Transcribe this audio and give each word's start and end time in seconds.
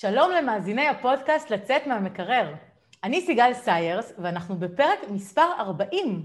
שלום 0.00 0.30
למאזיני 0.30 0.88
הפודקאסט 0.88 1.50
לצאת 1.50 1.86
מהמקרר. 1.86 2.54
אני 3.04 3.20
סיגל 3.20 3.52
סיירס, 3.54 4.12
ואנחנו 4.18 4.56
בפרק 4.56 4.98
מספר 5.10 5.46
40. 5.58 6.22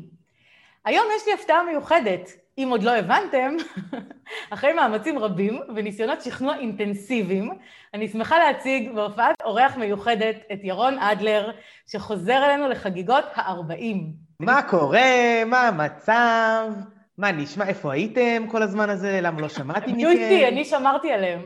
היום 0.86 1.06
יש 1.16 1.28
לי 1.28 1.34
הפתעה 1.34 1.64
מיוחדת. 1.64 2.30
אם 2.58 2.68
עוד 2.72 2.84
לא 2.84 2.96
הבנתם, 2.96 3.56
אחרי 4.54 4.74
מאמצים 4.74 5.20
רבים 5.20 5.62
וניסיונות 5.76 6.22
שכנוע 6.22 6.56
אינטנסיביים, 6.56 7.52
אני 7.94 8.08
שמחה 8.08 8.40
להציג 8.40 8.92
בהופעת 8.96 9.42
אורח 9.44 9.78
מיוחדת 9.78 10.36
את 10.54 10.60
ירון 10.64 11.00
אדלר, 11.00 11.52
שחוזר 11.88 12.46
אלינו 12.46 12.70
לחגיגות 12.70 13.26
ה-40. 13.36 13.98
מה 14.40 14.62
קורה? 14.62 15.46
מה 15.46 15.68
המצב? 15.68 16.68
מה 17.18 17.32
נשמע? 17.32 17.68
איפה 17.68 17.94
הייתם 17.94 18.46
כל 18.52 18.64
הזמן 18.64 18.90
הזה? 18.90 19.20
למה 19.22 19.42
לא 19.42 19.50
שמעתי 19.50 19.92
מכם? 19.94 19.98
היו 19.98 20.10
איתי, 20.10 20.48
אני 20.48 20.66
שמרתי 20.66 21.12
עליהם. 21.12 21.42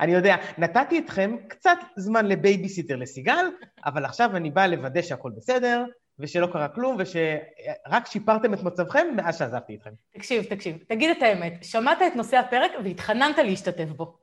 אני 0.00 0.12
יודע, 0.12 0.36
נתתי 0.58 0.98
אתכם 0.98 1.36
קצת 1.48 1.78
זמן 1.96 2.26
לבייביסיטר 2.26 2.96
לסיגל, 2.96 3.46
אבל 3.84 4.04
עכשיו 4.04 4.36
אני 4.36 4.50
בא 4.50 4.66
לוודא 4.66 5.02
שהכל 5.02 5.30
בסדר, 5.36 5.84
ושלא 6.18 6.46
קרה 6.46 6.68
כלום, 6.68 6.96
ושרק 6.98 8.06
שיפרתם 8.06 8.54
את 8.54 8.62
מצבכם 8.62 9.06
מאז 9.16 9.38
שעזבתי 9.38 9.74
אתכם. 9.74 9.90
תקשיב, 10.14 10.44
תקשיב, 10.44 10.76
תגיד 10.88 11.10
את 11.10 11.22
האמת, 11.22 11.64
שמעת 11.64 11.98
את 12.06 12.16
נושא 12.16 12.36
הפרק 12.36 12.70
והתחננת 12.84 13.38
להשתתף 13.38 13.88
בו. 13.88 14.18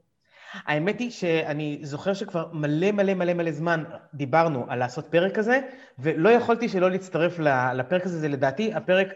האמת 0.54 0.99
היא 0.99 1.12
שאני 1.12 1.79
זוכר 1.81 2.13
שכבר 2.13 2.49
מלא 2.54 2.91
מלא 2.91 3.13
מלא 3.13 3.34
מלא 3.34 3.52
זמן 3.52 3.84
דיברנו 4.13 4.66
על 4.70 4.79
לעשות 4.79 5.05
פרק 5.12 5.35
כזה, 5.35 5.59
ולא 5.99 6.29
יכולתי 6.29 6.70
שלא 6.70 6.91
להצטרף 6.91 7.40
לפרק 7.73 8.05
הזה, 8.05 8.20
זה 8.20 8.27
לדעתי 8.27 8.73
הפרק, 8.73 9.07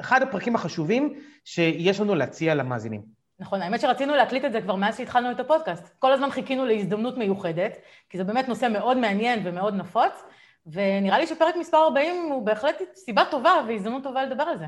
אחד 0.00 0.22
הפרקים 0.22 0.54
החשובים 0.54 1.20
שיש 1.44 2.00
לנו 2.00 2.14
להציע 2.14 2.54
למאזינים. 2.54 3.17
נכון, 3.40 3.62
האמת 3.62 3.80
שרצינו 3.80 4.14
להקליט 4.14 4.44
את 4.44 4.52
זה 4.52 4.60
כבר 4.60 4.74
מאז 4.74 4.96
שהתחלנו 4.96 5.30
את 5.30 5.40
הפודקאסט. 5.40 5.88
כל 5.98 6.12
הזמן 6.12 6.30
חיכינו 6.30 6.64
להזדמנות 6.66 7.18
מיוחדת, 7.18 7.76
כי 8.10 8.18
זה 8.18 8.24
באמת 8.24 8.48
נושא 8.48 8.68
מאוד 8.72 8.96
מעניין 8.96 9.40
ומאוד 9.44 9.74
נפוץ, 9.74 10.12
ונראה 10.66 11.18
לי 11.18 11.26
שפרק 11.26 11.56
מספר 11.56 11.78
40 11.78 12.32
הוא 12.32 12.46
בהחלט 12.46 12.82
סיבה 12.94 13.24
טובה 13.30 13.52
והזדמנות 13.68 14.02
טובה 14.02 14.24
לדבר 14.24 14.42
על 14.42 14.58
זה. 14.58 14.64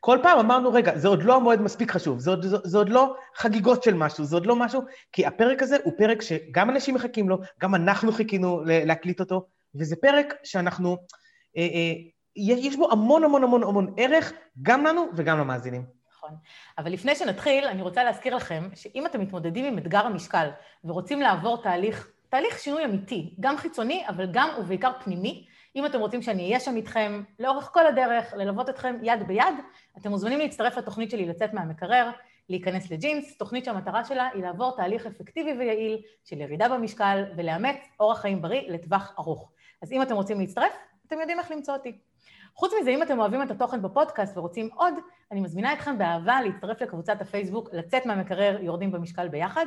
כל 0.00 0.18
פעם 0.22 0.38
אמרנו, 0.38 0.72
רגע, 0.72 0.98
זה 0.98 1.08
עוד 1.08 1.22
לא 1.22 1.36
המועד 1.36 1.60
מספיק 1.60 1.90
חשוב, 1.90 2.18
זה 2.18 2.30
עוד, 2.30 2.42
זה, 2.46 2.56
זה 2.64 2.78
עוד 2.78 2.88
לא 2.88 3.16
חגיגות 3.36 3.82
של 3.82 3.94
משהו, 3.94 4.24
זה 4.24 4.36
עוד 4.36 4.46
לא 4.46 4.56
משהו, 4.56 4.82
כי 5.12 5.26
הפרק 5.26 5.62
הזה 5.62 5.76
הוא 5.84 5.92
פרק 5.98 6.22
שגם 6.22 6.70
אנשים 6.70 6.94
מחכים 6.94 7.28
לו, 7.28 7.38
גם 7.60 7.74
אנחנו 7.74 8.12
חיכינו 8.12 8.62
להקליט 8.64 9.20
אותו, 9.20 9.46
וזה 9.74 9.96
פרק 9.96 10.34
שאנחנו, 10.44 10.96
אה, 11.56 11.62
אה, 11.62 11.92
יש 12.36 12.76
בו 12.76 12.92
המון 12.92 13.24
המון 13.24 13.44
המון 13.44 13.62
המון 13.62 13.94
ערך, 13.96 14.32
גם 14.62 14.84
לנו 14.84 15.06
וגם 15.16 15.38
למאזינים. 15.38 16.03
נכון. 16.24 16.36
אבל 16.78 16.92
לפני 16.92 17.14
שנתחיל, 17.14 17.64
אני 17.64 17.82
רוצה 17.82 18.04
להזכיר 18.04 18.36
לכם 18.36 18.68
שאם 18.74 19.06
אתם 19.06 19.20
מתמודדים 19.20 19.64
עם 19.64 19.78
אתגר 19.78 20.06
המשקל 20.06 20.48
ורוצים 20.84 21.20
לעבור 21.20 21.62
תהליך, 21.62 22.10
תהליך 22.28 22.58
שינוי 22.58 22.84
אמיתי, 22.84 23.34
גם 23.40 23.56
חיצוני, 23.56 24.04
אבל 24.08 24.26
גם 24.32 24.48
ובעיקר 24.58 24.90
פנימי, 25.04 25.46
אם 25.76 25.86
אתם 25.86 26.00
רוצים 26.00 26.22
שאני 26.22 26.46
אהיה 26.46 26.60
שם 26.60 26.76
איתכם 26.76 27.22
לאורך 27.38 27.70
כל 27.72 27.86
הדרך, 27.86 28.34
ללוות 28.36 28.68
אתכם 28.68 28.96
יד 29.02 29.26
ביד, 29.26 29.54
אתם 29.98 30.10
מוזמנים 30.10 30.38
להצטרף 30.38 30.76
לתוכנית 30.76 31.10
שלי 31.10 31.26
לצאת 31.26 31.54
מהמקרר, 31.54 32.10
להיכנס 32.48 32.90
לג'ינס, 32.90 33.38
תוכנית 33.38 33.64
שהמטרה 33.64 34.04
שלה 34.04 34.28
היא 34.34 34.42
לעבור 34.42 34.76
תהליך 34.76 35.06
אפקטיבי 35.06 35.52
ויעיל 35.52 36.02
של 36.24 36.40
ירידה 36.40 36.68
במשקל 36.68 37.24
ולאמץ 37.36 37.76
אורח 38.00 38.20
חיים 38.20 38.42
בריא 38.42 38.70
לטווח 38.70 39.14
ארוך. 39.18 39.52
אז 39.82 39.92
אם 39.92 40.02
אתם 40.02 40.14
רוצים 40.14 40.40
להצטרף, 40.40 40.72
אתם 41.06 41.20
יודעים 41.20 41.38
איך 41.38 41.50
למצוא 41.50 41.74
אותי. 41.74 41.98
חוץ 42.54 42.72
מזה, 42.80 42.90
אם 42.90 43.02
אתם 43.02 43.18
אוהבים 43.18 43.42
את 43.42 43.50
התוכן 43.50 43.82
בפודקאסט 43.82 44.36
ורוצים 44.36 44.68
עוד, 44.74 44.94
אני 45.32 45.40
מזמינה 45.40 45.72
אתכם 45.72 45.98
באהבה 45.98 46.42
להצטרף 46.42 46.82
לקבוצת 46.82 47.20
הפייסבוק, 47.20 47.68
לצאת 47.72 48.06
מהמקרר, 48.06 48.58
יורדים 48.60 48.92
במשקל 48.92 49.28
ביחד, 49.28 49.66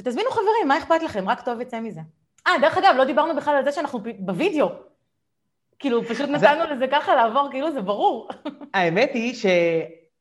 ותזמינו 0.00 0.30
חברים, 0.30 0.68
מה 0.68 0.78
אכפת 0.78 1.02
לכם? 1.02 1.28
רק 1.28 1.40
טוב 1.40 1.60
יצא 1.60 1.80
מזה. 1.80 2.00
אה, 2.46 2.52
דרך 2.60 2.78
אגב, 2.78 2.94
לא 2.96 3.04
דיברנו 3.04 3.36
בכלל 3.36 3.56
על 3.56 3.64
זה 3.64 3.72
שאנחנו 3.72 4.00
בווידאו. 4.18 4.68
כאילו, 5.78 6.04
פשוט 6.04 6.28
נתנו 6.30 6.64
לזה 6.70 6.86
ככה 6.92 7.14
לעבור, 7.14 7.48
כאילו 7.50 7.72
זה 7.72 7.80
ברור. 7.80 8.28
האמת 8.74 9.10
היא 9.14 9.34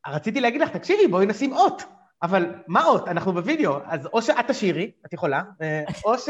שרציתי 0.07 0.41
להגיד 0.41 0.61
לך, 0.61 0.69
תקשיבי, 0.69 1.07
בואי 1.07 1.25
נשים 1.25 1.53
אות. 1.53 1.83
אבל 2.23 2.53
מה 2.67 2.85
אות? 2.85 3.07
אנחנו 3.07 3.33
בווידאו, 3.33 3.77
אז 3.85 4.05
או 4.13 4.21
שאת 4.21 4.47
תשאירי, 4.47 4.91
את 5.05 5.13
יכולה, 5.13 5.41
אה, 5.61 5.83
או 6.05 6.17
ש... 6.17 6.29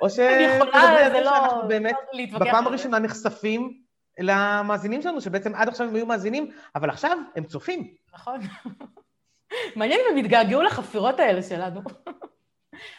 או 0.00 0.10
ש... 0.10 0.18
אני 0.18 0.42
יכולה, 0.42 1.10
זה 1.12 1.20
לא... 1.20 1.30
שאנחנו 1.30 1.68
באמת, 1.68 1.96
בפעם 2.40 2.66
הראשונה 2.66 2.98
נחשפים 2.98 3.80
למאזינים 4.18 5.02
שלנו, 5.02 5.20
שבעצם 5.20 5.54
עד 5.54 5.68
עכשיו 5.68 5.88
הם 5.88 5.94
היו 5.94 6.06
מאזינים, 6.06 6.50
אבל 6.74 6.90
עכשיו 6.90 7.18
הם 7.36 7.44
צופים. 7.44 7.94
נכון. 8.14 8.40
מעניין 9.76 10.00
אם 10.00 10.12
הם 10.12 10.18
יתגעגעו 10.18 10.62
לחפירות 10.62 11.20
האלה 11.20 11.42
שלנו. 11.42 11.80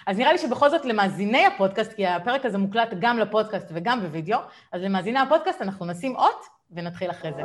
אז 0.07 0.17
נראה 0.17 0.31
לי 0.31 0.37
שבכל 0.37 0.69
זאת 0.69 0.85
למאזיני 0.85 1.45
הפודקאסט, 1.45 1.93
כי 1.93 2.07
הפרק 2.07 2.45
הזה 2.45 2.57
מוקלט 2.57 2.93
גם 2.99 3.19
לפודקאסט 3.19 3.67
וגם 3.73 4.01
בווידאו, 4.01 4.39
אז 4.71 4.81
למאזיני 4.81 5.19
הפודקאסט 5.19 5.61
אנחנו 5.61 5.85
נשים 5.85 6.15
אות 6.15 6.45
ונתחיל 6.71 7.11
אחרי 7.11 7.31
זה. 7.33 7.41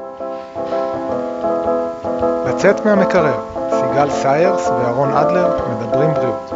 לצאת 2.49 2.87
מהמקרר, 2.87 3.41
סיגל 3.71 4.11
סיירס 4.11 4.69
ואהרון 4.69 5.13
אדלר 5.13 5.69
מדברים 5.69 6.11
בריאות. 6.11 6.51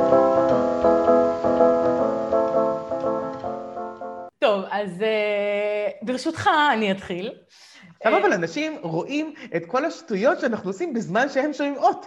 טוב, 4.38 4.64
אז 4.70 5.02
אה, 5.02 5.69
ברשותך 6.02 6.50
אני 6.72 6.92
אתחיל. 6.92 7.32
עכשיו 8.00 8.18
אבל 8.18 8.32
אנשים 8.32 8.78
רואים 8.82 9.34
את 9.56 9.66
כל 9.66 9.84
השטויות 9.84 10.40
שאנחנו 10.40 10.70
עושים 10.70 10.94
בזמן 10.94 11.28
שהם 11.28 11.52
שומעים 11.52 11.76
אות. 11.76 12.06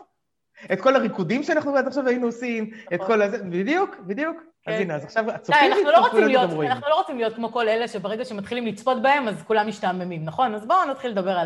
את 0.73 0.81
כל 0.81 0.95
הריקודים 0.95 1.43
שאנחנו 1.43 1.77
עד 1.77 1.87
עכשיו 1.87 2.07
היינו 2.07 2.27
עושים, 2.27 2.71
את 2.93 3.01
כל 3.03 3.21
הזה, 3.21 3.37
בדיוק, 3.37 3.95
בדיוק. 3.99 4.37
אז 4.67 4.73
כן. 4.73 4.81
הנה, 4.81 4.95
אז 4.95 5.03
עכשיו 5.03 5.31
הצופים 5.31 5.71
יצטרפו 5.71 6.17
לזה 6.17 6.33
גם 6.33 6.51
רואים. 6.51 6.71
אנחנו 6.71 6.89
לא 6.89 6.95
רוצים 6.95 7.17
להיות 7.17 7.35
כמו 7.35 7.51
כל 7.51 7.67
אלה 7.67 7.87
שברגע 7.87 8.25
שמתחילים 8.25 8.65
לצפות 8.65 9.01
בהם, 9.01 9.27
אז 9.27 9.43
כולם 9.47 9.67
משתעממים, 9.67 10.25
נכון? 10.25 10.55
אז 10.55 10.65
בואו 10.65 10.85
נתחיל 10.85 11.11
לדבר 11.11 11.37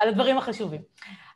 על 0.00 0.08
הדברים 0.08 0.38
החשובים. 0.38 0.80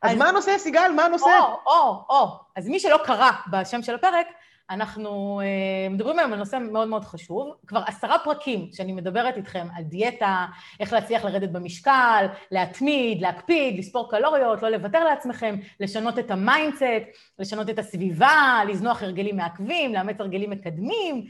אז 0.01 0.17
מה 0.17 0.29
הנושא, 0.29 0.57
סיגל? 0.57 0.91
מה 0.95 1.05
הנושא? 1.05 1.39
או, 1.39 1.73
או, 1.73 2.05
או. 2.09 2.39
אז 2.55 2.67
מי 2.67 2.79
שלא 2.79 2.99
קרא 3.05 3.31
בשם 3.51 3.81
של 3.81 3.95
הפרק, 3.95 4.27
אנחנו 4.69 5.41
uh, 5.41 5.93
מדברים 5.93 6.19
היום 6.19 6.33
על 6.33 6.39
נושא 6.39 6.57
מאוד 6.71 6.87
מאוד 6.87 7.05
חשוב, 7.05 7.55
כבר 7.67 7.81
עשרה 7.87 8.19
פרקים 8.19 8.69
שאני 8.73 8.93
מדברת 8.93 9.37
איתכם 9.37 9.67
על 9.75 9.83
דיאטה, 9.83 10.45
איך 10.79 10.93
להצליח 10.93 11.25
לרדת 11.25 11.49
במשקל, 11.49 12.25
להתמיד, 12.51 13.21
להקפיד, 13.21 13.79
לספור 13.79 14.09
קלוריות, 14.09 14.61
לא 14.61 14.69
לוותר 14.69 15.03
לעצמכם, 15.03 15.55
לשנות 15.79 16.19
את 16.19 16.31
ה 16.31 16.37
mindset, 16.37 16.83
לשנות 17.39 17.69
את 17.69 17.79
הסביבה, 17.79 18.59
לזנוח 18.67 19.03
הרגלים 19.03 19.37
מעכבים, 19.37 19.93
לאמץ 19.93 20.15
הרגלים 20.19 20.49
מקדמים. 20.49 21.25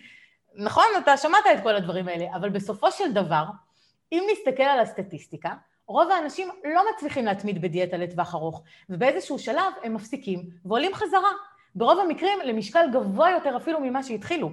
נכון, 0.55 0.85
אתה 1.03 1.17
שמעת 1.17 1.45
את 1.53 1.63
כל 1.63 1.75
הדברים 1.75 2.07
האלה, 2.07 2.25
אבל 2.35 2.49
בסופו 2.49 2.91
של 2.91 3.13
דבר, 3.13 3.43
אם 4.11 4.23
נסתכל 4.31 4.63
על 4.63 4.79
הסטטיסטיקה, 4.79 5.53
רוב 5.87 6.11
האנשים 6.11 6.49
לא 6.63 6.81
מצליחים 6.93 7.25
להתמיד 7.25 7.61
בדיאטה 7.61 7.97
לטווח 7.97 8.35
ארוך, 8.35 8.63
ובאיזשהו 8.89 9.39
שלב 9.39 9.73
הם 9.83 9.93
מפסיקים 9.93 10.49
ועולים 10.65 10.93
חזרה. 10.93 11.31
ברוב 11.77 11.99
המקרים 11.99 12.39
למשקל 12.45 12.85
גבוה 12.93 13.31
יותר 13.31 13.57
אפילו 13.57 13.79
ממה 13.79 14.03
שהתחילו. 14.03 14.51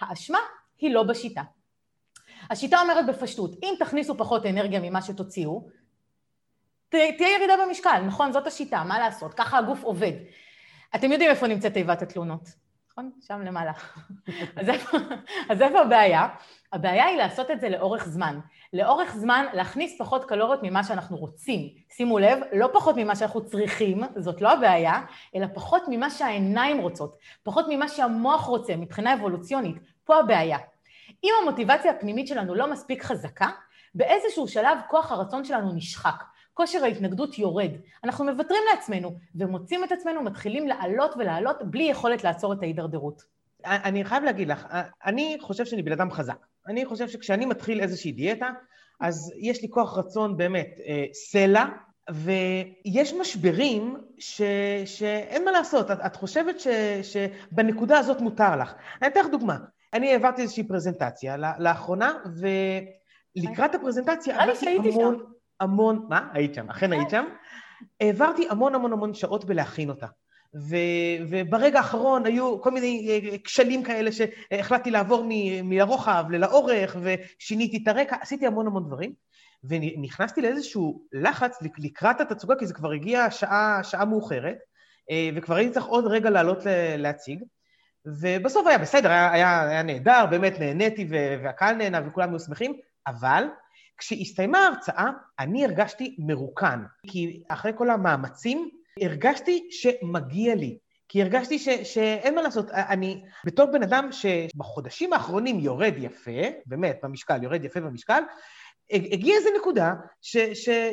האשמה 0.00 0.38
היא 0.78 0.94
לא 0.94 1.02
בשיטה. 1.02 1.42
השיטה 2.50 2.80
אומרת 2.80 3.06
בפשטות, 3.06 3.50
אם 3.62 3.74
תכניסו 3.78 4.16
פחות 4.16 4.46
אנרגיה 4.46 4.80
ממה 4.80 5.02
שתוציאו, 5.02 5.68
תהיה 6.88 7.36
ירידה 7.36 7.54
במשקל, 7.66 8.00
נכון? 8.06 8.32
זאת 8.32 8.46
השיטה, 8.46 8.84
מה 8.84 8.98
לעשות? 8.98 9.34
ככה 9.34 9.58
הגוף 9.58 9.82
עובד. 9.82 10.12
אתם 10.94 11.12
יודעים 11.12 11.30
איפה 11.30 11.46
נמצאת 11.46 11.72
תיבת 11.72 12.02
התלונות, 12.02 12.48
נכון? 12.90 13.10
שם 13.20 13.40
למעלה. 13.40 13.72
אז, 14.56 14.68
איפה, 14.68 14.98
אז 15.48 15.62
איפה 15.62 15.80
הבעיה? 15.80 16.28
הבעיה 16.74 17.06
היא 17.06 17.16
לעשות 17.16 17.50
את 17.50 17.60
זה 17.60 17.68
לאורך 17.68 18.08
זמן. 18.08 18.38
לאורך 18.72 19.16
זמן 19.16 19.46
להכניס 19.52 19.98
פחות 19.98 20.24
קלוריות 20.24 20.60
ממה 20.62 20.84
שאנחנו 20.84 21.16
רוצים. 21.16 21.68
שימו 21.90 22.18
לב, 22.18 22.38
לא 22.52 22.68
פחות 22.72 22.96
ממה 22.96 23.16
שאנחנו 23.16 23.44
צריכים, 23.44 24.02
זאת 24.16 24.40
לא 24.40 24.52
הבעיה, 24.52 25.02
אלא 25.34 25.46
פחות 25.54 25.82
ממה 25.88 26.10
שהעיניים 26.10 26.78
רוצות, 26.78 27.18
פחות 27.42 27.66
ממה 27.68 27.88
שהמוח 27.88 28.44
רוצה 28.44 28.76
מבחינה 28.76 29.14
אבולוציונית. 29.14 29.76
פה 30.04 30.16
הבעיה. 30.16 30.58
אם 31.24 31.30
המוטיבציה 31.42 31.90
הפנימית 31.90 32.28
שלנו 32.28 32.54
לא 32.54 32.70
מספיק 32.70 33.02
חזקה, 33.02 33.48
באיזשהו 33.94 34.48
שלב 34.48 34.78
כוח 34.88 35.12
הרצון 35.12 35.44
שלנו 35.44 35.72
נשחק. 35.72 36.24
כושר 36.54 36.84
ההתנגדות 36.84 37.38
יורד. 37.38 37.70
אנחנו 38.04 38.24
מוותרים 38.24 38.62
לעצמנו 38.74 39.16
ומוצאים 39.34 39.84
את 39.84 39.92
עצמנו 39.92 40.22
מתחילים 40.22 40.68
לעלות 40.68 41.14
ולעלות 41.16 41.56
בלי 41.62 41.84
יכולת 41.84 42.24
לעצור 42.24 42.52
את 42.52 42.62
ההידרדרות. 42.62 43.22
אני 43.64 44.04
חייב 44.04 44.24
להגיד 44.24 44.48
לך, 44.48 44.66
אני 45.04 45.38
חושב 45.40 45.64
שאני 45.64 45.82
בן 45.82 45.92
אדם 45.92 46.10
חזק. 46.10 46.46
אני 46.68 46.84
חושב 46.86 47.08
שכשאני 47.08 47.46
מתחיל 47.46 47.80
איזושהי 47.80 48.12
דיאטה, 48.12 48.50
אז 49.00 49.32
יש 49.40 49.62
לי 49.62 49.68
כוח 49.70 49.98
רצון 49.98 50.36
באמת 50.36 50.78
אה, 50.86 51.04
סלע, 51.12 51.64
ויש 52.10 53.14
משברים 53.20 53.96
ש, 54.18 54.42
שאין 54.84 55.44
מה 55.44 55.50
לעשות, 55.50 55.90
את, 55.90 55.98
את 56.06 56.16
חושבת 56.16 56.60
ש, 56.60 56.68
שבנקודה 57.02 57.98
הזאת 57.98 58.20
מותר 58.20 58.56
לך. 58.56 58.74
אני 59.02 59.10
אתן 59.10 59.20
לך 59.20 59.26
דוגמה, 59.26 59.56
אני 59.92 60.12
העברתי 60.12 60.42
איזושהי 60.42 60.68
פרזנטציה 60.68 61.36
לאחרונה, 61.58 62.12
ולקראת 63.36 63.74
הפרזנטציה 63.74 64.42
עברתי 64.42 64.68
המון, 64.68 65.18
שם. 65.18 65.24
המון, 65.60 66.06
מה? 66.08 66.28
היית 66.32 66.54
שם, 66.54 66.70
אכן 66.70 66.92
היית 66.92 67.10
שם. 67.10 67.24
העברתי 68.00 68.46
המון 68.50 68.74
המון 68.74 68.92
המון 68.92 69.14
שעות 69.14 69.44
בלהכין 69.44 69.90
אותה. 69.90 70.06
ו, 70.54 70.76
וברגע 71.28 71.78
האחרון 71.78 72.26
היו 72.26 72.60
כל 72.60 72.70
מיני 72.70 73.20
כשלים 73.44 73.82
כאלה 73.82 74.10
שהחלטתי 74.12 74.90
לעבור 74.90 75.24
מלרוחב 75.62 76.24
ללאורך, 76.30 76.96
ושיניתי 77.02 77.80
את 77.82 77.88
הרקע, 77.88 78.16
עשיתי 78.20 78.46
המון 78.46 78.66
המון 78.66 78.86
דברים. 78.86 79.12
ונכנסתי 79.64 80.42
לאיזשהו 80.42 81.02
לחץ 81.12 81.58
לקראת 81.78 82.20
התצוגה, 82.20 82.54
כי 82.58 82.66
זה 82.66 82.74
כבר 82.74 82.92
הגיע 82.92 83.30
שעה, 83.30 83.80
שעה 83.82 84.04
מאוחרת, 84.04 84.58
וכבר 85.36 85.54
הייתי 85.54 85.72
צריך 85.74 85.86
עוד 85.86 86.06
רגע 86.06 86.30
לעלות 86.30 86.58
להציג. 86.98 87.42
ובסוף 88.06 88.66
היה 88.66 88.78
בסדר, 88.78 89.10
היה, 89.10 89.32
היה, 89.32 89.68
היה 89.68 89.82
נהדר, 89.82 90.26
באמת 90.30 90.60
נהניתי 90.60 91.06
והקהל 91.10 91.74
נהנה 91.76 92.00
וכולם 92.06 92.30
היו 92.30 92.40
שמחים, 92.40 92.76
אבל 93.06 93.44
כשהסתיימה 93.98 94.58
ההרצאה, 94.58 95.10
אני 95.38 95.64
הרגשתי 95.64 96.16
מרוקן, 96.18 96.84
כי 97.06 97.42
אחרי 97.48 97.72
כל 97.76 97.90
המאמצים, 97.90 98.70
הרגשתי 99.02 99.68
שמגיע 99.70 100.54
לי. 100.54 100.78
כי 101.08 101.22
הרגשתי 101.22 101.58
ש, 101.58 101.68
שאין 101.68 102.34
מה 102.34 102.42
לעשות, 102.42 102.70
אני 102.70 103.24
בתור 103.44 103.66
בן 103.66 103.82
אדם 103.82 104.08
שבחודשים 104.12 105.12
האחרונים 105.12 105.60
יורד 105.60 105.94
יפה, 105.98 106.40
באמת, 106.66 106.98
במשקל, 107.02 107.42
יורד 107.42 107.64
יפה 107.64 107.80
במשקל, 107.80 108.22
הגיעה 108.92 109.38
איזו 109.38 109.48
נקודה 109.58 109.94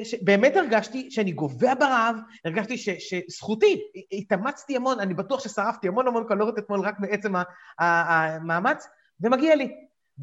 שבאמת 0.02 0.56
הרגשתי 0.56 1.12
שאני 1.12 1.32
גובע 1.32 1.74
ברעב, 1.74 2.16
הרגשתי 2.46 2.78
שזכותי, 2.78 3.82
התאמצתי 4.12 4.76
המון, 4.76 5.00
אני 5.00 5.14
בטוח 5.14 5.44
ששרפתי 5.44 5.88
המון 5.88 6.08
המון 6.08 6.28
קלוריות 6.28 6.58
אתמול 6.58 6.80
רק 6.80 7.00
מעצם 7.00 7.34
המאמץ, 7.80 8.88
ומגיע 9.22 9.56
לי. 9.56 9.72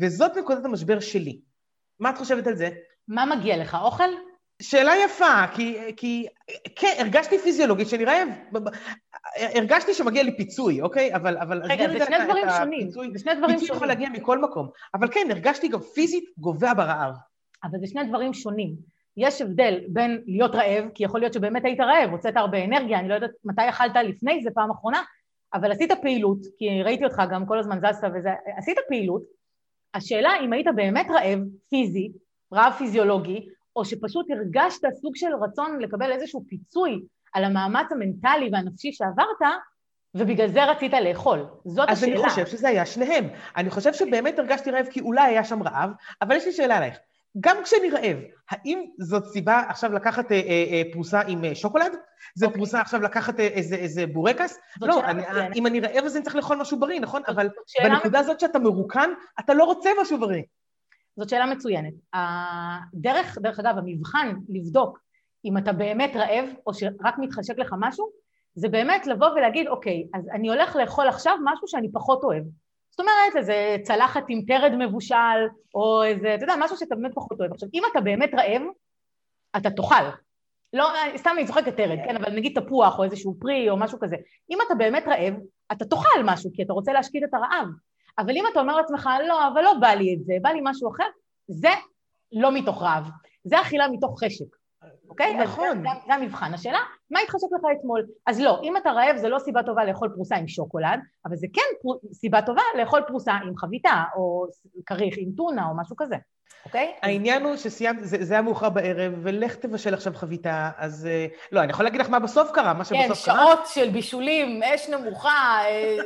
וזאת 0.00 0.36
נקודת 0.36 0.64
המשבר 0.64 1.00
שלי. 1.00 1.40
מה 2.00 2.10
את 2.10 2.18
חושבת 2.18 2.46
על 2.46 2.54
זה? 2.54 2.70
מה 3.08 3.36
מגיע 3.36 3.56
לך, 3.56 3.76
אוכל? 3.82 4.08
שאלה 4.62 4.92
יפה, 5.04 5.46
כי, 5.54 5.78
כי 5.96 6.26
כן, 6.76 6.94
הרגשתי 6.98 7.38
פיזיולוגית 7.38 7.88
שאני 7.88 8.04
רעב. 8.04 8.28
הרגשתי 9.36 9.94
שמגיע 9.94 10.22
לי 10.22 10.36
פיצוי, 10.36 10.82
אוקיי? 10.82 11.14
אבל... 11.14 11.38
אבל 11.38 11.62
רגע, 11.64 11.88
זה 11.98 12.04
שני 12.04 12.24
דברים 12.24 12.46
שונים. 12.58 12.90
זה 12.90 13.18
שני 13.18 13.34
דברים 13.34 13.40
שונים. 13.40 13.58
פיצוי 13.58 13.76
יכול 13.76 13.88
להגיע 13.88 14.08
מכל 14.08 14.38
מקום. 14.38 14.68
אבל 14.94 15.08
כן, 15.08 15.26
הרגשתי 15.30 15.68
גם 15.68 15.80
פיזית 15.80 16.24
גובע 16.38 16.74
ברעב. 16.74 17.14
אבל 17.64 17.78
זה 17.80 17.86
שני 17.86 18.04
דברים 18.04 18.34
שונים. 18.34 18.74
יש 19.16 19.42
הבדל 19.42 19.80
בין 19.88 20.22
להיות 20.26 20.54
רעב, 20.54 20.84
כי 20.94 21.04
יכול 21.04 21.20
להיות 21.20 21.32
שבאמת 21.32 21.64
היית 21.64 21.80
רעב, 21.80 22.10
הוצאת 22.10 22.36
הרבה 22.36 22.64
אנרגיה, 22.64 22.98
אני 22.98 23.08
לא 23.08 23.14
יודעת 23.14 23.30
מתי 23.44 23.68
אכלת 23.68 23.96
לפני 24.04 24.42
זה 24.42 24.50
פעם 24.54 24.70
אחרונה, 24.70 25.02
אבל 25.54 25.72
עשית 25.72 25.92
פעילות, 26.02 26.38
כי 26.58 26.82
ראיתי 26.82 27.04
אותך 27.04 27.22
גם 27.30 27.46
כל 27.46 27.58
הזמן 27.58 27.78
זזת 27.78 28.08
וזה, 28.14 28.30
עשית 28.56 28.78
פעילות, 28.88 29.22
השאלה 29.94 30.30
אם 30.44 30.52
היית 30.52 30.66
באמת 30.76 31.06
רעב 31.10 31.38
פיזי, 31.70 32.12
רעב 32.52 32.72
פיזיולוגי, 32.72 33.48
או 33.78 33.84
שפשוט 33.84 34.26
הרגשת 34.30 34.82
סוג 35.00 35.16
של 35.16 35.34
רצון 35.42 35.78
לקבל 35.80 36.12
איזשהו 36.12 36.44
פיצוי 36.48 37.00
על 37.34 37.44
המאמץ 37.44 37.92
המנטלי 37.92 38.50
והנפשי 38.52 38.92
שעברת, 38.92 39.52
ובגלל 40.14 40.48
זה 40.48 40.64
רצית 40.64 40.92
לאכול. 40.92 41.46
זאת 41.64 41.88
אז 41.88 41.98
השאלה. 41.98 42.16
אז 42.16 42.22
אני 42.22 42.30
חושב 42.30 42.46
שזה 42.46 42.68
היה 42.68 42.86
שניהם. 42.86 43.28
אני 43.56 43.70
חושב 43.70 43.92
שבאמת 43.92 44.38
הרגשתי 44.38 44.70
רעב 44.70 44.86
כי 44.90 45.00
אולי 45.00 45.22
היה 45.22 45.44
שם 45.44 45.62
רעב, 45.62 45.90
אבל 46.22 46.36
יש 46.36 46.46
לי 46.46 46.52
שאלה 46.52 46.76
עלייך. 46.76 46.98
גם 47.40 47.56
כשאני 47.64 47.90
רעב, 47.90 48.16
האם 48.50 48.84
זאת 48.98 49.26
סיבה 49.26 49.62
עכשיו 49.68 49.92
לקחת 49.92 50.32
אה, 50.32 50.36
אה, 50.36 50.64
אה, 50.72 50.82
פרוסה 50.92 51.20
עם 51.20 51.44
אה, 51.44 51.54
שוקולד? 51.54 51.92
okay. 51.92 52.44
אוקיי. 52.44 52.56
פרוסה 52.56 52.80
עכשיו 52.80 53.02
לקחת 53.02 53.40
אה, 53.40 53.46
איזה, 53.46 53.76
איזה 53.76 54.06
בורקס? 54.06 54.58
לא, 54.80 55.04
אני, 55.04 55.22
אם 55.54 55.66
אני 55.66 55.80
רעב 55.80 56.04
אז 56.04 56.16
אני 56.16 56.24
צריך 56.24 56.36
לאכול 56.36 56.56
משהו 56.56 56.80
בריא, 56.80 57.00
נכון? 57.00 57.20
זאת, 57.20 57.28
אבל 57.28 57.46
זאת 57.46 57.90
בנקודה 57.90 58.18
הזאת 58.18 58.40
שאתה 58.40 58.58
מרוקן, 58.58 59.10
אתה 59.40 59.54
לא 59.54 59.64
רוצה 59.64 59.90
משהו 60.00 60.18
בריא. 60.20 60.42
זאת 61.18 61.28
שאלה 61.28 61.46
מצוינת. 61.46 61.94
הדרך, 62.12 63.38
דרך 63.38 63.58
אגב, 63.58 63.78
המבחן 63.78 64.34
לבדוק 64.48 64.98
אם 65.44 65.58
אתה 65.58 65.72
באמת 65.72 66.16
רעב, 66.16 66.44
או 66.66 66.74
שרק 66.74 67.18
מתחשק 67.18 67.58
לך 67.58 67.74
משהו, 67.78 68.10
זה 68.54 68.68
באמת 68.68 69.06
לבוא 69.06 69.28
ולהגיד, 69.28 69.68
אוקיי, 69.68 70.06
אז 70.14 70.28
אני 70.28 70.48
הולך 70.48 70.76
לאכול 70.76 71.08
עכשיו 71.08 71.36
משהו 71.44 71.68
שאני 71.68 71.92
פחות 71.92 72.24
אוהב. 72.24 72.42
זאת 72.90 73.00
אומרת, 73.00 73.36
איזה 73.36 73.76
צלחת 73.82 74.24
עם 74.28 74.42
תרד 74.46 74.72
מבושל, 74.78 75.48
או 75.74 76.04
איזה, 76.04 76.34
אתה 76.34 76.44
יודע, 76.44 76.54
משהו 76.58 76.76
שאתה 76.76 76.94
באמת 76.94 77.14
פחות 77.14 77.40
אוהב. 77.40 77.52
עכשיו, 77.52 77.68
אם 77.74 77.82
אתה 77.92 78.00
באמת 78.00 78.30
רעב, 78.34 78.62
אתה 79.56 79.70
תאכל. 79.70 80.04
לא, 80.72 80.88
סתם 81.16 81.30
אני 81.36 81.46
צוחקת 81.46 81.76
תרד, 81.76 81.98
כן, 82.04 82.16
אבל 82.16 82.32
נגיד 82.32 82.60
תפוח 82.60 82.98
או 82.98 83.04
איזשהו 83.04 83.36
פרי 83.40 83.70
או 83.70 83.76
משהו 83.76 83.98
כזה. 84.00 84.16
אם 84.50 84.58
אתה 84.66 84.74
באמת 84.74 85.04
רעב, 85.08 85.34
אתה 85.72 85.84
תאכל 85.84 86.22
משהו, 86.24 86.50
כי 86.54 86.62
אתה 86.62 86.72
רוצה 86.72 86.92
להשקיט 86.92 87.24
את 87.24 87.34
הרעב. 87.34 87.66
אבל 88.18 88.36
אם 88.36 88.44
אתה 88.52 88.60
אומר 88.60 88.76
לעצמך, 88.76 89.08
לא, 89.28 89.48
אבל 89.48 89.62
לא 89.62 89.74
בא 89.80 89.88
לי 89.88 90.14
את 90.14 90.24
זה, 90.24 90.32
בא 90.42 90.50
לי 90.50 90.60
משהו 90.62 90.90
אחר, 90.90 91.04
זה 91.48 91.70
לא 92.32 92.52
מתוך 92.52 92.82
רעב, 92.82 93.08
זה 93.44 93.60
אכילה 93.60 93.88
מתוך 93.88 94.24
חשק. 94.24 94.58
אוקיי? 95.08 95.34
נכון. 95.34 95.82
זה, 95.82 95.88
זה 96.06 96.14
המבחן. 96.14 96.54
השאלה, 96.54 96.78
מה 97.10 97.20
התחשק 97.20 97.46
לך 97.58 97.78
אתמול? 97.80 98.06
אז 98.26 98.40
לא, 98.40 98.60
אם 98.62 98.76
אתה 98.76 98.90
רעב 98.90 99.16
זה 99.16 99.28
לא 99.28 99.38
סיבה 99.38 99.62
טובה 99.62 99.84
לאכול 99.84 100.12
פרוסה 100.14 100.36
עם 100.36 100.48
שוקולד, 100.48 101.00
אבל 101.26 101.36
זה 101.36 101.46
כן 101.52 101.62
פר... 101.82 102.08
סיבה 102.12 102.42
טובה 102.42 102.62
לאכול 102.78 103.02
פרוסה 103.06 103.32
עם 103.32 103.56
חביתה, 103.56 104.02
או 104.16 104.46
כריך 104.86 105.14
עם 105.18 105.28
טונה, 105.36 105.68
או 105.68 105.76
משהו 105.76 105.96
כזה. 105.96 106.16
אוקיי? 106.64 106.92
העניין 107.02 107.44
הוא 107.44 107.56
שסיימת, 107.56 108.04
זה, 108.04 108.16
זה 108.24 108.34
היה 108.34 108.42
מאוחר 108.42 108.68
בערב, 108.68 109.12
ולך 109.22 109.54
תבשל 109.54 109.94
עכשיו 109.94 110.12
חביתה, 110.14 110.70
אז... 110.76 111.06
אה, 111.06 111.26
לא, 111.52 111.60
אני 111.60 111.70
יכול 111.70 111.84
להגיד 111.84 112.00
לך 112.00 112.10
מה 112.10 112.18
בסוף 112.18 112.50
קרה, 112.50 112.74
מה 112.74 112.84
שבסוף 112.84 113.24
כן, 113.24 113.32
קרה. 113.32 113.36
כן, 113.36 113.54
שעות 113.54 113.66
של 113.66 113.90
בישולים, 113.90 114.62
אש 114.62 114.88
נמוכה, 114.88 115.58
אה, 115.64 115.96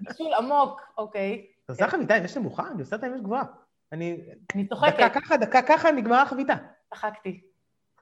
בישול 0.00 0.34
עמוק, 0.34 0.80
אוקיי. 0.98 1.46
אתה 1.72 1.84
עושה 1.84 1.96
חביתה 1.96 2.14
עם 2.14 2.24
אש 2.24 2.36
נמוכה? 2.36 2.62
אני 2.74 2.80
עושה 2.80 2.96
את 2.96 3.04
האש 3.04 3.20
גבוהה. 3.20 3.44
אני... 3.92 4.20
אני 4.54 4.68
צוחקת. 4.68 4.94
דקה 4.94 5.20
ככה, 5.20 5.36
דקה 5.36 5.62
ככה, 5.62 5.92
נגמרה 5.92 6.22
החביתה. 6.22 6.54
צחקתי. 6.94 7.40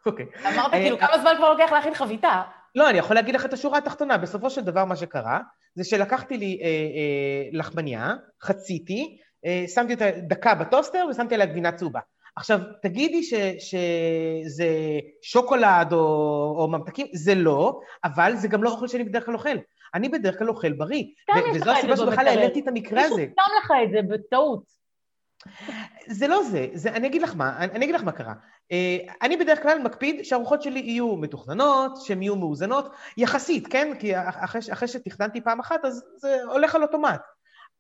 אוקיי. 0.07 0.27
אמרת 0.47 0.71
כאילו, 0.71 0.97
אה, 0.97 1.07
כמה 1.07 1.19
זמן 1.19 1.33
כבר 1.39 1.53
לוקח 1.53 1.73
להכין 1.73 1.95
חביתה? 1.95 2.43
לא, 2.75 2.91
אני 2.91 2.99
יכול 2.99 3.17
להגיד 3.17 3.35
לך 3.35 3.45
את 3.45 3.53
השורה 3.53 3.79
התחתונה. 3.79 4.19
בסופו 4.19 4.51
של 4.51 4.65
דבר 4.65 4.85
מה 4.85 4.97
שקרה, 4.97 5.41
זה 5.75 5.85
שלקחתי 5.85 6.39
לי 6.39 6.59
אה, 6.63 6.67
אה, 6.67 7.49
לחמניה, 7.53 8.15
חציתי, 8.43 9.19
אה, 9.47 9.65
שמתי 9.69 9.95
אותה 9.95 10.05
דקה 10.29 10.55
בטוסטר 10.55 11.07
ושמתי 11.11 11.35
עליה 11.35 11.47
גבינה 11.47 11.73
צהובה. 11.73 12.01
עכשיו, 12.37 12.61
תגידי 12.83 13.23
ש, 13.23 13.35
שזה 13.59 14.69
שוקולד 15.23 15.93
או, 15.93 15.99
או 16.59 16.69
ממתקים, 16.69 17.07
זה 17.15 17.35
לא, 17.35 17.81
אבל 18.05 18.37
זה 18.37 18.49
גם 18.49 18.63
לא 18.63 18.71
אוכל 18.71 18.89
שאני 18.89 19.05
בדרך 19.05 19.27
כלל 19.27 19.35
אוכל. 19.35 19.57
אני 19.95 20.09
בדרך 20.09 20.39
כלל 20.39 20.49
אוכל 20.49 20.73
בריא. 20.73 21.05
וזו 21.55 21.71
הסיבה 21.71 21.97
שבכלל 21.97 22.29
העליתי 22.29 22.61
את 22.61 22.69
המקרה 22.69 23.05
הזה. 23.05 23.15
מישהו 23.17 23.35
שם 23.35 23.53
לך 23.59 23.73
את 23.85 23.91
זה 23.91 24.15
בטעות. 24.15 24.63
זה 26.07 26.29
לא 26.29 26.43
זה, 26.43 26.67
זה, 26.73 26.91
אני 26.91 27.07
אגיד 27.07 27.23
לך 27.23 27.37
מה, 27.37 27.57
אני, 27.59 27.73
אני 27.73 27.85
אגיד 27.85 27.95
לך 27.95 28.03
מה 28.03 28.13
קרה. 28.13 28.33
Uh, 28.73 29.13
אני 29.23 29.37
בדרך 29.37 29.63
כלל 29.63 29.79
מקפיד 29.79 30.25
שהארוחות 30.25 30.63
שלי 30.63 30.81
יהיו 30.81 31.17
מתוכננות, 31.17 31.97
שהן 31.97 32.23
יהיו 32.23 32.37
מאוזנות, 32.37 32.93
יחסית, 33.17 33.67
כן? 33.67 33.93
כי 33.99 34.19
אחרי, 34.19 34.61
אחרי 34.73 34.89
שתכננתי 34.89 35.41
פעם 35.41 35.61
אחת, 35.61 35.85
אז 35.85 36.05
זה 36.17 36.43
הולך 36.45 36.75
על 36.75 36.83
אוטומט. 36.83 37.21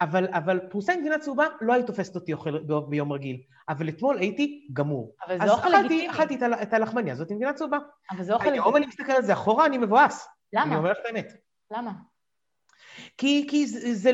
אבל, 0.00 0.26
אבל 0.32 0.60
פרוסה 0.70 0.92
עם 0.92 1.00
גבינה 1.00 1.18
צהובה 1.18 1.46
לא 1.60 1.72
היית 1.72 1.86
תופסת 1.86 2.14
אותי 2.14 2.32
אוכל 2.32 2.58
ביום 2.88 3.12
רגיל. 3.12 3.36
אבל 3.68 3.88
אתמול 3.88 4.18
הייתי 4.18 4.68
גמור. 4.72 5.14
אבל 5.26 5.38
זה 5.46 5.52
אוכל 5.52 5.68
לגיטימי. 5.68 6.08
אז 6.08 6.14
אכלתי 6.14 6.38
את 6.62 6.72
הלחמניה 6.72 7.12
הזאת 7.12 7.30
עם 7.30 7.36
גבינה 7.36 7.52
צהובה. 7.52 7.78
אבל 8.10 8.22
זה 8.22 8.32
אוכל 8.32 8.44
לגיטימי. 8.44 8.64
היום 8.64 8.76
אני 8.76 8.86
מסתכל 8.86 9.12
על 9.12 9.22
זה 9.22 9.32
אחורה, 9.32 9.66
אני 9.66 9.78
מבואס. 9.78 10.28
למה? 10.52 10.64
אני 10.64 10.76
אומר 10.76 10.90
לך 10.90 10.98
את 11.00 11.06
האמת. 11.06 11.32
למה? 11.70 11.92
כי, 13.16 13.46
כי 13.50 13.66
זה, 13.66 13.94
זה... 13.94 14.10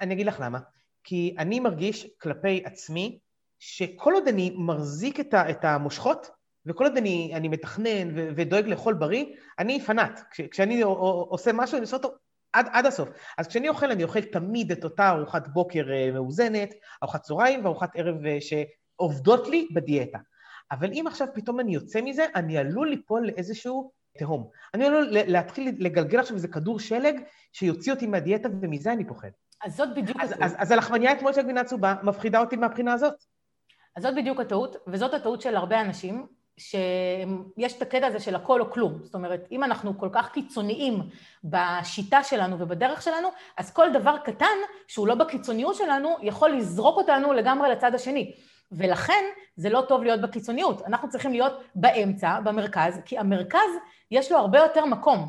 אני 0.00 0.14
אגיד 0.14 0.26
לך 0.26 0.40
למה. 0.40 0.58
כי 1.04 1.34
אני 1.38 1.60
מרגיש 1.60 2.06
כלפי 2.20 2.62
עצמי 2.64 3.18
שכל 3.58 4.12
עוד 4.14 4.28
אני 4.28 4.54
מחזיק 4.58 5.20
את, 5.20 5.34
את 5.34 5.64
המושכות, 5.64 6.30
וכל 6.66 6.84
עוד 6.84 6.96
אני, 6.96 7.32
אני 7.34 7.48
מתכנן 7.48 8.10
ו, 8.14 8.28
ודואג 8.36 8.66
לאכול 8.66 8.94
בריא, 8.94 9.24
אני 9.58 9.80
פנאט. 9.80 10.20
כש, 10.30 10.40
כשאני 10.40 10.82
עושה 10.82 11.52
משהו, 11.52 11.76
אני 11.76 11.82
עושה 11.82 11.96
אותו 11.96 12.14
עד, 12.52 12.66
עד 12.72 12.86
הסוף. 12.86 13.08
אז 13.38 13.46
כשאני 13.46 13.68
אוכל, 13.68 13.90
אני 13.90 14.04
אוכל 14.04 14.20
תמיד 14.20 14.72
את 14.72 14.84
אותה 14.84 15.08
ארוחת 15.08 15.48
בוקר 15.48 15.92
אה, 15.92 16.10
מאוזנת, 16.12 16.74
ארוחת 17.02 17.22
צהריים 17.22 17.64
וארוחת 17.64 17.90
ערב 17.96 18.26
אה, 18.26 18.38
שעובדות 18.40 19.48
לי 19.48 19.68
בדיאטה. 19.74 20.18
אבל 20.70 20.92
אם 20.92 21.04
עכשיו 21.06 21.28
פתאום 21.34 21.60
אני 21.60 21.74
יוצא 21.74 22.00
מזה, 22.00 22.26
אני 22.34 22.58
עלול 22.58 22.88
ליפול 22.88 23.26
לאיזשהו 23.26 23.92
תהום. 24.18 24.48
אני 24.74 24.86
עלול 24.86 25.06
להתחיל 25.10 25.74
לגלגל 25.78 26.18
עכשיו 26.18 26.36
איזה 26.36 26.48
כדור 26.48 26.80
שלג 26.80 27.20
שיוציא 27.52 27.92
אותי 27.92 28.06
מהדיאטה, 28.06 28.48
ומזה 28.62 28.92
אני 28.92 29.04
פוחד. 29.04 29.30
אז 29.64 29.76
זאת 29.76 29.88
בדיוק 29.96 30.20
אז, 30.20 30.32
הטעות. 30.32 30.44
אז, 30.44 30.54
אז 30.58 30.70
הלחמניה 30.70 31.12
אתמול 31.12 31.32
של 31.32 31.42
גבינה 31.42 31.64
צהובה 31.64 31.94
מפחידה 32.02 32.40
אותי 32.40 32.56
מהבחינה 32.56 32.92
הזאת. 32.92 33.14
אז 33.96 34.02
זאת 34.02 34.14
בדיוק 34.14 34.40
הטעות, 34.40 34.76
וזאת 34.86 35.14
הטעות 35.14 35.40
של 35.40 35.56
הרבה 35.56 35.80
אנשים, 35.80 36.26
שיש 36.60 37.72
את 37.76 37.82
הקטע 37.82 38.06
הזה 38.06 38.20
של 38.20 38.34
הכל 38.34 38.60
או 38.60 38.70
כלום. 38.70 38.98
זאת 39.02 39.14
אומרת, 39.14 39.48
אם 39.52 39.64
אנחנו 39.64 39.98
כל 39.98 40.08
כך 40.12 40.32
קיצוניים 40.32 41.02
בשיטה 41.44 42.22
שלנו 42.22 42.58
ובדרך 42.58 43.02
שלנו, 43.02 43.28
אז 43.56 43.72
כל 43.72 43.92
דבר 43.92 44.16
קטן 44.24 44.46
שהוא 44.88 45.08
לא 45.08 45.14
בקיצוניות 45.14 45.74
שלנו, 45.74 46.16
יכול 46.22 46.50
לזרוק 46.50 46.96
אותנו 46.96 47.32
לגמרי 47.32 47.70
לצד 47.70 47.94
השני. 47.94 48.34
ולכן 48.72 49.24
זה 49.56 49.70
לא 49.70 49.84
טוב 49.88 50.02
להיות 50.02 50.20
בקיצוניות. 50.20 50.82
אנחנו 50.86 51.08
צריכים 51.08 51.32
להיות 51.32 51.52
באמצע, 51.74 52.40
במרכז, 52.40 53.00
כי 53.04 53.18
המרכז 53.18 53.70
יש 54.10 54.32
לו 54.32 54.38
הרבה 54.38 54.58
יותר 54.58 54.84
מקום. 54.84 55.28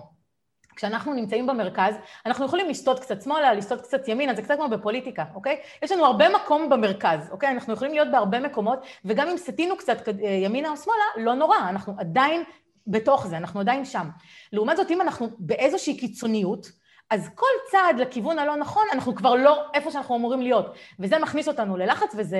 כשאנחנו 0.76 1.14
נמצאים 1.14 1.48
במרכז, 1.48 1.96
אנחנו 2.26 2.46
יכולים 2.46 2.70
לסטות 2.70 3.00
קצת 3.00 3.22
שמאלה, 3.22 3.54
לסטות 3.54 3.82
קצת 3.82 4.08
ימינה, 4.08 4.36
זה 4.36 4.42
קצת 4.42 4.56
כמו 4.56 4.70
בפוליטיקה, 4.70 5.24
אוקיי? 5.36 5.60
יש 5.84 5.92
לנו 5.92 6.06
הרבה 6.06 6.26
מקום 6.30 6.70
במרכז, 6.70 7.30
אוקיי? 7.32 7.50
אנחנו 7.50 7.74
יכולים 7.74 7.94
להיות 7.94 8.08
בהרבה 8.12 8.40
מקומות, 8.40 8.80
וגם 9.06 9.28
אם 9.28 9.38
סטינו 9.38 9.78
קצת 9.78 10.08
אה, 10.08 10.30
ימינה 10.30 10.70
או 10.70 10.78
שמאלה, 10.78 11.26
לא 11.26 11.34
נורא, 11.34 11.58
אנחנו 11.70 11.96
עדיין 11.98 12.44
בתוך 12.88 13.28
זה, 13.28 13.38
אנחנו 13.38 13.60
עדיין 13.60 13.86
שם. 13.86 14.10
לעומת 14.54 14.78
זאת, 14.78 14.92
אם 14.92 15.02
אנחנו 15.02 15.30
באיזושהי 15.40 15.98
קיצוניות, 15.98 16.72
אז 17.12 17.30
כל 17.36 17.48
צעד 17.72 18.00
לכיוון 18.00 18.40
הלא 18.40 18.56
נכון, 18.56 18.84
אנחנו 18.94 19.16
כבר 19.16 19.36
לא 19.36 19.64
איפה 19.74 19.92
שאנחנו 19.92 20.16
אמורים 20.16 20.42
להיות. 20.42 20.76
וזה 21.00 21.20
מכניס 21.20 21.48
אותנו 21.48 21.78
ללחץ 21.78 22.16
וזה, 22.18 22.40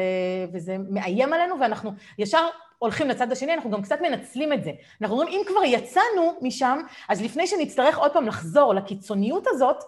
וזה 0.54 0.76
מאיים 0.90 1.34
עלינו, 1.34 1.60
ואנחנו 1.60 1.92
ישר 2.18 2.48
הולכים 2.78 3.10
לצד 3.10 3.32
השני, 3.32 3.54
אנחנו 3.54 3.72
גם 3.72 3.82
קצת 3.82 4.02
מנצלים 4.02 4.54
את 4.54 4.64
זה. 4.64 4.72
אנחנו 5.02 5.16
אומרים, 5.16 5.40
אם 5.40 5.46
כבר 5.48 5.64
יצאנו 5.64 6.38
משם, 6.42 6.80
אז 7.10 7.22
לפני 7.22 7.48
שנצטרך 7.48 7.98
עוד 7.98 8.14
פעם 8.14 8.28
לחזור 8.28 8.74
לקיצוניות 8.74 9.48
הזאת, 9.48 9.84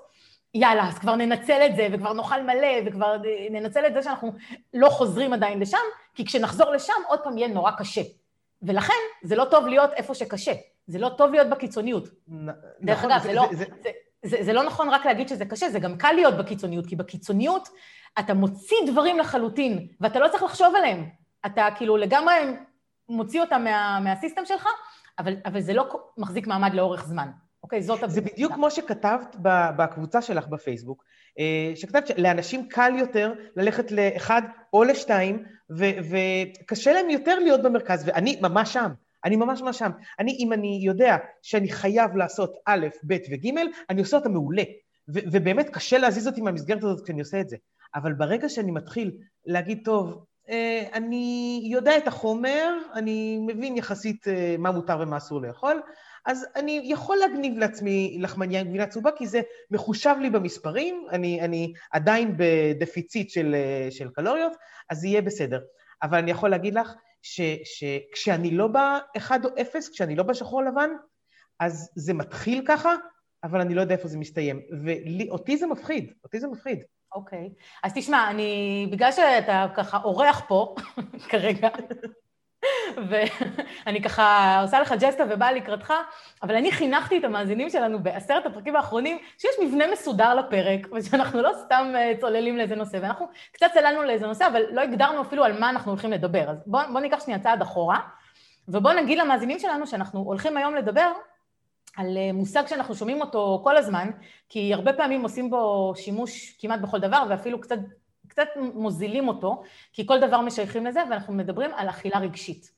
יאללה, 0.54 0.88
אז 0.88 1.00
כבר 1.00 1.16
ננצל 1.16 1.62
את 1.66 1.76
זה, 1.76 1.88
וכבר 1.92 2.14
נאכל 2.14 2.42
מלא, 2.42 2.68
וכבר 2.86 3.18
ננצל 3.52 3.86
את 3.86 3.94
זה 3.94 4.02
שאנחנו 4.02 4.34
לא 4.74 4.90
חוזרים 4.90 5.34
עדיין 5.34 5.60
לשם, 5.60 5.78
כי 6.16 6.26
כשנחזור 6.26 6.72
לשם, 6.72 6.94
עוד 7.08 7.20
פעם 7.24 7.38
יהיה 7.38 7.48
נורא 7.48 7.72
קשה. 7.72 8.02
ולכן, 8.62 8.94
זה 9.24 9.36
לא 9.36 9.46
טוב 9.46 9.68
להיות 9.68 9.94
איפה 9.94 10.14
שקשה. 10.14 10.54
זה 10.88 11.00
לא 11.00 11.10
טוב 11.10 11.32
להיות 11.32 11.50
בקיצוניות. 11.50 12.08
דרך 12.82 12.98
נכון, 12.98 13.12
אגב, 13.12 13.22
זה, 13.22 13.28
זה, 13.28 13.34
לא, 13.34 13.48
זה, 13.52 13.66
זה, 13.84 13.90
זה, 14.24 14.38
זה 14.42 14.54
לא 14.54 14.64
נכון 14.64 14.90
רק 14.90 15.06
להגיד 15.06 15.28
שזה 15.28 15.46
קשה, 15.46 15.70
זה 15.70 15.80
גם 15.80 15.98
קל 15.98 16.12
להיות 16.12 16.38
בקיצוניות, 16.38 16.86
כי 16.86 16.96
בקיצוניות 16.96 17.70
אתה 18.20 18.34
מוציא 18.34 18.78
דברים 18.88 19.20
לחלוטין, 19.20 19.88
ואתה 20.02 20.20
לא 20.20 20.28
צריך 20.28 20.44
לחשוב 20.44 20.76
עליהם. 20.76 21.10
אתה 21.46 21.68
כאילו 21.76 21.98
לגמרי 21.98 22.34
מוציא 23.10 23.42
אותם 23.42 23.64
מה, 23.64 24.00
מהסיסטם 24.00 24.46
שלך, 24.46 24.68
אבל, 25.20 25.36
אבל 25.46 25.62
זה 25.62 25.74
לא 25.74 25.90
מחזיק 26.18 26.48
מעמד 26.48 26.74
לאורך 26.74 27.06
זמן. 27.06 27.30
אוקיי, 27.64 27.82
זאת... 27.82 28.00
זה 28.08 28.22
בדיוק 28.22 28.54
כמו 28.54 28.72
שכתבת 28.72 29.36
בקבוצה 29.78 30.22
שלך 30.22 30.48
בפייסבוק, 30.48 31.04
אה, 31.40 31.72
שכתבת 31.76 32.08
שלאנשים 32.08 32.68
קל 32.70 32.94
יותר 32.98 33.34
ללכת 33.56 33.92
לאחד 33.92 34.42
או 34.74 34.84
לשתיים, 34.84 35.44
וקשה 36.10 36.94
להם 36.94 37.10
יותר 37.10 37.40
להיות 37.40 37.64
במרכז, 37.64 38.04
ואני 38.08 38.40
ממש 38.42 38.74
שם. 38.74 38.92
אני 39.26 39.36
ממש 39.36 39.62
ממש 39.62 39.80
שם. 39.80 39.92
אני, 40.20 40.38
אם 40.40 40.54
אני 40.54 40.80
יודע 40.84 41.18
שאני 41.42 41.70
חייב 41.70 42.16
לעשות 42.16 42.54
א', 42.66 42.88
ב' 43.08 43.18
וג', 43.32 43.50
אני 43.90 44.02
עושה 44.02 44.18
אותה 44.18 44.30
מעולה. 44.30 44.64
ו- 45.10 45.20
ובאמת 45.32 45.70
קשה 45.70 45.98
להזיז 45.98 46.28
אותי 46.28 46.42
מהמסגרת 46.42 46.84
הזאת 46.84 47.04
כשאני 47.04 47.20
עושה 47.20 47.42
את 47.42 47.50
זה. 47.50 47.58
אבל 47.96 48.14
ברגע 48.14 48.50
שאני 48.50 48.72
מתחיל 48.72 49.12
להגיד, 49.46 49.80
טוב, 49.86 50.26
אה, 50.50 50.84
אני 50.94 51.62
יודע 51.72 51.98
את 51.98 52.08
החומר, 52.08 52.78
אני 52.94 53.38
מבין 53.48 53.78
יחסית 53.78 54.28
אה, 54.28 54.56
מה 54.60 54.72
מותר 54.72 54.98
ומה 55.02 55.18
אסור 55.18 55.42
לאכול, 55.42 55.82
אז 56.26 56.46
אני 56.56 56.82
יכול 56.84 57.18
להגניב 57.18 57.58
לעצמי 57.58 58.18
לחמניה 58.20 58.62
עם 58.62 58.68
גבינה 58.68 58.88
צהובה, 58.88 59.12
כי 59.12 59.28
זה 59.28 59.42
מחושב 59.72 60.16
לי 60.22 60.30
במספרים, 60.30 61.06
אני, 61.12 61.42
אני 61.42 61.74
עדיין 61.92 62.36
בדפיציט 62.38 63.30
של, 63.30 63.56
אה, 63.56 63.92
של 63.92 64.10
קלוריות, 64.10 64.52
אז 64.90 65.00
זה 65.00 65.08
יהיה 65.08 65.22
בסדר. 65.22 65.62
אבל 66.04 66.18
אני 66.18 66.32
יכול 66.32 66.50
להגיד 66.50 66.76
לך 66.76 66.94
שכשאני 67.24 68.52
לא 68.52 68.68
באחד 68.68 69.46
או 69.46 69.50
אפס, 69.62 69.90
כשאני 69.90 70.16
לא 70.16 70.24
בשחור 70.24 70.64
לבן, 70.64 70.90
אז 71.60 71.92
זה 71.96 72.14
מתחיל 72.14 72.64
ככה, 72.68 72.96
אבל 73.44 73.62
אני 73.62 73.74
לא 73.74 73.82
יודע 73.82 73.96
איפה 73.96 74.08
זה 74.08 74.18
מסתיים. 74.18 74.62
ואותי 74.84 75.58
זה 75.58 75.68
מפחיד, 75.68 76.14
אותי 76.24 76.40
זה 76.40 76.48
מפחיד. 76.48 76.84
אוקיי. 77.16 77.50
Okay. 77.54 77.64
אז 77.84 77.92
תשמע, 77.96 78.30
אני, 78.30 78.88
בגלל 78.92 79.12
שאתה 79.12 79.68
ככה 79.76 79.98
אורח 80.04 80.42
פה 80.48 80.76
כרגע, 81.30 81.70
ואני 83.10 84.02
ככה 84.02 84.60
עושה 84.62 84.80
לך 84.80 84.94
ג'סטה 85.00 85.24
ובאה 85.30 85.52
לקראתך, 85.52 85.94
אבל 86.44 86.56
אני 86.56 86.72
חינכתי 86.72 87.18
את 87.18 87.24
המאזינים 87.24 87.70
שלנו 87.70 88.04
בעשרת 88.04 88.46
הפרקים 88.46 88.76
האחרונים, 88.76 89.18
שיש 89.38 89.52
מבנה 89.64 89.86
מסודר 89.92 90.36
לפרק, 90.36 90.88
ושאנחנו 90.94 91.42
לא 91.42 91.52
סתם 91.66 91.94
אה, 91.96 92.12
צוללים 92.20 92.58
לאיזה 92.58 92.76
נושא, 92.76 92.98
ואנחנו 93.02 93.28
קצת 93.52 93.68
צללנו 93.74 94.04
לאיזה 94.04 94.28
נושא, 94.28 94.48
אבל 94.48 94.62
לא 94.72 94.82
הגדרנו 94.82 95.22
אפילו 95.22 95.44
על 95.44 95.60
מה 95.60 95.70
אנחנו 95.70 95.92
הולכים 95.92 96.12
לדבר. 96.12 96.50
אז 96.50 96.58
בואו 96.66 96.84
בוא 96.92 97.00
ניקח 97.00 97.24
שנייה 97.24 97.40
צעד 97.40 97.62
אחורה, 97.62 98.00
ובואו 98.68 98.94
נגיד 98.94 99.18
למאזינים 99.18 99.60
שלנו 99.60 99.88
שאנחנו 99.88 100.20
הולכים 100.20 100.58
היום 100.58 100.76
לדבר 100.76 101.12
על 101.98 102.18
אה, 102.18 102.34
מושג 102.34 102.68
שאנחנו 102.68 102.96
שומעים 102.96 103.22
אותו 103.22 103.62
כל 103.64 103.78
הזמן, 103.78 104.10
כי 104.50 104.74
הרבה 104.74 104.94
פעמים 104.94 105.22
עושים 105.22 105.50
בו 105.50 105.94
שימוש 105.96 106.58
כמעט 106.60 106.80
בכל 106.80 107.00
דבר, 107.00 107.24
ואפילו 107.30 107.62
קצת 107.62 107.78
קצת 108.34 108.48
מוזילים 108.58 109.28
אותו, 109.28 109.64
כי 109.94 110.08
כל 110.08 110.20
דבר 110.20 110.42
משייכים 110.42 110.86
לזה, 110.86 111.00
ואנחנו 111.10 111.34
מדברים 111.34 111.72
על 111.76 111.90
אכילה 111.90 112.20
רגשית. 112.20 112.72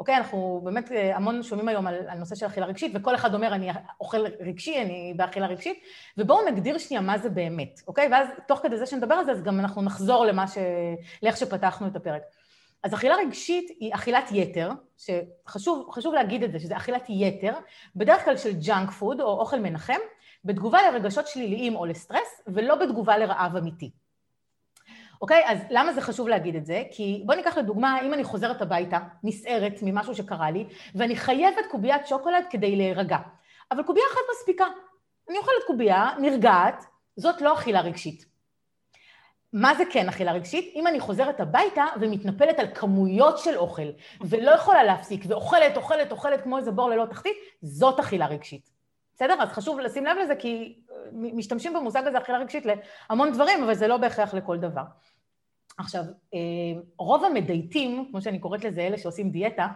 אוקיי? 0.00 0.16
אנחנו 0.16 0.60
באמת 0.64 0.92
אה, 0.92 1.16
המון 1.16 1.42
שומעים 1.42 1.68
היום 1.68 1.86
על, 1.86 1.94
על 2.08 2.18
נושא 2.18 2.34
של 2.34 2.46
אכילה 2.46 2.66
רגשית, 2.66 2.92
וכל 2.94 3.14
אחד 3.14 3.34
אומר, 3.34 3.54
אני 3.54 3.70
אוכל 4.00 4.24
רגשי, 4.40 4.82
אני 4.82 5.14
באכילה 5.16 5.46
רגשית, 5.46 5.82
ובואו 6.18 6.48
נגדיר 6.48 6.78
שנייה 6.78 7.00
מה 7.00 7.18
זה 7.18 7.30
באמת, 7.30 7.80
אוקיי? 7.88 8.08
ואז 8.12 8.28
תוך 8.48 8.60
כדי 8.62 8.78
זה 8.78 8.86
שנדבר 8.86 9.14
על 9.14 9.24
זה, 9.24 9.32
אז 9.32 9.42
גם 9.42 9.60
אנחנו 9.60 9.82
נחזור 9.82 10.24
למה 10.24 10.48
ש... 10.48 10.58
לאיך 11.22 11.36
שפתחנו 11.36 11.86
את 11.86 11.96
הפרק. 11.96 12.22
אז 12.82 12.94
אכילה 12.94 13.16
רגשית 13.16 13.70
היא 13.80 13.94
אכילת 13.94 14.28
יתר, 14.32 14.70
שחשוב 14.96 16.14
להגיד 16.14 16.42
את 16.42 16.52
זה, 16.52 16.58
שזה 16.58 16.76
אכילת 16.76 17.06
יתר, 17.08 17.52
בדרך 17.96 18.24
כלל 18.24 18.36
של 18.36 18.52
ג'אנק 18.52 18.90
פוד 18.90 19.20
או 19.20 19.40
אוכל 19.40 19.60
מנחם, 19.60 19.98
בתגובה 20.44 20.90
לרגשות 20.90 21.26
שליליים 21.26 21.76
או 21.76 21.86
לסטרס, 21.86 22.42
ולא 22.46 22.74
בתגובה 22.74 23.18
לרעב 23.18 23.56
אמיתי. 23.56 23.90
אוקיי? 25.22 25.42
אז 25.46 25.58
למה 25.70 25.92
זה 25.92 26.00
חשוב 26.00 26.28
להגיד 26.28 26.56
את 26.56 26.66
זה? 26.66 26.82
כי 26.90 27.22
בואי 27.26 27.36
ניקח 27.36 27.58
לדוגמה, 27.58 28.00
אם 28.02 28.14
אני 28.14 28.24
חוזרת 28.24 28.62
הביתה, 28.62 28.98
נסערת 29.24 29.78
ממשהו 29.82 30.14
שקרה 30.14 30.50
לי, 30.50 30.66
ואני 30.94 31.16
חייבת 31.16 31.66
קוביית 31.70 32.06
שוקולד 32.06 32.44
כדי 32.50 32.76
להירגע. 32.76 33.18
אבל 33.70 33.82
קובייה 33.82 34.06
אחת 34.12 34.20
מספיקה. 34.32 34.64
אני 35.28 35.38
אוכלת 35.38 35.64
קובייה, 35.66 36.10
נרגעת, 36.18 36.84
זאת 37.16 37.40
לא 37.42 37.54
אכילה 37.54 37.80
רגשית. 37.80 38.28
מה 39.52 39.74
זה 39.74 39.84
כן 39.90 40.08
אכילה 40.08 40.32
רגשית? 40.32 40.72
אם 40.74 40.86
אני 40.86 41.00
חוזרת 41.00 41.40
הביתה 41.40 41.84
ומתנפלת 42.00 42.58
על 42.58 42.66
כמויות 42.74 43.38
של 43.38 43.56
אוכל, 43.56 43.88
ולא 44.20 44.50
יכולה 44.50 44.84
להפסיק, 44.84 45.24
ואוכלת, 45.28 45.76
אוכלת, 45.76 46.12
אוכלת 46.12 46.42
כמו 46.42 46.58
איזה 46.58 46.70
בור 46.70 46.90
ללא 46.90 47.06
תחתית, 47.06 47.36
זאת 47.62 48.00
אכילה 48.00 48.26
רגשית. 48.26 48.70
בסדר? 49.16 49.42
אז 49.42 49.48
חשוב 49.48 49.80
לשים 49.80 50.04
לב 50.04 50.16
לזה, 50.22 50.36
כי 50.36 50.78
משתמשים 51.12 51.74
במושג 51.74 52.06
הזה 52.06 52.18
אכילה 52.18 52.38
רגשית 52.38 52.64
להמון 52.66 53.32
דברים, 53.32 53.64
אבל 53.64 53.74
זה 53.74 53.86
לא 53.86 53.96
בהכרח 53.96 54.34
לכל 54.34 54.58
דבר. 54.58 54.82
עכשיו, 55.78 56.04
אה, 56.34 56.38
רוב 56.98 57.24
המדייטים, 57.24 58.08
כמו 58.10 58.22
שאני 58.22 58.38
קוראת 58.38 58.64
לזה, 58.64 58.80
אלה 58.80 58.98
שעושים 58.98 59.30
דיאטה, 59.30 59.66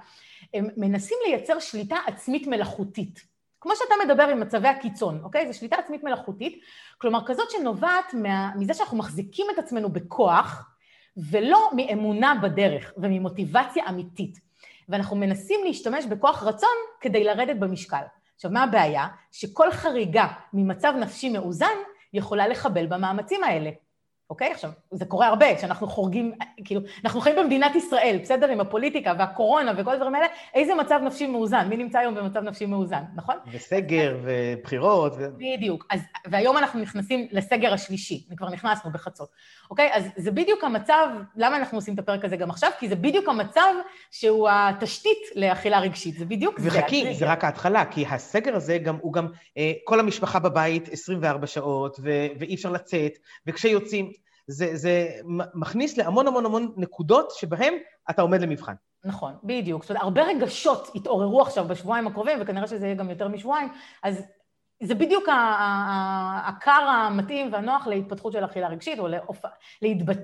הם 0.54 0.68
מנסים 0.76 1.18
לייצר 1.26 1.58
שליטה 1.58 1.96
עצמית 2.06 2.46
מלאכותית. 2.46 3.32
כמו 3.60 3.72
שאתה 3.76 3.94
מדבר 4.04 4.22
עם 4.22 4.40
מצבי 4.40 4.68
הקיצון, 4.68 5.20
אוקיי? 5.24 5.52
זו 5.52 5.58
שליטה 5.58 5.76
עצמית 5.76 6.04
מלאכותית, 6.04 6.62
כלומר 6.98 7.26
כזאת 7.26 7.50
שנובעת 7.50 8.14
מה, 8.14 8.50
מזה 8.56 8.74
שאנחנו 8.74 8.96
מחזיקים 8.98 9.46
את 9.54 9.58
עצמנו 9.58 9.88
בכוח, 9.88 10.68
ולא 11.16 11.70
מאמונה 11.76 12.34
בדרך 12.42 12.92
וממוטיבציה 12.96 13.88
אמיתית. 13.88 14.38
ואנחנו 14.88 15.16
מנסים 15.16 15.60
להשתמש 15.64 16.04
בכוח 16.04 16.42
רצון 16.42 16.76
כדי 17.00 17.24
לרדת 17.24 17.56
במשקל. 17.56 18.02
עכשיו, 18.34 18.50
מה 18.50 18.62
הבעיה? 18.62 19.06
שכל 19.32 19.70
חריגה 19.70 20.26
ממצב 20.52 20.94
נפשי 21.00 21.28
מאוזן 21.28 21.76
יכולה 22.12 22.48
לחבל 22.48 22.86
במאמצים 22.86 23.44
האלה. 23.44 23.70
אוקיי? 24.32 24.50
עכשיו, 24.50 24.70
זה 24.90 25.04
קורה 25.04 25.26
הרבה, 25.26 25.58
שאנחנו 25.58 25.86
חורגים, 25.86 26.32
כאילו, 26.64 26.80
אנחנו 27.04 27.20
חיים 27.20 27.36
במדינת 27.36 27.74
ישראל, 27.74 28.18
בסדר? 28.22 28.48
עם 28.50 28.60
הפוליטיקה 28.60 29.12
והקורונה 29.18 29.72
וכל 29.76 29.92
הדברים 29.92 30.14
האלה, 30.14 30.26
איזה 30.54 30.74
מצב 30.74 31.00
נפשי 31.04 31.26
מאוזן? 31.26 31.68
מי 31.68 31.76
נמצא 31.76 31.98
היום 31.98 32.14
במצב 32.14 32.40
נפשי 32.40 32.66
מאוזן, 32.66 33.02
נכון? 33.16 33.36
וסגר 33.52 34.16
ובחירות. 34.22 35.12
ו... 35.18 35.28
בדיוק. 35.36 35.86
אז, 35.90 36.00
והיום 36.26 36.56
אנחנו 36.56 36.80
נכנסים 36.80 37.28
לסגר 37.32 37.72
השלישי, 37.72 38.26
וכבר 38.30 38.48
נכנסנו 38.50 38.90
בחצות, 38.92 39.28
אוקיי? 39.70 39.90
אז 39.92 40.04
זה 40.16 40.30
בדיוק 40.30 40.64
המצב, 40.64 41.08
למה 41.36 41.56
אנחנו 41.56 41.78
עושים 41.78 41.94
את 41.94 41.98
הפרק 41.98 42.24
הזה 42.24 42.36
גם 42.36 42.50
עכשיו? 42.50 42.70
כי 42.78 42.88
זה 42.88 42.96
בדיוק 42.96 43.28
המצב 43.28 43.72
שהוא 44.10 44.48
התשתית 44.50 45.18
לאכילה 45.34 45.80
רגשית, 45.80 46.18
זה 46.18 46.24
בדיוק 46.24 46.54
וחכי, 46.54 46.70
זה. 46.70 46.78
וחכי, 46.78 47.14
זה 47.14 47.26
רק 47.26 47.44
ההתחלה, 47.44 47.84
כי 47.84 48.06
הסגר 48.06 48.56
הזה 48.56 48.78
גם, 48.78 48.98
הוא 49.00 49.12
גם, 49.12 49.26
אה, 49.58 49.72
כל 49.84 50.00
המשפחה 50.00 50.38
בבית 50.38 50.88
24 50.92 51.46
שעות, 51.46 52.00
ו- 52.02 52.26
ואי 52.38 52.54
אפשר 52.54 52.70
לצאת, 52.70 53.12
וכשיוצאים... 53.46 54.21
זה, 54.46 54.76
זה 54.76 55.08
מכניס 55.54 55.96
להמון 55.96 56.26
המון 56.26 56.46
המון 56.46 56.72
נקודות 56.76 57.30
שבהן 57.30 57.74
אתה 58.10 58.22
עומד 58.22 58.40
למבחן. 58.40 58.74
נכון, 59.04 59.34
בדיוק. 59.44 59.82
זאת 59.82 59.90
אומרת, 59.90 60.02
הרבה 60.02 60.22
רגשות 60.22 60.90
התעוררו 60.94 61.42
עכשיו 61.42 61.68
בשבועיים 61.68 62.06
הקרובים, 62.06 62.38
וכנראה 62.40 62.66
שזה 62.66 62.86
יהיה 62.86 62.94
גם 62.94 63.10
יותר 63.10 63.28
משבועיים, 63.28 63.68
אז 64.02 64.22
זה 64.82 64.94
בדיוק 64.94 65.28
הכר 66.44 66.70
המתאים 66.88 67.52
והנוח 67.52 67.86
להתפתחות 67.86 68.32
של 68.32 68.44
אכילה 68.44 68.68
רגשית, 68.68 68.98
או 68.98 69.08
לאופ... 69.08 69.44
להתבט... 69.82 70.18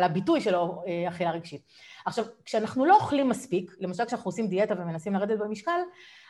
לביטוי 0.00 0.40
של 0.40 0.54
אה, 0.54 1.08
אכילה 1.08 1.30
רגשית. 1.30 1.62
עכשיו, 2.06 2.24
כשאנחנו 2.44 2.84
לא 2.84 2.94
אוכלים 2.94 3.28
מספיק, 3.28 3.76
למשל 3.80 4.04
כשאנחנו 4.04 4.28
עושים 4.28 4.48
דיאטה 4.48 4.74
ומנסים 4.78 5.14
לרדת 5.14 5.38
במשקל, 5.38 5.80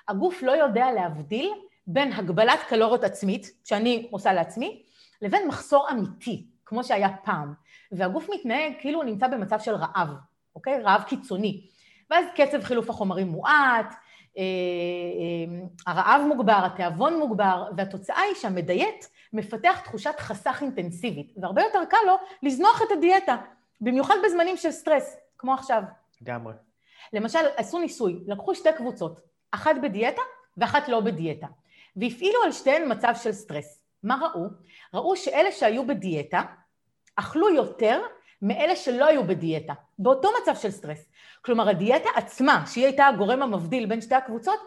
הגוף 0.08 0.42
לא 0.42 0.52
יודע 0.52 0.92
להבדיל 0.92 1.50
בין 1.86 2.12
הגבלת 2.12 2.60
קלוריות 2.68 3.04
עצמית, 3.04 3.50
שאני 3.64 4.08
עושה 4.10 4.32
לעצמי, 4.32 4.82
לבין 5.22 5.48
מחסור 5.48 5.86
אמיתי. 5.90 6.46
כמו 6.66 6.84
שהיה 6.84 7.08
פעם, 7.24 7.54
והגוף 7.92 8.26
מתנהג 8.34 8.72
כאילו 8.80 8.98
הוא 8.98 9.04
נמצא 9.04 9.28
במצב 9.28 9.60
של 9.60 9.74
רעב, 9.74 10.08
אוקיי? 10.54 10.80
רעב 10.82 11.02
קיצוני. 11.02 11.66
ואז 12.10 12.24
קצב 12.34 12.62
חילוף 12.62 12.90
החומרים 12.90 13.26
מועט, 13.26 13.94
אה, 14.38 14.42
אה, 14.42 15.66
הרעב 15.86 16.22
מוגבר, 16.28 16.60
התיאבון 16.64 17.18
מוגבר, 17.18 17.64
והתוצאה 17.76 18.20
היא 18.20 18.34
שהמדיית 18.34 19.08
מפתח 19.32 19.80
תחושת 19.84 20.14
חסך 20.18 20.58
אינטנסיבית, 20.60 21.32
והרבה 21.36 21.62
יותר 21.62 21.84
קל 21.90 21.96
לו 22.06 22.14
לזנוח 22.42 22.82
את 22.82 22.92
הדיאטה, 22.92 23.36
במיוחד 23.80 24.14
בזמנים 24.24 24.56
של 24.56 24.70
סטרס, 24.70 25.16
כמו 25.38 25.54
עכשיו. 25.54 25.82
לגמרי. 26.22 26.52
למשל, 27.12 27.38
עשו 27.56 27.78
ניסוי, 27.78 28.20
לקחו 28.26 28.54
שתי 28.54 28.68
קבוצות, 28.76 29.20
אחת 29.50 29.76
בדיאטה 29.82 30.22
ואחת 30.56 30.88
לא 30.88 31.00
בדיאטה, 31.00 31.46
והפעילו 31.96 32.42
על 32.44 32.52
שתיהן 32.52 32.92
מצב 32.92 33.12
של 33.22 33.32
סטרס. 33.32 33.83
מה 34.04 34.18
ראו? 34.22 34.46
ראו 34.94 35.16
שאלה 35.16 35.52
שהיו 35.52 35.86
בדיאטה 35.86 36.42
אכלו 37.16 37.54
יותר 37.54 38.02
מאלה 38.42 38.76
שלא 38.76 39.04
היו 39.04 39.24
בדיאטה, 39.24 39.72
באותו 39.98 40.28
מצב 40.42 40.56
של 40.56 40.70
סטרס. 40.70 41.08
כלומר, 41.42 41.68
הדיאטה 41.68 42.08
עצמה, 42.14 42.64
שהיא 42.66 42.84
הייתה 42.84 43.06
הגורם 43.06 43.42
המבדיל 43.42 43.86
בין 43.86 44.00
שתי 44.00 44.14
הקבוצות, 44.14 44.58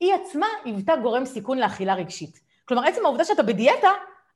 היא 0.00 0.14
עצמה 0.14 0.46
היוותה 0.64 0.96
גורם 1.02 1.24
סיכון 1.24 1.58
לאכילה 1.58 1.94
רגשית. 1.94 2.40
כלומר, 2.64 2.88
עצם 2.88 3.04
העובדה 3.04 3.24
שאתה 3.24 3.42
בדיאטה, 3.42 3.88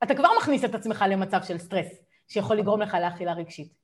אתה 0.03 0.15
כבר 0.15 0.29
מכניס 0.39 0.65
את 0.65 0.75
עצמך 0.75 1.05
למצב 1.09 1.43
של 1.43 1.59
סטרס, 1.59 1.87
שיכול 2.29 2.57
לגרום 2.57 2.83
לך 2.83 2.97
לאכילה 3.03 3.33
רגשית. 3.33 3.81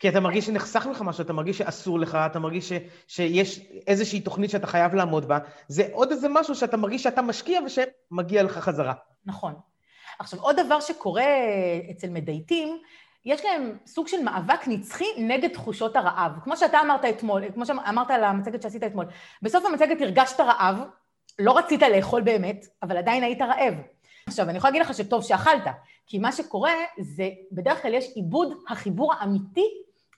כי 0.00 0.08
אתה 0.08 0.20
מרגיש 0.20 0.46
שנחסך 0.46 0.86
לך 0.90 1.02
משהו, 1.02 1.24
אתה 1.24 1.32
מרגיש 1.32 1.58
שאסור 1.58 1.98
לך, 1.98 2.18
אתה 2.26 2.38
מרגיש 2.38 2.68
ש, 2.68 2.72
שיש 3.08 3.60
איזושהי 3.86 4.20
תוכנית 4.20 4.50
שאתה 4.50 4.66
חייב 4.66 4.94
לעמוד 4.94 5.28
בה, 5.28 5.38
זה 5.68 5.88
עוד 5.92 6.10
איזה 6.10 6.28
משהו 6.30 6.54
שאתה 6.54 6.76
מרגיש 6.76 7.02
שאתה 7.02 7.22
משקיע 7.22 7.60
ושמגיע 7.66 8.42
לך 8.42 8.58
חזרה. 8.58 8.94
נכון. 9.26 9.54
עכשיו, 10.18 10.40
עוד 10.40 10.60
דבר 10.60 10.80
שקורה 10.80 11.24
אצל 11.90 12.10
מדייטים, 12.10 12.78
יש 13.24 13.44
להם 13.44 13.78
סוג 13.86 14.08
של 14.08 14.22
מאבק 14.22 14.68
נצחי 14.68 15.04
נגד 15.18 15.48
תחושות 15.52 15.96
הרעב. 15.96 16.32
כמו 16.44 16.56
שאתה 16.56 16.80
אמרת 16.80 17.04
אתמול, 17.04 17.42
כמו 17.54 17.66
שאמרת 17.66 18.10
על 18.10 18.24
המצגת 18.24 18.62
שעשית 18.62 18.84
אתמול. 18.84 19.06
בסוף 19.42 19.64
המצגת 19.64 20.00
הרגשת 20.00 20.40
רעב, 20.40 20.76
לא 21.38 21.58
רצית 21.58 21.82
לאכול 21.82 22.22
באמת, 22.22 22.66
אבל 22.82 22.96
עדיין 22.96 23.22
היית 23.22 23.42
רעב. 23.42 23.74
עכשיו, 24.28 24.48
אני 24.48 24.58
יכולה 24.58 24.70
להגיד 24.70 24.86
לך 24.86 24.94
שטוב 24.94 25.22
שאכלת, 25.22 25.64
כי 26.06 26.18
מה 26.18 26.32
שקורה 26.32 26.72
זה, 27.00 27.28
בדרך 27.52 27.82
כלל 27.82 27.94
יש 27.94 28.06
עיבוד 28.14 28.52
החיבור 28.68 29.14
האמיתי 29.14 29.66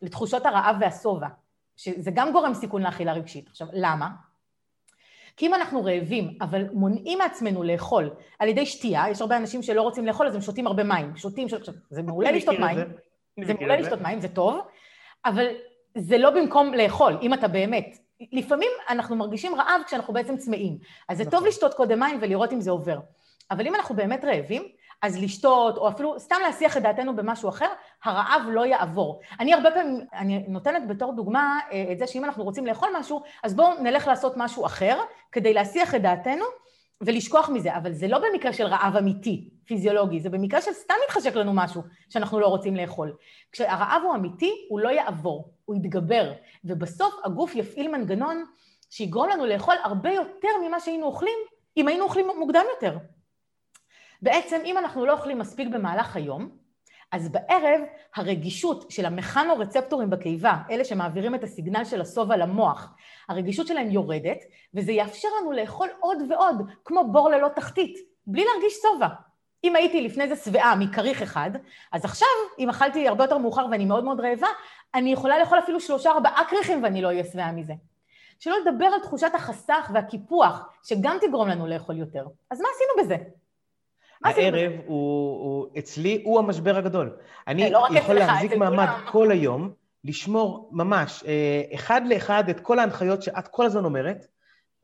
לתחושות 0.02 0.46
הרעב 0.46 0.76
והשובע, 0.80 1.28
שזה 1.76 2.10
גם 2.14 2.32
גורם 2.32 2.54
סיכון 2.54 2.82
לאכילה 2.82 3.12
רגשית. 3.12 3.48
עכשיו, 3.48 3.66
למה? 3.72 4.08
כי 5.38 5.46
אם 5.46 5.54
אנחנו 5.54 5.84
רעבים, 5.84 6.38
אבל 6.40 6.66
מונעים 6.72 7.18
מעצמנו 7.18 7.62
לאכול 7.62 8.10
על 8.38 8.48
ידי 8.48 8.66
שתייה, 8.66 9.04
יש 9.10 9.20
הרבה 9.20 9.36
אנשים 9.36 9.62
שלא 9.62 9.82
רוצים 9.82 10.06
לאכול, 10.06 10.26
אז 10.26 10.34
הם 10.34 10.40
שותים 10.40 10.66
הרבה 10.66 10.84
מים. 10.84 11.16
שותים, 11.16 11.48
שותים, 11.48 11.74
זה 11.90 12.02
מעולה 12.02 12.32
לשתות 12.32 12.58
מים, 12.58 12.78
זה 13.44 13.54
מעולה 13.54 13.76
לשתות 13.76 14.00
מים, 14.00 14.20
זה 14.20 14.28
טוב, 14.28 14.60
אבל 15.24 15.46
זה 15.98 16.18
לא 16.18 16.30
במקום 16.30 16.74
לאכול, 16.74 17.18
אם 17.22 17.34
אתה 17.34 17.48
באמת. 17.48 17.98
לפעמים 18.32 18.70
אנחנו 18.88 19.16
מרגישים 19.16 19.54
רעב 19.54 19.80
כשאנחנו 19.86 20.14
בעצם 20.14 20.36
צמאים, 20.36 20.78
אז 21.08 21.18
זה 21.18 21.24
טוב 21.24 21.34
נכון. 21.34 21.48
לשתות 21.48 21.74
קודם 21.74 22.00
מים 22.00 22.18
ולראות 22.20 22.52
אם 22.52 22.60
זה 22.60 22.70
עובר. 22.70 22.98
אבל 23.50 23.66
אם 23.66 23.74
אנחנו 23.74 23.96
באמת 23.96 24.24
רעבים, 24.24 24.62
אז 25.02 25.22
לשתות, 25.22 25.76
או 25.76 25.88
אפילו 25.88 26.20
סתם 26.20 26.36
להסיח 26.42 26.76
את 26.76 26.82
דעתנו 26.82 27.16
במשהו 27.16 27.48
אחר, 27.48 27.68
הרעב 28.04 28.42
לא 28.48 28.66
יעבור. 28.66 29.20
אני 29.40 29.54
הרבה 29.54 29.70
פעמים, 29.70 30.00
אני 30.12 30.44
נותנת 30.48 30.88
בתור 30.88 31.12
דוגמה 31.12 31.58
אה, 31.72 31.92
את 31.92 31.98
זה 31.98 32.06
שאם 32.06 32.24
אנחנו 32.24 32.44
רוצים 32.44 32.66
לאכול 32.66 32.88
משהו, 32.98 33.22
אז 33.42 33.54
בואו 33.54 33.82
נלך 33.82 34.06
לעשות 34.06 34.32
משהו 34.36 34.66
אחר, 34.66 35.00
כדי 35.32 35.54
להסיח 35.54 35.94
את 35.94 36.02
דעתנו 36.02 36.44
ולשכוח 37.00 37.48
מזה. 37.50 37.76
אבל 37.76 37.92
זה 37.92 38.08
לא 38.08 38.18
במקרה 38.18 38.52
של 38.52 38.66
רעב 38.66 38.96
אמיתי, 38.96 39.48
פיזיולוגי, 39.64 40.20
זה 40.20 40.30
במקרה 40.30 40.60
של 40.60 40.72
סתם 40.72 40.94
מתחשק 41.04 41.34
לנו 41.34 41.52
משהו 41.54 41.82
שאנחנו 42.10 42.40
לא 42.40 42.46
רוצים 42.46 42.76
לאכול. 42.76 43.16
כשהרעב 43.52 44.02
הוא 44.04 44.14
אמיתי, 44.14 44.52
הוא 44.68 44.80
לא 44.80 44.88
יעבור, 44.88 45.50
הוא 45.64 45.76
יתגבר, 45.76 46.32
ובסוף 46.64 47.14
הגוף 47.24 47.54
יפעיל 47.54 47.90
מנגנון 47.90 48.44
שיגרום 48.90 49.28
לנו 49.28 49.46
לאכול 49.46 49.74
הרבה 49.84 50.10
יותר 50.12 50.48
ממה 50.66 50.80
שהיינו 50.80 51.06
אוכלים, 51.06 51.38
אם 51.76 51.88
היינו 51.88 52.04
אוכלים 52.04 52.26
מוקדם 52.38 52.64
יותר. 52.74 52.98
בעצם 54.22 54.60
אם 54.64 54.78
אנחנו 54.78 55.06
לא 55.06 55.12
אוכלים 55.12 55.38
מספיק 55.38 55.68
במהלך 55.68 56.16
היום, 56.16 56.50
אז 57.12 57.28
בערב 57.28 57.80
הרגישות 58.16 58.90
של 58.90 59.06
המכנו-רצפטורים 59.06 60.10
בקיבה, 60.10 60.56
אלה 60.70 60.84
שמעבירים 60.84 61.34
את 61.34 61.44
הסיגנל 61.44 61.84
של 61.84 62.00
השובע 62.00 62.36
למוח, 62.36 62.94
הרגישות 63.28 63.66
שלהם 63.66 63.90
יורדת, 63.90 64.38
וזה 64.74 64.92
יאפשר 64.92 65.28
לנו 65.40 65.52
לאכול 65.52 65.88
עוד 66.00 66.18
ועוד, 66.30 66.56
כמו 66.84 67.12
בור 67.12 67.30
ללא 67.30 67.48
תחתית, 67.48 67.98
בלי 68.26 68.44
להרגיש 68.44 68.74
שובע. 68.82 69.08
אם 69.64 69.76
הייתי 69.76 70.00
לפני 70.00 70.28
זה 70.28 70.36
שבעה 70.36 70.76
מכריך 70.76 71.22
אחד, 71.22 71.50
אז 71.92 72.04
עכשיו, 72.04 72.28
אם 72.58 72.70
אכלתי 72.70 73.08
הרבה 73.08 73.24
יותר 73.24 73.38
מאוחר 73.38 73.66
ואני 73.70 73.84
מאוד 73.84 74.04
מאוד 74.04 74.20
רעבה, 74.20 74.46
אני 74.94 75.12
יכולה 75.12 75.38
לאכול 75.38 75.58
אפילו 75.58 75.80
שלושה 75.80 76.10
ארבעה 76.10 76.44
כריכים 76.50 76.82
ואני 76.82 77.02
לא 77.02 77.08
אהיה 77.08 77.24
שבעה 77.24 77.52
מזה. 77.52 77.72
שלא 78.40 78.56
לדבר 78.58 78.86
על 78.86 79.00
תחושת 79.00 79.30
החסך 79.34 79.90
והקיפוח, 79.94 80.68
שגם 80.82 81.16
תגרום 81.20 81.48
לנו 81.48 81.66
לאכול 81.66 81.96
יותר. 81.96 82.26
אז 82.50 82.60
מה 82.60 82.68
עשינו 82.74 83.04
בזה? 83.04 83.24
הערב 84.24 84.72
הוא, 84.86 85.40
הוא, 85.44 85.66
אצלי, 85.78 86.22
הוא 86.24 86.38
המשבר 86.38 86.76
הגדול. 86.76 87.16
אני 87.46 87.70
לא 87.70 87.86
יכול 87.94 88.14
להחזיק 88.14 88.52
מעמד 88.52 88.88
כל 89.10 89.30
היום, 89.30 89.70
לשמור 90.04 90.68
ממש 90.72 91.24
אה, 91.26 91.62
אחד 91.74 92.00
לאחד 92.06 92.48
את 92.48 92.60
כל 92.60 92.78
ההנחיות 92.78 93.22
שאת 93.22 93.48
כל 93.48 93.66
הזמן 93.66 93.84
אומרת, 93.84 94.26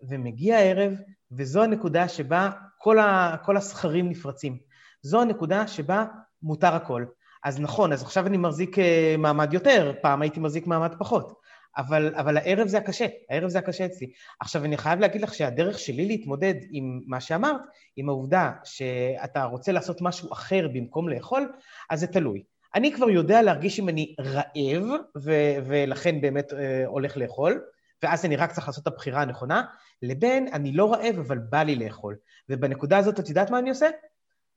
ומגיע 0.08 0.56
הערב, 0.56 0.92
וזו 1.32 1.62
הנקודה 1.62 2.08
שבה 2.08 2.50
כל, 2.78 2.98
ה, 2.98 3.36
כל 3.44 3.56
הסכרים 3.56 4.08
נפרצים. 4.08 4.58
זו 5.02 5.20
הנקודה 5.20 5.66
שבה 5.66 6.04
מותר 6.42 6.74
הכל. 6.74 7.04
אז 7.44 7.60
נכון, 7.60 7.92
אז 7.92 8.02
עכשיו 8.02 8.26
אני 8.26 8.36
מחזיק 8.36 8.78
אה, 8.78 9.14
מעמד 9.18 9.52
יותר, 9.52 9.92
פעם 10.02 10.22
הייתי 10.22 10.40
מחזיק 10.40 10.66
מעמד 10.66 10.94
פחות. 10.98 11.43
אבל, 11.76 12.14
אבל 12.14 12.36
הערב 12.36 12.68
זה 12.68 12.78
הקשה, 12.78 13.06
הערב 13.30 13.48
זה 13.48 13.58
הקשה 13.58 13.86
אצלי. 13.86 14.12
עכשיו, 14.40 14.64
אני 14.64 14.76
חייב 14.76 15.00
להגיד 15.00 15.20
לך 15.20 15.34
שהדרך 15.34 15.78
שלי 15.78 16.06
להתמודד 16.06 16.54
עם 16.70 17.00
מה 17.06 17.20
שאמרת, 17.20 17.60
עם 17.96 18.08
העובדה 18.08 18.52
שאתה 18.64 19.44
רוצה 19.44 19.72
לעשות 19.72 20.02
משהו 20.02 20.32
אחר 20.32 20.68
במקום 20.68 21.08
לאכול, 21.08 21.52
אז 21.90 22.00
זה 22.00 22.06
תלוי. 22.06 22.42
אני 22.74 22.92
כבר 22.92 23.10
יודע 23.10 23.42
להרגיש 23.42 23.78
אם 23.78 23.88
אני 23.88 24.14
רעב, 24.20 24.82
ו- 25.16 25.56
ולכן 25.66 26.20
באמת 26.20 26.52
אה, 26.52 26.86
הולך 26.86 27.16
לאכול, 27.16 27.62
ואז 28.02 28.24
אני 28.24 28.36
רק 28.36 28.52
צריך 28.52 28.66
לעשות 28.66 28.82
את 28.82 28.86
הבחירה 28.86 29.22
הנכונה, 29.22 29.62
לבין 30.02 30.48
אני 30.52 30.72
לא 30.72 30.92
רעב, 30.92 31.18
אבל 31.18 31.38
בא 31.38 31.62
לי 31.62 31.74
לאכול. 31.74 32.16
ובנקודה 32.48 32.98
הזאת, 32.98 33.20
את 33.20 33.28
יודעת 33.28 33.50
מה 33.50 33.58
אני 33.58 33.70
עושה? 33.70 33.86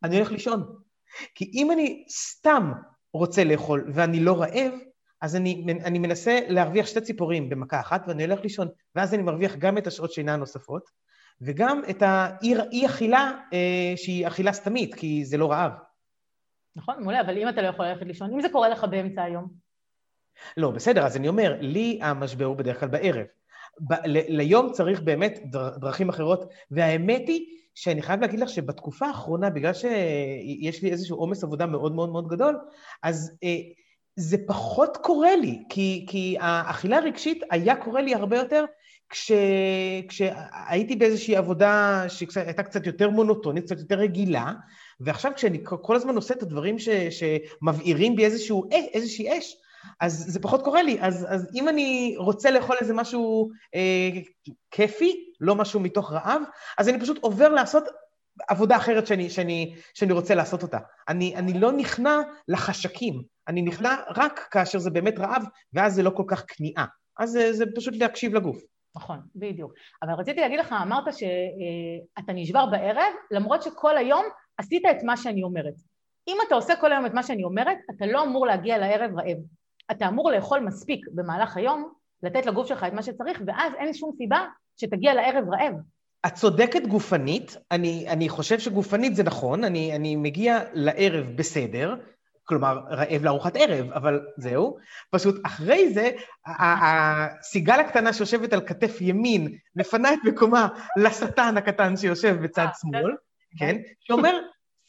אני 0.03 0.15
הולך 0.15 0.31
לישון. 0.31 0.75
כי 1.35 1.51
אם 1.53 1.71
אני 1.71 2.05
סתם 2.09 2.71
רוצה 3.13 3.43
לאכול 3.43 3.91
ואני 3.93 4.19
לא 4.19 4.41
רעב, 4.41 4.71
אז 5.21 5.35
אני, 5.35 5.65
אני 5.85 5.99
מנסה 5.99 6.39
להרוויח 6.47 6.85
שתי 6.85 7.01
ציפורים 7.01 7.49
במכה 7.49 7.79
אחת, 7.79 8.03
ואני 8.07 8.23
הולך 8.25 8.41
לישון, 8.43 8.67
ואז 8.95 9.13
אני 9.13 9.23
מרוויח 9.23 9.55
גם 9.55 9.77
את 9.77 9.87
השעות 9.87 10.11
שינה 10.11 10.33
הנוספות, 10.33 10.89
וגם 11.41 11.81
את 11.89 12.01
האי-אכילה 12.01 13.31
אה, 13.53 13.93
שהיא 13.95 14.27
אכילה 14.27 14.53
סתמית, 14.53 14.95
כי 14.95 15.25
זה 15.25 15.37
לא 15.37 15.51
רעב. 15.51 15.71
נכון, 16.75 16.95
מעולה, 16.99 17.21
אבל 17.21 17.37
אם 17.37 17.49
אתה 17.49 17.61
לא 17.61 17.67
יכול 17.67 17.85
ללכת 17.85 18.05
לישון, 18.05 18.33
אם 18.33 18.41
זה 18.41 18.49
קורה 18.49 18.69
לך 18.69 18.83
באמצע 18.83 19.23
היום? 19.23 19.47
לא, 20.57 20.71
בסדר, 20.71 21.05
אז 21.05 21.17
אני 21.17 21.27
אומר, 21.27 21.57
לי 21.59 21.99
המשבר 22.01 22.45
הוא 22.45 22.55
בדרך 22.55 22.79
כלל 22.79 22.89
בערב. 22.89 23.25
ב- 23.79 24.05
ל- 24.05 24.37
ליום 24.37 24.71
צריך 24.71 25.01
באמת 25.01 25.39
דר- 25.45 25.77
דרכים 25.77 26.09
אחרות, 26.09 26.49
והאמת 26.71 27.23
היא 27.27 27.45
שאני 27.75 28.01
חייב 28.01 28.21
להגיד 28.21 28.39
לך 28.39 28.49
שבתקופה 28.49 29.07
האחרונה, 29.07 29.49
בגלל 29.49 29.73
שיש 29.73 30.83
לי 30.83 30.91
איזשהו 30.91 31.17
עומס 31.17 31.43
עבודה 31.43 31.65
מאוד 31.65 31.95
מאוד 31.95 32.09
מאוד 32.09 32.27
גדול, 32.27 32.59
אז... 33.03 33.37
אה, 33.43 33.57
זה 34.17 34.37
פחות 34.47 34.97
קורה 34.97 35.35
לי, 35.35 35.63
כי, 35.69 36.05
כי 36.09 36.37
האכילה 36.39 36.97
הרגשית 36.97 37.43
היה 37.51 37.75
קורה 37.75 38.01
לי 38.01 38.15
הרבה 38.15 38.37
יותר 38.37 38.65
כש, 39.09 39.31
כשהייתי 40.07 40.95
באיזושהי 40.95 41.35
עבודה 41.35 42.03
שהייתה 42.07 42.63
קצת 42.63 42.87
יותר 42.87 43.09
מונוטונית, 43.09 43.65
קצת 43.65 43.79
יותר 43.79 43.95
רגילה, 43.95 44.51
ועכשיו 44.99 45.31
כשאני 45.35 45.59
כל 45.63 45.95
הזמן 45.95 46.15
עושה 46.15 46.33
את 46.33 46.43
הדברים 46.43 46.79
ש, 46.79 46.89
שמבעירים 46.89 48.15
בי 48.15 48.25
איזשהו, 48.25 48.69
איזושהי 48.71 49.37
אש, 49.37 49.55
אז 49.99 50.25
זה 50.27 50.39
פחות 50.39 50.63
קורה 50.63 50.83
לי. 50.83 50.97
אז, 51.01 51.25
אז 51.29 51.49
אם 51.55 51.69
אני 51.69 52.15
רוצה 52.17 52.51
לאכול 52.51 52.75
איזה 52.81 52.93
משהו 52.93 53.49
אה, 53.75 54.09
כיפי, 54.71 55.31
לא 55.41 55.55
משהו 55.55 55.79
מתוך 55.79 56.11
רעב, 56.11 56.41
אז 56.77 56.89
אני 56.89 56.99
פשוט 56.99 57.17
עובר 57.21 57.49
לעשות 57.49 57.83
עבודה 58.47 58.77
אחרת 58.77 59.07
שאני, 59.07 59.29
שאני, 59.29 59.75
שאני 59.93 60.13
רוצה 60.13 60.35
לעשות 60.35 60.63
אותה. 60.63 60.77
אני, 61.09 61.35
אני 61.35 61.59
לא 61.59 61.71
נכנע 61.71 62.21
לחשקים, 62.47 63.36
אני 63.47 63.61
נכנע 63.61 63.95
רק 64.15 64.47
כאשר 64.51 64.79
זה 64.79 64.89
באמת 64.89 65.19
רעב, 65.19 65.43
ואז 65.73 65.93
זה 65.93 66.03
לא 66.03 66.09
כל 66.09 66.23
כך 66.27 66.45
כניעה. 66.47 66.85
אז 67.19 67.29
זה, 67.29 67.53
זה 67.53 67.65
פשוט 67.75 67.95
להקשיב 67.95 68.35
לגוף. 68.35 68.57
נכון, 68.95 69.19
בדיוק. 69.35 69.73
אבל 70.03 70.13
רציתי 70.13 70.41
להגיד 70.41 70.59
לך, 70.59 70.75
אמרת 70.81 71.13
שאתה 71.13 72.33
נשבר 72.33 72.65
בערב, 72.65 73.13
למרות 73.31 73.63
שכל 73.63 73.97
היום 73.97 74.25
עשית 74.57 74.83
את 74.91 75.03
מה 75.03 75.17
שאני 75.17 75.43
אומרת. 75.43 75.73
אם 76.27 76.37
אתה 76.47 76.55
עושה 76.55 76.75
כל 76.75 76.91
היום 76.91 77.05
את 77.05 77.13
מה 77.13 77.23
שאני 77.23 77.43
אומרת, 77.43 77.77
אתה 77.95 78.05
לא 78.05 78.23
אמור 78.23 78.45
להגיע 78.45 78.77
לערב 78.77 79.11
רעב. 79.17 79.37
אתה 79.91 80.07
אמור 80.07 80.31
לאכול 80.31 80.59
מספיק 80.59 81.05
במהלך 81.11 81.57
היום, 81.57 81.91
לתת 82.23 82.45
לגוף 82.45 82.67
שלך 82.67 82.85
את 82.87 82.93
מה 82.93 83.03
שצריך, 83.03 83.41
ואז 83.47 83.73
אין 83.77 83.93
שום 83.93 84.11
סיבה 84.17 84.45
שתגיע 84.77 85.13
לערב 85.13 85.43
רעב. 85.49 85.73
את 86.25 86.33
צודקת 86.33 86.87
גופנית, 86.87 87.57
אני, 87.71 88.05
אני 88.09 88.29
חושב 88.29 88.59
שגופנית 88.59 89.15
זה 89.15 89.23
נכון, 89.23 89.63
אני, 89.63 89.95
אני 89.95 90.15
מגיע 90.15 90.59
לערב 90.73 91.25
בסדר, 91.35 91.95
כלומר, 92.47 92.79
רעב 92.89 93.23
לארוחת 93.23 93.55
ערב, 93.55 93.91
אבל 93.91 94.21
זהו. 94.37 94.77
פשוט 95.11 95.35
אחרי 95.45 95.93
זה, 95.93 96.11
הסיגל 96.45 97.79
הקטנה 97.79 98.13
שיושבת 98.13 98.53
על 98.53 98.61
כתף 98.61 98.97
ימין 99.01 99.57
מפנה 99.75 100.13
את 100.13 100.19
מקומה 100.23 100.67
לשטן 100.97 101.57
הקטן 101.57 101.97
שיושב 101.97 102.35
בצד 102.43 102.67
שמאל, 102.81 103.15
כן? 103.59 103.77
שאומר, 103.99 104.39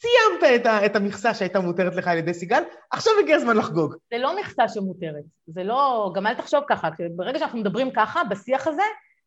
סיימת 0.01 0.61
את, 0.61 0.65
ה, 0.65 0.85
את 0.85 0.95
המכסה 0.95 1.33
שהייתה 1.33 1.59
מותרת 1.59 1.95
לך 1.95 2.07
על 2.07 2.17
ידי 2.17 2.33
סיגל, 2.33 2.63
עכשיו 2.91 3.13
הגיע 3.23 3.35
הזמן 3.35 3.57
לחגוג. 3.57 3.95
זה 4.11 4.17
לא 4.17 4.39
מכסה 4.39 4.67
שמותרת, 4.67 5.23
זה 5.47 5.63
לא... 5.63 6.11
גם 6.15 6.27
אל 6.27 6.33
תחשוב 6.33 6.63
ככה, 6.67 6.89
ברגע 7.15 7.39
שאנחנו 7.39 7.59
מדברים 7.59 7.91
ככה, 7.91 8.21
בשיח 8.29 8.67
הזה, 8.67 8.81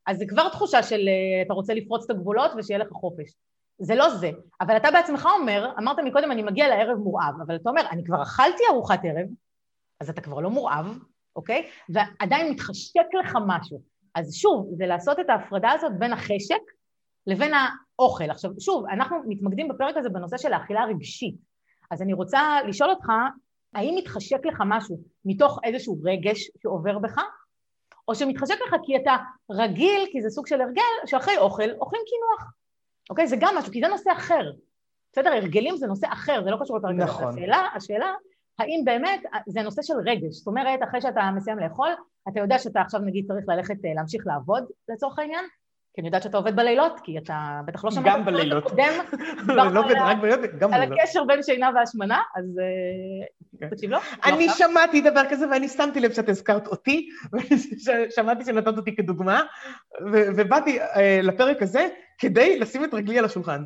אז 0.06 0.18
זה 0.18 0.24
כבר 0.28 0.48
תחושה 0.48 0.82
של 0.82 1.00
אה, 1.08 1.42
אתה 1.46 1.54
רוצה 1.54 1.74
לפרוץ 1.74 2.04
את 2.04 2.10
הגבולות 2.10 2.50
ושיהיה 2.56 2.78
לך 2.78 2.88
חופש. 2.92 3.32
זה 3.82 3.94
לא 3.94 4.10
זה. 4.10 4.30
אבל 4.60 4.76
אתה 4.76 4.90
בעצמך 4.90 5.28
אומר, 5.40 5.72
אמרת 5.78 5.98
מקודם, 6.04 6.32
אני 6.32 6.42
מגיע 6.42 6.68
לערב 6.68 6.98
מורעב, 6.98 7.34
אבל 7.46 7.56
אתה 7.56 7.70
אומר, 7.70 7.82
אני 7.90 8.04
כבר 8.04 8.22
אכלתי 8.22 8.62
ארוחת 8.70 9.00
ערב, 9.04 9.26
אז 10.00 10.10
אתה 10.10 10.20
כבר 10.20 10.40
לא 10.40 10.50
מורעב, 10.50 10.98
אוקיי? 11.36 11.66
ועדיין 11.88 12.52
מתחשק 12.52 13.14
לך 13.20 13.38
משהו. 13.46 13.82
אז 14.14 14.34
שוב, 14.34 14.68
זה 14.76 14.86
לעשות 14.86 15.20
את 15.20 15.30
ההפרדה 15.30 15.70
הזאת 15.70 15.92
בין 15.98 16.12
החשק 16.12 16.60
לבין 17.26 17.52
האוכל. 17.54 18.30
עכשיו, 18.30 18.50
שוב, 18.60 18.84
אנחנו 18.86 19.16
מתמקדים 19.26 19.68
בפרק 19.68 19.96
הזה 19.96 20.08
בנושא 20.08 20.38
של 20.38 20.52
האכילה 20.52 20.80
הרגשית. 20.80 21.34
אז 21.90 22.02
אני 22.02 22.12
רוצה 22.12 22.58
לשאול 22.68 22.90
אותך, 22.90 23.08
האם 23.74 23.94
מתחשק 23.98 24.46
לך 24.46 24.62
משהו 24.66 25.00
מתוך 25.24 25.58
איזשהו 25.64 25.98
רגש 26.04 26.50
שעובר 26.62 26.98
בך, 26.98 27.18
או 28.08 28.14
שמתחשק 28.14 28.56
לך 28.66 28.74
כי 28.84 28.96
אתה 28.96 29.16
רגיל, 29.50 30.06
כי 30.12 30.22
זה 30.22 30.30
סוג 30.30 30.46
של 30.46 30.60
הרגל, 30.60 30.82
שאחרי 31.06 31.38
אוכל 31.38 31.70
אוכלים 31.80 32.02
קינוח. 32.06 32.52
אוקיי? 33.10 33.26
זה 33.26 33.36
גם 33.40 33.54
משהו, 33.58 33.72
כי 33.72 33.80
זה 33.80 33.88
נושא 33.88 34.12
אחר. 34.12 34.50
בסדר? 35.12 35.30
הרגלים 35.32 35.76
זה 35.76 35.86
נושא 35.86 36.06
אחר, 36.12 36.44
זה 36.44 36.50
לא 36.50 36.56
קשור 36.62 36.78
לפרק. 36.78 36.94
נכון. 36.96 37.28
השאלה, 37.28 37.68
השאלה, 37.74 38.12
האם 38.58 38.82
באמת, 38.84 39.22
זה 39.46 39.62
נושא 39.62 39.82
של 39.82 39.94
רגש. 40.06 40.34
זאת 40.34 40.46
אומרת, 40.46 40.80
אחרי 40.82 41.00
שאתה 41.00 41.30
מסיים 41.36 41.58
לאכול, 41.58 41.88
אתה 42.28 42.40
יודע 42.40 42.58
שאתה 42.58 42.80
עכשיו 42.80 43.00
נגיד 43.00 43.26
צריך 43.26 43.44
ללכת 43.48 43.84
אה, 43.84 43.94
להמשיך 43.94 44.26
לעבוד 44.26 44.64
לצורך 44.88 45.18
העניין, 45.18 45.44
כי 45.94 46.00
אני 46.00 46.08
יודעת 46.08 46.22
שאתה 46.22 46.36
עובד 46.36 46.56
בלילות, 46.56 47.00
כי 47.04 47.18
אתה 47.18 47.60
בטח 47.66 47.84
לא 47.84 47.90
שמעת... 47.90 48.06
גם 48.06 48.24
בלילות. 48.24 48.64
קודם, 48.64 48.92
לא 49.74 49.80
עובד 49.80 49.94
רק 50.00 50.16
בלילות, 50.18 50.40
גם 50.58 50.74
על 50.74 50.80
בלילות. 50.80 50.98
הקשר 51.00 51.24
בין 51.24 51.42
שינה 51.42 51.70
והשמנה, 51.74 52.20
אז 52.36 52.44
אה, 52.58 53.26
כן. 53.60 53.68
תקשיב 53.68 53.90
לו. 53.90 53.98
אני 54.24 54.46
לא 54.46 54.52
עכשיו. 54.52 54.68
שמעתי 54.70 55.00
דבר 55.00 55.22
כזה 55.30 55.48
ואני 55.48 55.68
שמתי 55.68 56.00
לב 56.00 56.12
שאת 56.12 56.28
הזכרת 56.28 56.66
אותי, 56.66 57.08
ושמעתי 58.08 58.44
שנתת 58.44 58.76
אותי 58.76 58.96
כדוגמה, 58.96 59.42
ובאתי 60.12 60.80
אה, 60.80 61.20
לפרק 61.22 61.62
הזה 61.62 61.88
כדי 62.18 62.58
לשים 62.58 62.84
את 62.84 62.94
רגלי 62.94 63.18
על 63.18 63.24
השולחן. 63.24 63.62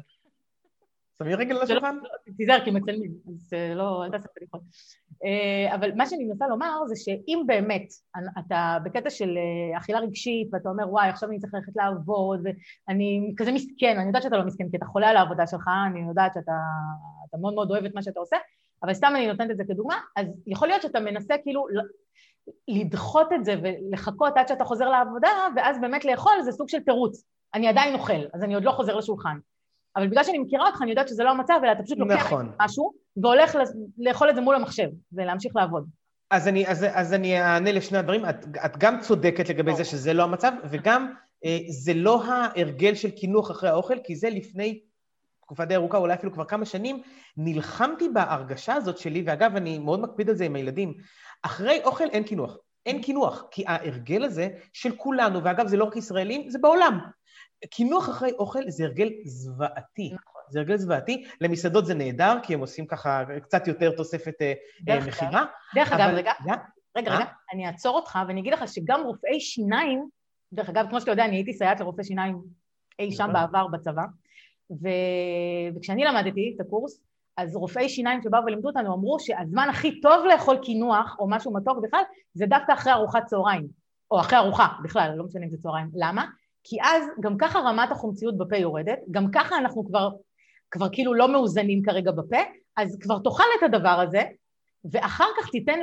שמי 1.19 1.35
רגל 1.35 1.57
על 1.57 1.63
השולחן? 1.63 1.97
תיזהר, 2.37 2.65
כי 2.65 2.71
מצלמים, 2.71 3.13
אז 3.29 3.51
אה, 3.55 3.75
לא, 3.75 4.05
אל 4.05 4.11
תעשה 4.11 4.29
בדיחות. 4.37 4.61
אה, 5.25 5.75
אבל 5.75 5.93
מה 5.95 6.07
שאני 6.07 6.25
מנסה 6.25 6.47
לומר 6.47 6.87
זה 6.87 6.97
שאם 6.97 7.43
באמת 7.47 7.89
אתה 8.39 8.79
בקטע 8.85 9.11
של 9.11 9.39
אה, 9.39 9.79
אכילה 9.79 9.99
רגשית 9.99 10.49
ואתה 10.53 10.69
אומר 10.69 10.89
וואי 10.91 11.09
עכשיו 11.09 11.29
אני 11.29 11.39
צריך 11.39 11.55
ללכת 11.55 11.73
לעבוד 11.77 12.41
ואני 12.45 13.35
כזה 13.37 13.53
מסכן, 13.53 13.99
אני 13.99 14.07
יודעת 14.07 14.23
שאתה 14.23 14.37
לא 14.37 14.45
מסכן 14.45 14.69
כי 14.71 14.77
אתה 14.77 14.87
חולה 14.87 15.09
על 15.09 15.17
העבודה 15.17 15.47
שלך, 15.47 15.71
אני 15.91 16.09
יודעת 16.09 16.35
שאתה 16.35 16.53
אתה 17.29 17.37
מאוד 17.37 17.55
מאוד 17.55 17.71
אוהב 17.71 17.85
את 17.85 17.95
מה 17.95 18.03
שאתה 18.03 18.21
עושה, 18.21 18.37
אבל 18.83 18.95
סתם 18.95 19.13
אני 19.17 19.27
נותנת 19.27 19.51
את 19.51 19.57
זה 19.57 19.65
כדוגמה, 19.69 20.01
אז 20.17 20.27
יכול 20.47 20.69
להיות 20.69 20.83
שאתה 20.83 21.01
מנסה 21.01 21.35
כאילו 21.43 21.67
לדחות 22.69 23.33
את 23.33 23.45
זה 23.45 23.55
ולחכות 23.63 24.33
עד 24.37 24.49
שאתה 24.49 24.65
חוזר 24.65 24.89
לעבודה 24.89 25.29
ואז 25.57 25.81
באמת 25.81 26.05
לאכול 26.05 26.33
זה 26.45 26.53
סוג 26.53 26.69
של 26.69 26.81
תירוץ, 26.81 27.25
אני 27.55 27.69
עדיין 27.69 27.95
אוכל, 27.95 28.27
אז 28.35 28.43
אני 28.43 28.55
עוד 28.55 28.65
לא 28.65 28.71
חוזר 28.71 28.97
לשולחן. 28.97 29.39
אבל 29.97 30.09
בגלל 30.09 30.25
שאני 30.25 30.39
מכירה 30.39 30.67
אותך, 30.67 30.83
אני 30.83 30.91
יודעת 30.91 31.09
שזה 31.09 31.25
לא 31.25 31.31
המצב, 31.31 31.55
אלא 31.65 31.73
אתה 31.73 31.83
פשוט 31.83 31.99
לוקח 31.99 32.27
נכון. 32.27 32.53
משהו 32.63 32.93
והולך 33.17 33.57
לאכול 33.99 34.31
את 34.31 34.35
זה 34.35 34.41
מול 34.41 34.55
המחשב 34.55 34.89
ולהמשיך 35.13 35.57
לעבוד. 35.57 35.89
אז 36.31 36.49
אני, 36.49 36.69
אז, 36.69 36.87
אז 36.93 37.15
אני 37.15 37.41
אענה 37.41 37.73
לשני 37.73 37.99
הדברים. 37.99 38.25
את, 38.25 38.47
את 38.65 38.77
גם 38.77 39.01
צודקת 39.01 39.49
לגבי 39.49 39.75
זה 39.75 39.85
שזה 39.85 40.13
לא 40.13 40.23
המצב, 40.23 40.53
וגם 40.71 41.13
אה, 41.45 41.59
זה 41.69 41.95
לא 41.95 42.25
ההרגל 42.25 42.95
של 42.95 43.11
קינוח 43.11 43.51
אחרי 43.51 43.69
האוכל, 43.69 43.99
כי 44.05 44.17
זה 44.17 44.31
לפני 44.31 44.81
תקופה 45.41 45.65
די 45.65 45.75
ארוכה, 45.75 45.99
אולי 45.99 46.15
אפילו 46.15 46.33
כבר 46.33 46.45
כמה 46.45 46.65
שנים, 46.65 47.03
נלחמתי 47.37 48.09
בהרגשה 48.09 48.75
הזאת 48.75 48.99
שלי, 48.99 49.23
ואגב, 49.27 49.57
אני 49.57 49.79
מאוד 49.79 50.01
מקפיד 50.01 50.29
על 50.29 50.35
זה 50.35 50.45
עם 50.45 50.57
הילדים. 50.57 50.95
אחרי 51.43 51.81
אוכל 51.85 52.05
אין 52.05 52.23
קינוח. 52.23 52.57
אין 52.87 53.03
קינוח, 53.03 53.45
כי 53.51 53.65
ההרגל 53.67 54.25
הזה 54.25 54.49
של 54.73 54.97
כולנו, 54.97 55.45
ואגב, 55.45 55.67
זה 55.67 55.77
לא 55.77 55.85
רק 55.85 55.97
ישראלים, 55.97 56.51
זה 56.51 56.59
בעולם. 56.59 56.99
קינוח 57.71 58.09
אחרי 58.09 58.33
אוכל 58.33 58.61
זה 58.69 58.85
הרגל 58.85 59.09
זוועתי. 59.25 60.11
נכון. 60.15 60.37
זה 60.49 60.59
הרגל 60.59 60.77
זוועתי. 60.77 61.25
למסעדות 61.41 61.87
זה 61.87 61.95
נהדר, 61.95 62.39
כי 62.43 62.55
הם 62.55 62.61
עושים 62.61 62.87
ככה 62.87 63.25
קצת 63.43 63.69
יותר 63.69 63.91
תוספת 63.97 64.35
אה, 64.41 64.53
אה, 64.89 65.07
מכירה. 65.07 65.45
דרך 65.75 65.93
אגב, 65.93 66.15
רגע, 66.15 66.33
רגע? 66.47 66.55
רגע, 66.97 67.25
אני 67.53 67.67
אעצור 67.67 67.97
אותך 67.97 68.19
ואני 68.29 68.41
אגיד 68.41 68.53
לך 68.53 68.69
שגם 68.69 69.01
רופאי 69.05 69.41
שיניים, 69.41 70.09
דרך 70.53 70.69
אגב, 70.69 70.87
כמו 70.91 71.01
שאתה 71.01 71.11
יודע, 71.11 71.25
אני 71.25 71.37
הייתי 71.37 71.53
סייעת 71.53 71.81
לרופאי 71.81 72.05
שיניים 72.05 72.43
אי 72.99 73.13
שם 73.13 73.23
נכון. 73.23 73.33
בעבר 73.33 73.67
בצבא, 73.67 74.03
ו... 74.71 74.89
וכשאני 75.77 76.05
למדתי 76.05 76.53
את 76.57 76.61
הקורס, 76.61 77.03
אז 77.37 77.57
רופאי 77.57 77.89
שיניים 77.89 78.23
שבאו 78.23 78.45
ולימדו 78.47 78.69
אותנו 78.69 78.95
אמרו 78.95 79.21
שהזמן 79.21 79.69
הכי 79.71 80.01
טוב 80.01 80.25
לאכול 80.25 80.59
קינוח 80.63 81.17
או 81.19 81.29
משהו 81.29 81.53
מתוק 81.53 81.79
בכלל, 81.83 82.03
זה 82.35 82.47
דווקא 82.47 82.73
אחרי 82.73 82.93
ארוחת 82.93 83.25
צהריים, 83.25 83.67
או 84.11 84.21
אחרי 84.21 84.39
ארוחה 84.39 84.69
בכלל, 84.85 85.15
לא 85.17 85.25
משנה 85.25 85.45
אם 85.45 85.51
זה 85.51 85.59
צהריים. 85.59 85.91
למה? 85.95 86.27
כי 86.69 86.77
אז 86.83 87.05
גם 87.21 87.37
ככה 87.39 87.59
רמת 87.59 87.91
החומציות 87.91 88.39
בפה 88.39 88.57
יורדת, 88.57 88.99
גם 89.11 89.31
ככה 89.31 89.59
אנחנו 89.59 89.87
כבר, 89.87 90.09
כבר 90.71 90.89
כאילו 90.93 91.15
לא 91.15 91.33
מאוזנים 91.33 91.83
כרגע 91.83 92.11
בפה, 92.11 92.37
אז 92.77 92.99
כבר 93.01 93.19
תאכל 93.19 93.45
את 93.59 93.63
הדבר 93.63 94.01
הזה, 94.09 94.23
ואחר 94.93 95.25
כך 95.39 95.51
תיתן 95.51 95.79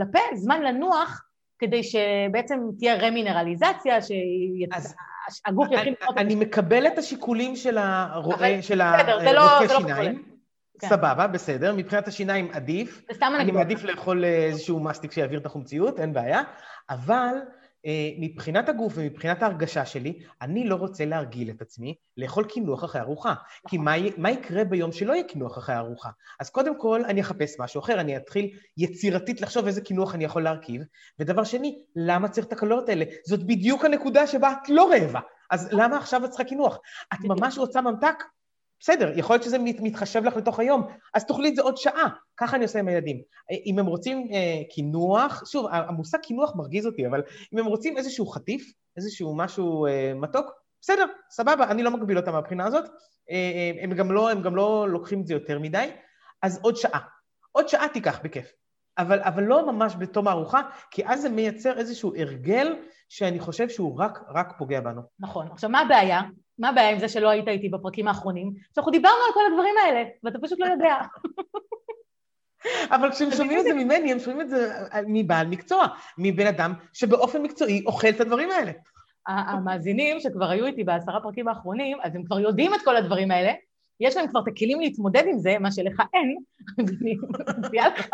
לפה 0.00 0.18
זמן 0.34 0.62
לנוח, 0.62 1.22
כדי 1.58 1.82
שבעצם 1.82 2.58
תהיה 2.78 2.96
רמינרליזציה, 2.96 3.98
שהגוף 4.02 5.68
יתחיל... 5.70 5.94
אני 6.16 6.34
מקבל 6.34 6.86
את 6.86 6.98
השיקולים 6.98 7.56
של 7.56 7.78
הרועה, 7.78 8.38
אבל 8.38 8.60
של 8.60 8.80
בסדר, 8.94 9.20
זה 9.20 9.32
לא- 9.32 9.40
הרופא 9.40 9.72
לא 9.72 9.78
שיניים. 9.80 10.22
כן. 10.80 10.88
סבבה, 10.88 11.26
בסדר. 11.26 11.74
מבחינת 11.76 12.08
השיניים 12.08 12.50
עדיף. 12.52 13.02
זה 13.08 13.14
סתם 13.14 13.32
אני. 13.38 13.52
מעדיף 13.52 13.84
לאכול 13.84 14.24
אה, 14.24 14.44
איזשהו 14.44 14.80
מסטיק 14.80 15.12
שיעביר 15.12 15.40
את 15.40 15.46
החומציות, 15.46 16.00
אין 16.00 16.12
בעיה. 16.12 16.42
אבל 16.90 17.34
אה, 17.34 17.59
מבחינת 18.18 18.68
הגוף 18.68 18.92
ומבחינת 18.96 19.42
ההרגשה 19.42 19.86
שלי, 19.86 20.18
אני 20.42 20.68
לא 20.68 20.74
רוצה 20.74 21.04
להרגיל 21.04 21.50
את 21.50 21.62
עצמי 21.62 21.94
לאכול 22.16 22.44
קינוח 22.44 22.84
אחרי 22.84 23.00
ארוחה. 23.00 23.34
כי 23.68 23.78
מה, 23.78 23.96
י- 23.96 24.10
מה 24.16 24.30
יקרה 24.30 24.64
ביום 24.64 24.92
שלא 24.92 25.12
יהיה 25.12 25.24
קינוח 25.24 25.58
אחרי 25.58 25.76
ארוחה? 25.76 26.10
אז 26.40 26.50
קודם 26.50 26.80
כל, 26.80 27.04
אני 27.04 27.20
אחפש 27.20 27.56
משהו 27.60 27.80
אחר, 27.80 28.00
אני 28.00 28.16
אתחיל 28.16 28.50
יצירתית 28.76 29.40
לחשוב 29.40 29.66
איזה 29.66 29.80
קינוח 29.80 30.14
אני 30.14 30.24
יכול 30.24 30.42
להרכיב. 30.42 30.82
ודבר 31.18 31.44
שני, 31.44 31.82
למה 31.96 32.28
צריך 32.28 32.46
את 32.46 32.52
הקלוריות 32.52 32.88
האלה? 32.88 33.04
זאת 33.26 33.46
בדיוק 33.46 33.84
הנקודה 33.84 34.26
שבה 34.26 34.52
את 34.52 34.68
לא 34.68 34.90
רעבה. 34.90 35.20
אז 35.50 35.68
למה 35.72 35.96
עכשיו 35.96 36.24
את 36.24 36.30
צריכה 36.30 36.44
קינוח? 36.44 36.78
את 37.14 37.18
ממש 37.24 37.58
רוצה 37.58 37.80
ממתק? 37.80 38.24
בסדר, 38.80 39.18
יכול 39.18 39.34
להיות 39.34 39.42
שזה 39.42 39.58
מת- 39.58 39.80
מתחשב 39.80 40.24
לך 40.24 40.36
לתוך 40.36 40.58
היום, 40.60 40.86
אז 41.14 41.24
תאכלי 41.24 41.48
את 41.48 41.56
זה 41.56 41.62
עוד 41.62 41.76
שעה. 41.76 42.08
ככה 42.36 42.56
אני 42.56 42.64
עושה 42.64 42.78
עם 42.78 42.88
הילדים. 42.88 43.22
אם 43.66 43.78
הם 43.78 43.86
רוצים 43.86 44.28
אה, 44.32 44.62
קינוח, 44.70 45.42
שוב, 45.46 45.66
המושג 45.70 46.18
קינוח 46.18 46.56
מרגיז 46.56 46.86
אותי, 46.86 47.06
אבל 47.06 47.22
אם 47.52 47.58
הם 47.58 47.66
רוצים 47.66 47.96
איזשהו 47.96 48.26
חטיף, 48.26 48.72
איזשהו 48.96 49.36
משהו 49.36 49.86
אה, 49.86 50.12
מתוק, 50.14 50.46
בסדר, 50.80 51.04
סבבה, 51.30 51.70
אני 51.70 51.82
לא 51.82 51.90
מגביל 51.90 52.18
אותם 52.18 52.32
מהבחינה 52.32 52.66
הזאת. 52.66 52.84
אה, 53.30 53.34
אה, 53.34 53.82
הם, 53.82 53.92
גם 53.92 54.12
לא, 54.12 54.30
הם 54.30 54.42
גם 54.42 54.56
לא 54.56 54.86
לוקחים 54.88 55.20
את 55.20 55.26
זה 55.26 55.34
יותר 55.34 55.58
מדי, 55.58 55.90
אז 56.42 56.60
עוד 56.62 56.76
שעה. 56.76 57.00
עוד 57.52 57.68
שעה 57.68 57.88
תיקח 57.88 58.20
בכיף. 58.24 58.52
אבל, 58.98 59.20
אבל 59.20 59.42
לא 59.42 59.72
ממש 59.72 59.96
בתום 59.98 60.28
הארוחה, 60.28 60.60
כי 60.90 61.06
אז 61.06 61.22
זה 61.22 61.28
מייצר 61.28 61.78
איזשהו 61.78 62.12
הרגל 62.16 62.76
שאני 63.08 63.40
חושב 63.40 63.68
שהוא 63.68 63.98
רק, 63.98 64.18
רק 64.28 64.52
פוגע 64.58 64.80
בנו. 64.80 65.02
נכון. 65.20 65.48
עכשיו, 65.52 65.70
מה 65.70 65.80
הבעיה? 65.80 66.20
מה 66.60 66.68
הבעיה 66.68 66.90
עם 66.90 66.98
זה 66.98 67.08
שלא 67.08 67.28
היית 67.28 67.48
איתי 67.48 67.68
בפרקים 67.68 68.08
האחרונים? 68.08 68.52
שאנחנו 68.74 68.92
דיברנו 68.92 69.16
על 69.26 69.34
כל 69.34 69.40
הדברים 69.50 69.74
האלה, 69.84 70.04
ואתה 70.24 70.38
פשוט 70.42 70.58
לא 70.60 70.66
יודע. 70.66 70.96
אבל 72.90 73.10
כשהם 73.10 73.30
שומעים 73.30 73.58
את 73.58 73.64
זה 73.64 73.72
ממני, 73.72 74.12
הם 74.12 74.18
שומעים 74.18 74.40
את 74.40 74.48
זה 74.48 74.72
מבעל 75.06 75.46
מקצוע, 75.46 75.86
מבן 76.18 76.46
אדם 76.46 76.72
שבאופן 76.92 77.42
מקצועי 77.42 77.84
אוכל 77.86 78.08
את 78.08 78.20
הדברים 78.20 78.50
האלה. 78.50 78.72
המאזינים 79.26 80.20
שכבר 80.20 80.50
היו 80.50 80.66
איתי 80.66 80.84
בעשרה 80.84 81.20
פרקים 81.20 81.48
האחרונים, 81.48 81.98
אז 82.02 82.14
הם 82.14 82.24
כבר 82.24 82.40
יודעים 82.40 82.74
את 82.74 82.80
כל 82.84 82.96
הדברים 82.96 83.30
האלה, 83.30 83.52
יש 84.00 84.16
להם 84.16 84.28
כבר 84.28 84.40
את 84.40 84.48
הכלים 84.48 84.80
להתמודד 84.80 85.24
עם 85.26 85.38
זה, 85.38 85.58
מה 85.60 85.72
שלך 85.72 86.02
אין, 86.14 86.36
אז 86.78 86.96
אני 87.02 87.16
מציעה 87.58 87.88
לך 87.88 88.08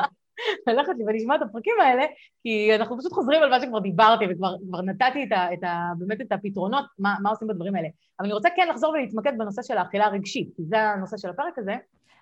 ללכת 0.67 0.93
לי 0.99 1.05
ולשמוע 1.07 1.37
את 1.37 1.43
הפרקים 1.43 1.75
האלה, 1.83 2.05
כי 2.43 2.75
אנחנו 2.75 2.99
פשוט 2.99 3.13
חוזרים 3.13 3.43
על 3.43 3.51
מה 3.51 3.61
שכבר 3.61 3.79
דיברתי 3.79 4.25
וכבר 4.31 4.55
כבר 4.69 4.83
נתתי 4.83 5.25
את 5.25 5.33
ה, 5.33 5.55
את 5.55 5.65
ה, 5.65 5.93
באמת 5.99 6.21
את 6.21 6.33
הפתרונות, 6.33 6.85
מה, 6.99 7.15
מה 7.23 7.31
עושים 7.31 7.49
בדברים 7.49 7.75
האלה. 7.75 7.89
אבל 8.21 8.27
אני 8.27 8.35
רוצה 8.35 8.49
כן 8.57 8.69
לחזור 8.69 8.91
ולהתמקד 8.91 9.39
בנושא 9.39 9.63
של 9.63 9.79
האכילה 9.79 10.05
הרגשית, 10.05 10.49
כי 10.57 10.63
זה 10.69 10.81
הנושא 10.81 11.17
של 11.17 11.31
הפרק 11.31 11.59
הזה. 11.59 11.77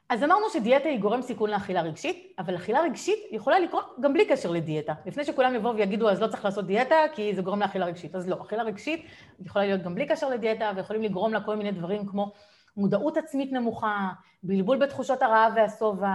אז 0.09 0.23
אמרנו 0.25 0.51
שדיאטה 0.53 0.89
היא 0.89 1.01
גורם 1.01 1.23
סיכון 1.23 1.51
לאכילה 1.51 1.83
רגשית, 1.83 2.33
אבל 2.39 2.57
אכילה 2.57 2.83
רגשית 2.83 3.19
יכולה 3.33 3.59
לקרות 3.59 3.97
גם 4.01 4.13
בלי 4.13 4.27
קשר 4.27 4.51
לדיאטה. 4.51 4.95
לפני 5.07 5.25
שכולם 5.25 5.55
יבואו 5.55 5.77
ויגידו, 5.77 6.11
אז 6.11 6.23
לא 6.23 6.27
צריך 6.27 6.45
לעשות 6.45 6.67
דיאטה, 6.67 6.97
כי 7.15 7.35
זה 7.35 7.43
גורם 7.43 7.61
לאכילה 7.61 7.87
רגשית. 7.87 8.15
אז 8.15 8.29
לא, 8.29 8.43
אכילה 8.43 8.63
רגשית 8.63 9.07
יכולה 9.41 9.65
להיות 9.65 9.83
גם 9.83 9.95
בלי 9.95 10.07
קשר 10.07 10.29
לדיאטה, 10.29 10.73
ויכולים 10.77 11.03
לגרום 11.03 11.33
לה 11.33 11.41
כל 11.41 11.57
מיני 11.57 11.73
דברים 11.73 12.07
כמו 12.07 12.33
מודעות 12.77 13.17
עצמית 13.17 13.53
נמוכה, 13.53 14.09
בלבול 14.43 14.79
בתחושות 14.79 15.23
הרעב 15.23 15.53
והשובע, 15.57 16.15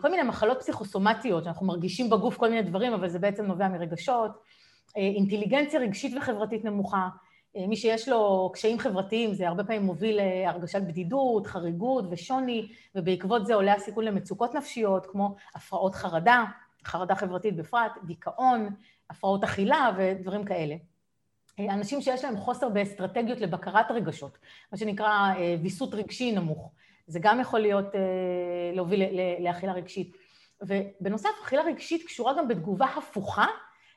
כל 0.00 0.10
מיני 0.10 0.22
מחלות 0.22 0.58
פסיכוסומטיות, 0.60 1.44
שאנחנו 1.44 1.66
מרגישים 1.66 2.10
בגוף 2.10 2.36
כל 2.36 2.48
מיני 2.50 2.62
דברים, 2.62 2.92
אבל 2.92 3.08
זה 3.08 3.18
בעצם 3.18 3.44
נובע 3.44 3.68
מרגשות, 3.68 4.30
אה, 4.96 5.02
אינטליגנציה 5.02 5.80
רגשית 5.80 6.16
וחברתית 6.16 6.64
נמוכה. 6.64 7.08
אה, 7.56 7.66
מי 7.66 7.76
שיש 7.76 8.08
לו 8.08 8.50
קשיים 8.54 8.78
חברתיים, 8.78 9.34
זה 9.34 9.48
הרבה 9.48 9.64
פעמים 9.64 9.82
מוביל 9.82 10.16
להרגשת 10.16 10.82
בדידות, 10.82 11.46
חריגות 11.46 12.04
ושוני, 12.10 12.68
ובעקבות 12.94 13.46
זה 13.46 13.54
עולה 13.54 13.74
הסיכון 13.74 14.04
למצוקות 14.04 14.54
נפשיות, 14.54 15.06
כמו 15.06 15.36
הפרעות 15.54 15.94
חרדה, 15.94 16.44
חרדה 16.84 17.14
חברתית 17.14 17.56
בפרט, 17.56 17.92
דיכאון, 18.04 18.68
הפרעות 19.10 19.44
אכילה 19.44 19.90
ודברים 19.96 20.44
כאלה. 20.44 20.76
אנשים 21.58 22.00
שיש 22.00 22.24
להם 22.24 22.36
חוסר 22.36 22.68
באסטרטגיות 22.68 23.40
לבקרת 23.40 23.90
רגשות, 23.90 24.38
מה 24.72 24.78
שנקרא 24.78 25.34
ויסות 25.62 25.94
רגשי 25.94 26.32
נמוך. 26.32 26.70
זה 27.06 27.18
גם 27.22 27.40
יכול 27.40 27.60
להיות, 27.60 27.86
להוביל 28.74 29.02
לאכילה 29.40 29.72
רגשית. 29.72 30.16
ובנוסף, 30.62 31.28
אכילה 31.44 31.62
רגשית 31.62 32.06
קשורה 32.06 32.34
גם 32.38 32.48
בתגובה 32.48 32.86
הפוכה 32.96 33.46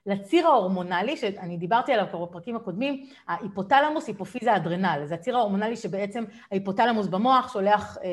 לציר 0.05 0.47
ההורמונלי, 0.47 1.17
שאני 1.17 1.57
דיברתי 1.57 1.93
עליו 1.93 2.05
כבר 2.09 2.25
בפרקים 2.25 2.55
הקודמים, 2.55 3.05
ההיפותלמוס, 3.27 4.07
היפופיזה, 4.07 4.55
אדרנל. 4.55 5.01
זה 5.05 5.15
הציר 5.15 5.37
ההורמונלי 5.37 5.75
שבעצם 5.75 6.23
ההיפותלמוס 6.51 7.07
במוח 7.07 7.53
שולח 7.53 7.97
אה, 8.03 8.09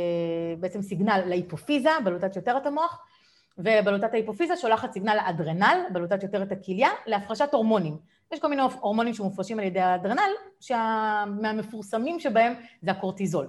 בעצם 0.60 0.82
סיגנל 0.82 1.22
להיפופיזה, 1.26 1.90
בלוטת 2.04 2.36
יותרת 2.36 2.66
המוח, 2.66 3.02
ובלוטת 3.58 4.12
ההיפופיזה 4.12 4.56
שולחת 4.56 4.92
סיגנל 4.92 5.14
לאדרנל, 5.14 5.82
בלוטת 5.92 6.22
יותרת 6.22 6.52
הכליה, 6.52 6.88
להפרשת 7.06 7.48
הורמונים. 7.52 7.96
יש 8.32 8.40
כל 8.40 8.48
מיני 8.48 8.62
הורמונים 8.80 9.14
שמופרשים 9.14 9.58
על 9.58 9.64
ידי 9.64 9.80
האדרנל, 9.80 10.30
שמהמפורסמים 10.60 12.20
שבהם 12.20 12.54
זה 12.82 12.90
הקורטיזול. 12.90 13.46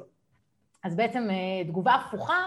אז 0.83 0.95
בעצם 0.95 1.27
אה, 1.29 1.63
תגובה 1.67 1.93
הפוכה, 1.93 2.43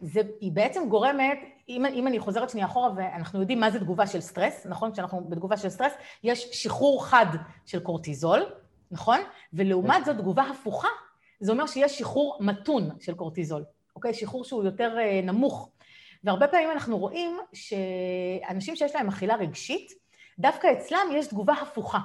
זה, 0.00 0.20
היא 0.40 0.52
בעצם 0.52 0.88
גורמת 0.88 1.38
אם, 1.68 1.86
אם 1.86 2.06
אני 2.06 2.18
חוזרת 2.18 2.50
שנייה 2.50 2.66
אחורה, 2.66 2.90
ואנחנו 2.96 3.40
יודעים 3.40 3.60
מה 3.60 3.70
זה 3.70 3.80
תגובה 3.80 4.06
של 4.06 4.20
סטרס, 4.20 4.66
נכון? 4.66 4.92
כשאנחנו 4.92 5.24
בתגובה 5.28 5.56
של 5.56 5.68
סטרס, 5.68 5.92
יש 6.24 6.48
שחרור 6.52 7.06
חד 7.06 7.26
של 7.66 7.80
קורטיזול, 7.80 8.42
נכון? 8.90 9.20
ולעומת 9.52 10.04
זאת, 10.04 10.16
תגובה 10.16 10.42
הפוכה, 10.42 10.88
זה 11.40 11.52
אומר 11.52 11.66
שיש 11.66 11.98
שחרור 11.98 12.38
מתון 12.40 12.90
של 13.00 13.14
קורטיזול, 13.14 13.64
אוקיי? 13.96 14.14
שחרור 14.14 14.44
שהוא 14.44 14.64
יותר 14.64 14.98
אה, 14.98 15.20
נמוך. 15.22 15.68
והרבה 16.24 16.48
פעמים 16.48 16.70
אנחנו 16.70 16.98
רואים 16.98 17.38
שאנשים 17.52 18.76
שיש 18.76 18.94
להם 18.94 19.08
אכילה 19.08 19.34
רגשית, 19.34 19.92
דווקא 20.38 20.68
אצלם 20.72 21.06
יש 21.12 21.26
תגובה 21.26 21.52
הפוכה. 21.52 21.98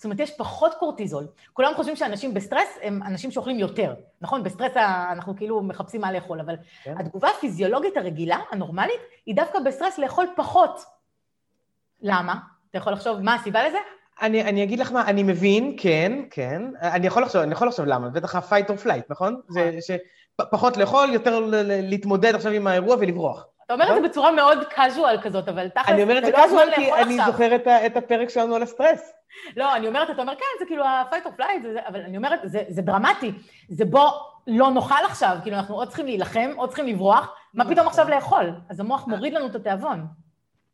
זאת 0.00 0.04
אומרת, 0.04 0.20
יש 0.20 0.30
פחות 0.30 0.74
קורטיזול. 0.74 1.26
כולם 1.52 1.72
חושבים 1.76 1.96
שאנשים 1.96 2.34
בסטרס 2.34 2.78
הם 2.82 3.02
אנשים 3.02 3.30
שאוכלים 3.30 3.58
יותר, 3.58 3.94
נכון? 4.20 4.42
בסטרס 4.42 4.76
אנחנו 5.12 5.36
כאילו 5.36 5.62
מחפשים 5.62 6.00
מה 6.00 6.12
לאכול, 6.12 6.40
אבל 6.40 6.54
כן. 6.82 6.94
התגובה 6.98 7.28
הפיזיולוגית 7.28 7.96
הרגילה, 7.96 8.38
הנורמלית, 8.50 9.00
היא 9.26 9.36
דווקא 9.36 9.58
בסטרס 9.58 9.98
לאכול 9.98 10.26
פחות. 10.36 10.84
למה? 12.02 12.34
אתה 12.70 12.78
יכול 12.78 12.92
לחשוב 12.92 13.20
מה 13.20 13.34
הסיבה 13.34 13.68
לזה? 13.68 13.78
אני, 14.22 14.42
אני 14.42 14.62
אגיד 14.62 14.78
לך 14.78 14.92
מה, 14.92 15.06
אני 15.06 15.22
מבין, 15.22 15.76
כן, 15.78 16.12
כן. 16.30 16.62
אני 16.82 17.06
יכול 17.06 17.22
לחשוב, 17.22 17.42
אני 17.42 17.52
יכול 17.52 17.68
לחשוב 17.68 17.86
למה, 17.86 18.08
בטח 18.08 18.34
ה-fight 18.34 18.66
or 18.66 18.86
flight, 18.86 19.04
נכון? 19.08 19.40
זה 19.48 19.70
נכון. 19.78 19.96
שפחות 20.46 20.76
לאכול, 20.76 21.10
יותר 21.10 21.40
להתמודד 21.66 22.34
עכשיו 22.34 22.52
עם 22.52 22.66
האירוע 22.66 22.96
ולברוח. 23.00 23.46
אתה 23.70 23.74
אומר 23.74 23.84
את 23.84 23.88
זה 23.88 23.94
נכון? 23.94 24.10
בצורה 24.10 24.30
מאוד 24.32 24.58
casual 24.62 25.22
כזאת, 25.22 25.48
אבל 25.48 25.68
תכל'ס, 25.68 25.88
אני 25.88 26.02
אומר 26.02 26.18
את 26.18 26.24
זה 26.24 26.30
לא 26.30 26.36
casual 26.36 26.74
כי 26.74 26.92
אני 26.92 27.18
זוכר 27.26 27.56
את 27.86 27.96
הפרק 27.96 28.28
שלנו 28.28 28.54
על 28.54 28.62
הסטרס. 28.62 29.12
לא, 29.56 29.76
אני 29.76 29.88
אומרת, 29.88 30.10
אתה 30.10 30.22
אומר, 30.22 30.34
כן, 30.34 30.44
זה 30.58 30.64
כאילו 30.66 30.84
ה-fight 30.84 31.26
or 31.26 31.40
flight, 31.40 31.88
אבל 31.88 32.00
אני 32.00 32.16
אומרת, 32.16 32.40
זה, 32.44 32.82
דרמטי. 32.82 33.32
זה 33.68 33.84
בוא 33.84 34.10
לא 34.46 34.70
נאכל 34.70 35.04
עכשיו, 35.04 35.36
כאילו, 35.42 35.56
אנחנו 35.56 35.74
עוד 35.74 35.88
צריכים 35.88 36.06
להילחם, 36.06 36.50
עוד 36.56 36.68
צריכים 36.68 36.86
לברוח, 36.86 37.34
מה 37.54 37.64
פתאום 37.70 37.86
עכשיו 37.86 38.08
לאכול? 38.08 38.52
אז 38.68 38.80
המוח 38.80 39.06
מוריד 39.06 39.34
לנו 39.34 39.46
את 39.46 39.54
התיאבון. 39.54 40.06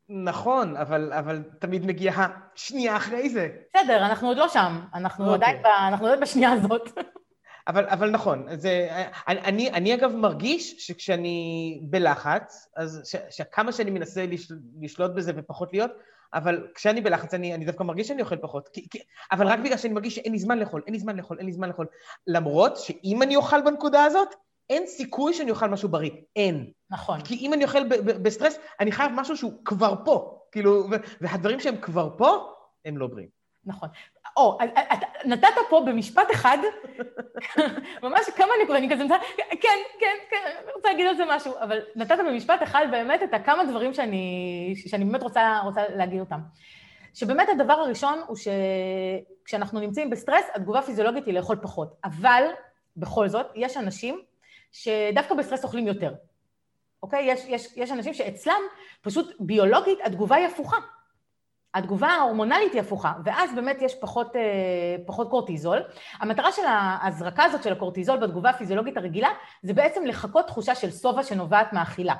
נכון, 0.09 0.77
אבל, 0.77 1.13
אבל 1.13 1.43
תמיד 1.59 1.85
מגיעה 1.85 2.27
שנייה 2.55 2.95
אחרי 2.95 3.29
זה. 3.29 3.47
בסדר, 3.75 4.05
אנחנו 4.05 4.27
עוד 4.27 4.37
לא 4.37 4.47
שם. 4.47 4.79
אנחנו. 4.93 5.33
אוקיי. 5.33 5.49
עדיין 5.49 5.63
ב, 5.63 5.65
אנחנו 5.65 6.05
עדיין 6.05 6.21
בשנייה 6.21 6.51
הזאת. 6.51 6.89
אבל, 7.67 7.85
אבל 7.85 8.09
נכון, 8.09 8.45
זה, 8.57 8.87
אני, 9.27 9.71
אני 9.71 9.93
אגב 9.93 10.15
מרגיש 10.15 10.87
שכשאני 10.87 11.79
בלחץ, 11.83 12.69
אז 12.75 13.01
ש, 13.05 13.15
שכמה 13.29 13.71
שאני 13.71 13.91
מנסה 13.91 14.25
לשלוט 14.81 15.11
בזה 15.11 15.31
ופחות 15.35 15.73
להיות, 15.73 15.91
אבל 16.33 16.67
כשאני 16.75 17.01
בלחץ, 17.01 17.33
אני, 17.33 17.55
אני 17.55 17.65
דווקא 17.65 17.83
מרגיש 17.83 18.07
שאני 18.07 18.21
אוכל 18.21 18.37
פחות. 18.37 18.69
כי, 18.73 18.87
כי, 18.89 18.99
אבל 19.31 19.47
רק 19.47 19.59
בגלל 19.59 19.77
שאני 19.77 19.93
מרגיש 19.93 20.15
שאין 20.15 20.31
לי 20.31 20.39
זמן 20.39 20.59
לאכול, 20.59 20.81
אין 20.85 20.93
לי 20.93 20.99
זמן 20.99 21.15
לאכול, 21.15 21.37
אין 21.37 21.45
לי 21.45 21.51
זמן 21.51 21.67
לאכול. 21.67 21.85
למרות 22.27 22.77
שאם 22.77 23.21
אני 23.21 23.35
אוכל 23.35 23.61
בנקודה 23.61 24.03
הזאת, 24.03 24.27
אין 24.69 24.87
סיכוי 24.87 25.33
שאני 25.33 25.51
אוכל 25.51 25.67
משהו 25.67 25.89
בריא. 25.89 26.11
אין. 26.35 26.71
נכון. 26.89 27.21
כי 27.21 27.35
אם 27.35 27.53
אני 27.53 27.63
אוכל 27.63 27.87
בסטרס, 28.21 28.57
אני 28.79 28.91
חייב 28.91 29.11
משהו 29.15 29.37
שהוא 29.37 29.53
כבר 29.65 29.93
פה. 30.05 30.39
כאילו, 30.51 30.87
והדברים 31.21 31.59
שהם 31.59 31.77
כבר 31.81 32.09
פה, 32.17 32.51
הם 32.85 32.97
לא 32.97 33.07
בריאים. 33.07 33.36
נכון. 33.67 33.89
או, 34.37 34.57
נתת 35.25 35.47
פה 35.69 35.83
במשפט 35.85 36.31
אחד, 36.31 36.57
ממש 38.03 38.29
כמה 38.35 38.47
נקודות, 38.63 38.77
אני 38.77 38.89
כזה, 38.91 39.03
כן, 39.37 39.77
כן, 39.99 40.15
כן, 40.29 40.37
אני 40.63 40.71
רוצה 40.75 40.89
להגיד 40.89 41.07
על 41.07 41.17
זה 41.17 41.23
משהו, 41.27 41.53
אבל 41.61 41.79
נתת 41.95 42.17
במשפט 42.27 42.63
אחד 42.63 42.85
באמת 42.91 43.23
את 43.23 43.33
הכמה 43.33 43.65
דברים 43.65 43.93
שאני, 43.93 44.73
שאני 44.87 45.05
באמת 45.05 45.23
רוצה, 45.23 45.59
רוצה 45.63 45.81
להגיד 45.89 46.19
אותם. 46.19 46.39
שבאמת 47.13 47.49
הדבר 47.49 47.73
הראשון 47.73 48.19
הוא 48.27 48.37
שכשאנחנו 48.37 49.79
נמצאים 49.79 50.09
בסטרס, 50.09 50.45
התגובה 50.55 50.79
הפיזיולוגית 50.79 51.25
היא 51.25 51.33
לאכול 51.33 51.57
פחות. 51.61 51.95
אבל, 52.03 52.43
בכל 52.97 53.29
זאת, 53.29 53.45
יש 53.55 53.77
אנשים 53.77 54.21
שדווקא 54.71 55.35
בסטרס 55.35 55.63
אוכלים 55.63 55.87
יותר. 55.87 56.13
אוקיי? 57.03 57.31
יש, 57.31 57.45
יש, 57.47 57.73
יש 57.75 57.91
אנשים 57.91 58.13
שאצלם, 58.13 58.61
פשוט 59.01 59.35
ביולוגית, 59.39 59.99
התגובה 60.03 60.35
היא 60.35 60.47
הפוכה. 60.47 60.77
התגובה 61.77 62.07
ההורמונלית 62.07 62.73
היא 62.73 62.81
הפוכה, 62.81 63.13
ואז 63.23 63.55
באמת 63.55 63.81
יש 63.81 63.95
פחות, 63.95 64.35
אה, 64.35 64.41
פחות 65.05 65.29
קורטיזול. 65.29 65.79
המטרה 66.19 66.51
של 66.51 66.61
ההזרקה 66.67 67.43
הזאת 67.43 67.63
של 67.63 67.71
הקורטיזול 67.71 68.17
בתגובה 68.17 68.49
הפיזיולוגית 68.49 68.97
הרגילה, 68.97 69.29
זה 69.61 69.73
בעצם 69.73 70.05
לחכות 70.05 70.47
תחושה 70.47 70.75
של 70.75 70.91
שובע 70.91 71.23
שנובעת 71.23 71.73
מהאכילה, 71.73 72.13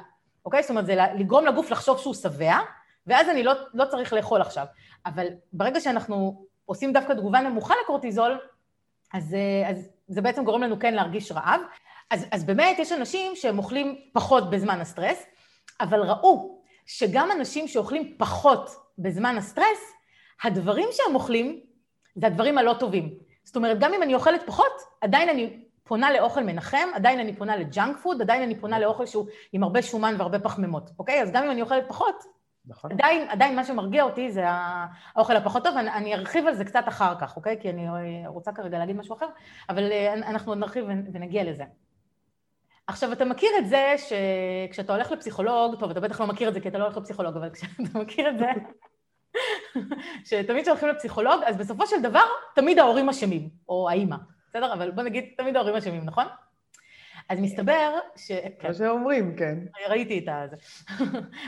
אוקיי? 0.46 0.62
זאת 0.62 0.70
אומרת, 0.70 0.86
זה 0.86 0.96
לגרום 1.16 1.46
לגוף 1.46 1.72
לחשוב 1.72 1.98
שהוא 1.98 2.14
שבע, 2.14 2.58
ואז 3.08 3.30
אני 3.30 3.44
לא, 3.44 3.54
לא 3.74 3.86
צריך 3.86 4.14
לאכול 4.14 4.42
עכשיו. 4.42 4.66
אבל 5.06 5.28
ברגע 5.54 5.80
שאנחנו 5.80 6.46
עושים 6.66 6.94
דווקא 6.94 7.14
תגובה 7.14 7.40
נמוכה 7.40 7.74
לקורטיזול, 7.84 8.40
אז, 9.14 9.34
אה, 9.34 9.70
אז 9.70 9.90
זה 10.08 10.22
בעצם 10.22 10.44
גורם 10.44 10.62
לנו 10.62 10.80
כן 10.80 10.94
להרגיש 10.94 11.32
רעב. 11.32 11.62
אז, 12.10 12.26
אז 12.32 12.44
באמת 12.44 12.80
יש 12.80 12.92
אנשים 12.92 13.36
שהם 13.36 13.58
אוכלים 13.58 13.96
פחות 14.14 14.50
בזמן 14.50 14.82
הסטרס, 14.82 15.26
אבל 15.82 16.02
ראו 16.02 16.62
שגם 16.86 17.32
אנשים 17.32 17.68
שאוכלים 17.68 18.16
פחות 18.18 18.87
בזמן 18.98 19.38
הסטרס, 19.38 19.94
הדברים 20.44 20.88
שהם 20.92 21.16
אוכלים 21.16 21.60
זה 22.16 22.28
הדברים 22.28 22.58
הלא 22.58 22.76
טובים. 22.80 23.14
זאת 23.44 23.56
אומרת, 23.56 23.80
גם 23.80 23.94
אם 23.94 24.04
אני 24.04 24.16
אוכלת 24.16 24.44
פחות, 24.46 24.82
עדיין 25.02 25.30
אני 25.30 25.64
פונה 25.84 26.12
לאוכל 26.12 26.44
מנחם, 26.44 26.88
עדיין 26.96 27.20
אני 27.20 27.36
פונה 27.36 27.58
לג'אנק 27.58 27.98
פוד, 27.98 28.22
עדיין 28.22 28.42
אני 28.42 28.56
פונה 28.60 28.80
לאוכל 28.80 29.06
שהוא 29.06 29.28
עם 29.54 29.64
הרבה 29.64 29.82
שומן 29.82 30.16
והרבה 30.18 30.40
פחמימות, 30.40 30.90
אוקיי? 31.00 31.22
אז 31.22 31.32
גם 31.32 31.44
אם 31.44 31.52
אני 31.52 31.62
אוכלת 31.62 31.84
פחות, 31.88 32.24
נכון. 32.68 32.92
עדיין, 32.92 33.30
עדיין 33.30 33.56
מה 33.56 33.64
שמרגיע 33.64 34.04
אותי 34.04 34.32
זה 34.32 34.44
האוכל 34.48 35.36
הפחות 35.36 35.64
טוב, 35.64 35.78
אני, 35.78 35.92
אני 35.92 36.16
ארחיב 36.16 36.48
על 36.48 36.56
זה 36.56 36.66
קצת 36.66 36.84
אחר 36.88 37.14
כך, 37.20 37.36
אוקיי? 37.36 37.58
כי 37.62 37.70
אני 37.70 37.88
רוצה 38.28 38.52
כרגע 38.52 38.80
להגיד 38.80 38.96
משהו 38.96 39.16
אחר, 39.16 39.28
אבל 39.70 39.92
אה, 39.92 40.14
אנחנו 40.14 40.52
עוד 40.52 40.58
נרחיב 40.58 40.86
ונגיע 41.14 41.44
לזה. 41.44 41.64
עכשיו, 42.88 43.12
אתה 43.14 43.26
מכיר 43.26 43.50
את 43.58 43.70
זה 43.70 43.96
שכשאתה 43.98 44.94
הולך 44.94 45.12
לפסיכולוג, 45.12 45.76
טוב, 45.80 45.92
אתה 45.92 46.00
בטח 46.00 46.22
לא 46.22 46.28
מכיר 46.28 46.50
את 46.50 46.54
זה 46.54 46.60
כי 46.60 46.70
אתה 46.70 46.78
לא 46.78 46.84
הולך 46.84 46.98
לפסיכולוג, 46.98 47.38
אבל 47.38 47.50
כשאתה 47.50 48.00
מכיר 48.00 48.30
את 48.30 48.38
זה, 48.38 48.52
שתמיד 50.26 50.64
כשהולכים 50.64 50.90
לפסיכולוג, 50.90 51.42
אז 51.46 51.58
בסופו 51.58 51.88
של 51.88 52.02
דבר, 52.02 52.24
תמיד 52.56 52.80
ההורים 52.80 53.10
אשמים, 53.10 53.50
או 53.70 53.90
האימא, 53.90 54.16
בסדר? 54.50 54.74
אבל 54.74 54.92
בוא 54.92 55.04
נגיד, 55.04 55.26
תמיד 55.38 55.56
ההורים 55.56 55.76
אשמים, 55.76 56.06
נכון? 56.06 56.26
אז 57.30 57.40
מסתבר 57.40 58.00
ש... 58.16 58.32
מה 58.64 58.74
שאומרים, 58.74 59.36
כן. 59.38 59.58
ראיתי 59.90 60.20
את 60.20 60.50
זה. 60.50 60.56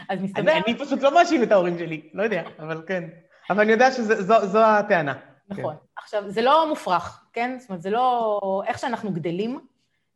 אז 0.10 0.22
מסתבר... 0.22 0.52
אני 0.66 0.78
פשוט 0.78 1.02
לא 1.02 1.14
מאשים 1.14 1.44
את 1.44 1.52
ההורים 1.52 1.78
שלי, 1.78 2.10
לא 2.14 2.24
יודע, 2.24 2.44
אבל 2.60 2.84
כן. 2.88 3.04
אבל 3.50 3.62
אני 3.62 3.72
יודע 3.72 3.92
שזו 3.92 4.60
הטענה. 4.60 5.14
נכון. 5.50 5.76
עכשיו, 5.98 6.24
זה 6.30 6.42
לא 6.42 6.70
מופרך, 6.70 7.24
כן? 7.34 7.58
זאת 7.60 7.70
אומרת, 7.70 7.82
זה 7.82 7.90
לא... 7.90 8.40
איך 8.68 8.80
שאנחנו 8.80 9.12
גדלים, 9.12 9.60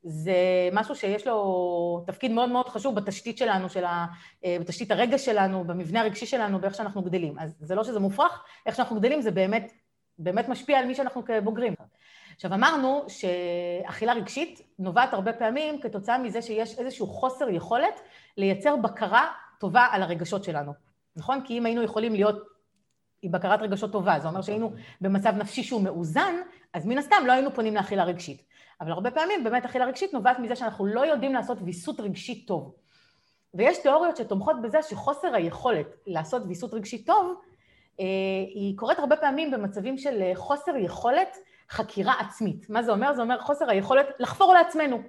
זה 0.04 0.34
משהו 0.72 0.96
שיש 0.96 1.28
לו 1.28 2.04
תפקיד 2.08 2.32
מאוד 2.32 2.50
מאוד 2.50 2.70
חשוב 2.70 2.96
בתשתית 2.96 3.38
שלנו, 3.38 3.70
של 3.70 3.86
ה, 3.86 4.06
אה, 4.46 4.58
בתשתית 4.60 4.92
הרגש 4.92 5.26
שלנו, 5.26 5.64
במבנה 5.64 6.02
הרגשי 6.02 6.26
שלנו, 6.26 6.60
באיך 6.60 6.76
שאנחנו 6.76 7.02
גדלים. 7.02 7.40
אז 7.40 7.56
זה 7.60 7.76
לא 7.76 7.84
שזה 7.84 8.00
מופרך, 8.00 8.44
איך 8.66 8.76
שאנחנו 8.76 8.96
גדלים 8.96 9.22
זה 9.22 9.32
באמת, 9.32 9.72
באמת 10.20 10.50
משפיע 10.50 10.80
על 10.80 10.86
מי 10.86 10.96
שאנחנו 10.96 11.26
כבוגרים. 11.26 11.74
עכשיו, 12.36 12.54
אמרנו 12.54 13.06
שאכילה 13.08 14.14
רגשית 14.14 14.62
נובעת 14.80 15.14
הרבה 15.14 15.34
פעמים 15.34 15.82
כתוצאה 15.82 16.18
מזה 16.18 16.42
שיש 16.42 16.80
איזשהו 16.80 17.08
חוסר 17.08 17.50
יכולת 17.50 18.02
לייצר 18.38 18.76
בקרה 18.76 19.28
טובה 19.60 19.88
על 19.92 20.04
הרגשות 20.04 20.44
שלנו, 20.44 20.74
נכון? 21.16 21.42
כי 21.46 21.58
אם 21.58 21.66
היינו 21.66 21.84
יכולים 21.84 22.14
להיות 22.14 22.44
עם 23.22 23.32
בקרת 23.32 23.62
רגשות 23.62 23.92
טובה, 23.92 24.20
זה 24.20 24.28
אומר 24.28 24.42
שהיינו 24.42 24.74
במצב 25.02 25.34
נפשי 25.38 25.64
שהוא 25.64 25.82
מאוזן, 25.82 26.36
אז 26.74 26.86
מן 26.86 26.98
הסתם 26.98 27.24
לא 27.26 27.32
היינו 27.32 27.54
פונים 27.54 27.76
לאכילה 27.76 28.04
רגשית. 28.04 28.44
אבל 28.82 28.92
הרבה 28.92 29.12
פעמים 29.12 29.44
באמת 29.44 29.66
אכילה 29.66 29.86
רגשית 29.86 30.14
נובעת 30.14 30.40
מזה 30.40 30.56
שאנחנו 30.56 30.86
לא 30.86 31.06
יודעים 31.06 31.34
לעשות 31.34 31.58
ויסות 31.62 32.00
רגשי 32.00 32.46
טוב. 32.46 32.76
ויש 33.54 33.78
תיאוריות 33.78 34.18
שתומכות 34.18 34.62
בזה 34.62 34.82
שחוסר 34.82 35.36
היכולת 35.36 35.88
לעשות 36.08 36.42
ויסות 36.48 36.74
רגשי 36.74 37.04
טוב, 37.04 37.36
אה, 38.00 38.06
היא 38.56 38.78
קורית 38.78 39.00
הרבה 39.00 39.16
פעמים 39.16 39.52
במצבים 39.52 39.98
של 39.98 40.22
אה, 40.22 40.32
חוסר 40.36 40.76
יכולת 40.76 41.38
חקירה 41.70 42.14
עצמית. 42.20 42.70
מה 42.70 42.84
זה 42.84 42.92
אומר? 42.92 43.14
זה 43.14 43.22
אומר 43.22 43.42
חוסר 43.42 43.70
היכולת 43.70 44.06
לחפור 44.20 44.54
לעצמנו. 44.54 45.02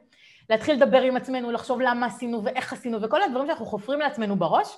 להתחיל 0.50 0.76
לדבר 0.76 1.02
עם 1.02 1.16
עצמנו, 1.16 1.50
לחשוב 1.50 1.80
למה 1.80 2.06
עשינו 2.06 2.44
ואיך 2.44 2.72
עשינו, 2.72 3.02
וכל 3.02 3.22
הדברים 3.22 3.46
שאנחנו 3.46 3.66
חופרים 3.66 4.00
לעצמנו 4.00 4.36
בראש, 4.36 4.76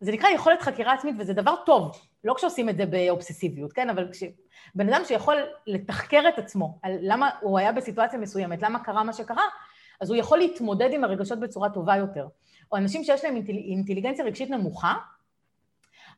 זה 0.00 0.12
נקרא 0.12 0.28
יכולת 0.28 0.62
חקירה 0.62 0.92
עצמית, 0.92 1.14
וזה 1.18 1.32
דבר 1.32 1.54
טוב, 1.66 1.98
לא 2.24 2.34
כשעושים 2.34 2.68
את 2.68 2.76
זה 2.76 2.86
באובססיביות, 2.86 3.72
כן? 3.72 3.90
אבל 3.90 4.08
כשבן 4.12 4.88
אדם 4.92 5.02
שיכול 5.04 5.36
לתחקר 5.66 6.22
את 6.28 6.38
עצמו 6.38 6.78
על 6.82 6.98
למה 7.00 7.30
הוא 7.40 7.58
היה 7.58 7.72
בסיטואציה 7.72 8.18
מסוימת, 8.18 8.62
למה 8.62 8.84
קרה 8.84 9.04
מה 9.04 9.12
שקרה, 9.12 9.44
אז 10.00 10.10
הוא 10.10 10.16
יכול 10.16 10.38
להתמודד 10.38 10.92
עם 10.92 11.04
הרגשות 11.04 11.40
בצורה 11.40 11.70
טובה 11.70 11.96
יותר. 11.96 12.26
או 12.72 12.76
אנשים 12.76 13.04
שיש 13.04 13.24
להם 13.24 13.36
אינטל... 13.36 13.52
אינטליגנציה 13.52 14.24
רגשית 14.24 14.50
נמוכה, 14.50 14.94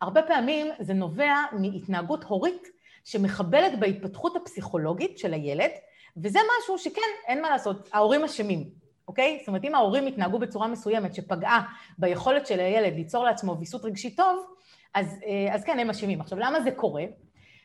הרבה 0.01 0.23
פעמים 0.23 0.67
זה 0.81 0.95
נובע 0.95 1.35
מהתנהגות 1.53 2.25
הורית 2.25 2.69
שמחבלת 3.05 3.79
בהתפתחות 3.79 4.37
הפסיכולוגית 4.37 5.19
של 5.19 5.35
הילד, 5.35 5.71
וזה 6.17 6.39
משהו 6.59 6.79
שכן, 6.79 7.01
אין 7.27 7.43
מה 7.43 7.51
לעשות, 7.51 7.89
ההורים 7.93 8.25
אשמים, 8.25 8.82
אוקיי? 9.13 9.39
זאת 9.41 9.49
אומרת, 9.49 9.65
אם 9.65 9.75
ההורים 9.75 10.07
התנהגו 10.07 10.39
בצורה 10.39 10.69
מסוימת 10.69 11.15
שפגעה 11.15 11.63
ביכולת 11.99 12.47
של 12.47 12.61
הילד 12.61 12.95
ליצור 12.95 13.25
לעצמו 13.25 13.59
ויסות 13.59 13.85
רגשי 13.85 14.17
טוב, 14.17 14.47
אז, 14.95 15.21
אה, 15.27 15.55
אז 15.55 15.65
כן, 15.65 15.79
הם 15.79 15.91
אשמים. 15.91 16.21
עכשיו, 16.21 16.39
למה 16.39 16.61
זה 16.61 16.71
קורה? 16.71 17.05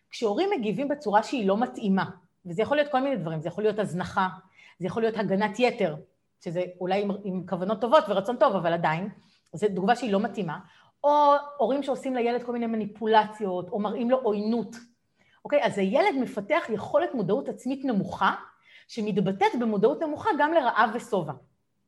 כשהורים 0.10 0.50
מגיבים 0.58 0.88
בצורה 0.88 1.24
שהיא 1.24 1.48
לא 1.48 1.58
מתאימה, 1.58 2.06
וזה 2.46 2.62
יכול 2.62 2.78
להיות 2.78 2.92
כל 2.92 3.00
מיני 3.00 3.16
דברים, 3.16 3.42
זה 3.42 3.48
יכול 3.48 3.64
להיות 3.64 3.80
הזנחה, 3.80 4.28
זה 4.80 4.88
יכול 4.88 5.04
להיות 5.04 5.18
הגנת 5.18 5.60
יתר, 5.60 5.96
שזה 6.44 6.64
אולי 6.82 7.02
עם, 7.02 7.12
עם 7.24 7.44
כוונות 7.50 7.82
טובות 7.82 8.04
ורצון 8.10 8.36
טוב, 8.36 8.56
אבל 8.56 8.74
עדיין, 8.74 9.10
זו 9.54 9.68
תגובה 9.68 9.96
שהיא 9.96 10.14
לא 10.14 10.20
מתאימה, 10.20 10.60
או 11.04 11.34
הורים 11.58 11.84
שעושים 11.84 12.16
לילד 12.16 12.44
כל 12.44 12.52
מיני 12.52 12.66
מניפולציות, 12.66 13.70
או 13.70 13.80
מראים 13.80 14.10
לו 14.10 14.18
עוינות. 14.18 14.76
אוקיי? 15.46 15.64
אז 15.64 15.78
הילד 15.78 16.16
מפתח 16.22 16.64
יכולת 16.70 17.14
מודעות 17.14 17.50
עצמית 17.50 17.86
נמוכה, 17.86 18.36
שמתבטאת 18.88 19.56
במודעות 19.60 20.02
נמוכה 20.02 20.30
גם 20.40 20.54
לרעב 20.54 20.90
ושובע. 20.94 21.34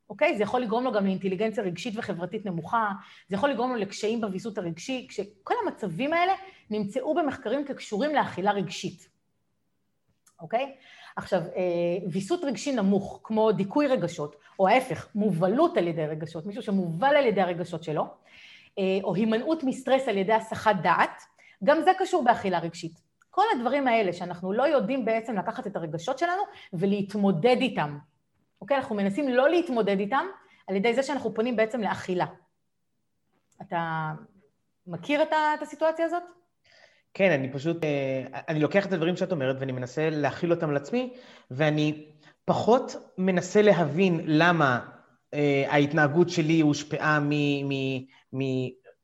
אוקיי? 0.09 0.37
זה 0.37 0.43
יכול 0.43 0.61
לגרום 0.61 0.83
לו 0.83 0.91
גם 0.91 1.05
לאינטליגנציה 1.05 1.63
רגשית 1.63 1.93
וחברתית 1.97 2.45
נמוכה, 2.45 2.91
זה 3.27 3.35
יכול 3.35 3.49
לגרום 3.49 3.71
לו 3.71 3.75
לקשיים 3.75 4.21
בוויסות 4.21 4.57
הרגשי, 4.57 5.07
כשכל 5.09 5.53
המצבים 5.65 6.13
האלה 6.13 6.33
נמצאו 6.69 7.15
במחקרים 7.15 7.65
כקשורים 7.65 8.15
לאכילה 8.15 8.51
רגשית. 8.51 9.09
אוקיי? 10.41 10.75
עכשיו, 11.15 11.41
אה, 11.41 12.09
ויסות 12.11 12.43
רגשי 12.43 12.71
נמוך, 12.71 13.19
כמו 13.23 13.51
דיכוי 13.51 13.87
רגשות, 13.87 14.35
או 14.59 14.67
ההפך, 14.67 15.07
מובלות 15.15 15.77
על 15.77 15.87
ידי 15.87 16.05
רגשות, 16.05 16.45
מישהו 16.45 16.61
שמובל 16.61 17.15
על 17.15 17.25
ידי 17.25 17.41
הרגשות 17.41 17.83
שלו, 17.83 18.07
אה, 18.79 18.83
או 19.03 19.15
הימנעות 19.15 19.63
מסטרס 19.63 20.07
על 20.07 20.17
ידי 20.17 20.33
הסחת 20.33 20.75
דעת, 20.83 21.21
גם 21.63 21.81
זה 21.81 21.91
קשור 21.99 22.23
באכילה 22.23 22.59
רגשית. 22.59 23.08
כל 23.29 23.43
הדברים 23.55 23.87
האלה 23.87 24.13
שאנחנו 24.13 24.53
לא 24.53 24.63
יודעים 24.63 25.05
בעצם 25.05 25.37
לקחת 25.37 25.67
את 25.67 25.75
הרגשות 25.75 26.19
שלנו 26.19 26.41
ולהתמודד 26.73 27.57
איתם. 27.61 27.97
אוקיי? 28.61 28.77
אנחנו 28.77 28.95
מנסים 28.95 29.29
לא 29.29 29.49
להתמודד 29.49 29.99
איתם 29.99 30.25
על 30.67 30.75
ידי 30.75 30.93
זה 30.93 31.03
שאנחנו 31.03 31.33
פונים 31.33 31.55
בעצם 31.55 31.81
לאכילה. 31.81 32.25
אתה 33.61 34.11
מכיר 34.87 35.23
את 35.23 35.61
הסיטואציה 35.61 36.05
הזאת? 36.05 36.23
כן, 37.13 37.31
אני 37.31 37.53
פשוט, 37.53 37.83
אה, 37.83 38.23
אני 38.47 38.59
לוקח 38.59 38.85
את 38.85 38.93
הדברים 38.93 39.15
שאת 39.15 39.31
אומרת 39.31 39.55
ואני 39.59 39.71
מנסה 39.71 40.09
להכיל 40.09 40.51
אותם 40.51 40.71
לעצמי, 40.71 41.13
ואני 41.51 42.05
פחות 42.45 42.95
מנסה 43.17 43.61
להבין 43.61 44.21
למה 44.25 44.79
אה, 45.33 45.65
ההתנהגות 45.69 46.29
שלי 46.29 46.59
הושפעה 46.61 47.19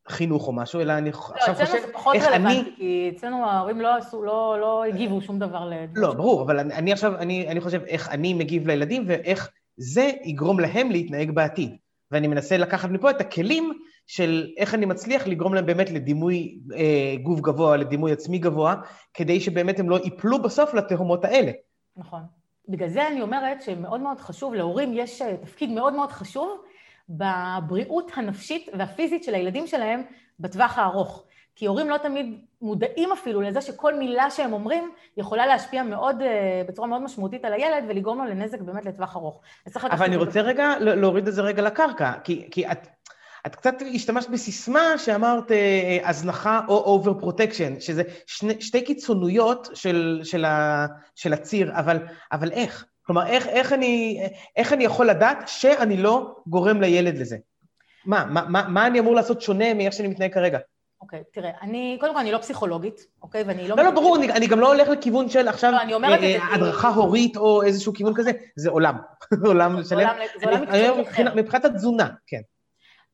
מחינוך 0.10 0.48
או 0.48 0.54
משהו, 0.54 0.82
אלא 0.82 0.94
אני 0.94 1.12
לא, 1.12 1.18
עכשיו 1.36 1.56
חושב 1.56 1.74
איך 1.74 1.74
אני... 1.74 1.76
לא, 1.76 1.82
אצלנו 1.82 1.88
זה 1.88 1.94
פחות 1.94 2.16
רלוונטי, 2.16 2.76
כי 2.76 3.12
אצלנו 3.16 3.46
ההורים 3.46 3.82
לא, 3.82 3.96
עשו, 3.96 4.24
לא, 4.24 4.58
לא 4.60 4.84
הגיבו 4.84 5.22
שום 5.22 5.40
דבר 5.40 5.70
ל... 5.70 5.74
לא, 5.96 6.14
ברור, 6.14 6.42
אבל 6.42 6.60
אני, 6.60 6.74
אני 6.74 6.92
עכשיו, 6.92 7.18
אני, 7.18 7.48
אני 7.48 7.62
חושב 7.62 7.82
איך 7.88 8.10
אני 8.10 8.34
מגיב 8.34 8.68
לילדים 8.68 9.04
ואיך 9.08 9.50
זה 9.78 10.12
יגרום 10.24 10.60
להם 10.60 10.92
להתנהג 10.92 11.32
בעתיד. 11.32 11.76
ואני 12.12 12.28
מנסה 12.28 12.58
לקחת 12.58 12.90
מפה 12.90 13.10
את 13.10 13.22
הכלים 13.22 13.74
של 14.08 14.48
איך 14.58 14.74
אני 14.74 14.86
מצליח 14.86 15.28
לגרום 15.28 15.54
להם 15.54 15.66
באמת 15.66 15.92
לדימוי 15.92 16.60
אה, 16.76 17.16
גוף 17.24 17.40
גבוה, 17.40 17.78
לדימוי 17.78 18.12
עצמי 18.12 18.40
גבוה, 18.40 18.76
כדי 19.14 19.40
שבאמת 19.40 19.80
הם 19.80 19.90
לא 19.90 20.00
ייפלו 20.04 20.42
בסוף 20.42 20.74
לתהומות 20.74 21.26
האלה. 21.26 21.52
נכון. 21.98 22.22
בגלל 22.70 22.90
זה 22.90 23.08
אני 23.08 23.22
אומרת 23.22 23.62
שמאוד 23.62 24.02
מאוד 24.02 24.20
חשוב, 24.20 24.54
להורים 24.54 24.92
יש 24.94 25.22
אה, 25.22 25.38
תפקיד 25.38 25.70
מאוד 25.70 25.94
מאוד 25.94 26.12
חשוב 26.12 26.62
בבריאות 27.10 28.12
הנפשית 28.16 28.70
והפיזית 28.78 29.24
של 29.24 29.36
הילדים 29.36 29.68
שלהם 29.68 30.02
בטווח 30.40 30.78
הארוך. 30.78 31.24
כי 31.56 31.66
הורים 31.66 31.90
לא 31.90 31.98
תמיד 31.98 32.40
מודעים 32.62 33.12
אפילו 33.12 33.42
לזה 33.42 33.62
שכל 33.62 33.94
מילה 33.94 34.32
שהם 34.32 34.54
אומרים 34.54 34.92
יכולה 35.18 35.46
להשפיע 35.46 35.84
מאוד, 35.84 36.22
אה, 36.22 36.62
בצורה 36.68 36.88
מאוד 36.88 37.02
משמעותית 37.02 37.46
על 37.46 37.54
הילד 37.54 37.84
ולגרום 37.88 38.18
לו 38.18 38.26
לנזק 38.26 38.62
באמת 38.62 38.86
לטווח 38.86 39.16
ארוך. 39.16 39.42
אבל 39.76 40.06
אני 40.06 40.16
רוצה 40.16 40.42
רגע 40.42 40.74
להוריד 40.80 41.28
את 41.28 41.34
זה 41.34 41.42
רגע 41.42 41.62
לקרקע, 41.62 42.12
כי, 42.24 42.48
כי 42.52 42.72
את, 42.72 42.88
את 43.46 43.56
קצת 43.56 43.76
השתמשת 43.94 44.30
בסיסמה 44.30 44.98
שאמרת 44.98 45.52
אה, 45.52 46.00
הזנחה 46.04 46.62
או 46.68 46.78
over 46.78 47.14
protection, 47.14 47.80
שזה 47.80 48.04
שני, 48.28 48.62
שתי 48.62 48.84
קיצונויות 48.84 49.70
של, 49.74 50.22
של, 50.24 50.46
ה, 50.46 50.86
של 51.16 51.34
הציר, 51.34 51.72
אבל, 51.80 51.98
אבל 52.32 52.52
איך? 52.52 52.86
כלומר, 53.08 53.28
איך, 53.28 53.48
איך, 53.48 53.74
אני, 53.74 54.24
איך 54.56 54.74
אני 54.74 54.84
יכול 54.84 55.10
לדעת 55.10 55.38
שאני 55.48 55.98
לא 55.98 56.36
גורם 56.48 56.82
לילד 56.82 57.18
לזה? 57.18 57.38
מה, 58.06 58.26
מה, 58.26 58.42
מה, 58.50 58.68
מה 58.68 58.88
אני 58.88 59.00
אמור 59.00 59.16
לעשות 59.16 59.42
שונה 59.42 59.74
מאיך 59.74 59.94
שאני 59.94 60.08
מתנהג 60.08 60.34
כרגע? 60.34 60.60
אוקיי, 61.02 61.20
okay, 61.20 61.24
תראה, 61.34 61.50
אני, 61.62 61.98
קודם 62.00 62.14
כל 62.14 62.20
אני 62.20 62.32
לא 62.32 62.38
פסיכולוגית, 62.38 63.06
אוקיי? 63.22 63.44
ואני 63.44 63.68
לא... 63.68 63.78
לא, 63.78 63.84
לא, 63.84 63.92
ברור, 63.92 64.16
אני, 64.16 64.32
אני 64.32 64.48
גם 64.48 64.60
לא 64.60 64.74
הולך 64.74 64.88
לכיוון 64.88 65.30
של 65.30 65.48
עכשיו 65.48 65.72
לא, 65.72 65.82
אני 65.82 65.94
אומרת 65.94 66.20
אה, 66.20 66.36
אה, 66.36 66.56
הדרכה 66.56 66.90
הורית 66.90 67.38
או 67.38 67.64
איזשהו 67.64 67.94
כיוון 67.94 68.14
כזה, 68.16 68.32
זה 68.56 68.70
עולם. 68.70 68.96
עולם 69.44 69.84
שלם. 69.90 70.10
זה 70.40 70.46
עולם 70.46 70.62
מקצועי 70.62 71.02
אחר. 71.02 71.36
מבחינת 71.36 71.66
התזונה, 71.66 72.10
כן. 72.28 72.42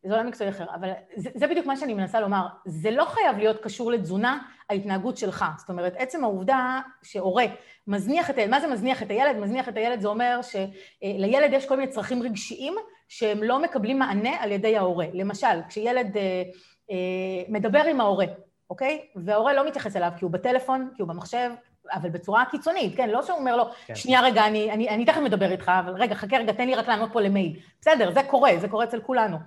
זה 0.03 0.13
עולם 0.13 0.27
מקצועי 0.27 0.49
אחר, 0.49 0.65
אבל 0.75 0.91
זה, 1.15 1.29
זה 1.33 1.47
בדיוק 1.47 1.65
מה 1.65 1.77
שאני 1.77 1.93
מנסה 1.93 2.19
לומר. 2.19 2.47
זה 2.65 2.91
לא 2.91 3.05
חייב 3.05 3.37
להיות 3.37 3.63
קשור 3.63 3.91
לתזונה, 3.91 4.39
ההתנהגות 4.69 5.17
שלך. 5.17 5.45
זאת 5.57 5.69
אומרת, 5.69 5.93
עצם 5.97 6.23
העובדה 6.23 6.79
שהורה 7.03 7.45
מזניח 7.87 8.29
את 8.29 8.37
הילד, 8.37 8.49
מה 8.49 8.59
זה 8.59 8.67
מזניח 8.67 9.03
את 9.03 9.09
הילד? 9.09 9.35
מזניח 9.35 9.69
את 9.69 9.77
הילד 9.77 10.01
זה 10.01 10.07
אומר 10.07 10.39
שלילד 10.41 11.53
יש 11.53 11.65
כל 11.65 11.77
מיני 11.77 11.91
צרכים 11.91 12.23
רגשיים 12.23 12.73
שהם 13.07 13.43
לא 13.43 13.61
מקבלים 13.61 13.99
מענה 13.99 14.35
על 14.39 14.51
ידי 14.51 14.77
ההורה. 14.77 15.05
למשל, 15.13 15.61
כשילד 15.69 16.17
אה, 16.17 16.43
אה, 16.91 16.95
מדבר 17.49 17.83
עם 17.83 18.01
ההורה, 18.01 18.25
אוקיי? 18.69 19.01
וההורה 19.15 19.53
לא 19.53 19.67
מתייחס 19.67 19.95
אליו 19.95 20.11
כי 20.17 20.25
הוא 20.25 20.31
בטלפון, 20.31 20.89
כי 20.95 21.01
הוא 21.01 21.09
במחשב, 21.09 21.51
אבל 21.93 22.09
בצורה 22.09 22.45
קיצונית, 22.45 22.97
כן? 22.97 23.09
לא 23.09 23.21
שהוא 23.21 23.37
אומר 23.37 23.55
לו, 23.55 23.65
כן. 23.85 23.95
שנייה 23.95 24.21
רגע, 24.21 24.47
אני, 24.47 24.71
אני, 24.71 24.89
אני 24.89 25.05
תכף 25.05 25.21
מדבר 25.21 25.51
איתך, 25.51 25.71
אבל 25.85 25.93
רגע, 25.93 26.15
חכה 26.15 26.37
רגע, 26.37 26.53
תן 26.53 26.67
לי 26.67 26.75
רק 26.75 26.87
לענות 26.87 27.09
פה 27.13 27.21
למייל. 27.21 27.59
בסדר, 27.81 28.11
זה 28.13 28.23
קורה, 28.23 28.51
זה 28.57 28.67
קורה 28.67 28.83
אצל 28.83 28.99
כולנו. 28.99 29.37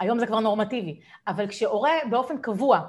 היום 0.00 0.18
זה 0.18 0.26
כבר 0.26 0.40
נורמטיבי. 0.40 1.00
אבל 1.26 1.46
כשהורה 1.46 1.92
באופן 2.10 2.38
קבוע 2.38 2.80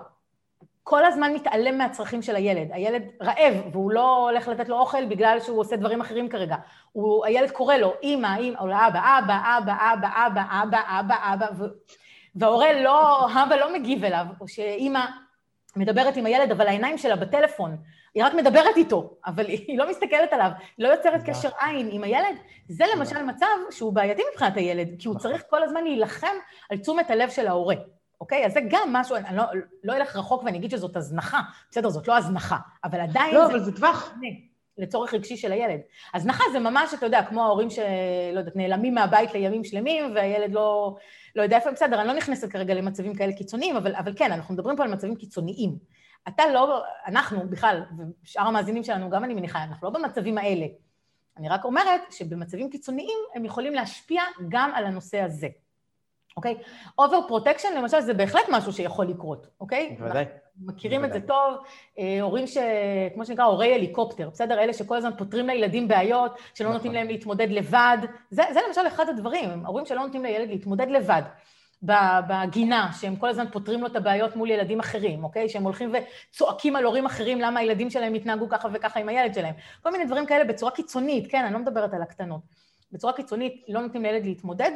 כל 0.83 1.05
הזמן 1.05 1.33
מתעלם 1.33 1.77
מהצרכים 1.77 2.21
של 2.21 2.35
הילד. 2.35 2.67
הילד 2.71 3.03
רעב, 3.21 3.53
והוא 3.71 3.91
לא 3.91 4.29
הולך 4.29 4.47
לתת 4.47 4.69
לו 4.69 4.79
אוכל 4.79 5.05
בגלל 5.05 5.39
שהוא 5.39 5.59
עושה 5.59 5.75
דברים 5.75 6.01
אחרים 6.01 6.29
כרגע. 6.29 6.55
הוא, 6.91 7.25
הילד 7.25 7.51
קורא 7.51 7.75
לו, 7.75 7.93
אמא, 8.03 8.37
אמא, 8.39 8.59
או 8.59 8.67
לאבא, 8.67 9.19
אבא, 9.19 9.57
אבא, 9.57 9.73
אבא, 9.73 10.07
אבא, 10.27 10.43
אבא, 10.63 10.99
אבא, 10.99 11.33
אבא. 11.33 11.65
וההורה 12.35 12.81
לא, 12.81 13.25
אבא 13.43 13.55
לא 13.55 13.73
מגיב 13.73 14.03
אליו, 14.03 14.25
או 14.41 14.47
שאמא 14.47 15.05
מדברת 15.75 16.17
עם 16.17 16.25
הילד, 16.25 16.51
אבל 16.51 16.67
העיניים 16.67 16.97
שלה 16.97 17.15
בטלפון. 17.15 17.77
היא 18.13 18.23
רק 18.23 18.33
מדברת 18.33 18.77
איתו, 18.77 19.13
אבל 19.25 19.45
היא 19.45 19.77
לא 19.77 19.89
מסתכלת 19.89 20.33
עליו, 20.33 20.51
היא 20.77 20.87
לא 20.87 20.93
יוצרת 20.93 21.21
קשר 21.25 21.49
עין 21.59 21.89
עם 21.91 22.03
הילד. 22.03 22.35
זה 22.67 22.85
למשל 22.95 23.23
מצב 23.23 23.45
שהוא 23.71 23.93
בעייתי 23.93 24.21
מבחינת 24.31 24.57
הילד, 24.57 24.87
כי 24.99 25.07
הוא 25.07 25.17
צריך 25.17 25.43
כל 25.49 25.63
הזמן 25.63 25.83
להילחם 25.83 26.35
על 26.69 26.77
תשומת 26.77 27.09
הלב 27.09 27.29
של 27.29 27.47
ההורה. 27.47 27.75
אוקיי? 28.21 28.45
אז 28.45 28.53
זה 28.53 28.59
גם 28.69 28.89
משהו, 28.93 29.15
אני 29.15 29.37
לא, 29.37 29.43
לא 29.83 29.93
אלך 29.93 30.15
רחוק 30.15 30.43
ואני 30.43 30.57
אגיד 30.57 30.71
שזאת 30.71 30.95
הזנחה. 30.95 31.41
בסדר, 31.71 31.89
זאת 31.89 32.07
לא 32.07 32.17
הזנחה, 32.17 32.57
אבל 32.83 32.99
עדיין... 32.99 33.35
לא, 33.35 33.45
זה... 33.45 33.51
אבל 33.51 33.59
זה 33.59 33.71
טווח. 33.75 34.13
לצורך 34.77 35.13
רגשי 35.13 35.37
של 35.37 35.51
הילד. 35.51 35.79
הזנחה 36.13 36.43
זה 36.51 36.59
ממש, 36.59 36.93
אתה 36.93 37.05
יודע, 37.05 37.23
כמו 37.23 37.43
ההורים 37.43 37.69
שלא 37.69 38.39
יודעת, 38.39 38.55
נעלמים 38.55 38.95
מהבית 38.95 39.33
לימים 39.33 39.63
שלמים, 39.63 40.15
והילד 40.15 40.53
לא, 40.53 40.95
לא 41.35 41.43
יודע 41.43 41.55
איפה, 41.55 41.71
בסדר, 41.71 41.99
אני 41.99 42.07
לא 42.07 42.13
נכנסת 42.13 42.51
כרגע 42.51 42.73
למצבים 42.73 43.15
כאלה 43.15 43.33
קיצוניים, 43.33 43.75
אבל, 43.75 43.95
אבל 43.95 44.13
כן, 44.15 44.31
אנחנו 44.31 44.53
מדברים 44.53 44.77
פה 44.77 44.83
על 44.83 44.93
מצבים 44.93 45.15
קיצוניים. 45.15 45.75
אתה 46.27 46.43
לא, 46.53 46.83
אנחנו 47.07 47.49
בכלל, 47.49 47.83
ושאר 48.23 48.47
המאזינים 48.47 48.83
שלנו, 48.83 49.09
גם 49.09 49.23
אני 49.23 49.33
מניחה, 49.33 49.63
אנחנו 49.63 49.87
לא 49.87 49.99
במצבים 49.99 50.37
האלה. 50.37 50.65
אני 51.37 51.49
רק 51.49 51.65
אומרת 51.65 52.01
שבמצבים 52.11 52.69
קיצוניים 52.69 53.19
הם 53.35 53.45
יכולים 53.45 53.73
להשפיע 53.73 54.21
גם 54.49 54.71
על 54.75 54.85
הנושא 54.85 55.21
הזה. 55.21 55.47
אוקיי? 56.37 56.57
over 56.97 57.27
protection 57.27 57.69
למשל 57.77 57.99
זה 58.01 58.13
בהחלט 58.13 58.43
משהו 58.49 58.73
שיכול 58.73 59.05
לקרות, 59.05 59.47
אוקיי? 59.59 59.95
בוודאי. 59.99 60.25
מכירים 60.65 61.05
את 61.05 61.13
זה 61.13 61.21
טוב, 61.21 61.55
אה, 61.99 62.21
הורים 62.21 62.47
ש... 62.47 62.57
כמו 63.13 63.25
שנקרא 63.25 63.43
הורי 63.43 63.73
הליקופטר, 63.73 64.29
בסדר? 64.29 64.59
אלה 64.59 64.73
שכל 64.73 64.97
הזמן 64.97 65.11
פותרים 65.17 65.47
לילדים 65.47 65.87
בעיות, 65.87 66.31
שלא 66.53 66.67
נכון. 66.67 66.75
נותנים 66.77 66.93
להם 66.93 67.07
להתמודד 67.07 67.49
לבד. 67.49 67.97
זה, 68.29 68.43
זה 68.53 68.59
למשל 68.67 68.87
אחד 68.87 69.09
הדברים, 69.09 69.65
הורים 69.65 69.85
שלא 69.85 70.01
נותנים 70.01 70.23
לילד 70.23 70.49
להתמודד 70.49 70.87
לבד. 70.89 71.21
בגינה, 71.83 72.91
שהם 73.01 73.15
כל 73.15 73.29
הזמן 73.29 73.45
פותרים 73.51 73.81
לו 73.81 73.87
את 73.87 73.95
הבעיות 73.95 74.35
מול 74.35 74.49
ילדים 74.49 74.79
אחרים, 74.79 75.23
אוקיי? 75.23 75.49
שהם 75.49 75.63
הולכים 75.63 75.93
וצועקים 75.93 76.75
על 76.75 76.83
הורים 76.83 77.05
אחרים 77.05 77.41
למה 77.41 77.59
הילדים 77.59 77.89
שלהם 77.89 78.13
התנהגו 78.13 78.49
ככה 78.49 78.67
וככה 78.73 78.99
עם 78.99 79.09
הילד 79.09 79.33
שלהם. 79.33 79.53
כל 79.83 79.91
מיני 79.91 80.05
דברים 80.05 80.25
כאלה 80.25 80.43
בצורה 80.43 80.71
קיצונית, 80.71 81.31
כן, 81.31 81.45
אני 81.45 81.53
לא 81.53 81.59
מדברת 81.59 81.93
על 81.93 82.01
הקטנות. 82.01 82.41
בצורה 82.91 83.13
קיצונית 83.13 83.65
לא 83.69 83.81
נותנים 83.81 84.03
לילד 84.03 84.25
להתמודד, 84.25 84.71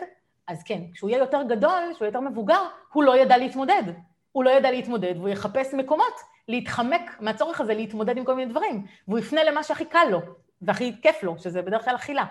אז 0.48 0.64
כן, 0.64 0.82
כשהוא 0.94 1.10
יהיה 1.10 1.20
יותר 1.20 1.44
גדול, 1.44 1.82
כשהוא 1.94 2.06
יהיה 2.06 2.10
יותר 2.10 2.20
מבוגר, 2.20 2.62
הוא 2.94 3.04
לא 3.04 3.18
ידע 3.18 3.38
להתמודד. 3.38 3.84
הוא 4.32 4.44
לא 4.44 4.50
ידע 4.50 4.72
להתמודד, 4.72 5.14
והוא 5.18 5.30
יחפש 5.30 5.74
מקומות 5.74 6.14
להתחמק 6.48 7.02
מהצורך 7.20 7.62
הזה 7.62 7.74
להתמודד 7.74 8.18
עם 8.18 8.26
כל 8.26 8.36
מיני 8.36 8.52
דברים, 8.52 8.86
והוא 9.08 9.20
יפנה 9.20 9.44
למה 9.44 9.64
שהכי 9.64 9.86
קל 9.86 10.08
לו, 10.12 10.22
והכי 10.62 10.94
כיף 11.02 11.24
לו, 11.24 11.38
שזה 11.40 11.62
בדרך 11.62 11.86
כלל 11.86 11.96
אכילה. 11.96 12.26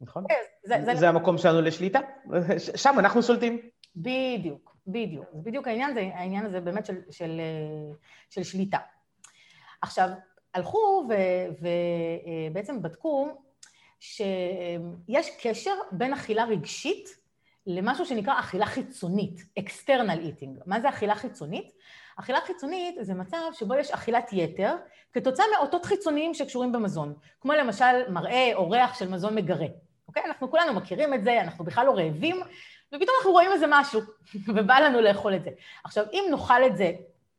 נכון. 0.00 0.24
כן, 0.28 0.34
זה, 0.64 0.76
זה, 0.84 0.94
זה 0.94 1.08
המקום 1.08 1.38
שלנו 1.38 1.60
לשליטה, 1.60 2.00
שם 2.76 2.98
אנחנו 2.98 3.22
שולטים. 3.22 3.60
בדיוק, 3.96 4.76
בדיוק. 4.86 5.26
זה 5.32 5.42
בדיוק 5.42 5.68
העניין, 5.68 5.94
זה 5.94 6.10
העניין 6.14 6.46
הזה 6.46 6.60
באמת 6.60 6.86
של, 6.86 6.96
של, 7.10 7.40
של 8.30 8.42
שליטה. 8.42 8.78
עכשיו, 9.82 10.08
הלכו 10.54 11.08
ובעצם 12.50 12.82
בדקו 12.82 13.28
שיש 14.00 15.30
קשר 15.40 15.74
בין 15.92 16.12
אכילה 16.12 16.44
רגשית 16.44 17.26
למשהו 17.66 18.06
שנקרא 18.06 18.38
אכילה 18.38 18.66
חיצונית, 18.66 19.40
external 19.60 20.18
eating. 20.20 20.62
מה 20.66 20.80
זה 20.80 20.88
אכילה 20.88 21.14
חיצונית? 21.14 21.72
אכילה 22.16 22.40
חיצונית 22.40 22.96
זה 23.00 23.14
מצב 23.14 23.38
שבו 23.52 23.74
יש 23.74 23.90
אכילת 23.90 24.32
יתר 24.32 24.74
כתוצאה 25.12 25.46
מאותות 25.56 25.84
חיצוניים 25.84 26.34
שקשורים 26.34 26.72
במזון, 26.72 27.14
כמו 27.40 27.52
למשל 27.52 28.10
מראה 28.10 28.50
או 28.54 28.70
ריח 28.70 28.98
של 28.98 29.08
מזון 29.08 29.34
מגרה. 29.34 29.66
אוקיי? 30.08 30.22
אנחנו 30.24 30.50
כולנו 30.50 30.74
מכירים 30.74 31.14
את 31.14 31.24
זה, 31.24 31.40
אנחנו 31.40 31.64
בכלל 31.64 31.86
לא 31.86 31.92
רעבים, 31.92 32.36
ופתאום 32.88 33.16
אנחנו 33.18 33.32
רואים 33.32 33.52
איזה 33.52 33.66
משהו, 33.68 34.00
ובא 34.54 34.78
לנו 34.78 35.00
לאכול 35.00 35.34
את 35.34 35.44
זה. 35.44 35.50
עכשיו, 35.84 36.04
אם 36.12 36.24
נאכל 36.30 36.66
את 36.66 36.76
זה 36.76 36.92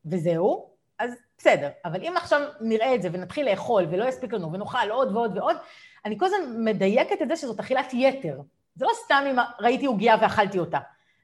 וזהו, 0.06 0.70
אז 1.00 1.14
בסדר, 1.38 1.70
אבל 1.86 2.04
אם 2.04 2.14
עכשיו 2.18 2.42
נראה 2.62 2.96
את 2.96 3.02
זה 3.02 3.10
ונתחיל 3.12 3.50
לאכול 3.50 3.86
ולא 3.92 4.06
יספיק 4.06 4.34
לנו 4.34 4.54
ונאכל 4.54 4.90
עוד 4.92 5.16
ועוד 5.16 5.38
ועוד, 5.38 5.58
אני 6.06 6.20
כל 6.20 6.26
הזמן 6.26 6.64
מדייקת 6.64 7.22
את 7.22 7.28
זה 7.28 7.36
שזאת 7.36 7.60
אכילת 7.60 7.94
יתר. 7.94 8.40
זה 8.76 8.86
לא 8.86 8.92
סתם 9.06 9.24
אם 9.30 9.36
ראיתי 9.60 9.86
עוגייה 9.86 10.16
ואכלתי 10.22 10.60
אותה. 10.60 10.80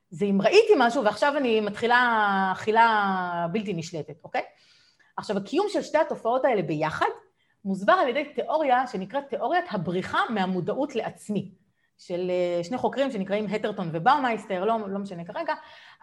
זה 0.09 0.26
אם 0.26 0.41
ראיתי 0.41 0.74
משהו 0.78 1.03
ועכשיו 1.03 1.38
אני 1.38 1.61
מתחילה 1.61 2.49
אכילה 2.51 3.47
בלתי 3.51 3.74
נשלטת, 3.74 4.24
אוקיי? 4.24 4.41
עכשיו, 5.17 5.38
הקיום 5.38 5.67
של 5.69 5.82
שתי 5.82 5.97
התופעות 5.97 6.45
האלה 6.45 6.61
ביחד 6.61 7.05
מוסבר 7.65 7.93
על 7.93 8.07
ידי 8.07 8.26
תיאוריה 8.36 8.88
שנקראת 8.88 9.24
תיאוריית 9.30 9.65
הבריחה 9.71 10.19
מהמודעות 10.30 10.95
לעצמי, 10.95 11.51
של 11.97 12.31
אה, 12.31 12.63
שני 12.63 12.77
חוקרים 12.77 13.11
שנקראים 13.11 13.45
הטרטון 13.45 13.89
ובאומייסטר, 13.93 14.65
לא, 14.65 14.77
לא 14.89 14.99
משנה 14.99 15.25
כרגע, 15.25 15.53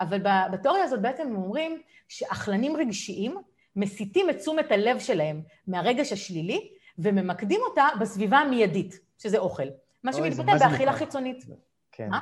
אבל 0.01 0.19
בתיאוריה 0.53 0.85
הזאת 0.85 1.01
בעצם 1.01 1.23
הם 1.23 1.37
אומרים 1.37 1.83
שאכלנים 2.09 2.77
רגשיים 2.77 3.37
מסיטים 3.77 4.31
את 4.31 4.39
תשומת 4.39 4.73
הלב 4.73 4.99
שלהם 4.99 5.43
מהרגש 5.67 6.13
השלילי 6.13 6.69
וממקדים 6.99 7.61
אותה 7.69 7.89
בסביבה 8.01 8.39
המיידית, 8.39 9.01
שזה 9.19 9.39
אוכל. 9.39 9.67
מה 10.05 10.13
שמתבטא 10.13 10.59
באכילה 10.59 10.93
חיצונית. 10.93 11.45
כן. 11.93 12.09
מה? 12.11 12.19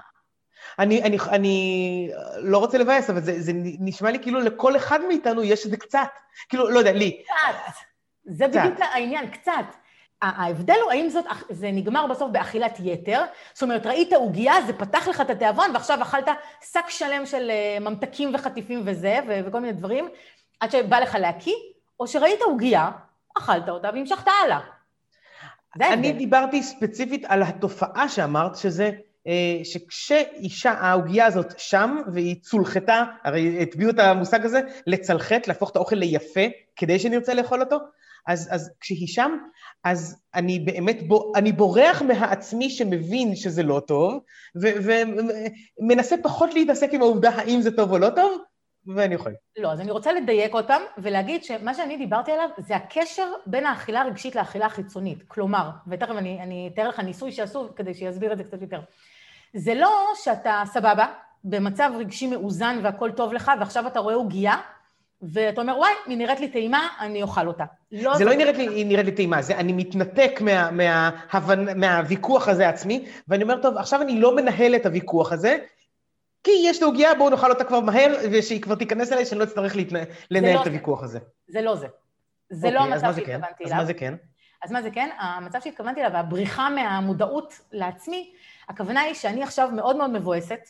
אני, 0.79 1.03
אני, 1.03 1.19
אני 1.31 2.11
לא 2.37 2.59
רוצה 2.59 2.79
לבאס, 2.79 3.11
אבל 3.11 3.21
זה, 3.21 3.41
זה 3.41 3.53
נשמע 3.55 4.11
לי 4.11 4.19
כאילו 4.23 4.41
לכל 4.41 4.77
אחד 4.77 5.01
מאיתנו 5.09 5.43
יש 5.43 5.65
איזה 5.65 5.77
קצת. 5.77 6.09
כאילו, 6.49 6.71
לא 6.71 6.79
יודע, 6.79 6.93
לי. 6.93 7.23
קצת. 7.23 7.73
זה 8.25 8.45
קצת. 8.49 8.61
בדיוק 8.61 8.81
העניין, 8.81 9.31
קצת. 9.31 9.77
ההבדל 10.23 10.77
הוא 10.83 10.91
האם 10.91 11.09
זאת, 11.09 11.25
זה 11.51 11.71
נגמר 11.73 12.07
בסוף 12.07 12.31
באכילת 12.31 12.79
יתר, 12.85 13.25
זאת 13.53 13.63
אומרת, 13.63 13.87
ראית 13.87 14.13
עוגייה, 14.13 14.55
זה 14.67 14.73
פתח 14.73 15.09
לך 15.09 15.21
את 15.21 15.31
התיאבון, 15.31 15.71
ועכשיו 15.75 16.03
אכלת 16.03 16.29
שק 16.73 16.89
שלם 16.89 17.27
של 17.27 17.51
אה, 17.51 17.81
ממתקים 17.81 18.35
וחטיפים 18.35 18.83
וזה, 18.85 19.19
ו- 19.29 19.41
וכל 19.45 19.61
מיני 19.61 19.73
דברים, 19.73 20.09
עד 20.61 20.71
שבא 20.71 20.99
לך 20.99 21.15
להקיא, 21.15 21.55
או 22.01 22.07
שראית 22.07 22.43
עוגייה, 22.43 22.91
אכלת 23.39 23.69
אותה 23.69 23.91
והמשכת 23.95 24.29
הלאה. 24.45 24.61
אני 25.81 26.13
דיברתי 26.13 26.63
ספציפית 26.63 27.25
על 27.29 27.43
התופעה 27.43 28.09
שאמרת, 28.09 28.57
שזה 28.57 28.91
אה, 29.27 29.65
שכשאישה, 29.65 30.71
העוגייה 30.71 31.27
הזאת 31.27 31.59
שם, 31.59 31.97
והיא 32.13 32.37
צולחתה, 32.43 33.05
הרי 33.25 33.63
הטביעו 33.63 33.91
את 33.91 33.99
המושג 33.99 34.45
הזה, 34.45 34.61
לצלחת, 34.87 35.49
להפוך 35.49 35.71
את 35.71 35.77
האוכל 35.77 35.97
ליפה, 35.97 36.41
כדי 36.77 36.99
שנרצה 36.99 37.35
לאכול 37.35 37.61
אותו, 37.61 37.79
אז, 38.29 38.49
אז 38.51 38.71
כשהיא 38.81 39.09
שם, 39.09 39.39
אז 39.85 40.23
אני 40.35 40.59
באמת, 40.59 41.09
ב, 41.09 41.13
אני 41.37 41.53
בורח 41.53 42.03
מהעצמי 42.03 42.71
שמבין 42.71 43.37
שזה 43.37 43.63
לא 43.63 43.81
טוב, 43.87 44.21
ומנסה 45.81 46.17
פחות 46.23 46.55
להתעסק 46.55 46.89
עם 46.93 47.03
העובדה 47.03 47.31
האם 47.31 47.61
זה 47.61 47.77
טוב 47.77 47.93
או 47.93 47.99
לא 47.99 48.11
טוב, 48.11 48.43
ואני 48.95 49.15
אוכל. 49.15 49.31
לא, 49.59 49.73
אז 49.73 49.81
אני 49.81 49.91
רוצה 49.91 50.13
לדייק 50.13 50.55
אותם 50.55 50.81
ולהגיד 50.99 51.45
שמה 51.45 51.75
שאני 51.75 51.97
דיברתי 51.97 52.33
עליו 52.33 52.49
זה 52.59 52.77
הקשר 52.77 53.27
בין 53.47 53.67
האכילה 53.67 54.01
הרגשית 54.01 54.37
לאכילה 54.37 54.67
החיצונית. 54.67 55.19
כלומר, 55.29 55.71
ותכף 55.89 56.15
אני, 56.19 56.43
אני 56.43 56.71
אתאר 56.75 56.89
לך 56.89 57.01
ניסוי 57.01 57.33
שעשו 57.33 57.69
כדי 57.77 57.95
שיסביר 57.95 58.33
את 58.33 58.39
זה 58.39 58.45
קצת 58.45 58.63
יותר. 58.63 58.81
זה 59.55 59.75
לא 59.75 59.91
שאתה 60.25 60.63
סבבה, 60.67 61.07
במצב 61.45 61.91
רגשי 61.99 62.27
מאוזן 62.27 62.81
והכל 62.83 63.11
טוב 63.11 63.33
לך, 63.33 63.53
ועכשיו 63.61 63.87
אתה 63.87 64.01
רואה 64.01 64.15
עוגייה, 64.15 64.57
ואתה 65.23 65.61
אומר, 65.61 65.79
וואי, 65.79 65.93
היא 66.07 66.19
נראית 66.19 66.41
לי 66.41 66.49
טעימה, 66.49 66.89
אני 67.01 67.23
אוכל 67.23 67.47
אותה. 67.47 67.65
לא 67.93 68.17
זה 68.17 68.25
לא 68.25 68.35
נראית 68.35 68.57
לי, 68.57 68.69
היא 68.69 68.87
נראית 68.87 69.07
לי 69.07 69.13
טעימה, 69.13 69.43
זה 69.43 69.57
אני 69.57 69.73
מתנתק 69.73 70.41
מה, 70.41 70.71
מה, 70.71 71.11
מה, 71.33 71.75
מהוויכוח 71.75 72.49
הזה 72.49 72.69
עצמי, 72.69 73.07
ואני 73.29 73.43
אומר, 73.43 73.63
טוב, 73.63 73.77
עכשיו 73.77 74.03
אני 74.03 74.21
לא 74.21 74.37
מנהל 74.37 74.75
את 74.77 74.87
הוויכוח 74.87 75.33
הזה, 75.33 75.59
כי 76.45 76.51
יש 76.65 76.81
לי 76.81 76.85
עוגייה, 76.85 77.15
בואו 77.15 77.31
נאכל 77.31 77.51
אותה 77.51 77.65
כבר 77.65 77.81
מהר, 77.81 78.15
ושהיא 78.33 78.63
כבר 78.63 78.75
תיכנס 78.75 79.13
אליי, 79.13 79.27
שאני 79.27 79.39
לא 79.39 79.45
אצטרך 79.45 79.77
להתנה, 79.77 79.99
לנהל 80.31 80.57
את 80.57 80.61
לא 80.61 80.71
הוויכוח 80.71 81.03
הזה. 81.03 81.19
זה 81.49 81.61
לא 81.61 81.77
זה. 81.77 81.87
זה 82.51 82.67
אוקיי, 82.67 82.81
לא 82.81 82.95
המצב 82.95 83.15
שהתכוונתי 83.17 83.65
אליו. 83.65 83.75
אז 83.75 83.81
מה 83.81 83.85
זה 83.85 83.95
כן? 83.95 84.15
אז 84.63 84.73
מה 84.73 84.83
זה 84.83 84.91
כן? 84.91 85.09
המצב 85.19 85.59
שהתכוונתי 85.65 86.01
אליו, 86.01 86.17
הבריחה 86.17 86.71
מהמודעות 86.71 87.61
לעצמי, 87.73 88.33
הכוונה 88.69 89.01
היא 89.01 89.15
שאני 89.15 89.43
עכשיו 89.43 89.69
מאוד 89.73 89.97
מאוד 89.97 90.11
מבואסת, 90.11 90.61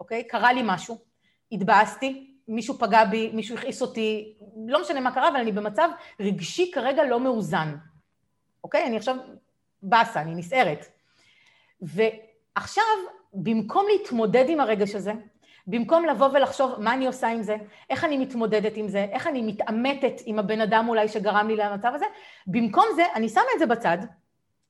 אוקיי? 0.00 0.24
קרה 0.24 0.52
לי 0.52 0.60
משהו, 0.64 0.98
התבאסתי, 1.52 2.31
מישהו 2.48 2.78
פגע 2.78 3.04
בי, 3.04 3.30
מישהו 3.34 3.56
הכעיס 3.56 3.82
אותי, 3.82 4.34
לא 4.66 4.80
משנה 4.80 5.00
מה 5.00 5.12
קרה, 5.12 5.28
אבל 5.28 5.36
אני 5.36 5.52
במצב 5.52 5.88
רגשי 6.20 6.70
כרגע 6.74 7.04
לא 7.04 7.20
מאוזן, 7.20 7.76
אוקיי? 8.64 8.86
אני 8.86 8.96
עכשיו 8.96 9.16
באסה, 9.82 10.20
אני 10.20 10.34
נסערת. 10.34 10.86
ועכשיו, 11.82 12.84
במקום 13.34 13.86
להתמודד 13.92 14.44
עם 14.48 14.60
הרגש 14.60 14.94
הזה, 14.94 15.12
במקום 15.66 16.04
לבוא 16.04 16.28
ולחשוב 16.32 16.72
מה 16.78 16.94
אני 16.94 17.06
עושה 17.06 17.28
עם 17.28 17.42
זה, 17.42 17.56
איך 17.90 18.04
אני 18.04 18.18
מתמודדת 18.18 18.76
עם 18.76 18.88
זה, 18.88 19.06
איך 19.10 19.26
אני 19.26 19.42
מתעמתת 19.42 20.20
עם 20.24 20.38
הבן 20.38 20.60
אדם 20.60 20.88
אולי 20.88 21.08
שגרם 21.08 21.48
לי 21.48 21.56
למצב 21.56 21.92
הזה, 21.94 22.06
במקום 22.46 22.84
זה 22.96 23.02
אני 23.14 23.28
שמה 23.28 23.42
את 23.54 23.58
זה 23.58 23.66
בצד, 23.66 23.98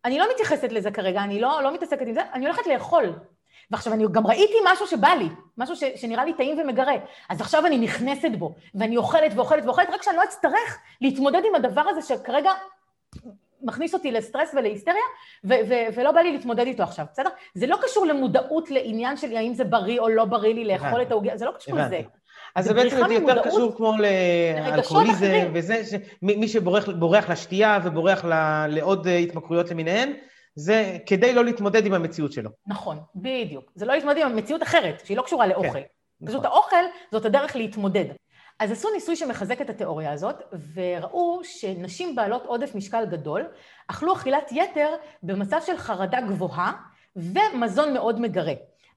אני 0.05 0.18
לא 0.18 0.27
מתייחסת 0.33 0.73
לזה 0.73 0.91
כרגע, 0.91 1.23
אני 1.23 1.41
לא, 1.41 1.62
לא 1.62 1.75
מתעסקת 1.75 2.07
עם 2.07 2.14
זה, 2.14 2.20
אני 2.33 2.47
הולכת 2.47 2.66
לאכול. 2.66 3.14
ועכשיו 3.70 3.92
אני 3.92 4.05
גם 4.12 4.26
ראיתי 4.26 4.55
משהו 4.72 4.86
שבא 4.86 5.09
לי, 5.09 5.28
משהו 5.59 5.76
ש, 5.76 5.84
שנראה 5.96 6.24
לי 6.24 6.32
טעים 6.32 6.59
ומגרה, 6.61 6.92
אז 7.28 7.40
עכשיו 7.40 7.66
אני 7.66 7.78
נכנסת 7.78 8.30
בו, 8.38 8.55
ואני 8.74 8.96
אוכלת 8.96 9.32
ואוכלת 9.36 9.64
ואוכלת, 9.64 9.88
רק 9.92 10.03
שאני 10.03 10.16
לא 10.16 10.24
אצטרך 10.24 10.78
להתמודד 11.00 11.42
עם 11.48 11.55
הדבר 11.55 11.84
הזה 11.88 12.03
שכרגע 12.03 12.50
מכניס 13.62 13.94
אותי 13.94 14.12
לסטרס 14.12 14.55
ולהיסטריה, 14.55 15.03
ו- 15.44 15.55
ו- 15.68 15.94
ולא 15.94 16.12
בא 16.12 16.20
לי 16.20 16.32
להתמודד 16.32 16.66
איתו 16.66 16.82
עכשיו, 16.82 17.07
בסדר? 17.12 17.28
זה 17.55 17.66
לא 17.66 17.78
קשור 17.82 18.07
למודעות 18.07 18.70
לעניין 18.70 19.16
של 19.16 19.36
האם 19.36 19.55
זה 19.55 19.64
בריא 19.64 20.00
או 20.00 20.09
לא 20.09 20.24
בריא 20.24 20.55
לי 20.55 20.64
לאכול 20.64 21.03
את 21.03 21.11
העוגיה, 21.11 21.36
זה 21.36 21.44
לא 21.44 21.53
קשור 21.59 21.78
לזה. 21.78 22.00
אז 22.55 22.64
זה 22.64 22.74
בעצם 22.74 23.12
יותר 23.12 23.42
קשור 23.42 23.76
כמו 23.76 23.92
לאלכוהוליזם 23.98 25.50
וזה, 25.53 25.82
מי 26.22 26.48
שבורח 26.48 27.30
לשתייה 27.30 27.78
ובורח 27.84 28.24
לעוד 28.68 29.07
התמכרויות 29.09 29.70
למיניהן, 29.70 30.12
זה 30.55 30.98
כדי 31.07 31.34
לא 31.34 31.44
להתמודד 31.44 31.86
עם 31.86 31.94
המציאות 31.94 32.32
שלו. 32.32 32.50
נכון, 32.66 32.98
בדיוק. 33.14 33.72
זה 33.74 33.86
לא 33.86 33.94
להתמודד 33.94 34.18
עם 34.18 34.32
המציאות 34.32 34.62
אחרת, 34.62 35.03
שהיא 35.05 35.16
לא 35.16 35.22
קשורה 35.22 35.46
לאוכל. 35.46 35.72
כן, 35.72 36.26
פשוט 36.26 36.44
נכון. 36.44 36.57
האוכל 36.57 36.84
זאת 37.12 37.24
הדרך 37.24 37.57
להתמודד. 37.57 38.05
אז 38.59 38.72
עשו 38.72 38.88
ניסוי 38.94 39.16
שמחזק 39.16 39.61
את 39.61 39.70
התיאוריה 39.70 40.12
הזאת, 40.12 40.42
וראו 40.74 41.40
שנשים 41.44 42.14
בעלות 42.16 42.46
עודף 42.46 42.74
משקל 42.74 43.05
גדול 43.07 43.44
אכלו 43.88 44.12
אכילת 44.12 44.53
יתר 44.53 44.94
במצב 45.22 45.61
של 45.66 45.76
חרדה 45.76 46.20
גבוהה 46.20 46.72
ומזון 47.16 47.94
מאוד 47.94 48.20
מגרה. 48.20 48.53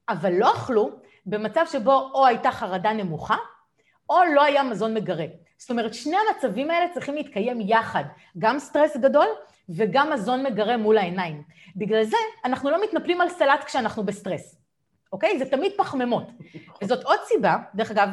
אבל 0.08 0.32
לא 0.32 0.54
אכלו 0.54 0.90
במצב 1.26 1.64
שבו 1.72 2.10
או 2.14 2.26
הייתה 2.26 2.50
חרדה 2.50 2.92
נמוכה, 2.92 3.36
או 4.10 4.16
לא 4.34 4.42
היה 4.42 4.62
מזון 4.62 4.94
מגרה. 4.94 5.24
זאת 5.58 5.70
אומרת, 5.70 5.94
שני 5.94 6.16
המצבים 6.16 6.70
האלה 6.70 6.88
צריכים 6.94 7.14
להתקיים 7.14 7.60
יחד, 7.60 8.04
גם 8.38 8.58
סטרס 8.58 8.96
גדול 8.96 9.26
וגם 9.68 10.12
מזון 10.12 10.42
מגרה 10.42 10.76
מול 10.76 10.98
העיניים. 10.98 11.42
בגלל 11.76 12.04
זה 12.04 12.16
אנחנו 12.44 12.70
לא 12.70 12.84
מתנפלים 12.84 13.20
על 13.20 13.28
סלט 13.28 13.64
כשאנחנו 13.64 14.02
בסטרס, 14.04 14.58
אוקיי? 15.12 15.38
זה 15.38 15.44
תמיד 15.44 15.72
פחמימות. 15.76 16.26
וזאת 16.82 17.04
עוד 17.04 17.18
סיבה, 17.24 17.56
דרך 17.74 17.90
אגב, 17.90 18.08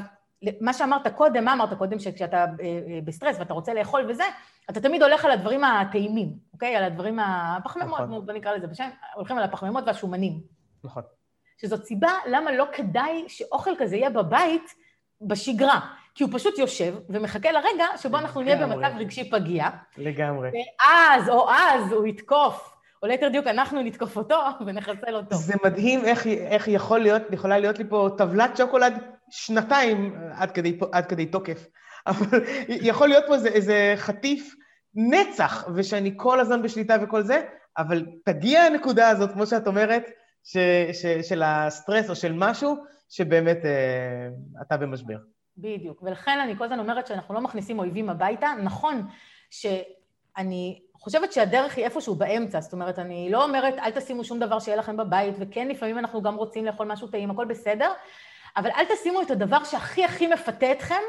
מה 0.62 0.74
שאמרת 0.74 1.08
קודם, 1.08 1.46
מה 1.46 1.54
אמרת 1.54 1.74
קודם, 1.74 2.00
שכשאתה 2.00 2.38
אה, 2.38 2.46
אה, 2.46 3.00
בסטרס 3.06 3.40
ואתה 3.40 3.54
רוצה 3.54 3.74
לאכול 3.74 4.06
וזה, 4.10 4.24
אתה 4.70 4.82
תמיד 4.82 5.04
הולך 5.04 5.26
על 5.26 5.32
הדברים 5.32 5.64
הטעימים, 5.64 6.34
אוקיי? 6.54 6.76
על 6.76 6.84
הדברים 6.84 7.20
הפחמימות, 7.20 8.00
נכון. 8.00 8.26
בוא 8.26 8.34
נקרא 8.34 8.56
לזה 8.56 8.68
בשם, 8.68 8.90
הולכים 9.16 9.38
על 9.38 9.44
הפחמימות 9.44 9.84
והשומנים. 9.88 10.40
נכון. 10.84 11.04
שזאת 11.58 11.86
סיבה 11.86 12.12
למה 12.28 12.52
לא 12.52 12.66
כדאי 12.74 13.24
שאוכל 13.28 13.72
כזה 13.80 13.96
יהיה 13.96 14.10
בבית 14.10 14.76
בשגרה. 15.22 15.80
כי 16.16 16.24
הוא 16.24 16.32
פשוט 16.34 16.58
יושב 16.58 16.96
ומחכה 17.10 17.52
לרגע 17.52 17.86
שבו 17.98 18.18
אנחנו 18.18 18.42
נהיה 18.42 18.68
במצב 18.68 18.92
רגשי 18.98 19.30
פגיע. 19.30 19.70
לגמרי. 19.98 20.50
ואז, 20.50 21.30
או 21.30 21.50
אז, 21.50 21.92
הוא 21.92 22.08
יתקוף, 22.08 22.74
או 23.04 23.08
ליתר 23.08 23.28
דיוק, 23.28 23.48
אנחנו 23.48 23.82
נתקוף 23.82 24.18
אותו 24.18 24.40
ונחסל 24.66 25.16
אותו. 25.16 25.36
זה 25.36 25.54
מדהים 25.64 26.06
איך, 26.06 26.28
איך 26.28 26.68
יכול 26.68 27.00
להיות, 27.00 27.22
יכולה 27.32 27.60
להיות 27.60 27.80
לי 27.80 27.86
פה 27.90 28.10
טבלת 28.18 28.58
שוקולד 28.58 28.94
שנתיים 29.30 30.16
עד 30.36 30.52
כדי, 30.52 30.80
עד 30.92 31.06
כדי 31.06 31.26
תוקף, 31.26 31.66
אבל 32.08 32.44
יכול 32.68 33.08
להיות 33.08 33.24
פה 33.28 33.34
איזה, 33.34 33.50
איזה 33.50 33.94
חטיף 33.96 34.56
נצח, 34.96 35.68
ושאני 35.76 36.14
כל 36.18 36.40
הזמן 36.40 36.62
בשליטה 36.62 36.96
וכל 37.02 37.22
זה, 37.22 37.42
אבל 37.78 38.06
תגיע 38.26 38.62
הנקודה 38.62 39.10
הזאת, 39.10 39.32
כמו 39.32 39.46
שאת 39.46 39.68
אומרת, 39.68 40.10
ש, 40.44 40.58
ש, 40.94 41.06
של 41.06 41.44
הסטרס 41.46 42.10
או 42.10 42.16
של 42.16 42.34
משהו, 42.34 42.76
שבאמת 43.10 43.66
אה, 43.66 44.28
אתה 44.62 44.78
במשבר. 44.78 45.18
בדיוק, 45.58 46.04
ולכן 46.04 46.40
אני 46.40 46.58
כל 46.58 46.64
הזמן 46.64 46.80
אומרת 46.80 47.08
שאנחנו 47.08 47.34
לא 47.34 47.42
מכניסים 47.42 47.80
אויבים 47.80 48.10
הביתה. 48.10 48.54
נכון 48.64 49.08
שאני 49.50 50.82
חושבת 50.94 51.34
שהדרך 51.34 51.78
היא 51.78 51.86
איפשהו 51.86 52.16
באמצע, 52.16 52.62
זאת 52.62 52.74
אומרת, 52.74 53.00
אני 53.00 53.32
לא 53.32 53.44
אומרת 53.44 53.74
אל 53.74 53.92
תשימו 53.92 54.24
שום 54.24 54.40
דבר 54.40 54.60
שיהיה 54.60 54.78
לכם 54.78 54.98
בבית, 54.98 55.36
וכן, 55.40 55.68
לפעמים 55.68 55.98
אנחנו 55.98 56.22
גם 56.22 56.36
רוצים 56.36 56.66
לאכול 56.66 56.88
משהו 56.88 57.08
טעים, 57.08 57.32
הכל 57.32 57.46
בסדר, 57.46 57.92
אבל 58.58 58.70
אל 58.70 58.86
תשימו 58.86 59.22
את 59.22 59.32
הדבר 59.32 59.64
שהכי 59.64 60.06
הכי 60.06 60.28
מפתה 60.28 60.72
אתכם, 60.72 61.02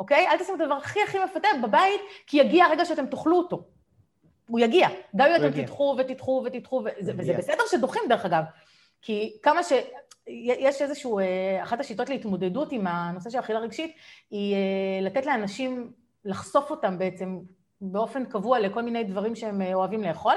אוקיי? 0.00 0.28
אל 0.28 0.38
תשימו 0.38 0.56
את 0.56 0.60
הדבר 0.60 0.74
הכי 0.74 1.02
הכי 1.02 1.18
מפתה 1.24 1.48
בבית, 1.62 2.00
כי 2.26 2.36
יגיע 2.36 2.64
הרגע 2.64 2.84
שאתם 2.84 3.06
תאכלו 3.06 3.38
אותו. 3.38 3.64
הוא 4.48 4.60
יגיע. 4.60 4.88
גם 5.16 5.28
אם 5.28 5.34
אתם 5.36 5.62
תדחו 5.62 5.96
ותדחו 5.98 6.42
ותדחו, 6.46 6.82
וזה, 6.84 7.12
וזה 7.18 7.32
בסדר 7.38 7.62
שדוחים 7.70 8.02
דרך 8.08 8.24
אגב. 8.24 8.44
כי 9.02 9.38
כמה 9.42 9.62
ש... 9.62 9.72
יש 10.26 10.82
איזשהו, 10.82 11.18
אה, 11.18 11.62
אחת 11.62 11.80
השיטות 11.80 12.08
להתמודדות 12.08 12.72
עם 12.72 12.86
הנושא 12.86 13.30
של 13.30 13.38
אכילה 13.38 13.58
רגשית, 13.58 13.96
היא 14.30 14.54
אה, 14.54 15.00
לתת 15.02 15.26
לאנשים 15.26 15.92
לחשוף 16.24 16.70
אותם 16.70 16.98
בעצם 16.98 17.38
באופן 17.80 18.24
קבוע 18.24 18.58
לכל 18.58 18.82
מיני 18.82 19.04
דברים 19.04 19.36
שהם 19.36 19.62
אה, 19.62 19.74
אוהבים 19.74 20.02
לאכול, 20.02 20.34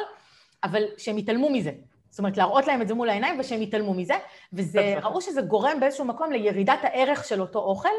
אבל 0.63 0.83
שהם 0.97 1.17
יתעלמו 1.17 1.49
מזה. 1.49 1.71
זאת 2.09 2.19
אומרת, 2.19 2.37
להראות 2.37 2.67
להם 2.67 2.81
את 2.81 2.87
זה 2.87 2.93
מול 2.93 3.09
העיניים 3.09 3.39
ושהם 3.39 3.61
יתעלמו 3.61 3.93
מזה, 3.93 4.13
וזה, 4.53 4.95
ראו 5.03 5.21
שזה 5.21 5.41
גורם 5.41 5.79
באיזשהו 5.79 6.05
מקום 6.05 6.31
לירידת 6.31 6.79
הערך 6.83 7.25
של 7.25 7.41
אותו 7.41 7.59
אוכל, 7.59 7.89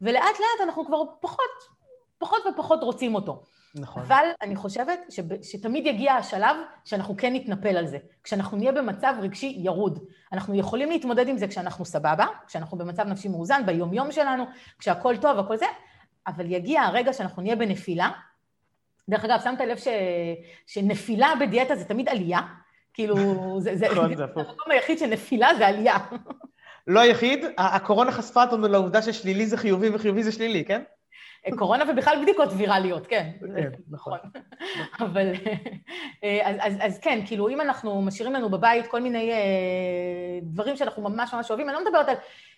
ולאט 0.00 0.24
לאט 0.24 0.60
אנחנו 0.62 0.86
כבר 0.86 1.02
פחות, 1.20 1.50
פחות 2.18 2.42
ופחות 2.52 2.82
רוצים 2.82 3.14
אותו. 3.14 3.42
נכון. 3.74 4.02
אבל 4.02 4.26
אני 4.42 4.56
חושבת 4.56 5.00
שב, 5.10 5.42
שתמיד 5.42 5.86
יגיע 5.86 6.12
השלב 6.12 6.56
שאנחנו 6.84 7.16
כן 7.16 7.32
נתנפל 7.32 7.76
על 7.76 7.86
זה. 7.86 7.98
כשאנחנו 8.22 8.56
נהיה 8.56 8.72
במצב 8.72 9.14
רגשי 9.20 9.56
ירוד. 9.58 9.98
אנחנו 10.32 10.54
יכולים 10.54 10.90
להתמודד 10.90 11.28
עם 11.28 11.38
זה 11.38 11.48
כשאנחנו 11.48 11.84
סבבה, 11.84 12.26
כשאנחנו 12.46 12.78
במצב 12.78 13.02
נפשי 13.02 13.28
מאוזן, 13.28 13.62
ביומיום 13.66 14.12
שלנו, 14.12 14.44
כשהכול 14.78 15.16
טוב, 15.16 15.38
הכל 15.38 15.56
זה, 15.56 15.66
אבל 16.26 16.52
יגיע 16.52 16.82
הרגע 16.82 17.12
שאנחנו 17.12 17.42
נהיה 17.42 17.56
בנפילה. 17.56 18.10
דרך 19.08 19.24
אגב, 19.24 19.40
שמת 19.44 19.60
לב 19.60 19.76
ש, 19.76 19.88
שנפילה 20.66 21.32
בדיאטה 21.40 21.76
זה 21.76 21.84
תמיד 21.84 22.08
עלייה? 22.08 22.40
כאילו, 22.94 23.16
זה, 23.60 23.76
זה, 23.76 23.86
נכון, 23.90 24.16
זה 24.16 24.24
המקום 24.24 24.70
היחיד 24.70 24.98
שנפילה 24.98 25.54
זה 25.58 25.66
עלייה. 25.66 25.96
לא 26.86 27.00
היחיד, 27.00 27.44
הקורונה 27.58 28.12
חשפה 28.12 28.44
אותנו 28.44 28.68
לעובדה 28.68 29.02
ששלילי 29.02 29.46
זה 29.46 29.56
חיובי 29.56 29.88
וחיובי 29.94 30.22
זה 30.22 30.32
שלילי, 30.32 30.64
כן? 30.64 30.82
קורונה 31.56 31.84
ובכלל 31.92 32.18
בדיקות 32.22 32.48
ויראליות, 32.56 33.06
כן. 33.06 33.30
כן, 33.56 33.70
נכון. 33.90 34.18
אבל, 35.00 35.32
אה, 36.24 36.40
אז, 36.44 36.56
אז, 36.60 36.78
אז 36.80 36.98
כן, 36.98 37.20
כאילו, 37.26 37.48
אם 37.48 37.60
אנחנו 37.60 38.02
משאירים 38.02 38.34
לנו 38.34 38.50
בבית 38.50 38.86
כל 38.86 39.00
מיני 39.00 39.32
אה, 39.32 39.36
דברים 40.42 40.76
שאנחנו 40.76 41.02
ממש 41.02 41.34
ממש 41.34 41.50
אוהבים, 41.50 41.68
אני 41.68 41.76
לא 41.76 41.84
מדברת 41.84 42.08
על 42.08 42.14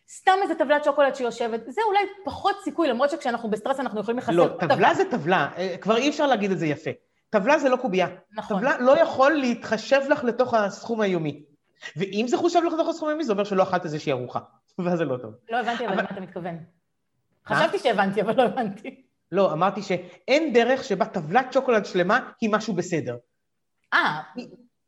סתם 0.09 0.33
איזה 0.43 0.55
טבלת 0.55 0.85
שוקולד 0.85 1.15
שיושבת, 1.15 1.61
זה 1.69 1.81
אולי 1.87 1.99
פחות 2.25 2.57
סיכוי, 2.65 2.89
למרות 2.89 3.11
שכשאנחנו 3.11 3.51
בסטרס 3.51 3.81
אנחנו 3.81 4.01
יכולים 4.01 4.19
לחסר 4.19 4.33
לא, 4.33 4.49
טבלה 4.61 4.95
זה 4.95 5.11
טבלה, 5.11 5.49
אה, 5.57 5.77
כבר 5.81 5.97
אי 5.97 6.09
אפשר 6.09 6.27
להגיד 6.27 6.51
את 6.51 6.59
זה 6.59 6.67
יפה. 6.67 6.91
טבלה 7.31 7.59
זה 7.59 7.69
לא 7.69 7.77
קובייה. 7.77 8.09
נכון. 8.33 8.59
טבלה 8.59 8.79
לא 8.79 8.99
יכול 8.99 9.33
להתחשב 9.33 10.01
לך 10.11 10.25
לתוך 10.25 10.55
הסכום 10.55 11.01
היומי. 11.01 11.43
ואם 11.97 12.25
זה 12.29 12.37
חושב 12.37 12.61
לך 12.67 12.73
לתוך 12.73 12.89
הסכום 12.89 13.09
היומי, 13.09 13.25
זה 13.25 13.33
אומר 13.33 13.45
שלא 13.45 13.63
אכלת 13.63 13.85
איזושהי 13.85 14.13
ארוחה, 14.13 14.41
ואז 14.79 14.99
זה 14.99 15.05
לא 15.05 15.17
טוב. 15.17 15.35
לא 15.51 15.57
הבנתי, 15.57 15.87
אבל 15.87 15.93
למה 15.95 16.09
אתה 16.11 16.21
מתכוון? 16.21 16.59
חשבתי 17.49 17.79
שהבנתי, 17.79 18.23
אבל 18.23 18.37
לא 18.37 18.43
הבנתי. 18.43 19.03
לא, 19.33 19.53
אמרתי 19.53 19.83
שאין 19.83 20.53
דרך 20.53 20.85
שבה 20.85 21.05
טבלת 21.05 21.53
שוקולד 21.53 21.87
שלמה 21.87 22.31
היא 22.41 22.51
משהו 22.53 22.75
בסדר. 22.75 23.17
אה, 23.95 24.21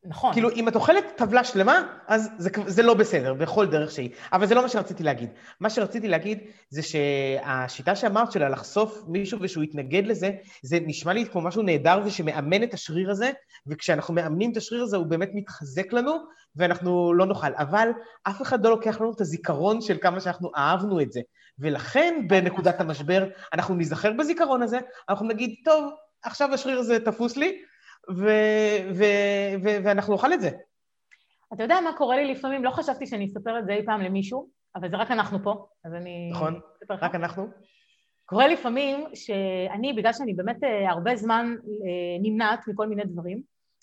נכון. 0.04 0.32
כאילו, 0.32 0.50
אם 0.50 0.68
את 0.68 0.74
אוכלת 0.74 1.04
טבלה 1.16 1.44
שלמה, 1.44 1.82
אז 2.06 2.30
זה, 2.38 2.50
זה 2.66 2.82
לא 2.82 2.94
בסדר, 2.94 3.34
בכל 3.34 3.66
דרך 3.66 3.90
שהיא. 3.90 4.11
אבל 4.32 4.46
זה 4.46 4.54
לא 4.54 4.62
מה 4.62 4.68
שרציתי 4.68 5.02
להגיד. 5.02 5.30
מה 5.61 5.70
שרציתי 5.70 6.09
להגיד 6.09 6.38
זה 6.70 6.82
שהשיטה 6.82 7.96
שאמרת 7.96 8.32
שלה 8.32 8.48
לחשוף 8.48 9.04
מישהו 9.09 9.38
ושהוא 9.42 9.64
יתנגד 9.64 10.06
לזה, 10.06 10.30
זה 10.62 10.78
נשמע 10.86 11.12
לי 11.12 11.26
כמו 11.26 11.40
משהו 11.40 11.62
נהדר 11.62 12.00
ושמאמן 12.04 12.62
את 12.62 12.74
השריר 12.74 13.11
הזה, 13.11 13.30
וכשאנחנו 13.66 14.14
מאמנים 14.14 14.52
את 14.52 14.56
השריר 14.56 14.82
הזה 14.82 14.96
הוא 14.96 15.06
באמת 15.06 15.30
מתחזק 15.34 15.92
לנו, 15.92 16.16
ואנחנו 16.56 17.14
לא 17.14 17.26
נאכל. 17.26 17.54
אבל 17.59 17.88
אף 18.22 18.42
אחד 18.42 18.64
לא 18.64 18.70
לוקח 18.70 19.00
לנו 19.00 19.12
את 19.12 19.20
הזיכרון 19.20 19.80
של 19.80 19.96
כמה 20.00 20.20
שאנחנו 20.20 20.50
אהבנו 20.56 21.00
את 21.00 21.12
זה. 21.12 21.20
ולכן 21.61 22.24
בנקודת 22.28 22.80
המשבר 22.80 23.28
אנחנו 23.52 23.74
ניזכר 23.74 24.12
בזיכרון 24.12 24.62
הזה, 24.62 24.78
אנחנו 25.09 25.26
נגיד, 25.26 25.54
טוב, 25.64 25.92
עכשיו 26.22 26.54
השריר 26.54 26.78
הזה 26.78 27.04
תפוס 27.04 27.36
לי, 27.36 27.62
ו- 28.11 28.94
ו- 28.94 29.54
ו- 29.64 29.84
ואנחנו 29.84 30.14
נאכל 30.14 30.32
את 30.32 30.40
זה. 30.40 30.50
אתה 31.54 31.62
יודע 31.62 31.80
מה 31.80 31.92
קורה 31.96 32.16
לי 32.16 32.34
לפעמים? 32.34 32.64
לא 32.64 32.70
חשבתי 32.70 33.06
שאני 33.06 33.26
אספר 33.26 33.59
את 33.59 33.66
זה 33.66 33.72
אי 33.72 33.86
פעם 33.86 34.00
למישהו, 34.00 34.48
אבל 34.76 34.90
זה 34.90 34.96
רק 34.96 35.11
אנחנו 35.11 35.42
פה, 35.42 35.66
אז 35.84 35.94
אני... 35.94 36.30
נכון, 36.32 36.61
רק 36.90 37.14
אנחנו. 37.14 37.46
קורה 38.24 38.48
לפעמים 38.48 39.06
שאני, 39.14 39.92
בגלל 39.92 40.12
שאני 40.12 40.34
באמת 40.34 40.64
אה, 40.64 40.90
הרבה 40.90 41.16
זמן 41.16 41.54
אה, 41.64 42.22
נמנעת 42.22 42.68
מכל 42.68 42.86
מיני 42.86 43.04
דברים, 43.04 43.42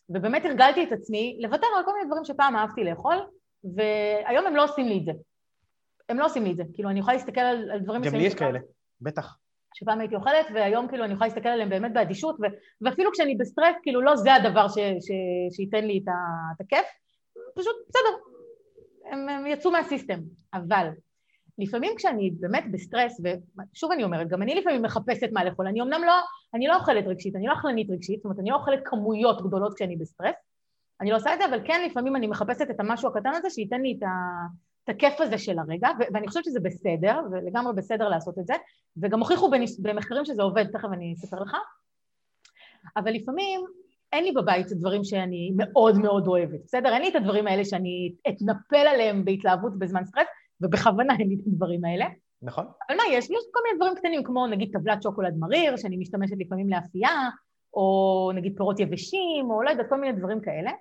ובאמת 0.09 0.45
הרגלתי 0.45 0.83
את 0.83 0.91
עצמי 0.91 1.37
לוותר 1.41 1.67
על 1.77 1.85
כל 1.85 1.91
מיני 1.93 2.05
דברים 2.05 2.25
שפעם 2.25 2.55
אהבתי 2.55 2.83
לאכול, 2.83 3.15
והיום 3.75 4.47
הם 4.47 4.55
לא 4.55 4.63
עושים 4.63 4.87
לי 4.87 4.97
את 4.97 5.05
זה. 5.05 5.11
הם 6.09 6.19
לא 6.19 6.25
עושים 6.25 6.43
לי 6.43 6.51
את 6.51 6.57
זה. 6.57 6.63
כאילו, 6.73 6.89
אני 6.89 6.99
יכולה 6.99 7.17
להסתכל 7.17 7.41
על, 7.41 7.71
על 7.71 7.79
דברים 7.79 8.01
מסוימים... 8.01 8.19
גם 8.19 8.21
לי 8.21 8.27
יש 8.27 8.35
כאלה, 8.35 8.59
בטח. 9.01 9.37
שפעם 9.73 9.99
הייתי 9.99 10.15
אוכלת, 10.15 10.45
והיום 10.53 10.87
כאילו 10.87 11.05
אני 11.05 11.13
יכולה 11.13 11.27
להסתכל 11.27 11.49
עליהם 11.49 11.69
באמת 11.69 11.93
באדישות, 11.93 12.35
ו- 12.39 12.55
ואפילו 12.81 13.11
כשאני 13.11 13.35
בסטרס, 13.35 13.75
כאילו 13.83 14.01
לא 14.01 14.15
זה 14.15 14.33
הדבר 14.33 14.67
ש- 14.67 14.77
ש- 14.77 15.55
שייתן 15.55 15.85
לי 15.85 15.99
את, 16.03 16.07
ה- 16.07 16.53
את 16.55 16.61
הכיף, 16.61 16.85
פשוט 17.55 17.75
בסדר, 17.89 18.17
הם, 19.11 19.29
הם 19.29 19.47
יצאו 19.47 19.71
מה 19.71 19.82
system. 19.82 20.19
אבל 20.53 20.87
לפעמים 21.57 21.93
כשאני 21.97 22.31
באמת 22.39 22.63
בסטרס, 22.71 23.21
ושוב 23.23 23.91
אני 23.91 24.03
אומרת, 24.03 24.27
גם 24.27 24.41
אני 24.41 24.55
לפעמים 24.55 24.81
מחפשת 24.81 25.29
מה 25.33 25.43
לאכול, 25.43 25.67
אני 25.67 25.81
אמנם 25.81 26.01
לא, 26.05 26.13
אני 26.53 26.67
לא 26.67 26.75
אוכלת 26.75 27.07
רגשית, 27.07 27.35
אני 27.35 27.47
לא 27.47 27.53
אכלנית 27.53 27.89
רגשית, 27.89 28.19
זאת 28.19 28.25
אומרת, 28.25 28.39
אני 28.39 28.49
לא 28.49 28.55
אוכלת 28.55 28.79
כמויות 28.85 29.41
גדולות 29.47 29.73
כשאני 29.75 29.95
בסטרס, 29.95 30.35
אני 31.01 31.11
לא 31.11 31.15
עושה 31.15 31.33
את 31.33 31.39
זה, 31.39 31.45
אבל 31.45 31.59
כן 31.67 31.85
לפעמים 31.89 32.15
אני 32.15 32.27
מחפשת 32.27 32.69
את 32.69 32.79
המשהו 32.79 33.09
הקטן 33.09 33.29
הזה 33.33 33.49
שייתן 33.49 33.81
לי 33.81 33.95
את, 33.97 34.03
ה, 34.03 34.07
את 34.85 34.89
הכיף 34.89 35.21
הזה 35.21 35.37
של 35.37 35.59
הרגע, 35.59 35.89
ואני 36.13 36.27
חושבת 36.27 36.43
שזה 36.43 36.59
בסדר, 36.59 37.19
ולגמרי 37.31 37.73
בסדר 37.75 38.09
לעשות 38.09 38.39
את 38.39 38.47
זה, 38.47 38.53
וגם 38.97 39.19
הוכיחו 39.19 39.51
במחקרים 39.79 40.25
שזה 40.25 40.43
עובד, 40.43 40.65
תכף 40.71 40.89
אני 40.93 41.13
אספר 41.13 41.39
לך, 41.39 41.55
אבל 42.97 43.11
לפעמים 43.11 43.61
אין 44.13 44.23
לי 44.23 44.31
בבית 44.31 44.67
דברים 44.67 45.03
שאני 45.03 45.51
מאוד 45.55 45.97
מאוד 45.97 46.27
אוהבת, 46.27 46.59
בסדר? 46.63 46.93
אין 46.93 47.01
לי 47.01 47.09
את 47.09 47.15
הדברים 47.15 47.47
האלה 47.47 47.65
שאני 47.65 48.13
אתנפל 48.29 48.87
עליהם 48.87 49.25
בהתלהבות 49.25 49.79
בזמן 49.79 50.05
סטרס, 50.05 50.27
ובכוונה 50.61 51.13
אין 51.19 51.29
לי 51.29 51.35
את 51.35 51.47
הדברים 51.47 51.85
האלה. 51.85 52.05
נכון. 52.41 52.65
אבל 52.89 52.97
מה 52.97 53.03
יש? 53.11 53.25
יש 53.25 53.43
כל 53.53 53.59
מיני 53.63 53.77
דברים 53.77 53.95
קטנים, 53.95 54.23
כמו 54.23 54.47
נגיד 54.47 54.69
טבלת 54.73 55.03
שוקולד 55.03 55.37
מריר, 55.39 55.77
שאני 55.77 55.97
משתמשת 55.97 56.35
לפעמים 56.39 56.69
לאפייה, 56.69 57.29
או 57.73 58.31
נגיד 58.35 58.53
פירות 58.57 58.79
יבשים, 58.79 59.51
או 59.51 59.63
לא 59.63 59.69
יודעת, 59.69 59.89
כל 59.89 60.01
מיני 60.01 60.19
דברים 60.19 60.41
כאלה. 60.41 60.71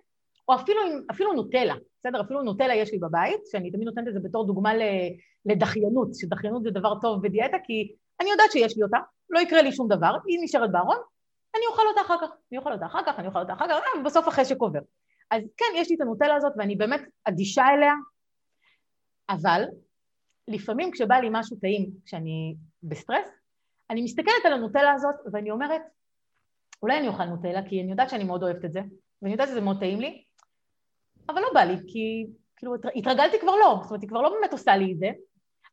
או 0.49 0.55
אפילו, 0.55 0.81
אפילו 1.11 1.33
נוטלה, 1.33 1.75
בסדר? 2.01 2.21
אפילו 2.21 2.43
נוטלה 2.43 2.75
יש 2.75 2.93
לי 2.93 2.99
בבית, 2.99 3.41
שאני 3.47 3.71
תמיד 3.71 3.89
נותנת 3.89 4.09
את 4.09 4.15
זה 4.15 4.21
בתור 4.21 4.47
דוגמה 4.47 4.73
לדחיינות, 5.47 6.09
שדחיינות 6.15 6.63
זה 6.63 6.71
דבר 6.71 7.01
טוב 7.01 7.23
בדיאטה, 7.23 7.57
כי 7.65 7.95
אני 8.21 8.31
יודעת 8.31 8.53
שיש 8.53 8.77
לי 8.77 8.83
אותה, 8.83 8.99
לא 9.31 9.41
יקרה 9.41 9.63
לי 9.63 9.73
שום 9.73 9.89
דבר, 9.89 10.17
היא 10.27 10.39
נשארת 10.43 10.73
בארון, 10.73 10.97
אני 11.57 11.67
אוכל 11.71 11.83
אותה 11.89 12.01
אחר 12.01 12.17
כך, 12.21 12.35
אני 12.51 12.59
אוכל 12.59 12.73
אותה 12.73 12.87
אחר 12.87 13.01
כך, 13.07 13.19
אני 13.19 13.27
אוכל 13.27 13.39
אותה 13.39 13.53
אחר 13.53 13.69
כך, 13.69 14.01
ובסוף 14.01 14.29
החשק 14.29 14.57
עובר. 14.59 14.81
אז 15.31 15.43
כן, 15.57 15.65
יש 15.75 15.91
לי 15.91 15.97
את 15.97 16.01
הנוטלה 16.01 16.35
הזאת 16.35 16.53
ואני 16.57 16.77
באמת 16.77 17.01
אדישה 17.25 17.65
אליה, 17.69 17.93
אבל 19.31 19.65
לפעמים 20.49 20.91
כשבא 20.91 21.15
לי 21.15 21.29
משהו 21.31 21.57
טעים, 21.57 21.91
כשאני 22.05 22.57
בסטרס, 22.83 23.27
אני 23.91 24.03
מסתכלת 24.03 24.45
על 24.45 24.53
הנוטלה 24.53 24.93
הזאת 24.93 25.15
ואני 25.33 25.51
אומרת, 25.51 25.83
אולי 26.83 26.99
אני 26.99 27.09
אוכל 27.09 27.25
נוטלה, 27.25 27.69
כי 27.69 27.81
אני 27.81 27.91
יודעת 27.91 28.11
שאני 28.11 28.25
מאוד 28.25 28.43
אוהבת 28.43 28.65
את 28.65 28.73
זה, 28.73 28.81
ואני 29.23 29.33
יודעת 29.33 29.49
שזה 29.49 29.61
מאוד 29.61 29.81
טעים 29.81 30.01
לי, 30.01 30.25
אבל 31.29 31.41
לא 31.41 31.49
בא 31.55 31.61
לי, 31.61 31.77
כי 31.87 32.27
כאילו 32.57 32.75
התרגלתי 32.95 33.39
כבר 33.41 33.57
לא, 33.57 33.79
זאת 33.83 33.91
אומרת, 33.91 34.03
היא 34.03 34.09
כבר 34.09 34.23
לא 34.23 34.31
באמת 34.31 34.53
עושה 34.53 34.77
לי 34.77 34.93
את 34.93 34.99
זה, 34.99 35.11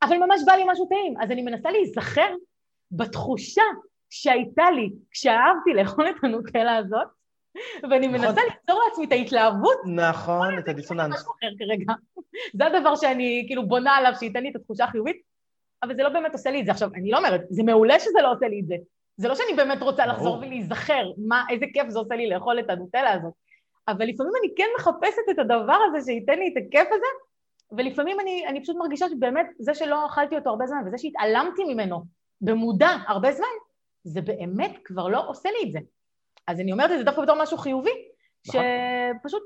אבל 0.03 0.17
ממש 0.17 0.41
בא 0.45 0.53
לי 0.53 0.63
משהו 0.67 0.85
טעים, 0.85 1.13
אז 1.21 1.31
אני 1.31 1.41
מנסה 1.41 1.71
להיזכר 1.71 2.35
בתחושה 2.91 3.63
שהייתה 4.09 4.71
לי 4.71 4.89
כשאהבתי 5.11 5.73
לאכול 5.75 6.09
את 6.09 6.15
הנוטלה 6.23 6.77
הזאת, 6.77 7.07
ואני 7.83 8.07
נכון. 8.07 8.19
מנסה 8.19 8.41
ליצור 8.43 8.81
לעצמי 8.87 9.05
את 9.05 9.11
ההתלהבות. 9.11 9.77
נכון, 9.95 10.59
את 10.59 10.67
הדיסוננס. 10.67 11.13
משהו 11.13 11.31
אחר 11.39 11.47
כרגע. 11.59 11.93
זה 12.53 12.65
הדבר 12.65 12.95
שאני 12.95 13.43
כאילו 13.47 13.67
בונה 13.67 13.95
עליו, 13.95 14.13
שייתן 14.19 14.43
לי 14.43 14.49
את 14.49 14.55
התחושה 14.55 14.83
החיובית, 14.83 15.21
אבל 15.83 15.95
זה 15.95 16.03
לא 16.03 16.09
באמת 16.09 16.33
עושה 16.33 16.51
לי 16.51 16.61
את 16.61 16.65
זה. 16.65 16.71
עכשיו, 16.71 16.89
אני 16.95 17.11
לא 17.11 17.17
אומרת, 17.17 17.41
זה 17.49 17.63
מעולה 17.63 17.99
שזה 17.99 18.21
לא 18.21 18.31
עושה 18.31 18.47
לי 18.47 18.59
את 18.59 18.67
זה. 18.67 18.75
זה 19.17 19.27
לא 19.27 19.35
שאני 19.35 19.53
באמת 19.55 19.81
רוצה 19.81 20.05
לחזור 20.05 20.37
ולהיזכר 20.37 21.11
מה, 21.17 21.43
איזה 21.49 21.65
כיף 21.73 21.89
זה 21.89 21.99
עושה 21.99 22.15
לי 22.15 22.29
לאכול 22.29 22.59
את 22.59 22.69
הנוטלה 22.69 23.13
הזאת. 23.13 23.33
אבל 23.87 24.05
לפעמים 24.05 24.33
אני 24.43 24.53
כן 24.57 24.67
מחפשת 24.79 25.29
את 25.31 25.39
הדבר 25.39 25.77
הזה 25.87 26.05
שייתן 26.05 26.39
לי 26.39 26.47
את 26.47 26.63
הכיף 26.67 26.87
הזה, 26.91 27.05
ולפעמים 27.71 28.19
אני, 28.19 28.47
אני 28.47 28.61
פשוט 28.63 28.75
מרגישה 28.75 29.09
שבאמת 29.09 29.45
זה 29.59 29.73
שלא 29.73 30.05
אכלתי 30.05 30.35
אותו 30.35 30.49
הרבה 30.49 30.67
זמן 30.67 30.83
וזה 30.87 30.97
שהתעלמתי 30.97 31.63
ממנו 31.63 32.03
במודע 32.41 32.89
הרבה 33.07 33.31
זמן, 33.31 33.47
זה 34.03 34.21
באמת 34.21 34.71
כבר 34.83 35.07
לא 35.07 35.29
עושה 35.29 35.49
לי 35.49 35.67
את 35.67 35.71
זה. 35.71 35.79
אז 36.47 36.59
אני 36.59 36.71
אומרת 36.71 36.91
את 36.91 36.97
זה 36.97 37.03
דווקא 37.03 37.21
בתור 37.21 37.35
משהו 37.41 37.57
חיובי, 37.57 37.91
נכון. 38.47 38.61
שפשוט, 39.19 39.43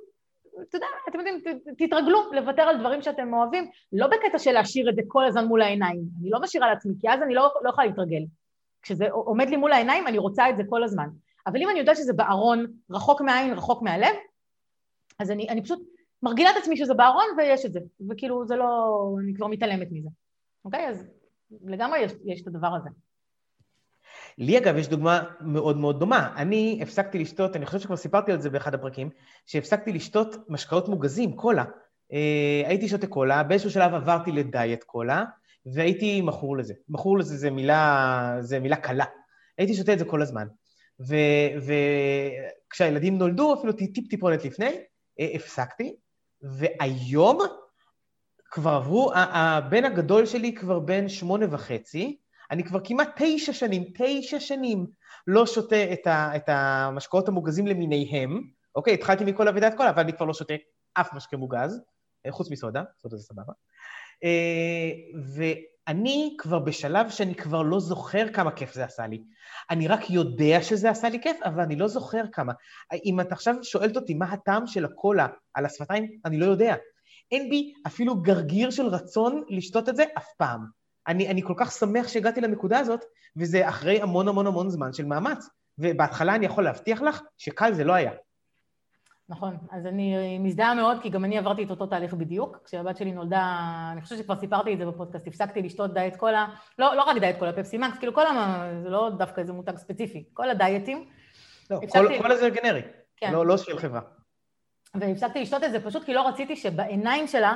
אתה 0.70 0.78
יודע, 0.78 0.88
אתם 1.10 1.20
יודעים, 1.20 1.42
תתרגלו 1.78 2.32
לוותר 2.32 2.62
על 2.62 2.80
דברים 2.80 3.02
שאתם 3.02 3.34
אוהבים, 3.34 3.70
לא 3.94 4.08
בקטע 4.08 4.40
של 4.40 4.52
להשאיר 4.52 4.90
את 4.90 4.96
זה 4.96 5.02
כל 5.08 5.26
הזמן 5.26 5.46
מול 5.46 5.62
העיניים. 5.62 6.04
אני 6.22 6.30
לא 6.30 6.40
משאירה 6.42 6.68
לעצמי, 6.68 6.94
כי 7.00 7.10
אז 7.10 7.22
אני 7.22 7.34
לא, 7.34 7.54
לא 7.62 7.70
יכולה 7.70 7.88
להתרגל. 7.88 8.26
כשזה 8.82 9.06
עומד 9.12 9.50
לי 9.50 9.56
מול 9.56 9.74
העיניים, 9.74 10.08
אני 10.08 10.18
רוצה 10.18 10.50
את 10.50 10.58
זה 10.58 10.64
כל 10.70 10.84
הזמן. 10.84 11.08
אבל 11.48 11.62
אם 11.62 11.70
אני 11.70 11.80
יודעת 11.80 11.98
שזה 11.98 12.14
בארון, 12.14 12.66
רחוק 12.90 13.22
מהעין, 13.22 13.54
רחוק 13.54 13.82
מהלב, 13.82 14.16
אז 15.20 15.32
אני, 15.32 15.50
אני 15.50 15.64
פשוט 15.64 15.80
מרגילה 16.24 16.52
את 16.52 16.56
עצמי 16.62 16.78
שזה 16.78 16.94
בארון 16.94 17.26
ויש 17.38 17.66
את 17.66 17.74
זה. 17.74 17.80
וכאילו, 18.10 18.46
זה 18.46 18.56
לא... 18.56 18.66
אני 19.24 19.34
כבר 19.34 19.48
מתעלמת 19.48 19.88
מזה. 19.92 20.10
אוקיי? 20.66 20.88
אז 20.88 21.06
לגמרי 21.66 22.00
יש, 22.00 22.12
יש 22.26 22.42
את 22.42 22.48
הדבר 22.48 22.76
הזה. 22.76 22.90
לי 24.38 24.58
אגב 24.58 24.78
יש 24.78 24.88
דוגמה 24.88 25.24
מאוד 25.42 25.78
מאוד 25.78 26.00
דומה. 26.00 26.34
אני 26.36 26.80
הפסקתי 26.82 27.20
לשתות, 27.20 27.56
אני 27.56 27.66
חושב 27.66 27.80
שכבר 27.80 27.96
סיפרתי 27.96 28.32
על 28.32 28.42
זה 28.42 28.50
באחד 28.50 28.74
הפרקים, 28.74 29.10
שהפסקתי 29.46 29.92
לשתות 29.92 30.36
משקאות 30.50 30.88
מוגזים, 30.88 31.36
קולה. 31.36 31.64
אה, 32.14 32.64
הייתי 32.66 32.88
שותה 32.88 33.08
קולה, 33.08 33.44
באיזשהו 33.44 33.72
שלב 33.72 33.94
עברתי 33.94 34.32
לדיאט 34.32 34.84
קולה, 34.84 35.24
והייתי 35.66 36.22
מכור 36.22 36.58
לזה. 36.58 36.74
מכור 36.90 37.18
לזה 37.18 37.38
זה 37.38 37.52
מילה, 37.52 38.38
זה 38.40 38.60
מילה 38.60 38.76
קלה. 38.76 39.06
הייתי 39.58 39.74
שותה 39.74 39.94
את 39.94 40.00
זה 40.00 40.06
כל 40.06 40.22
הזמן. 40.22 40.48
וכשהילדים 42.70 43.18
נולדו, 43.18 43.54
אפילו 43.54 43.74
טיפ 43.74 44.08
טיפונת 44.10 44.46
לפני, 44.46 44.72
אה, 45.20 45.30
הפסקתי, 45.36 45.96
והיום 46.42 47.40
כבר 48.52 48.72
עברו, 48.72 49.12
הבן 49.16 49.86
הגדול 49.86 50.26
שלי 50.26 50.56
כבר 50.56 50.80
בן 50.80 51.10
שמונה 51.10 51.46
וחצי, 51.52 52.18
אני 52.52 52.64
כבר 52.64 52.80
כמעט 52.84 53.10
תשע 53.16 53.54
שנים, 53.54 53.84
תשע 53.98 54.40
שנים 54.40 54.86
לא 55.28 55.46
שותה 55.46 55.94
את, 55.94 56.08
ה, 56.08 56.36
את 56.36 56.44
המשקאות 56.48 57.28
המוגזים 57.28 57.68
למיניהם. 57.68 58.42
אוקיי, 58.76 58.94
התחלתי 58.94 59.24
מכל 59.24 59.48
אבידת 59.48 59.74
כל, 59.78 59.88
אבל 59.88 60.02
אני 60.02 60.14
כבר 60.14 60.26
לא 60.26 60.34
שותה 60.34 60.54
אף 60.94 61.14
משקה 61.14 61.38
מוגז, 61.38 61.82
אה, 62.26 62.32
חוץ 62.32 62.52
מסודה, 62.52 62.84
סודה 62.98 63.18
זה 63.18 63.24
סבבה. 63.24 63.54
אה, 64.24 64.92
ואני 65.88 66.36
כבר 66.38 66.60
בשלב 66.60 67.10
שאני 67.10 67.36
כבר 67.36 67.62
לא 67.62 67.80
זוכר 67.80 68.26
כמה 68.34 68.52
כיף 68.52 68.74
זה 68.74 68.86
עשה 68.86 69.08
לי. 69.08 69.24
אני 69.70 69.88
רק 69.88 70.10
יודע 70.10 70.62
שזה 70.62 70.90
עשה 70.90 71.10
לי 71.10 71.22
כיף, 71.22 71.38
אבל 71.44 71.62
אני 71.62 71.76
לא 71.76 71.88
זוכר 71.88 72.24
כמה. 72.32 72.54
אם 73.06 73.20
את 73.20 73.32
עכשיו 73.32 73.56
שואלת 73.64 73.96
אותי 73.96 74.14
מה 74.14 74.26
הטעם 74.26 74.68
של 74.68 74.86
הקולה 74.86 75.28
על 75.54 75.66
השפתיים, 75.66 76.20
אני 76.26 76.38
לא 76.38 76.46
יודע. 76.46 76.76
אין 77.32 77.50
בי 77.50 77.74
אפילו 77.88 78.22
גרגיר 78.22 78.70
של 78.70 78.86
רצון 78.86 79.44
לשתות 79.50 79.90
את 79.90 79.96
זה 79.96 80.04
אף 80.18 80.28
פעם. 80.38 80.66
אני, 81.08 81.28
אני 81.28 81.42
כל 81.42 81.54
כך 81.58 81.72
שמח 81.72 82.08
שהגעתי 82.08 82.42
לנקודה 82.42 82.80
הזאת, 82.80 83.02
וזה 83.38 83.70
אחרי 83.70 84.02
המון 84.02 84.28
המון 84.28 84.48
המון 84.48 84.70
זמן 84.70 84.94
של 84.94 85.06
מאמץ. 85.06 85.50
ובהתחלה 85.78 86.36
אני 86.36 86.46
יכול 86.46 86.64
להבטיח 86.64 87.02
לך 87.02 87.22
שקל 87.38 87.74
זה 87.74 87.84
לא 87.84 87.94
היה. 87.94 88.12
נכון, 89.30 89.58
אז 89.72 89.86
אני 89.86 90.38
מזדהה 90.40 90.74
מאוד, 90.74 90.98
כי 91.02 91.10
גם 91.10 91.26
אני 91.26 91.38
עברתי 91.38 91.64
את 91.64 91.70
אותו 91.70 91.86
תהליך 91.86 92.14
בדיוק. 92.14 92.58
כשהבת 92.66 92.98
שלי 92.98 93.12
נולדה, 93.12 93.60
אני 93.92 94.02
חושבת 94.02 94.20
שכבר 94.20 94.40
סיפרתי 94.40 94.74
את 94.74 94.78
זה 94.78 94.86
בפודקאסט, 94.86 95.28
הפסקתי 95.28 95.62
לשתות 95.62 95.94
דיאט 95.94 96.16
קולה, 96.16 96.48
לא, 96.80 96.96
לא 96.96 97.04
רק 97.04 97.18
דיאט 97.18 97.40
קולה, 97.40 97.54
פפסי 97.54 97.78
מקס, 97.78 97.98
כאילו 97.98 98.14
כל 98.14 98.26
ה... 98.28 98.70
זה 98.84 98.90
לא 98.90 99.10
דווקא 99.18 99.42
איזה 99.42 99.54
מותג 99.54 99.78
ספציפי, 99.78 100.24
כל 100.34 100.50
הדיאטים. 100.50 101.06
לא, 101.70 101.80
כל, 101.92 102.22
כל 102.22 102.36
זה 102.36 102.50
גנרי, 102.50 102.82
כן. 103.18 103.34
לא, 103.34 103.46
לא 103.46 103.58
של 103.58 103.80
חברה. 103.80 104.02
והפסקתי 104.96 105.42
לשתות 105.42 105.64
את 105.64 105.72
זה 105.72 105.86
פשוט 105.86 106.04
כי 106.04 106.14
לא 106.14 106.28
רציתי 106.28 106.56
שבעיניים 106.56 107.28
שלה 107.28 107.56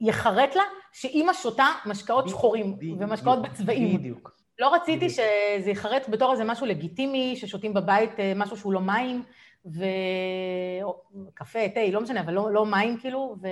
יחרט 0.00 0.54
לה 0.54 0.62
שאימא 0.92 1.32
שותה 1.32 1.66
משקאות 1.86 2.28
שחורים 2.28 2.76
ומשקאות 2.98 3.42
בצבעים. 3.42 3.98
בדיוק. 3.98 4.42
לא 4.58 4.74
רציתי 4.74 5.10
שזה 5.10 5.68
ייחרט 5.70 6.08
בתור 6.08 6.32
איזה 6.32 6.44
משהו 6.44 6.66
לגיטימי, 6.66 7.36
ששותים 7.36 7.74
בבית 7.74 8.20
אה, 8.20 8.32
משהו 8.36 8.56
שהוא 8.56 8.72
לא 8.72 8.80
מים, 8.80 9.22
וקפה, 9.66 11.58
תה, 11.74 11.80
לא 11.92 12.00
משנה, 12.00 12.20
אבל 12.20 12.32
לא, 12.32 12.50
לא 12.52 12.66
מים 12.66 12.98
כאילו, 12.98 13.36
ו... 13.42 13.48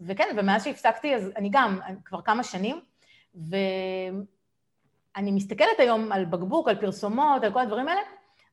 וכן, 0.00 0.36
ומאז 0.36 0.64
שהפסקתי, 0.64 1.14
אז 1.14 1.30
אני 1.36 1.48
גם, 1.52 1.80
כבר 2.04 2.22
כמה 2.22 2.42
שנים, 2.44 2.80
ואני 3.34 5.30
מסתכלת 5.32 5.78
היום 5.78 6.12
על 6.12 6.24
בקבוק, 6.24 6.68
על 6.68 6.80
פרסומות, 6.80 7.44
על 7.44 7.52
כל 7.52 7.60
הדברים 7.60 7.88
האלה, 7.88 8.00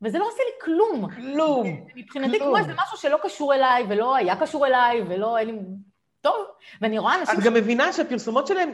וזה 0.01 0.19
לא 0.19 0.27
עושה 0.27 0.43
לי 0.43 0.51
כלום. 0.65 1.09
כלום. 1.15 1.85
מבחינתי 1.95 2.39
כמו 2.39 2.57
איזה 2.57 2.73
משהו 2.83 2.97
שלא 2.97 3.17
קשור 3.23 3.53
אליי, 3.53 3.85
ולא 3.89 4.15
היה 4.15 4.35
קשור 4.35 4.67
אליי, 4.67 5.01
ולא, 5.09 5.37
אין 5.37 5.47
לי... 5.47 5.59
טוב, 6.21 6.45
ואני 6.81 6.97
רואה 6.99 7.19
אנשים... 7.19 7.39
את 7.39 7.43
גם 7.43 7.53
מבינה 7.53 7.93
שהפרסומות 7.93 8.47
שלהם, 8.47 8.69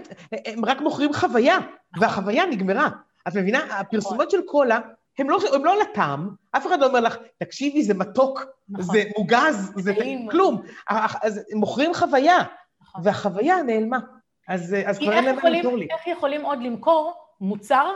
הם 0.45 0.65
רק 0.65 0.81
מוכרים 0.81 1.13
חוויה. 1.13 1.57
והחוויה 1.99 2.45
נגמרה. 2.45 2.89
את 3.27 3.35
מבינה? 3.35 3.79
הפרסומות 3.79 4.31
של 4.31 4.41
קולה, 4.45 4.79
הם 5.19 5.29
לא, 5.29 5.37
הם 5.53 5.65
לא 5.65 5.73
על 5.73 5.81
הטעם, 5.81 6.29
אף 6.51 6.67
אחד 6.67 6.79
לא 6.79 6.85
אומר 6.87 6.99
לך, 6.99 7.17
תקשיבי, 7.37 7.83
זה 7.83 7.93
מתוק, 7.93 8.45
נכון. 8.69 8.95
זה 8.95 9.03
מוגז, 9.17 9.73
זה 9.75 9.93
כלום. 10.31 10.61
אז 11.21 11.41
מוכרים 11.53 11.93
חוויה, 11.93 12.43
נכון. 12.81 13.01
והחוויה 13.03 13.63
נעלמה. 13.63 13.99
אז, 14.47 14.75
אז 14.85 14.99
כבר 14.99 15.13
אין 15.13 15.25
להם 15.25 15.37
למכור 15.43 15.77
לי. 15.77 15.87
איך 15.91 16.07
יכולים 16.07 16.45
עוד 16.45 16.61
למכור 16.61 17.13
מוצר 17.41 17.91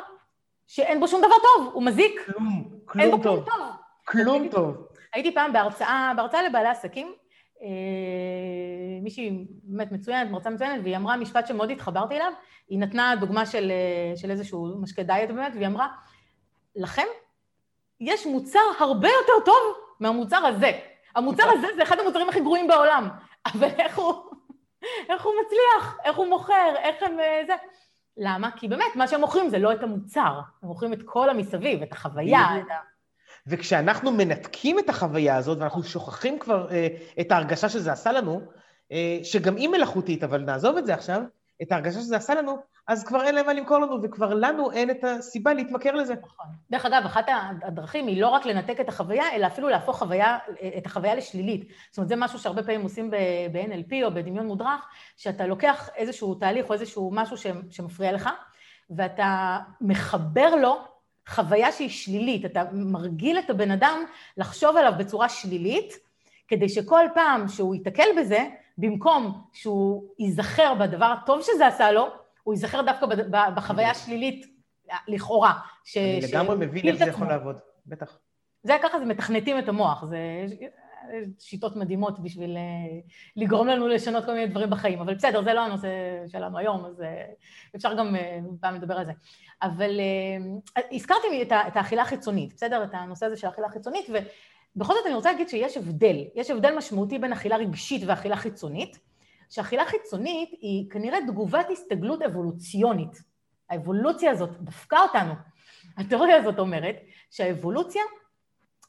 שאין 0.68 1.00
בו 1.00 1.08
שום 1.08 1.22
דבר 1.22 1.36
טוב, 1.42 1.72
הוא 1.74 1.84
מזיק. 1.84 2.22
כלום, 2.26 2.70
כלום 2.86 3.24
טוב. 3.24 3.46
טוב. 3.46 3.62
כלום 4.06 4.48
טוב. 4.48 4.88
הייתי 5.14 5.34
פעם 5.34 5.54
בהרצאה, 5.54 6.12
בהרצאה 6.16 6.44
לבעלי 6.44 6.70
עסקים, 6.70 7.14
אה, 7.62 7.68
מישהי 9.02 9.46
באמת 9.64 9.92
מצוינת, 9.92 10.32
מרצה 10.32 10.50
מצוינת, 10.50 10.82
והיא 10.84 10.98
אמרה 10.98 11.18
משפט 11.18 11.48
שמאוד 11.48 11.70
התחברתי 11.70 12.16
אליו, 12.16 12.32
היא 12.70 12.80
נתנה 12.80 13.16
דוגמה 13.20 13.46
של, 13.46 13.72
אה, 13.72 14.18
של 14.18 14.32
איזשהו 14.32 14.82
משקה 14.82 15.04
דיאט 15.04 15.30
באמת, 15.30 15.52
והיא 15.56 15.68
אמרה, 15.68 15.88
לכם? 16.80 17.06
יש 18.00 18.26
מוצר 18.26 18.60
הרבה 18.80 19.08
יותר 19.08 19.46
טוב 19.46 19.78
מהמוצר 20.00 20.46
הזה. 20.46 20.72
המוצר 21.16 21.44
הזה 21.50 21.68
זה 21.76 21.84
אחד 21.84 22.00
המוצרים 22.00 22.30
הכי 22.30 22.40
גרועים 22.40 22.68
בעולם, 22.68 23.10
אבל 23.46 23.68
איך 23.78 24.00
הוא, 24.00 24.14
איך 25.10 25.26
הוא 25.26 25.34
מצליח, 25.46 25.98
איך 26.06 26.18
הוא 26.18 26.28
מוכר, 26.28 26.76
איך 26.78 27.04
הם... 27.04 27.20
אה, 27.20 27.42
זה. 27.48 27.54
למה? 28.18 28.52
כי 28.52 28.68
באמת, 28.68 28.96
מה 28.96 29.08
שהם 29.08 29.22
מוכרים 29.22 29.50
זה 29.50 29.60
לא 29.60 29.74
את 29.74 29.84
המוצר, 29.84 30.40
הם 30.64 30.70
מוכרים 30.70 30.94
את 30.94 31.00
כל 31.06 31.30
המסביב, 31.30 31.82
את 31.82 31.92
החוויה, 31.92 32.58
את 32.58 32.72
ה... 32.72 32.76
וכשאנחנו 33.48 34.12
מנתקים 34.12 34.80
את 34.80 34.90
החוויה 34.90 35.36
הזאת, 35.36 35.58
ואנחנו 35.58 35.84
שוכחים 35.84 36.40
כבר 36.40 36.72
אה, 36.72 36.88
את 37.22 37.32
ההרגשה 37.32 37.70
שזה 37.70 37.92
עשה 37.92 38.12
לנו, 38.12 38.42
אה, 38.92 39.20
שגם 39.24 39.56
היא 39.56 39.70
מלאכותית, 39.70 40.24
אבל 40.24 40.42
נעזוב 40.42 40.78
את 40.78 40.86
זה 40.86 40.94
עכשיו, 40.94 41.22
את 41.62 41.72
ההרגשה 41.72 42.00
שזה 42.00 42.16
עשה 42.16 42.34
לנו, 42.36 42.58
אז 42.90 43.04
כבר 43.04 43.24
אין 43.24 43.36
להם 43.36 43.46
מה 43.46 43.54
למכור 43.54 43.78
לנו, 43.78 44.02
וכבר 44.04 44.34
לנו 44.34 44.72
אין 44.72 44.90
את 44.90 45.04
הסיבה 45.04 45.54
להתמכר 45.54 45.96
לזה. 45.96 46.14
נכון. 46.14 46.46
דרך 46.72 46.86
אגב, 46.86 47.06
אחת 47.06 47.26
הדרכים 47.64 48.08
היא 48.08 48.22
לא 48.22 48.28
רק 48.28 48.46
לנתק 48.46 48.80
את 48.80 48.90
החוויה, 48.90 49.24
אלא 49.36 49.48
אפילו 49.48 49.70
להפוך 49.70 49.98
חוויה, 49.98 50.38
את 50.78 50.86
החוויה 50.86 51.16
לשלילית. 51.16 51.70
זאת 51.90 51.98
אומרת, 51.98 52.10
זה 52.10 52.16
משהו 52.16 52.40
שהרבה 52.40 52.64
פעמים 52.64 52.82
עושים 52.82 53.12
ב-NLP 53.52 53.94
או 54.04 54.12
בדמיון 54.12 54.46
מודרך, 54.46 54.88
שאתה 55.18 55.48
לוקח 55.48 55.90
איזשהו 55.96 56.36
תהליך 56.36 56.70
או 56.70 56.74
איזשהו 56.74 57.12
משהו 57.14 57.38
שמפריע 57.70 58.12
לך, 58.12 58.30
ואתה 58.90 59.58
מחבר 59.82 60.56
לו 60.56 60.78
חוויה 61.28 61.72
שהיא 61.72 61.90
שלילית. 61.90 62.46
אתה 62.46 62.64
מרגיל 62.74 63.40
את 63.40 63.50
הבן 63.50 63.72
אדם 63.72 64.04
לחשוב 64.38 64.78
עליו 64.78 64.94
בצורה 64.98 65.30
שלילית, 65.30 65.94
כדי 66.48 66.70
שכל 66.70 67.06
פעם 67.14 67.48
שהוא 67.48 67.76
ייתקל 67.76 68.08
בזה, 68.18 68.48
במקום 68.78 69.42
שהוא 69.54 70.04
ייזכר 70.20 70.74
בדבר 70.74 71.06
הטוב 71.06 71.42
שזה 71.42 71.68
עשה 71.68 71.92
לו, 71.92 72.19
הוא 72.50 72.54
ייזכר 72.54 72.82
דווקא 72.82 73.06
בחוויה 73.56 73.92
השלילית, 73.92 74.46
לכאורה. 75.08 75.54
ש, 75.84 75.98
אני 75.98 76.22
לגמרי 76.22 76.56
מבין 76.56 76.88
איך 76.88 76.96
זה 76.96 77.06
יכול 77.06 77.28
לעבוד, 77.28 77.56
בטח. 77.86 78.18
זה 78.64 78.74
ככה, 78.84 79.00
זה 79.00 79.06
מתכנתים 79.06 79.60
את 79.60 79.70
המוח, 79.70 80.06
זה 80.06 80.18
שיטות 81.40 81.76
מדהימות 81.76 82.20
בשביל 82.20 82.58
אה, 82.58 83.00
לגרום 83.36 83.68
לנו 83.68 83.88
לשנות 83.88 84.26
כל 84.26 84.34
מיני 84.34 84.48
דברים 84.48 84.70
בחיים, 84.70 85.00
אבל 85.00 85.14
בסדר, 85.14 85.44
זה 85.44 85.54
לא 85.54 85.62
הנושא 85.62 85.88
שלנו 86.28 86.58
היום, 86.58 86.86
אז 86.86 87.02
אה, 87.02 87.26
אפשר 87.76 87.94
גם 87.94 88.16
אה, 88.16 88.40
פעם 88.60 88.76
לדבר 88.76 88.94
על 88.94 89.06
זה. 89.06 89.12
אבל 89.62 90.00
הזכרתי 90.92 91.44
את 91.44 91.76
האכילה 91.76 92.02
החיצונית, 92.02 92.54
בסדר? 92.54 92.84
את 92.84 92.90
הנושא 92.94 93.26
הזה 93.26 93.38
של 93.38 93.48
האכילה 93.48 93.68
החיצונית, 93.68 94.06
ובכל 94.10 94.94
זאת 94.94 95.06
אני 95.06 95.16
רוצה 95.16 95.32
להגיד 95.32 95.50
שיש 95.50 95.78
הבדל, 95.78 96.18
יש 96.36 96.52
הבדל 96.52 96.76
משמעותי 96.78 97.20
בין 97.20 97.34
אכילה 97.34 97.58
רגשית 97.58 98.02
ואכילה 98.06 98.36
חיצונית. 98.36 99.09
שאכילה 99.50 99.86
חיצונית 99.86 100.52
היא 100.62 100.90
כנראה 100.90 101.20
תגובת 101.28 101.70
הסתגלות 101.72 102.22
אבולוציונית. 102.22 103.22
האבולוציה 103.70 104.32
הזאת 104.32 104.50
דפקה 104.62 105.00
אותנו. 105.02 105.34
התיאוריה 105.98 106.36
הזאת 106.36 106.60
אומרת 106.60 106.96
שהאבולוציה 107.32 108.02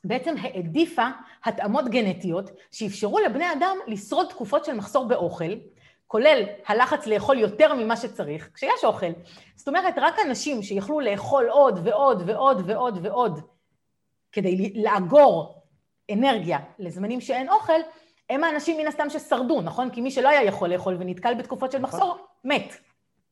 בעצם 0.04 0.34
העדיפה 0.40 1.06
התאמות 1.44 1.88
גנטיות 1.88 2.50
שאפשרו 2.72 3.18
לבני 3.18 3.52
אדם 3.52 3.76
לשרוד 3.86 4.28
תקופות 4.28 4.64
של 4.64 4.72
מחסור 4.72 5.08
באוכל, 5.08 5.52
כולל 6.06 6.42
הלחץ 6.66 7.06
לאכול 7.06 7.38
יותר 7.38 7.74
ממה 7.74 7.96
שצריך, 7.96 8.50
כשיש 8.54 8.84
אוכל. 8.84 9.10
זאת 9.56 9.68
אומרת, 9.68 9.94
רק 9.96 10.14
אנשים 10.26 10.62
שיכלו 10.62 11.00
לאכול 11.00 11.48
עוד 11.48 11.80
ועוד 11.82 12.22
ועוד 12.26 12.62
ועוד 12.66 12.98
ועוד 13.02 13.40
כדי 14.32 14.72
לאגור 14.82 15.62
אנרגיה 16.12 16.58
לזמנים 16.78 17.20
שאין 17.20 17.48
אוכל, 17.48 17.80
הם 18.30 18.44
האנשים 18.44 18.78
מן 18.78 18.86
הסתם 18.86 19.10
ששרדו, 19.10 19.60
נכון? 19.60 19.90
כי 19.90 20.00
מי 20.00 20.10
שלא 20.10 20.28
היה 20.28 20.42
יכול 20.42 20.68
לאכול 20.68 20.96
ונתקל 21.00 21.34
בתקופות 21.34 21.72
של 21.72 21.78
נכון. 21.78 22.00
מחסור, 22.00 22.26
מת. 22.44 22.76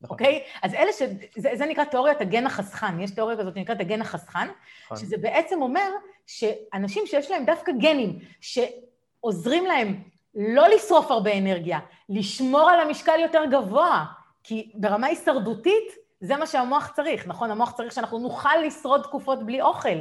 נכון. 0.01 0.14
אוקיי? 0.14 0.42
אז 0.62 0.74
אלה 0.74 0.92
ש... 0.92 1.03
זה, 1.36 1.51
זה 1.55 1.66
נקרא 1.66 1.84
תיאוריית 1.84 2.20
הגן 2.20 2.46
החסכן. 2.46 3.01
יש 3.01 3.11
תיאוריה 3.11 3.36
כזאת 3.36 3.55
שנקראת 3.55 3.80
הגן 3.80 4.01
החסכן, 4.01 4.49
נכון. 4.84 4.96
שזה 4.96 5.16
בעצם 5.16 5.62
אומר 5.62 5.90
שאנשים 6.26 7.07
שיש 7.07 7.30
להם 7.30 7.44
דווקא 7.44 7.72
גנים, 7.72 8.18
שעוזרים 8.40 9.66
להם 9.66 10.03
לא 10.34 10.68
לשרוף 10.68 11.11
הרבה 11.11 11.38
אנרגיה, 11.38 11.78
לשמור 12.09 12.70
על 12.70 12.80
המשקל 12.80 13.20
יותר 13.20 13.44
גבוה, 13.51 14.05
כי 14.44 14.70
ברמה 14.74 15.07
הישרדותית 15.07 15.92
זה 16.20 16.36
מה 16.36 16.46
שהמוח 16.46 16.92
צריך, 16.96 17.26
נכון? 17.26 17.51
המוח 17.51 17.72
צריך 17.72 17.92
שאנחנו 17.92 18.18
נוכל 18.18 18.57
לשרוד 18.66 19.03
תקופות 19.03 19.46
בלי 19.46 19.62
אוכל. 19.62 19.99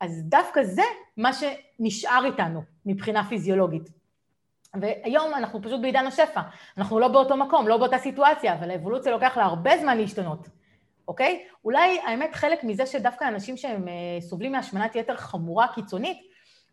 אז 0.00 0.22
דווקא 0.24 0.62
זה 0.64 0.82
מה 1.16 1.30
שנשאר 1.32 2.24
איתנו 2.24 2.62
מבחינה 2.86 3.28
פיזיולוגית. 3.28 3.95
והיום 4.80 5.34
אנחנו 5.34 5.62
פשוט 5.62 5.80
בעידן 5.80 6.06
השפע, 6.06 6.40
אנחנו 6.78 6.98
לא 6.98 7.08
באותו 7.08 7.36
מקום, 7.36 7.68
לא 7.68 7.76
באותה 7.76 7.98
סיטואציה, 7.98 8.54
אבל 8.54 8.70
האבולוציה 8.70 9.12
לוקח 9.12 9.36
לה 9.36 9.44
הרבה 9.44 9.78
זמן 9.78 9.98
להשתנות, 9.98 10.48
אוקיי? 11.08 11.44
אולי 11.64 11.98
האמת 12.06 12.34
חלק 12.34 12.64
מזה 12.64 12.86
שדווקא 12.86 13.28
אנשים 13.28 13.56
שהם 13.56 13.88
אה, 13.88 14.20
סובלים 14.20 14.52
מהשמנת 14.52 14.96
יתר 14.96 15.16
חמורה 15.16 15.66
קיצונית, 15.74 16.18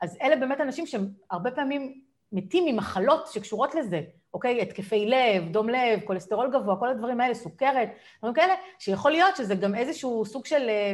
אז 0.01 0.17
אלה 0.21 0.35
באמת 0.35 0.61
אנשים 0.61 0.87
שהם 0.87 1.07
הרבה 1.31 1.51
פעמים 1.51 2.01
מתים 2.31 2.65
ממחלות 2.65 3.27
שקשורות 3.27 3.75
לזה, 3.75 4.01
אוקיי? 4.33 4.61
התקפי 4.61 5.05
לב, 5.05 5.51
דום 5.51 5.69
לב, 5.69 5.99
כולסטרול 6.03 6.51
גבוה, 6.53 6.75
כל 6.79 6.89
הדברים 6.89 7.21
האלה, 7.21 7.33
סוכרת, 7.33 7.89
דברים 8.19 8.33
כאלה, 8.33 8.53
שיכול 8.79 9.11
להיות 9.11 9.35
שזה 9.35 9.55
גם 9.55 9.75
איזשהו 9.75 10.25
סוג 10.25 10.45
של 10.45 10.69
אה, 10.69 10.93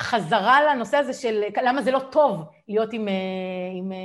חזרה 0.00 0.74
לנושא 0.74 0.96
הזה 0.96 1.12
של 1.12 1.42
למה 1.62 1.82
זה 1.82 1.90
לא 1.90 1.98
טוב 1.98 2.44
להיות 2.68 2.92
עם, 2.92 3.08
אה, 3.08 3.12
עם 3.78 3.92
אה, 3.92 3.96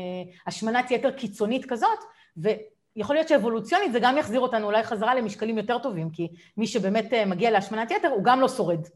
השמנת 0.48 0.91
יתר 0.91 1.12
קיצונית 1.12 1.66
כזאת, 1.66 2.00
ויכול 2.38 3.16
להיות 3.16 3.28
שאבולוציונית 3.28 3.91
זה 3.91 4.00
גם 4.00 4.18
יחזיר 4.18 4.39
אותנו 4.39 4.66
אולי 4.66 4.84
חזרה 4.84 5.16
למשקלים 5.16 5.58
יותר 5.58 5.78
טובים, 5.78 6.10
כי 6.10 6.28
מי 6.58 6.68
שבאמת 6.68 7.14
אה, 7.14 7.26
מגיע 7.26 7.52
להשמנת 7.52 7.91
יתר 7.91 8.08
הוא 8.08 8.24
גם 8.24 8.41
לא 8.41 8.48
שורד. 8.48 8.88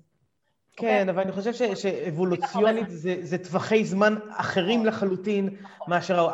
כן, 0.77 0.87
אוקיי? 0.87 1.09
אבל 1.09 1.21
אני 1.21 1.31
חושב 1.31 1.53
ש- 1.53 1.81
שאבולוציונית 1.81 2.89
זה, 2.89 3.15
זה 3.21 3.37
טווחי 3.37 3.85
זמן 3.85 4.15
אחרים 4.29 4.85
לחלוטין 4.85 5.49
מאשר 5.87 6.27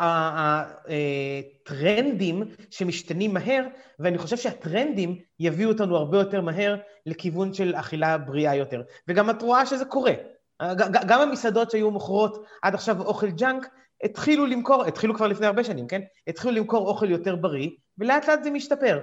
הטרנדים 0.88 2.44
שמשתנים 2.70 3.34
מהר, 3.34 3.66
ואני 4.00 4.18
חושב 4.18 4.38
שהטרנדים 4.38 5.16
יביאו 5.40 5.70
אותנו 5.70 5.98
הרבה 5.98 6.18
יותר 6.18 6.42
מהר 6.42 6.76
לכיוון 7.06 7.54
של 7.54 7.76
אכילה 7.76 8.18
בריאה 8.18 8.56
יותר. 8.56 8.82
וגם 9.08 9.30
את 9.30 9.42
רואה 9.42 9.66
שזה 9.66 9.86
קורה. 9.86 10.14
ג- 10.62 11.08
גם 11.08 11.22
המסעדות 11.22 11.72
שהיו 11.72 11.92
מוכרות 11.92 12.46
עד 12.62 12.74
עכשיו 12.74 13.02
אוכל 13.02 13.30
ג'אנק, 13.30 13.68
התחילו 14.04 14.46
למכור, 14.46 14.84
התחילו 14.84 15.16
כבר 15.16 15.28
לפני 15.28 15.46
הרבה 15.46 15.64
שנים, 15.64 15.88
כן? 15.88 16.02
התחילו 16.28 16.54
למכור 16.54 16.88
אוכל 16.88 17.12
יותר 17.12 17.36
בריא, 17.36 17.70
ולאט 17.98 18.30
לאט 18.30 18.44
זה 18.44 18.52
משתפר. 18.52 19.00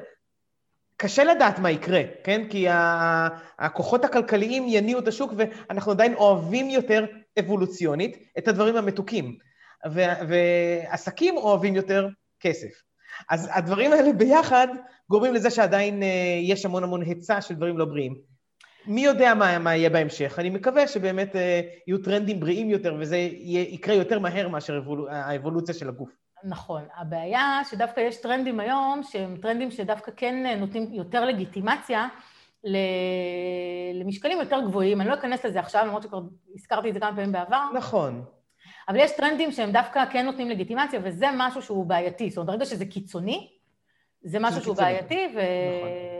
קשה 0.96 1.24
לדעת 1.24 1.58
מה 1.58 1.70
יקרה, 1.70 2.02
כן? 2.24 2.48
כי 2.50 2.66
הכוחות 3.58 4.04
הכלכליים 4.04 4.64
יניעו 4.68 5.00
את 5.00 5.08
השוק, 5.08 5.32
ואנחנו 5.36 5.92
עדיין 5.92 6.14
אוהבים 6.14 6.70
יותר 6.70 7.04
אבולוציונית 7.38 8.16
את 8.38 8.48
הדברים 8.48 8.76
המתוקים. 8.76 9.38
ועסקים 10.28 11.36
אוהבים 11.36 11.76
יותר 11.76 12.08
כסף. 12.40 12.82
אז 13.30 13.48
הדברים 13.52 13.92
האלה 13.92 14.12
ביחד 14.12 14.68
גורמים 15.10 15.34
לזה 15.34 15.50
שעדיין 15.50 16.02
אה, 16.02 16.38
יש 16.42 16.64
המון 16.64 16.84
המון 16.84 17.02
היצע 17.02 17.40
של 17.40 17.54
דברים 17.54 17.78
לא 17.78 17.84
בריאים. 17.84 18.14
מי 18.86 19.00
יודע 19.00 19.34
מה, 19.34 19.58
מה 19.58 19.76
יהיה 19.76 19.90
בהמשך? 19.90 20.38
אני 20.38 20.50
מקווה 20.50 20.88
שבאמת 20.88 21.36
אה, 21.36 21.60
יהיו 21.86 21.98
טרנדים 21.98 22.40
בריאים 22.40 22.70
יותר, 22.70 22.94
וזה 22.98 23.16
יהיה, 23.16 23.62
יקרה 23.68 23.94
יותר 23.94 24.18
מהר 24.18 24.48
מאשר 24.48 24.78
אבול, 24.78 25.08
האבולוציה 25.10 25.74
של 25.74 25.88
הגוף. 25.88 26.10
נכון. 26.44 26.82
הבעיה 26.96 27.60
שדווקא 27.70 28.00
יש 28.00 28.16
טרנדים 28.16 28.60
היום, 28.60 29.00
שהם 29.02 29.36
טרנדים 29.42 29.70
שדווקא 29.70 30.12
כן 30.16 30.56
נותנים 30.58 30.92
יותר 30.92 31.24
לגיטימציה. 31.24 32.08
למשקלים 33.94 34.38
יותר 34.38 34.60
גבוהים. 34.60 35.00
אני 35.00 35.08
לא 35.08 35.14
אכנס 35.14 35.44
לזה 35.44 35.60
עכשיו, 35.60 35.84
למרות 35.86 36.02
שכבר 36.02 36.20
הזכרתי 36.54 36.88
את 36.88 36.94
זה 36.94 37.00
כמה 37.00 37.16
פעמים 37.16 37.32
בעבר. 37.32 37.64
נכון. 37.74 38.24
אבל 38.88 38.96
יש 39.00 39.10
טרנדים 39.16 39.52
שהם 39.52 39.72
דווקא 39.72 40.04
כן 40.12 40.26
נותנים 40.26 40.50
לגיטימציה, 40.50 41.00
וזה 41.02 41.26
משהו 41.36 41.62
שהוא 41.62 41.86
בעייתי. 41.86 42.30
זאת 42.30 42.36
אומרת, 42.36 42.48
ברגע 42.50 42.64
שזה 42.64 42.84
קיצוני, 42.86 43.48
זה 44.22 44.38
משהו 44.40 44.62
שהוא 44.62 44.74
קיצוני. 44.74 44.92
בעייתי, 44.92 45.26
ו... 45.34 45.38
נכון. 45.38 46.19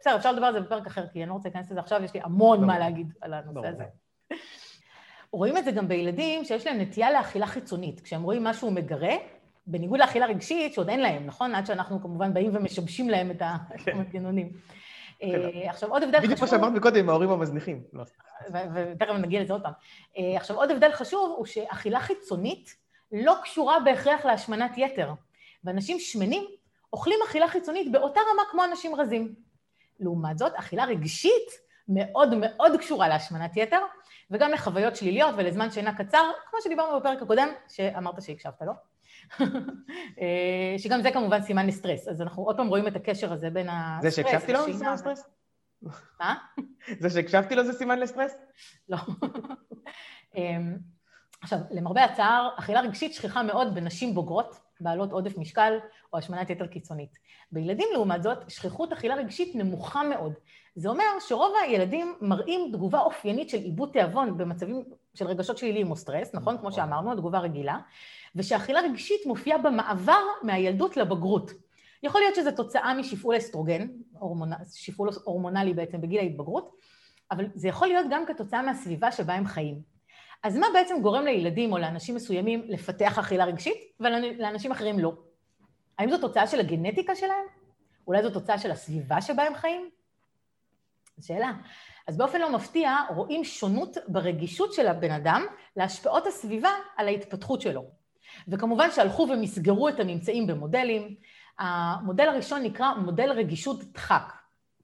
בסדר, 0.00 0.16
אפשר 0.16 0.32
לדבר 0.32 0.46
על 0.46 0.52
זה 0.52 0.60
בפרק 0.60 0.86
אחר, 0.86 1.06
כי 1.12 1.22
אני 1.22 1.28
לא 1.28 1.34
רוצה 1.34 1.48
להיכנס 1.48 1.70
לזה 1.70 1.80
עכשיו, 1.80 2.04
יש 2.04 2.14
לי 2.14 2.20
המון. 2.24 2.64
מה 2.64 2.78
להגיד 2.78 3.12
על 3.20 3.34
הנושא. 3.34 3.68
הזה. 3.68 3.84
רואים 5.32 5.56
את 5.56 5.64
זה 5.64 5.70
גם 5.70 5.88
בילדים 5.88 6.44
שיש 6.44 6.66
להם 6.66 6.80
נטייה 6.80 7.10
לאכילה 7.10 7.46
חיצונית. 7.46 8.00
כשהם 8.00 8.22
רואים 8.22 8.44
משהו 8.44 8.70
מגרה, 8.70 9.14
בניגוד 9.66 10.00
לאכילה 10.00 10.26
רגשית, 10.26 10.74
שעוד 10.74 10.88
אין 10.88 11.00
להם, 11.00 11.26
נכון? 11.26 11.54
עד 11.54 11.66
שאנחנו 11.66 12.02
כמובן 12.02 12.34
באים 12.34 12.56
ומשבשים 12.56 13.10
להם 13.10 13.30
את 13.30 13.42
המנגנונים. 13.92 14.52
אה, 15.22 15.70
עכשיו, 15.70 15.90
עוד 15.90 16.02
הבדל 16.02 16.18
כן. 16.18 16.24
בדיוק 16.24 16.38
כמו 16.38 16.46
חשוב... 16.46 16.58
שאמרת 16.58 16.72
מקודם, 16.72 16.98
עם 16.98 17.08
ההורים 17.08 17.30
המזניחים. 17.30 17.82
לא, 17.92 18.04
ותכף 18.74 19.12
נגיע 19.12 19.42
לזה 19.42 19.52
עוד 19.52 19.62
פעם. 19.62 19.72
אה, 20.18 20.36
עכשיו, 20.36 20.56
עוד 20.56 20.70
הבדל 20.70 20.92
חשוב 20.92 21.34
הוא 21.36 21.46
שאכילה 21.46 22.00
חיצונית 22.00 22.74
לא 23.12 23.34
קשורה 23.42 23.80
בהכרח 23.80 24.24
להשמנת 24.24 24.78
יתר. 24.78 25.12
ואנשים 25.64 25.98
שמנים 26.00 26.44
אוכלים 26.92 27.18
אכילה 27.28 27.48
חיצונית 27.48 27.92
באותה 27.92 28.20
רמה 28.32 28.42
כמו 28.50 28.64
אנשים 28.64 28.94
רזים. 28.94 29.34
לעומת 30.00 30.38
זאת, 30.38 30.52
אכילה 30.54 30.84
רגשית 30.84 31.50
מאוד 31.88 32.34
מאוד 32.34 32.72
קשורה 32.78 33.08
להשמנת 33.08 33.56
יתר, 33.56 33.80
וגם 34.30 34.50
לחוויות 34.50 34.96
שליליות 34.96 35.34
ולזמן 35.38 35.70
שינה 35.70 35.94
קצר, 35.94 36.30
כמו 36.50 36.58
שדיברנו 36.64 37.00
בפרק 37.00 37.22
הקודם, 37.22 37.48
שאמרת 37.68 38.22
שהקשבת 38.22 38.62
לו. 38.62 38.72
אה, 40.20 40.74
שגם 40.78 41.02
זה 41.02 41.10
כמובן 41.10 41.42
סימן 41.42 41.66
לסטרס. 41.66 42.08
אז 42.08 42.22
אנחנו 42.22 42.42
עוד 42.42 42.56
פעם 42.56 42.68
רואים 42.68 42.86
את 42.86 42.96
הקשר 42.96 43.32
הזה 43.32 43.50
בין 43.50 43.66
זה 43.66 43.72
הסטרס 43.72 44.16
שהקשבתי 44.16 44.52
לו 44.52 44.72
זה. 44.72 44.78
סימן 44.78 44.92
לסטרס? 44.92 45.24
מה? 46.20 46.34
זה 47.00 47.10
שהקשבתי 47.10 47.54
לו 47.54 47.64
זה 47.64 47.72
סימן 47.72 47.98
לסטרס? 47.98 48.34
לא. 48.88 48.98
אמ, 50.36 50.76
עכשיו, 51.40 51.58
למרבה 51.70 52.04
הצער, 52.04 52.48
אכילה 52.58 52.80
רגשית 52.80 53.14
שכיחה 53.14 53.42
מאוד 53.42 53.74
בנשים 53.74 54.14
בוגרות, 54.14 54.60
בעלות 54.80 55.12
עודף 55.12 55.38
משקל 55.38 55.78
או 56.12 56.18
השמנת 56.18 56.50
יתר 56.50 56.66
קיצונית. 56.66 57.18
בילדים, 57.52 57.88
לעומת 57.92 58.22
זאת, 58.22 58.50
שכיחות 58.50 58.92
אכילה 58.92 59.14
רגשית 59.14 59.54
נמוכה 59.54 60.02
מאוד. 60.02 60.32
זה 60.74 60.88
אומר 60.88 61.04
שרוב 61.20 61.52
הילדים 61.62 62.14
מראים 62.20 62.70
תגובה 62.72 63.00
אופיינית 63.00 63.50
של 63.50 63.58
עיבוד 63.58 63.90
תיאבון 63.92 64.38
במצבים 64.38 64.84
של 65.14 65.26
רגשות 65.26 65.58
שליליים 65.58 65.90
או 65.90 65.96
סטרס, 65.96 66.34
נכון? 66.34 66.58
כמו 66.58 66.72
שאמרנו, 66.72 67.12
התגובה 67.12 67.38
רגילה, 67.38 67.78
ושאכילה 68.36 68.80
רגשית 68.80 69.26
מופיעה 69.26 69.58
במעבר 69.58 70.22
מהילדות 70.42 70.96
לבגרות. 70.96 71.50
יכול 72.02 72.20
להיות 72.20 72.34
שזו 72.34 72.50
תוצאה 72.50 72.94
משפעול 72.94 73.36
אסטרוגן, 73.36 73.88
הורמונ... 74.12 74.50
שפעול 74.74 75.08
הורמונלי 75.24 75.74
בעצם 75.74 76.00
בגיל 76.00 76.18
ההתבגרות, 76.18 76.70
אבל 77.30 77.46
זה 77.54 77.68
יכול 77.68 77.88
להיות 77.88 78.06
גם 78.10 78.26
כתוצאה 78.26 78.62
מהסביבה 78.62 79.12
שבה 79.12 79.34
הם 79.34 79.46
חיים. 79.46 79.97
אז 80.42 80.56
מה 80.56 80.66
בעצם 80.72 81.02
גורם 81.02 81.24
לילדים 81.24 81.72
או 81.72 81.78
לאנשים 81.78 82.14
מסוימים 82.14 82.62
לפתח 82.68 83.18
אכילה 83.18 83.44
רגשית, 83.44 83.76
ולאנשים 84.00 84.72
אחרים 84.72 84.98
לא? 84.98 85.12
האם 85.98 86.10
זו 86.10 86.18
תוצאה 86.18 86.46
של 86.46 86.60
הגנטיקה 86.60 87.14
שלהם? 87.16 87.44
אולי 88.06 88.22
זו 88.22 88.30
תוצאה 88.30 88.58
של 88.58 88.70
הסביבה 88.70 89.20
שבה 89.20 89.42
הם 89.42 89.54
חיים? 89.54 89.90
שאלה. 91.20 91.52
אז 92.06 92.16
באופן 92.16 92.40
לא 92.40 92.52
מפתיע, 92.52 92.96
רואים 93.14 93.44
שונות 93.44 93.96
ברגישות 94.08 94.72
של 94.72 94.86
הבן 94.86 95.10
אדם 95.10 95.46
להשפעות 95.76 96.26
הסביבה 96.26 96.70
על 96.96 97.08
ההתפתחות 97.08 97.60
שלו. 97.60 97.84
וכמובן 98.48 98.90
שהלכו 98.90 99.26
ומסגרו 99.30 99.88
את 99.88 100.00
הממצאים 100.00 100.46
במודלים. 100.46 101.14
המודל 101.58 102.28
הראשון 102.28 102.62
נקרא 102.62 102.94
מודל 102.94 103.32
רגישות 103.32 103.92
דחק. 103.92 104.32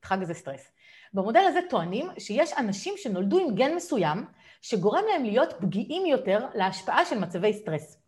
דחק 0.03 0.19
זה 0.23 0.35
סטרס. 0.35 0.73
במודל 1.15 1.41
הזה 1.49 1.61
טוענים 1.71 2.09
שיש 2.19 2.53
אנשים 2.59 2.95
שנולדו 2.97 3.39
עם 3.39 3.55
גן 3.55 3.75
מסוים, 3.75 4.27
שגורם 4.65 5.03
להם 5.13 5.25
להיות 5.25 5.53
פגיעים 5.61 6.07
יותר 6.07 6.39
להשפעה 6.55 7.05
של 7.05 7.19
מצבי 7.19 7.53
סטרס. 7.53 8.03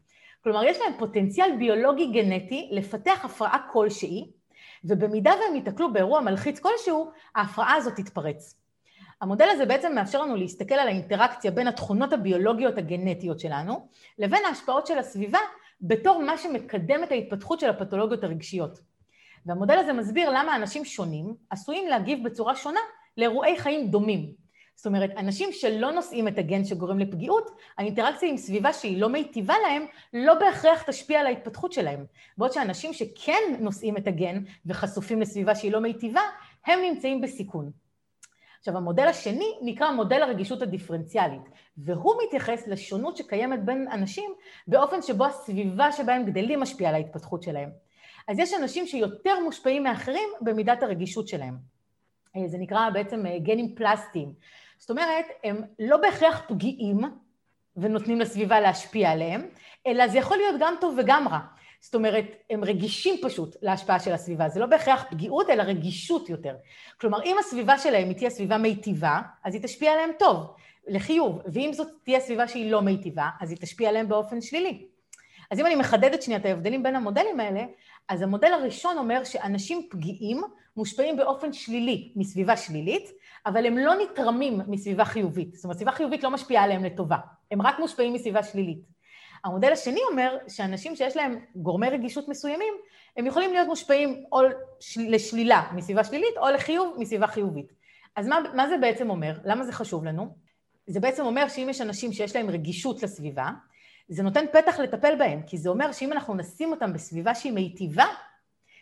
כלומר, 0.44 0.64
יש 0.64 0.78
להם 0.80 0.92
פוטנציאל 0.98 1.56
ביולוגי 1.58 2.06
גנטי 2.06 2.68
לפתח 2.72 3.24
הפרעה 3.24 3.58
כלשהי, 3.72 4.30
ובמידה 4.84 5.30
והם 5.30 5.54
ייתקלו 5.54 5.92
באירוע 5.92 6.20
מלחיץ 6.20 6.58
כלשהו, 6.58 7.10
ההפרעה 7.34 7.74
הזאת 7.74 7.96
תתפרץ. 7.96 8.60
המודל 9.20 9.48
הזה 9.50 9.66
בעצם 9.66 9.94
מאפשר 9.94 10.22
לנו 10.22 10.36
להסתכל 10.36 10.74
על 10.74 10.88
האינטראקציה 10.88 11.50
בין 11.50 11.68
התכונות 11.68 12.12
הביולוגיות 12.12 12.78
הגנטיות 12.78 13.40
שלנו, 13.40 13.88
לבין 14.18 14.42
ההשפעות 14.48 14.86
של 14.86 14.98
הסביבה, 14.98 15.40
בתור 15.80 16.22
מה 16.22 16.38
שמקדם 16.38 17.04
את 17.04 17.12
ההתפתחות 17.12 17.60
של 17.60 17.70
הפתולוגיות 17.70 18.24
הרגשיות. 18.24 18.78
והמודל 19.46 19.78
הזה 19.78 19.92
מסביר 19.92 20.30
למה 20.30 20.56
אנשים 20.56 20.84
שונים 20.84 21.34
עשויים 21.50 21.88
להגיב 21.88 22.24
בצורה 22.24 22.56
שונה 22.56 22.80
לאירועי 23.16 23.58
חיים 23.58 23.90
דומים. 23.90 24.45
זאת 24.76 24.86
אומרת, 24.86 25.10
אנשים 25.16 25.48
שלא 25.52 25.92
נושאים 25.92 26.28
את 26.28 26.38
הגן 26.38 26.64
שגורם 26.64 26.98
לפגיעות, 26.98 27.50
האינטראקציה 27.78 28.28
עם 28.28 28.36
סביבה 28.36 28.72
שהיא 28.72 29.00
לא 29.00 29.08
מיטיבה 29.08 29.54
להם, 29.62 29.86
לא 30.12 30.34
בהכרח 30.34 30.82
תשפיע 30.82 31.20
על 31.20 31.26
ההתפתחות 31.26 31.72
שלהם. 31.72 32.04
בעוד 32.38 32.52
שאנשים 32.52 32.92
שכן 32.92 33.56
נושאים 33.58 33.96
את 33.96 34.06
הגן 34.06 34.42
וחשופים 34.66 35.20
לסביבה 35.20 35.54
שהיא 35.54 35.72
לא 35.72 35.80
מיטיבה, 35.80 36.20
הם 36.66 36.80
נמצאים 36.82 37.20
בסיכון. 37.20 37.70
עכשיו, 38.58 38.76
המודל 38.76 39.06
השני 39.08 39.52
נקרא 39.62 39.90
מודל 39.90 40.22
הרגישות 40.22 40.62
הדיפרנציאלית, 40.62 41.42
והוא 41.78 42.14
מתייחס 42.26 42.68
לשונות 42.68 43.16
שקיימת 43.16 43.64
בין 43.64 43.88
אנשים 43.92 44.30
באופן 44.66 45.02
שבו 45.02 45.24
הסביבה 45.26 45.92
שבהם 45.92 46.24
גדלים 46.24 46.60
משפיעה 46.60 46.90
על 46.90 46.94
ההתפתחות 46.94 47.42
שלהם. 47.42 47.70
אז 48.28 48.38
יש 48.38 48.54
אנשים 48.54 48.86
שיותר 48.86 49.40
מושפעים 49.44 49.82
מאחרים 49.82 50.28
במידת 50.40 50.82
הרגישות 50.82 51.28
שלהם. 51.28 51.56
אה, 52.36 52.48
זה 52.48 52.58
נקרא 52.58 52.90
בעצם 52.90 53.26
אה, 53.26 53.38
גנים 53.38 53.74
פלסטיים. 53.74 54.32
זאת 54.78 54.90
אומרת, 54.90 55.26
הם 55.44 55.62
לא 55.78 55.96
בהכרח 55.96 56.42
פגיעים 56.48 57.00
ונותנים 57.76 58.20
לסביבה 58.20 58.60
להשפיע 58.60 59.10
עליהם, 59.10 59.46
אלא 59.86 60.08
זה 60.08 60.18
יכול 60.18 60.36
להיות 60.36 60.54
גם 60.60 60.74
טוב 60.80 60.94
וגם 60.98 61.28
רע. 61.28 61.38
זאת 61.80 61.94
אומרת, 61.94 62.24
הם 62.50 62.64
רגישים 62.64 63.14
פשוט 63.22 63.56
להשפעה 63.62 64.00
של 64.00 64.12
הסביבה. 64.12 64.48
זה 64.48 64.60
לא 64.60 64.66
בהכרח 64.66 65.04
פגיעות, 65.10 65.50
אלא 65.50 65.62
רגישות 65.62 66.28
יותר. 66.28 66.56
כלומר, 67.00 67.22
אם 67.22 67.36
הסביבה 67.40 67.78
שלהם 67.78 68.08
היא 68.08 68.16
תהיה 68.16 68.30
סביבה 68.30 68.58
מיטיבה, 68.58 69.20
אז 69.44 69.54
היא 69.54 69.62
תשפיע 69.62 69.92
עליהם 69.92 70.10
טוב, 70.18 70.54
לחיוב. 70.88 71.40
ואם 71.52 71.70
זאת 71.72 71.88
תהיה 72.04 72.20
סביבה 72.20 72.48
שהיא 72.48 72.70
לא 72.70 72.82
מיטיבה, 72.82 73.28
אז 73.40 73.50
היא 73.50 73.58
תשפיע 73.58 73.88
עליהם 73.88 74.08
באופן 74.08 74.40
שלילי. 74.40 74.86
אז 75.50 75.60
אם 75.60 75.66
אני 75.66 75.74
מחדדת 75.74 76.22
שנייה 76.22 76.40
את 76.40 76.46
ההבדלים 76.46 76.82
בין 76.82 76.96
המודלים 76.96 77.40
האלה, 77.40 77.64
אז 78.08 78.22
המודל 78.22 78.52
הראשון 78.52 78.98
אומר 78.98 79.24
שאנשים 79.24 79.86
פגיעים 79.90 80.42
מושפעים 80.76 81.16
באופן 81.16 81.52
שלילי 81.52 82.12
מסביבה 82.16 82.56
שלילית, 82.56 83.10
אבל 83.46 83.66
הם 83.66 83.78
לא 83.78 83.94
נתרמים 83.94 84.60
מסביבה 84.68 85.04
חיובית. 85.04 85.54
זאת 85.54 85.64
אומרת, 85.64 85.76
סביבה 85.76 85.92
חיובית 85.92 86.24
לא 86.24 86.30
משפיעה 86.30 86.64
עליהם 86.64 86.84
לטובה, 86.84 87.16
הם 87.50 87.62
רק 87.62 87.78
מושפעים 87.78 88.12
מסביבה 88.12 88.42
שלילית. 88.42 88.78
המודל 89.44 89.72
השני 89.72 90.00
אומר 90.10 90.36
שאנשים 90.48 90.96
שיש 90.96 91.16
להם 91.16 91.38
גורמי 91.56 91.88
רגישות 91.88 92.28
מסוימים, 92.28 92.74
הם 93.16 93.26
יכולים 93.26 93.52
להיות 93.52 93.68
מושפעים 93.68 94.24
או 94.32 94.40
לשלילה 94.96 95.62
מסביבה 95.74 96.04
שלילית 96.04 96.36
או 96.36 96.48
לחיוב 96.48 96.96
מסביבה 96.98 97.26
חיובית. 97.26 97.72
אז 98.16 98.26
מה, 98.26 98.38
מה 98.54 98.68
זה 98.68 98.78
בעצם 98.78 99.10
אומר? 99.10 99.38
למה 99.44 99.64
זה 99.64 99.72
חשוב 99.72 100.04
לנו? 100.04 100.36
זה 100.86 101.00
בעצם 101.00 101.24
אומר 101.24 101.48
שאם 101.48 101.66
יש 101.70 101.80
אנשים 101.80 102.12
שיש 102.12 102.36
להם 102.36 102.50
רגישות 102.50 103.02
לסביבה, 103.02 103.50
זה 104.08 104.22
נותן 104.22 104.44
פתח 104.52 104.78
לטפל 104.78 105.16
בהם, 105.18 105.42
כי 105.42 105.58
זה 105.58 105.68
אומר 105.68 105.92
שאם 105.92 106.12
אנחנו 106.12 106.34
נשים 106.34 106.70
אותם 106.70 106.92
בסביבה 106.92 107.34
שהיא 107.34 107.52
מיטיבה, 107.52 108.06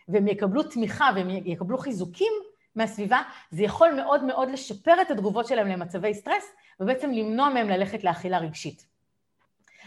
והם 0.07 0.27
יקבלו 0.27 0.63
תמיכה 0.63 1.09
והם 1.15 1.29
יקבלו 1.29 1.77
חיזוקים 1.77 2.33
מהסביבה, 2.75 3.21
זה 3.51 3.63
יכול 3.63 3.93
מאוד 3.93 4.23
מאוד 4.23 4.49
לשפר 4.49 5.01
את 5.01 5.11
התגובות 5.11 5.47
שלהם 5.47 5.67
למצבי 5.67 6.13
סטרס, 6.13 6.51
ובעצם 6.79 7.11
למנוע 7.11 7.49
מהם 7.49 7.69
ללכת 7.69 8.03
לאכילה 8.03 8.37
רגשית. 8.37 8.85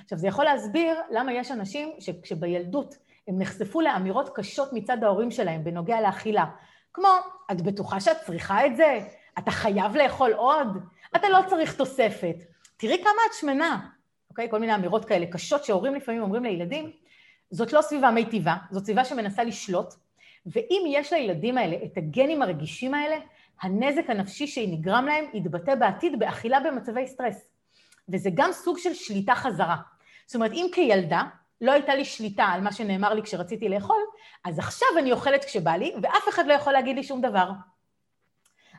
עכשיו, 0.05 0.19
זה 0.19 0.27
יכול 0.27 0.45
להסביר 0.45 1.01
למה 1.11 1.33
יש 1.33 1.51
אנשים 1.51 1.93
שכשבילדות 1.99 2.95
הם 3.29 3.39
נחשפו 3.39 3.81
לאמירות 3.81 4.31
קשות 4.35 4.73
מצד 4.73 5.05
ההורים 5.05 5.31
שלהם 5.31 5.65
בנוגע 5.65 6.01
לאכילה, 6.01 6.45
כמו, 6.93 7.09
את 7.53 7.63
בטוחה 7.63 8.01
שאת 8.01 8.17
צריכה 8.27 8.67
את 8.67 8.77
זה? 8.77 8.99
אתה 9.39 9.51
חייב 9.51 9.97
לאכול 9.97 10.33
עוד? 10.33 10.79
אתה 11.17 11.29
לא 11.29 11.39
צריך 11.47 11.75
תוספת. 11.75 12.37
תראי 12.77 13.03
כמה 13.03 13.23
את 13.29 13.35
שמנה. 13.41 13.89
אוקיי? 14.39 14.51
כל 14.51 14.59
מיני 14.59 14.75
אמירות 14.75 15.05
כאלה 15.05 15.27
קשות 15.27 15.65
שהורים 15.65 15.95
לפעמים 15.95 16.23
אומרים 16.23 16.45
לילדים, 16.45 16.91
זאת 17.51 17.73
לא 17.73 17.83
סביבה 17.83 18.11
מיטיבה, 18.11 18.57
זאת 18.71 18.85
סביבה 18.85 19.05
שמנסה 19.05 19.45
לשלוט, 19.45 19.95
ואם 20.47 20.83
יש 20.89 21.13
לילדים 21.13 21.59
האלה 21.59 21.77
את 21.85 21.97
הגנים 21.97 22.43
הרגישים 22.43 22.95
האלה, 22.95 23.17
הנזק 23.63 24.11
הנפשי 24.11 24.47
שנגרם 24.47 25.07
להם 25.07 25.25
יתבטא 25.35 25.75
בעתיד 25.75 26.19
באכילה 26.19 26.61
במצבי 26.61 27.07
סטרס. 27.07 27.49
וזה 28.09 28.31
גם 28.35 28.53
סוג 28.53 28.79
של 28.79 28.95
שליטה 28.95 29.35
חזרה. 29.35 29.77
זאת 30.27 30.35
אומרת, 30.35 30.53
אם 30.53 30.67
כילדה 30.73 31.23
לא 31.61 31.73
הייתה 31.73 31.95
לי 31.95 32.05
שליטה 32.05 32.45
על 32.45 32.61
מה 32.61 32.73
שנאמר 32.73 33.15
לי 33.15 33.23
כשרציתי 33.23 33.69
לאכול, 33.69 34.03
אז 34.45 34.59
עכשיו 34.59 34.89
אני 34.99 35.13
אוכלת 35.13 35.45
כשבא 35.45 35.73
לי, 35.73 35.95
ואף 36.03 36.29
אחד 36.29 36.47
לא 36.47 36.53
יכול 36.53 36.73
להגיד 36.73 36.97
לי 36.97 37.03
שום 37.03 37.21
דבר. 37.21 37.51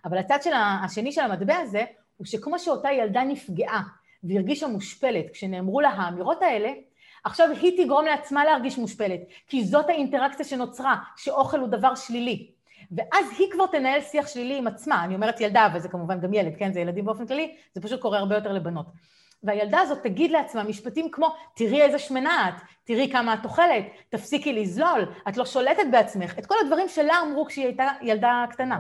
אבל 0.06 0.18
הצד 0.18 0.42
של 0.42 0.54
השני 0.54 1.12
של 1.12 1.22
המטבע 1.22 1.58
הזה, 1.58 1.84
הוא 2.18 2.26
שכמו 2.26 2.60
שאותה 2.60 2.92
ילדה 2.92 3.24
נפגעה 3.24 3.84
והרגישה 4.24 4.68
מושפלת 4.68 5.26
כשנאמרו 5.34 5.82
לה 5.82 5.90
האמירות 5.90 6.42
האלה, 6.42 6.72
עכשיו 7.24 7.50
היא 7.62 7.84
תגרום 7.84 8.06
לעצמה 8.06 8.46
להרגיש 8.46 8.78
מושפלת, 8.78 9.20
כי 9.48 9.64
זאת 9.64 9.90
האינטראקציה 9.90 10.46
שנוצרה, 10.46 10.96
שאוכל 11.16 11.60
הוא 11.60 11.68
דבר 11.68 11.96
שלילי. 11.96 12.52
ואז 12.92 13.26
היא 13.38 13.52
כבר 13.52 13.68
תנהל 13.68 14.02
שיח 14.02 14.28
שלילי 14.28 14.58
עם 14.58 14.68
עצמה, 14.68 15.04
אני 15.04 15.16
אומרת 15.16 15.42
ילדה, 15.42 15.66
אבל 15.66 15.80
זה 15.80 15.90
כמובן 15.90 16.20
גם 16.20 16.34
ילד, 16.34 16.54
כן? 16.58 16.74
זה 16.74 16.80
ילדים 16.80 17.06
באופן 17.06 17.28
כללי, 17.28 17.56
זה 17.76 17.82
פשוט 17.82 18.02
קורה 18.02 18.20
הרבה 18.20 18.36
יותר 18.36 18.52
לבנות. 18.54 18.86
והילדה 19.44 19.80
הזאת 19.80 20.04
תגיד 20.04 20.32
לעצמה 20.32 20.64
משפטים 20.64 21.12
כמו, 21.12 21.36
תראי 21.56 21.82
איזה 21.82 22.00
שמנה 22.00 22.50
את, 22.50 22.62
תראי 22.84 23.10
כמה 23.12 23.34
את 23.34 23.46
אוכלת, 23.46 23.86
תפסיקי 24.10 24.54
לזלול, 24.54 25.12
את 25.30 25.38
לא 25.38 25.46
שולטת 25.46 25.84
בעצמך, 25.92 26.40
את 26.40 26.46
כל 26.46 26.56
הדברים 26.64 26.88
שלה 26.88 27.22
אמרו 27.22 27.46
כשהיא 27.46 27.66
הייתה 27.66 27.88
ילדה 28.02 28.46
קטנה. 28.50 28.80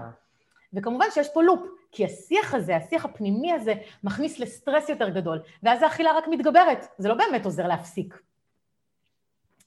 וכמובן 0.73 1.05
שיש 1.13 1.27
פה 1.33 1.43
לופ, 1.43 1.59
כי 1.91 2.05
השיח 2.05 2.53
הזה, 2.53 2.75
השיח 2.75 3.05
הפנימי 3.05 3.53
הזה, 3.53 3.73
מכניס 4.03 4.39
לסטרס 4.39 4.89
יותר 4.89 5.09
גדול, 5.09 5.41
ואז 5.63 5.83
האכילה 5.83 6.11
רק 6.17 6.27
מתגברת, 6.27 6.87
זה 6.97 7.09
לא 7.09 7.15
באמת 7.15 7.45
עוזר 7.45 7.67
להפסיק. 7.67 8.21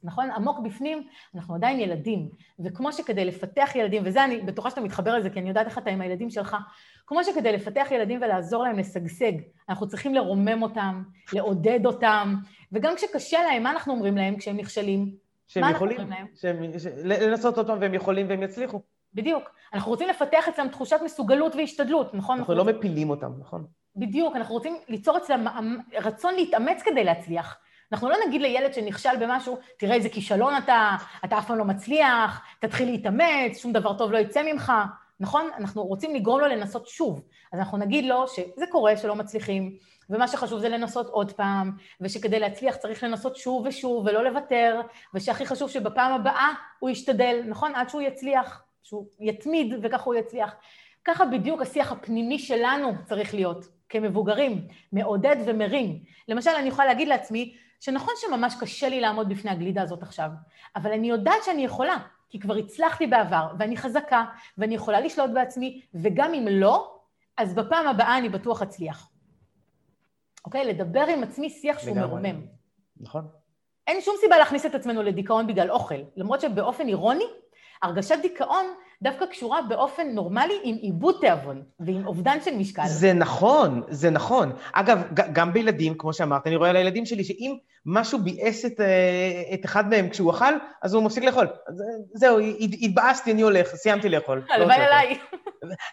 נכון? 0.05 0.31
עמוק 0.31 0.59
בפנים, 0.59 1.09
אנחנו 1.35 1.55
עדיין 1.55 1.81
ילדים, 1.81 2.29
וכמו 2.61 2.93
שכדי 2.93 3.25
לפתח 3.25 3.71
ילדים, 3.75 4.03
וזה 4.07 4.25
אני 4.25 4.41
בטוחה 4.41 4.71
שאתה 4.71 4.81
מתחבר 4.81 5.15
לזה, 5.15 5.31
כי 5.31 5.41
אני 5.41 5.49
יודעת 5.49 5.67
איך 5.67 5.79
אתה 5.79 5.91
עם 5.91 6.01
הילדים 6.01 6.31
שלך, 6.31 6.57
כמו 7.07 7.25
שכדי 7.25 7.53
לפתח 7.53 7.89
ילדים 7.91 8.23
ולעזור 8.23 8.63
להם 8.63 8.79
לשגשג, 8.79 9.33
אנחנו 9.69 9.89
צריכים 9.89 10.15
לרומם 10.15 10.63
אותם, 10.63 11.03
לעודד 11.33 11.87
אותם, 11.87 12.35
וגם 12.73 12.97
כשקשה 12.97 13.43
להם, 13.43 13.63
מה 13.63 13.71
אנחנו 13.71 13.93
אומרים 13.93 14.17
להם 14.17 14.37
כשהם 14.37 14.57
נכשלים? 14.57 15.15
שהם 15.49 15.71
יכולים, 15.71 15.97
שהם, 16.35 16.79
ש... 16.79 16.87
לנסות 17.05 17.57
עוד 17.57 17.67
פעם 17.67 17.79
והם 17.81 17.95
יכולים 17.95 18.29
והם 18.29 18.43
יצליחו. 18.43 18.81
בדיוק. 19.15 19.51
אנחנו 19.75 19.91
רוצים 19.91 20.09
לפתח 20.09 20.49
אצלם 20.49 20.69
תחושת 20.69 21.01
מסוגלות 21.05 21.55
והשתדלות, 21.57 22.15
נכון? 22.15 22.39
אנחנו, 22.39 22.53
אנחנו 22.53 22.55
לא 22.55 22.63
רוצים... 22.63 22.91
מפילים 22.91 23.11
אותם, 23.11 23.33
נכון? 23.41 23.67
בדיוק, 23.97 24.37
אנחנו 24.37 24.55
רוצים 24.55 24.77
ליצור 24.89 25.17
אצלם 25.17 25.47
רצון 25.95 26.35
להתאמץ 26.35 26.83
כדי 26.83 27.05
להצליח. 27.05 27.59
אנחנו 27.93 28.09
לא 28.09 28.17
נגיד 28.27 28.43
לילד 28.43 28.75
שנכשל 28.75 29.17
במשהו, 29.21 29.59
תראה 29.79 29.95
איזה 29.95 30.09
כישלון 30.09 30.55
אתה, 30.57 30.97
אתה 31.25 31.39
אף 31.39 31.47
פעם 31.47 31.59
לא 31.59 31.65
מצליח, 31.65 32.41
תתחיל 32.61 32.91
להתאמץ, 32.91 33.59
שום 33.59 33.73
דבר 33.73 33.99
טוב 33.99 34.13
לא 34.13 34.19
יצא 34.19 34.43
ממך, 34.53 34.73
נכון? 35.21 35.51
אנחנו 35.59 35.83
רוצים 35.83 36.15
לגרום 36.15 36.41
לו 36.41 36.47
לנסות 36.47 36.87
שוב. 36.87 37.23
אז 37.53 37.59
אנחנו 37.59 37.79
נגיד 37.79 38.05
לו 38.05 38.29
שזה 38.29 38.65
קורה 38.71 38.97
שלא 38.97 39.15
מצליחים, 39.15 39.77
ומה 40.11 40.29
שחשוב 40.29 40.61
זה 40.61 40.69
לנסות 40.69 41.07
עוד 41.07 41.33
פעם, 41.33 41.73
ושכדי 42.01 42.41
להצליח 42.41 42.77
צריך 42.77 43.05
לנסות 43.05 43.37
שוב 43.37 43.67
ושוב 43.67 44.07
ולא 44.07 44.25
לוותר, 44.25 44.81
ושהכי 45.15 45.47
חשוב 45.47 45.71
שבפעם 45.71 46.13
הבאה 46.13 46.53
הוא 46.79 46.91
ישתדל, 46.91 47.43
נכון? 47.49 47.75
עד 47.75 47.89
שהוא 47.89 48.03
יצליח, 48.03 48.63
שהוא 48.83 49.07
יתמיד 49.21 49.75
וככה 49.83 50.05
הוא 50.05 50.15
יצליח. 50.15 50.55
ככה 51.05 51.25
בדיוק 51.25 51.63
השיח 51.63 51.93
הפנימי 51.93 52.39
שלנו 52.39 52.93
צריך 53.05 53.35
להיות, 53.35 53.65
כמבוגרים, 53.89 54.69
מעודד 54.93 55.37
ומרים. 55.47 56.03
למשל, 56.29 56.51
אני 56.51 56.69
יכולה 56.69 56.87
להגיד 56.87 57.09
לעצמי, 57.09 57.57
שנכון 57.81 58.15
שממש 58.17 58.55
קשה 58.61 58.89
לי 58.89 59.01
לעמוד 59.01 59.29
בפני 59.29 59.51
הגלידה 59.51 59.83
הזאת 59.83 60.03
עכשיו, 60.03 60.31
אבל 60.77 60.93
אני 60.93 61.09
יודעת 61.09 61.45
שאני 61.45 61.65
יכולה, 61.65 61.97
כי 62.31 62.41
כבר 62.41 62.55
הצלחתי 62.55 63.07
בעבר, 63.07 63.49
ואני 63.59 63.77
חזקה, 63.77 64.25
ואני 64.59 64.75
יכולה 64.75 65.01
לשלוט 65.01 65.31
בעצמי, 65.35 65.83
וגם 65.95 66.35
אם 66.35 66.47
לא, 66.51 66.99
אז 67.37 67.55
בפעם 67.55 67.87
הבאה 67.87 68.19
אני 68.19 68.29
בטוח 68.29 68.63
אצליח. 68.63 69.09
אוקיי? 70.45 70.65
לדבר 70.65 71.05
עם 71.07 71.23
עצמי 71.23 71.51
שיח 71.51 71.79
שהוא 71.79 71.97
מרומם. 71.97 72.47
נכון. 73.01 73.29
אין 73.87 74.01
שום 74.01 74.15
סיבה 74.21 74.39
להכניס 74.39 74.67
את 74.67 74.75
עצמנו 74.75 75.03
לדיכאון 75.03 75.47
בגלל 75.47 75.71
אוכל, 75.71 76.03
למרות 76.17 76.41
שבאופן 76.41 76.89
אירוני, 76.89 77.25
הרגשת 77.83 78.19
דיכאון 78.23 78.67
דווקא 79.03 79.27
קשורה 79.27 79.63
באופן 79.63 80.09
נורמלי 80.09 80.59
עם 80.63 80.77
עיבוד 80.77 81.17
תיאבון 81.21 81.63
ועם 81.81 82.07
אובדן 82.07 82.41
של 82.45 82.55
משקל. 82.55 82.83
זה 82.87 83.13
נכון, 83.13 83.83
זה 83.89 84.11
נכון. 84.11 84.53
אגב, 84.73 85.03
גם 85.33 85.53
בילדים, 85.53 85.95
כמו 85.99 86.13
שאמרת, 86.13 86.47
אני 86.47 86.57
רואה 86.57 86.71
על 86.71 86.77
הילדים 86.77 87.07
שלי 87.07 87.25
שאם 87.25 87.57
משהו 87.87 88.19
ביאס 88.19 88.65
את, 88.65 88.81
אה, 88.81 89.55
את 89.55 89.65
אחד 89.65 89.91
מהם 89.91 90.09
כשהוא 90.09 90.31
אכל, 90.31 90.55
אז 90.83 90.95
הוא 90.95 91.03
מפסיק 91.03 91.25
לאכול. 91.25 91.47
זהו, 92.15 92.39
התבאסתי, 92.83 93.33
אני 93.33 93.43
הולך, 93.43 93.69
סיימתי 93.69 94.09
לאכול. 94.09 94.43
לא 94.49 94.55
הלוואי 94.55 94.77
עליי. 94.77 95.19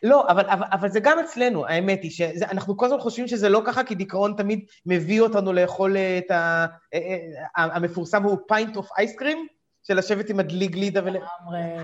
לא, 0.04 0.28
אבל, 0.28 0.46
אבל, 0.50 0.66
אבל 0.72 0.90
זה 0.90 1.00
גם 1.00 1.20
אצלנו, 1.20 1.66
האמת 1.66 2.04
היא, 2.04 2.12
שאנחנו 2.12 2.78
כל 2.78 2.86
הזמן 2.86 3.00
חושבים 3.00 3.28
שזה 3.28 3.50
לא 3.50 3.62
ככה, 3.66 3.84
כי 3.84 3.96
דיכאון 3.96 4.34
תמיד 4.38 4.66
מביא 4.86 5.22
אותנו 5.22 5.54
לאכול 5.54 5.98
את 5.98 6.32
ה... 6.32 6.66
אה, 6.94 7.00
אה, 7.58 7.64
המפורסם 7.76 8.24
הוא 8.24 8.38
pint 8.48 8.76
of 8.76 8.90
ice 8.98 9.14
cream. 9.14 9.48
של 9.90 9.98
לשבת 9.98 10.30
עם 10.30 10.40
הדלי 10.40 10.68
גלידה 10.68 11.02
ול... 11.06 11.18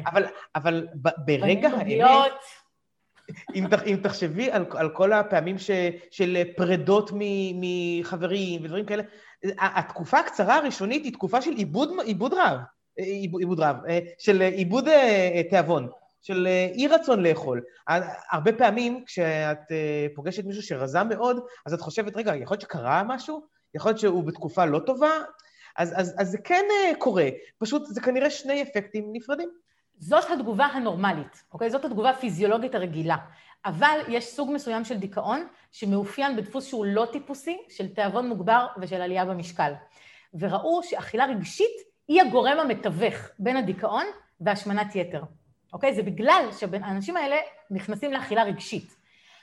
אבל, 0.08 0.26
אבל 0.56 0.88
ברגע 1.26 1.70
האמת... 1.70 2.32
אם, 3.56 3.66
אם 3.86 3.98
תחשבי 4.04 4.52
על, 4.52 4.66
על 4.72 4.90
כל 4.90 5.14
הפעמים 5.14 5.58
ש, 5.60 5.72
של 6.12 6.38
פרדות 6.58 7.12
מחברים 7.56 8.64
ודברים 8.64 8.86
כאלה, 8.86 9.04
התקופה 9.60 10.20
הקצרה 10.20 10.56
הראשונית 10.56 11.04
היא 11.04 11.14
תקופה 11.14 11.42
של 11.42 11.52
איבוד, 11.52 11.90
איבוד 12.06 12.34
רעב, 12.34 12.58
עיבוד 13.40 13.60
רב, 13.60 13.76
של 14.18 14.42
עיבוד 14.42 14.88
אה, 14.88 15.42
תיאבון, 15.50 15.90
של 16.22 16.48
אי 16.74 16.88
רצון 16.88 17.24
לאכול. 17.24 17.62
הרבה 18.32 18.54
פעמים 18.54 19.04
כשאת 19.06 19.60
פוגשת 20.16 20.46
מישהו 20.46 20.64
שרזה 20.64 21.04
מאוד, 21.04 21.38
אז 21.66 21.74
את 21.74 21.82
חושבת, 21.82 22.16
רגע, 22.16 22.36
יכול 22.36 22.56
להיות 22.56 22.62
שקרה 22.62 23.04
משהו? 23.04 23.46
יכול 23.76 23.90
להיות 23.90 24.00
שהוא 24.00 24.24
בתקופה 24.24 24.66
לא 24.66 24.80
טובה? 24.80 25.12
אז, 25.78 25.94
אז, 25.96 26.16
אז 26.18 26.30
זה 26.30 26.38
כן 26.38 26.64
uh, 26.70 26.98
קורה, 26.98 27.30
פשוט 27.58 27.86
זה 27.86 28.02
כנראה 28.02 28.30
שני 28.30 28.62
אפקטים 28.62 29.10
נפרדים. 29.14 29.50
זאת 29.98 30.24
התגובה 30.32 30.66
הנורמלית, 30.66 31.44
אוקיי? 31.54 31.70
זאת 31.70 31.86
התגובה 31.86 32.10
הפיזיולוגית 32.10 32.76
הרגילה. 32.76 33.18
אבל 33.66 34.00
יש 34.08 34.26
סוג 34.26 34.52
מסוים 34.52 34.86
של 34.86 34.98
דיכאון 34.98 35.48
שמאופיין 35.72 36.36
בדפוס 36.36 36.66
שהוא 36.66 36.86
לא 36.86 37.08
טיפוסי, 37.12 37.58
של 37.70 37.88
תיאבון 37.88 38.30
מוגבר 38.30 38.68
ושל 38.82 39.02
עלייה 39.02 39.26
במשקל. 39.26 39.74
וראו 40.34 40.84
שאכילה 40.84 41.26
רגשית 41.26 41.76
היא 42.08 42.22
הגורם 42.22 42.60
המתווך 42.60 43.16
בין 43.40 43.58
הדיכאון 43.58 44.06
והשמנת 44.42 44.96
יתר. 44.96 45.24
אוקיי? 45.74 45.94
זה 45.94 46.04
בגלל 46.04 46.50
שהאנשים 46.60 47.18
האלה 47.18 47.36
נכנסים 47.72 48.14
לאכילה 48.14 48.44
רגשית. 48.44 48.96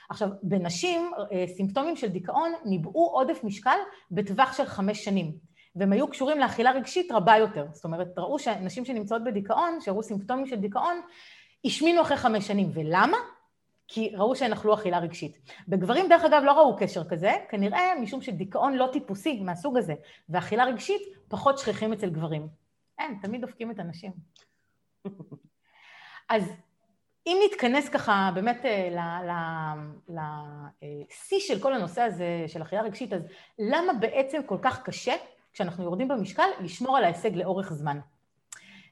עכשיו, 0.09 0.29
בנשים, 0.43 1.11
אה, 1.31 1.45
סימפטומים 1.47 1.95
של 1.95 2.07
דיכאון 2.07 2.53
ניבאו 2.65 3.09
עודף 3.13 3.43
משקל 3.43 3.77
בטווח 4.11 4.57
של 4.57 4.65
חמש 4.65 5.03
שנים, 5.03 5.31
והם 5.75 5.93
היו 5.93 6.07
קשורים 6.07 6.39
לאכילה 6.39 6.71
רגשית 6.71 7.11
רבה 7.11 7.37
יותר. 7.37 7.65
זאת 7.71 7.83
אומרת, 7.83 8.07
ראו 8.17 8.39
שנשים 8.39 8.85
שנמצאות 8.85 9.23
בדיכאון, 9.23 9.81
שהראו 9.81 10.03
סימפטומים 10.03 10.45
של 10.45 10.55
דיכאון, 10.55 11.01
השמינו 11.65 12.01
אחרי 12.01 12.17
חמש 12.17 12.47
שנים. 12.47 12.69
ולמה? 12.73 13.17
כי 13.87 14.11
ראו 14.15 14.35
שהן 14.35 14.53
אכלו 14.53 14.73
אכילה 14.73 14.99
רגשית. 14.99 15.51
בגברים, 15.67 16.09
דרך 16.09 16.23
אגב, 16.23 16.41
לא 16.45 16.51
ראו 16.51 16.77
קשר 16.77 17.09
כזה, 17.09 17.31
כנראה 17.49 17.99
משום 18.01 18.21
שדיכאון 18.21 18.73
לא 18.73 18.89
טיפוסי 18.91 19.39
מהסוג 19.41 19.77
הזה, 19.77 19.93
ואכילה 20.29 20.65
רגשית 20.65 21.01
פחות 21.27 21.57
שכיחים 21.57 21.93
אצל 21.93 22.09
גברים. 22.09 22.47
אין, 22.99 23.19
תמיד 23.21 23.41
דופקים 23.41 23.71
את 23.71 23.79
הנשים. 23.79 24.11
אז 26.29 26.43
אם 27.27 27.37
נתכנס 27.45 27.89
ככה 27.89 28.31
באמת 28.35 28.65
אה, 28.65 29.75
לשיא 30.81 31.39
של 31.39 31.59
כל 31.59 31.73
הנושא 31.73 32.01
הזה 32.01 32.45
של 32.47 32.61
אכילה 32.61 32.81
רגשית, 32.81 33.13
אז 33.13 33.21
למה 33.59 33.93
בעצם 33.93 34.41
כל 34.45 34.57
כך 34.61 34.83
קשה, 34.83 35.13
כשאנחנו 35.53 35.83
יורדים 35.83 36.07
במשקל, 36.07 36.47
לשמור 36.61 36.97
על 36.97 37.03
ההישג 37.03 37.35
לאורך 37.35 37.73
זמן? 37.73 37.99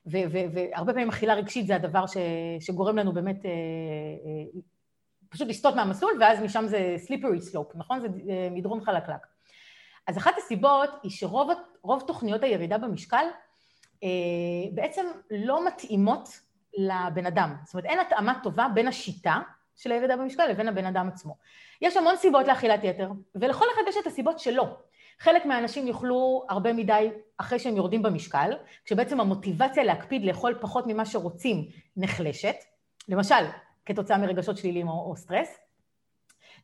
והרבה 0.05 0.93
פעמים 0.93 1.09
אכילה 1.09 1.33
רגשית 1.33 1.67
זה 1.67 1.75
הדבר 1.75 2.07
ש, 2.07 2.17
שגורם 2.59 2.97
לנו 2.97 3.13
באמת 3.13 3.45
אה, 3.45 3.49
אה, 3.49 4.61
פשוט 5.29 5.47
לסטות 5.47 5.75
מהמסלול, 5.75 6.11
ואז 6.19 6.41
משם 6.41 6.67
זה 6.67 6.95
slippery 7.07 7.53
slope, 7.53 7.71
נכון? 7.75 7.99
זה 7.99 8.07
מדרון 8.51 8.81
חלקלק. 8.81 9.27
אז 10.07 10.17
אחת 10.17 10.33
הסיבות 10.37 10.89
היא 11.03 11.11
שרוב 11.11 12.03
תוכניות 12.07 12.43
הירידה 12.43 12.77
במשקל 12.77 13.25
בעצם 14.73 15.05
לא 15.31 15.67
מתאימות 15.67 16.29
לבן 16.77 17.25
אדם. 17.25 17.55
זאת 17.63 17.73
אומרת, 17.73 17.85
אין 17.85 17.99
התאמה 17.99 18.39
טובה 18.43 18.67
בין 18.73 18.87
השיטה 18.87 19.39
של 19.75 19.91
הירידה 19.91 20.17
במשקל 20.17 20.47
לבין 20.47 20.67
הבן 20.67 20.85
אדם 20.85 21.07
עצמו. 21.07 21.35
יש 21.81 21.97
המון 21.97 22.15
סיבות 22.17 22.47
לאכילת 22.47 22.83
יתר, 22.83 23.11
ולכל 23.35 23.65
אחד 23.75 23.81
יש 23.87 23.95
את 24.01 24.07
הסיבות 24.07 24.39
שלו. 24.39 24.77
חלק 25.21 25.45
מהאנשים 25.45 25.87
יאכלו 25.87 26.45
הרבה 26.49 26.73
מדי 26.73 27.09
אחרי 27.37 27.59
שהם 27.59 27.75
יורדים 27.75 28.03
במשקל, 28.03 28.51
כשבעצם 28.85 29.19
המוטיבציה 29.19 29.83
להקפיד 29.83 30.25
לאכול 30.25 30.57
פחות 30.61 30.87
ממה 30.87 31.05
שרוצים 31.05 31.65
נחלשת, 31.97 32.55
למשל, 33.09 33.45
כתוצאה 33.85 34.17
מרגשות 34.17 34.57
שליליים 34.57 34.87
או, 34.87 35.09
או 35.09 35.15
סטרס. 35.15 35.57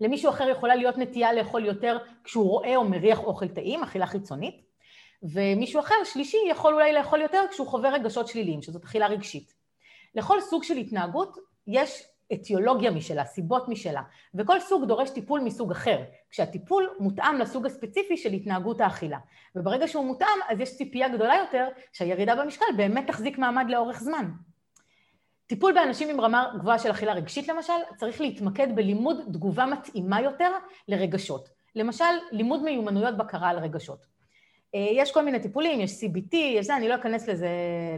למישהו 0.02 0.30
אחר 0.30 0.50
יכולה 0.50 0.76
להיות 0.76 0.98
נטייה 0.98 1.34
לאכול 1.34 1.66
יותר 1.66 1.98
כשהוא 2.24 2.50
רואה 2.50 2.76
או 2.76 2.84
מריח 2.84 3.20
אוכל 3.20 3.48
טעים, 3.48 3.84
אכילה 3.84 4.08
חיצונית, 4.08 4.62
ומישהו 5.24 5.80
אחר, 5.80 5.96
שלישי, 6.04 6.38
יכול 6.50 6.74
אולי 6.74 6.94
לאכול 6.94 7.22
יותר 7.22 7.42
כשהוא 7.52 7.68
חווה 7.68 7.90
רגשות 7.90 8.28
שליליים, 8.28 8.62
שזאת 8.62 8.84
אכילה 8.84 9.08
רגשית. 9.08 9.54
לכל 10.16 10.42
סוג 10.42 10.64
של 10.64 10.78
התנהגות 10.78 11.38
יש 11.68 12.04
אתיולוגיה 12.34 12.92
משלה, 12.92 13.26
סיבות 13.26 13.70
משלה, 13.70 14.02
וכל 14.36 14.60
סוג 14.60 14.86
דורש 14.86 15.10
טיפול 15.10 15.42
מסוג 15.42 15.72
אחר, 15.72 16.04
כשהטיפול 16.30 16.90
מותאם 17.00 17.40
לסוג 17.40 17.66
הספציפי 17.66 18.18
של 18.18 18.34
התנהגות 18.34 18.82
האכילה. 18.82 19.18
וברגע 19.56 19.88
שהוא 19.88 20.06
מותאם, 20.06 20.40
אז 20.50 20.60
יש 20.60 20.78
ציפייה 20.78 21.10
גדולה 21.10 21.36
יותר 21.36 21.68
שהירידה 21.94 22.36
במשקל 22.36 22.66
באמת 22.78 23.08
תחזיק 23.08 23.38
מעמד 23.38 23.66
לאורך 23.70 24.00
זמן. 24.00 24.32
טיפול 25.48 25.74
באנשים 25.74 26.10
עם 26.10 26.22
רמה 26.22 26.52
גבוהה 26.60 26.80
של 26.80 26.92
אכילה 26.92 27.14
רגשית 27.14 27.48
למשל, 27.48 27.74
צריך 27.98 28.22
להתמקד 28.22 28.76
בלימוד 28.76 29.22
תגובה 29.34 29.66
מתאימה 29.66 30.22
יותר 30.22 30.52
לרגשות. 30.88 31.50
למשל, 31.76 32.06
לימוד 32.32 32.64
מיומנויות 32.64 33.18
בקרה 33.18 33.50
על 33.50 33.60
רגשות. 33.60 34.17
אה, 34.76 34.88
יש 34.92 35.12
כל 35.12 35.26
מיני 35.26 35.40
טיפולים, 35.40 35.82
יש 35.82 35.92
CBT, 35.92 36.36
יש 36.36 36.66
זה, 36.66 36.76
אני 36.76 36.88
לא 36.88 36.96
אכנס 36.96 37.30
לזה, 37.30 37.50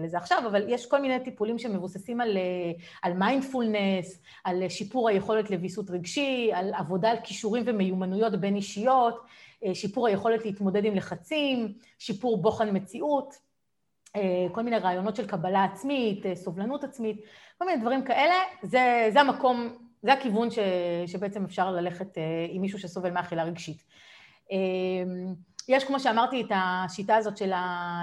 לזה 0.02 0.18
עכשיו, 0.18 0.44
אבל 0.48 0.66
יש 0.68 0.86
כל 0.86 1.02
מיני 1.02 1.20
טיפולים 1.24 1.60
שמבוססים 1.60 2.22
על, 2.22 2.38
אה, 2.38 2.72
על 3.02 3.14
מיינדפולנס, 3.14 4.22
על 4.44 4.70
שיפור 4.70 5.10
היכולת 5.10 5.50
לוויסות 5.52 5.90
רגשי, 5.90 6.52
על 6.54 6.74
עבודה 6.74 7.12
על 7.12 7.18
כישורים 7.24 7.64
ומיומנויות 7.66 8.36
בין 8.36 8.56
אישיות, 8.56 9.26
אה, 9.66 9.76
שיפור 9.76 10.08
היכולת 10.08 10.46
להתמודד 10.46 10.86
עם 10.86 10.96
לחצים, 10.96 11.74
שיפור 12.00 12.42
בוחן 12.42 12.76
מציאות, 12.76 13.50
כל 14.52 14.62
מיני 14.62 14.78
רעיונות 14.78 15.16
של 15.16 15.28
קבלה 15.28 15.64
עצמית, 15.64 16.26
סובלנות 16.34 16.84
עצמית, 16.84 17.22
כל 17.58 17.66
מיני 17.66 17.82
דברים 17.82 18.04
כאלה, 18.04 18.34
זה, 18.64 19.10
זה 19.14 19.22
המקום, 19.22 19.78
זה 20.04 20.14
הכיוון 20.14 20.52
ש, 20.52 20.60
שבעצם 21.08 21.44
אפשר 21.44 21.72
ללכת 21.72 22.18
עם 22.50 22.62
מישהו 22.62 22.80
שסובל 22.80 23.12
מאכילה 23.12 23.44
רגשית. 23.44 23.84
יש, 25.70 25.84
כמו 25.84 26.00
שאמרתי, 26.00 26.42
את 26.42 26.52
השיטה 26.56 27.16
הזאת 27.16 27.38
של 27.38 27.52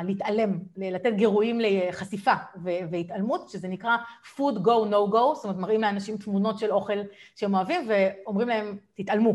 להתעלם, 0.04 0.58
לתת 0.76 1.12
גירויים 1.12 1.60
לחשיפה 1.60 2.32
והתעלמות, 2.62 3.48
שזה 3.48 3.68
נקרא 3.68 3.96
food 4.36 4.54
go 4.64 4.90
no 4.90 5.12
go, 5.12 5.34
זאת 5.34 5.44
אומרת, 5.44 5.56
מראים 5.56 5.80
לאנשים 5.80 6.16
תמונות 6.16 6.58
של 6.58 6.70
אוכל 6.70 6.98
שהם 7.36 7.54
אוהבים 7.54 7.88
ואומרים 7.88 8.48
להם, 8.48 8.76
תתעלמו, 8.94 9.32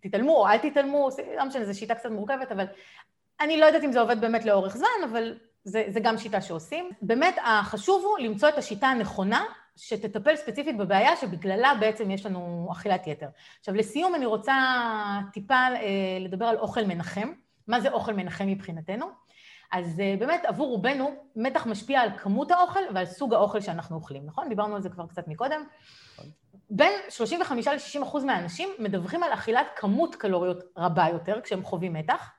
תתעלמו 0.00 0.36
או 0.36 0.48
אל 0.48 0.58
תתעלמו, 0.58 1.08
לא 1.36 1.44
משנה, 1.44 1.64
זו 1.64 1.78
שיטה 1.78 1.94
קצת 1.94 2.10
מורכבת, 2.10 2.52
אבל 2.52 2.64
אני 3.40 3.56
לא 3.56 3.66
יודעת 3.66 3.84
אם 3.84 3.92
זה 3.92 4.00
עובד 4.00 4.20
באמת 4.20 4.44
לאורך 4.44 4.76
זמן, 4.76 5.08
אבל 5.10 5.34
זה, 5.64 5.84
זה 5.88 6.00
גם 6.00 6.18
שיטה 6.18 6.40
שעושים. 6.40 6.90
באמת, 7.02 7.34
החשוב 7.44 8.04
הוא 8.04 8.18
למצוא 8.18 8.48
את 8.48 8.58
השיטה 8.58 8.86
הנכונה 8.86 9.44
שתטפל 9.76 10.36
ספציפית 10.36 10.76
בבעיה 10.76 11.16
שבגללה 11.16 11.72
בעצם 11.80 12.10
יש 12.10 12.26
לנו 12.26 12.68
אכילת 12.72 13.06
יתר. 13.06 13.28
עכשיו, 13.58 13.74
לסיום 13.74 14.14
אני 14.14 14.26
רוצה 14.26 14.54
טיפה 15.32 15.54
אה, 15.54 16.18
לדבר 16.20 16.46
על 16.46 16.58
אוכל 16.58 16.84
מנחם. 16.84 17.32
מה 17.68 17.80
זה 17.80 17.90
אוכל 17.90 18.12
מנחם 18.12 18.46
מבחינתנו. 18.46 19.06
אז 19.72 20.00
אה, 20.00 20.14
באמת 20.18 20.44
עבור 20.44 20.68
רובנו 20.68 21.10
מתח 21.36 21.66
משפיע 21.66 22.00
על 22.00 22.10
כמות 22.18 22.50
האוכל 22.50 22.80
ועל 22.94 23.06
סוג 23.06 23.34
האוכל 23.34 23.60
שאנחנו 23.60 23.96
אוכלים, 23.96 24.26
נכון? 24.26 24.48
דיברנו 24.48 24.76
על 24.76 24.82
זה 24.82 24.88
כבר 24.88 25.06
קצת 25.06 25.28
מקודם. 25.28 25.64
בין 26.70 26.92
35 27.08 27.68
ל-60 27.68 28.02
אחוז 28.02 28.24
מהאנשים 28.24 28.68
מדווחים 28.78 29.22
על 29.22 29.32
אכילת 29.32 29.66
כמות 29.76 30.14
קלוריות 30.14 30.64
רבה 30.76 31.06
יותר 31.12 31.40
כשהם 31.40 31.62
חווים 31.62 31.92
מתח, 31.92 32.30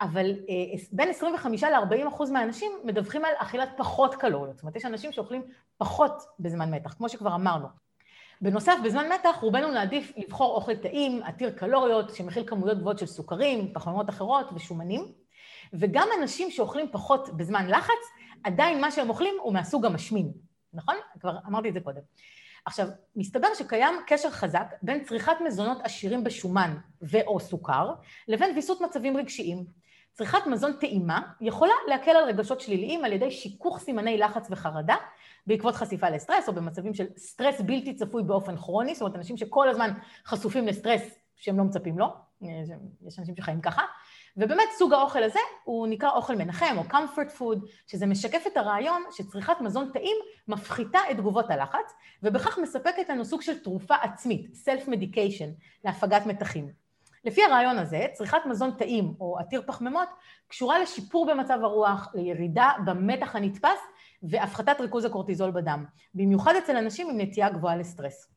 אבל 0.00 0.30
אה, 0.30 0.82
בין 0.92 1.08
25 1.08 1.62
ל-40 1.62 2.08
אחוז 2.08 2.30
מהאנשים 2.30 2.72
מדווחים 2.84 3.24
על 3.24 3.32
אכילת 3.36 3.68
פחות 3.76 4.14
קלוריות. 4.14 4.56
זאת 4.56 4.62
אומרת, 4.62 4.76
יש 4.76 4.84
אנשים 4.84 5.12
שאוכלים 5.12 5.42
פחות 5.78 6.22
בזמן 6.40 6.74
מתח, 6.74 6.94
כמו 6.94 7.08
שכבר 7.08 7.34
אמרנו. 7.34 7.83
בנוסף, 8.40 8.74
בזמן 8.84 9.12
מתח 9.12 9.36
רובנו 9.40 9.70
נעדיף 9.70 10.12
לבחור 10.16 10.54
אוכל 10.54 10.76
טעים, 10.76 11.22
עתיר 11.22 11.50
קלוריות, 11.50 12.14
שמכיל 12.14 12.44
כמויות 12.46 12.78
גבוהות 12.78 12.98
של 12.98 13.06
סוכרים, 13.06 13.72
פחמימות 13.74 14.10
אחרות 14.10 14.50
ושומנים, 14.54 15.12
וגם 15.72 16.08
אנשים 16.20 16.50
שאוכלים 16.50 16.86
פחות 16.92 17.36
בזמן 17.36 17.68
לחץ, 17.68 18.04
עדיין 18.44 18.80
מה 18.80 18.90
שהם 18.90 19.08
אוכלים 19.10 19.34
הוא 19.40 19.52
מהסוג 19.52 19.86
המשמין, 19.86 20.32
נכון? 20.72 20.94
כבר 21.20 21.36
אמרתי 21.46 21.68
את 21.68 21.74
זה 21.74 21.80
קודם. 21.80 22.00
עכשיו, 22.66 22.88
מסתבר 23.16 23.48
שקיים 23.54 23.94
קשר 24.06 24.30
חזק 24.30 24.74
בין 24.82 25.04
צריכת 25.04 25.36
מזונות 25.46 25.78
עשירים 25.84 26.24
בשומן 26.24 26.76
ו/או 27.02 27.40
סוכר, 27.40 27.90
לבין 28.28 28.54
ויסות 28.54 28.80
מצבים 28.80 29.16
רגשיים. 29.16 29.64
צריכת 30.14 30.46
מזון 30.46 30.72
טעימה 30.72 31.20
יכולה 31.40 31.72
להקל 31.88 32.10
על 32.10 32.24
רגשות 32.24 32.60
שליליים 32.60 33.04
על 33.04 33.12
ידי 33.12 33.30
שיכוך 33.30 33.78
סימני 33.78 34.18
לחץ 34.18 34.46
וחרדה, 34.50 34.96
בעקבות 35.46 35.74
חשיפה 35.74 36.10
לסטרס, 36.10 36.48
או 36.48 36.52
במצבים 36.52 36.94
של 36.94 37.06
סטרס 37.16 37.60
בלתי 37.60 37.94
צפוי 37.94 38.22
באופן 38.22 38.56
כרוני, 38.56 38.94
זאת 38.94 39.02
אומרת, 39.02 39.16
אנשים 39.16 39.36
שכל 39.36 39.68
הזמן 39.68 39.90
חשופים 40.26 40.66
לסטרס 40.66 41.02
שהם 41.36 41.58
לא 41.58 41.64
מצפים 41.64 41.98
לו, 41.98 42.06
יש 43.06 43.18
אנשים 43.18 43.36
שחיים 43.36 43.60
ככה, 43.60 43.82
ובאמת 44.36 44.68
סוג 44.78 44.92
האוכל 44.92 45.22
הזה 45.22 45.38
הוא 45.64 45.86
נקרא 45.86 46.10
אוכל 46.10 46.36
מנחם 46.36 46.76
או 46.78 46.82
comfort 46.82 47.38
food, 47.38 47.66
שזה 47.86 48.06
משקף 48.06 48.44
את 48.46 48.56
הרעיון 48.56 49.02
שצריכת 49.10 49.60
מזון 49.60 49.90
טעים 49.92 50.16
מפחיתה 50.48 50.98
את 51.10 51.16
תגובות 51.16 51.50
הלחץ, 51.50 51.94
ובכך 52.22 52.58
מספקת 52.58 53.08
לנו 53.08 53.24
סוג 53.24 53.42
של 53.42 53.58
תרופה 53.58 53.94
עצמית, 54.02 54.46
self-medication, 54.66 55.64
להפגת 55.84 56.26
מתחים. 56.26 56.83
לפי 57.24 57.44
הרעיון 57.44 57.78
הזה, 57.78 58.06
צריכת 58.12 58.38
מזון 58.46 58.70
טעים 58.70 59.14
או 59.20 59.38
עתיר 59.38 59.62
פחמימות 59.66 60.08
קשורה 60.48 60.78
לשיפור 60.78 61.26
במצב 61.26 61.58
הרוח, 61.62 62.08
לירידה 62.14 62.70
במתח 62.86 63.36
הנתפס 63.36 63.78
והפחתת 64.22 64.80
ריכוז 64.80 65.04
הקורטיזול 65.04 65.50
בדם, 65.50 65.84
במיוחד 66.14 66.54
אצל 66.56 66.76
אנשים 66.76 67.10
עם 67.10 67.20
נטייה 67.20 67.50
גבוהה 67.50 67.76
לסטרס. 67.76 68.28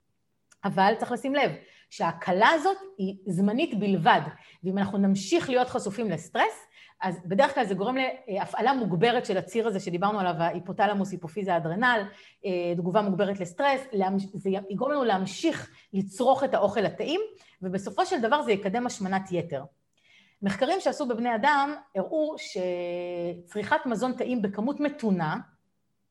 אבל 0.64 0.94
צריך 0.98 1.12
לשים 1.12 1.36
לב 1.36 1.52
שההקלה 1.90 2.50
הזאת 2.50 2.78
היא 2.98 3.16
זמנית 3.28 3.80
בלבד, 3.80 4.22
ואם 4.64 4.78
אנחנו 4.78 4.98
נמשיך 4.98 5.50
להיות 5.50 5.70
חשופים 5.70 6.10
לסטרס, 6.10 6.68
אז 7.02 7.20
בדרך 7.26 7.54
כלל 7.56 7.66
זה 7.66 7.74
גורם 7.74 7.96
להפעלה 8.28 8.74
מוגברת 8.74 9.26
של 9.26 9.38
הציר 9.38 9.68
הזה 9.68 9.80
שדיברנו 9.80 10.20
עליו, 10.20 10.34
ההיפותלמוס, 10.38 11.12
היפופיזה, 11.12 11.58
אדרנל, 11.58 12.02
אה, 12.46 12.76
תגובה 12.78 13.02
מוגברת 13.02 13.40
לסטרס, 13.40 13.82
זה 14.34 14.50
יגרום 14.70 14.92
לנו 14.92 15.04
להמשיך 15.04 15.70
לצרוך 15.94 16.44
את 16.44 16.54
האוכל 16.54 16.86
הטעים, 16.86 17.22
ובסופו 17.62 18.06
של 18.06 18.22
דבר 18.22 18.42
זה 18.42 18.52
יקדם 18.52 18.88
השמנת 18.88 19.32
יתר. 19.32 19.64
מחקרים 20.42 20.80
שעשו 20.80 21.08
בבני 21.08 21.36
אדם 21.36 21.76
הראו 21.96 22.36
שצריכת 22.38 23.86
מזון 23.86 24.14
טעים 24.14 24.42
בכמות 24.42 24.80
מתונה, 24.80 25.36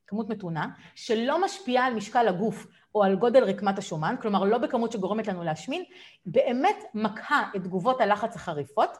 כמות 0.07 0.29
מתונה, 0.29 0.69
שלא 0.95 1.45
משפיעה 1.45 1.87
על 1.87 1.95
משקל 1.95 2.29
הגוף 2.29 2.67
או 2.95 3.05
על 3.05 3.17
גודל 3.17 3.45
רקמת 3.45 3.79
השומן, 3.79 4.15
כלומר 4.23 4.45
לא 4.45 4.59
בכמות 4.59 4.93
שגורמת 4.93 5.29
לנו 5.29 5.45
להשמין, 5.45 5.85
באמת 6.27 6.77
מקהה 6.95 7.51
את 7.57 7.63
תגובות 7.63 8.01
הלחץ 8.01 8.37
החריפות, 8.37 8.99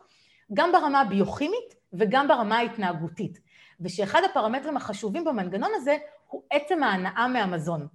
גם 0.55 0.73
ברמה 0.73 1.01
הביוכימית 1.01 1.75
וגם 1.93 2.29
ברמה 2.29 2.57
ההתנהגותית. 2.57 3.39
ושאחד 3.81 4.21
הפרמטרים 4.31 4.77
החשובים 4.77 5.25
במנגנון 5.25 5.71
הזה 5.75 5.97
הוא 6.27 6.43
עצם 6.51 6.83
ההנאה 6.83 7.29
מהמזון. 7.29 7.87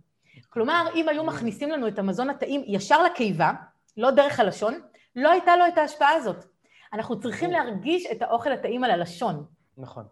כלומר, 0.50 0.88
אם 0.96 1.10
היו 1.10 1.24
מכניסים 1.24 1.70
לנו 1.70 1.88
את 1.88 2.00
המזון 2.00 2.30
הטעים 2.30 2.64
ישר 2.68 3.04
לקיבה, 3.04 3.52
לא 3.98 4.12
דרך 4.12 4.40
הלשון, 4.40 4.80
לא 5.16 5.32
הייתה 5.32 5.56
לו 5.56 5.68
את 5.68 5.78
ההשפעה 5.78 6.12
הזאת. 6.12 6.46
אנחנו 6.94 7.20
צריכים 7.20 7.52
להרגיש 7.52 8.06
את 8.12 8.22
האוכל 8.22 8.52
הטעים 8.52 8.84
על 8.84 8.92
הלשון. 8.92 9.46
נכון. 9.78 10.06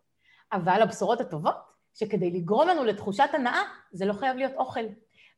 אבל 0.51 0.81
הבשורות 0.81 1.21
הטובות, 1.21 1.55
שכדי 1.93 2.31
לגרום 2.31 2.67
לנו 2.67 2.83
לתחושת 2.83 3.29
הנאה, 3.33 3.61
זה 3.91 4.05
לא 4.05 4.13
חייב 4.13 4.37
להיות 4.37 4.53
אוכל. 4.55 4.85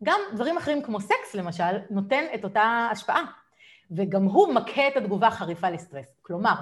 גם 0.04 0.20
דברים 0.34 0.58
אחרים 0.58 0.84
כמו 0.84 1.02
סקס, 1.02 1.36
למשל, 1.36 1.78
נותן 1.90 2.24
את 2.36 2.44
אותה 2.44 2.88
השפעה. 2.92 3.24
וגם 3.92 4.24
הוא 4.24 4.54
מקהה 4.54 4.88
את 4.88 4.98
התגובה 4.98 5.28
החריפה 5.28 5.70
לסטרס. 5.70 6.06
כלומר, 6.22 6.54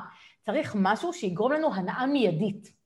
צריך 0.45 0.75
משהו 0.79 1.13
שיגרום 1.13 1.51
לנו 1.51 1.73
הנאה 1.73 2.05
מיידית. 2.05 2.79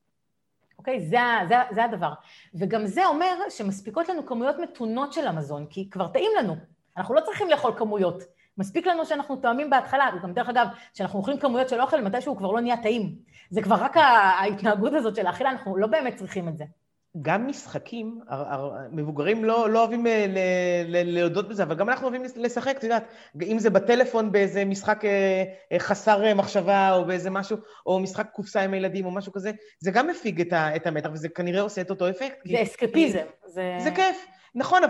אוקיי? 0.78 1.00
זה, 1.00 1.18
זה, 1.48 1.54
זה 1.70 1.84
הדבר. 1.84 2.12
וגם 2.54 2.86
זה 2.86 3.06
אומר 3.06 3.34
שמספיקות 3.50 4.08
לנו 4.08 4.26
כמויות 4.26 4.56
מתונות 4.58 5.12
של 5.12 5.26
המזון, 5.26 5.66
כי 5.70 5.90
כבר 5.90 6.08
טעים 6.08 6.30
לנו. 6.38 6.56
אנחנו 6.96 7.14
לא 7.14 7.20
צריכים 7.20 7.50
לאכול 7.50 7.72
כמויות. 7.76 8.22
מספיק 8.58 8.86
לנו 8.86 9.06
שאנחנו 9.06 9.36
תואמים 9.36 9.70
בהתחלה, 9.70 10.10
וגם 10.16 10.32
דרך 10.32 10.48
אגב, 10.48 10.66
כשאנחנו 10.94 11.18
אוכלים 11.18 11.38
כמויות 11.38 11.68
של 11.68 11.80
אוכל, 11.80 12.00
מתי 12.00 12.20
שהוא 12.20 12.36
כבר 12.36 12.52
לא 12.52 12.60
נהיה 12.60 12.82
טעים. 12.82 13.16
זה 13.50 13.62
כבר 13.62 13.74
רק 13.74 13.96
ההתנהגות 13.96 14.92
הזאת 14.92 15.16
של 15.16 15.26
האכילה, 15.26 15.50
אנחנו 15.50 15.76
לא 15.76 15.86
באמת 15.86 16.16
צריכים 16.16 16.48
את 16.48 16.58
זה. 16.58 16.64
גם 17.22 17.46
משחקים, 17.46 18.20
מבוגרים 18.92 19.44
לא, 19.44 19.70
לא 19.70 19.78
אוהבים 19.78 20.06
אה, 20.06 20.26
להודות 20.86 21.48
בזה, 21.48 21.62
אבל 21.62 21.74
גם 21.74 21.88
אנחנו 21.88 22.08
אוהבים 22.08 22.22
לשחק, 22.36 22.76
את 22.78 22.82
יודעת, 22.82 23.04
אם 23.42 23.58
זה 23.58 23.70
בטלפון 23.70 24.32
באיזה 24.32 24.64
משחק 24.64 25.04
אה, 25.04 25.44
אה, 25.72 25.78
חסר 25.78 26.34
מחשבה, 26.34 26.92
או 26.92 27.04
באיזה 27.04 27.30
משהו, 27.30 27.56
או 27.86 28.00
משחק 28.00 28.26
קופסה 28.32 28.60
עם 28.60 28.74
הילדים, 28.74 29.06
או 29.06 29.10
משהו 29.10 29.32
כזה, 29.32 29.50
זה 29.78 29.90
גם 29.90 30.06
מפיג 30.06 30.54
את 30.54 30.86
המתח, 30.86 31.08
וזה 31.12 31.28
כנראה 31.28 31.62
עושה 31.62 31.80
את 31.80 31.90
אותו 31.90 32.10
אפקט. 32.10 32.48
זה 32.48 32.62
אסקפיזם. 32.62 33.24
זה... 33.46 33.76
זה 33.78 33.90
כיף. 33.90 34.26
נכון, 34.54 34.82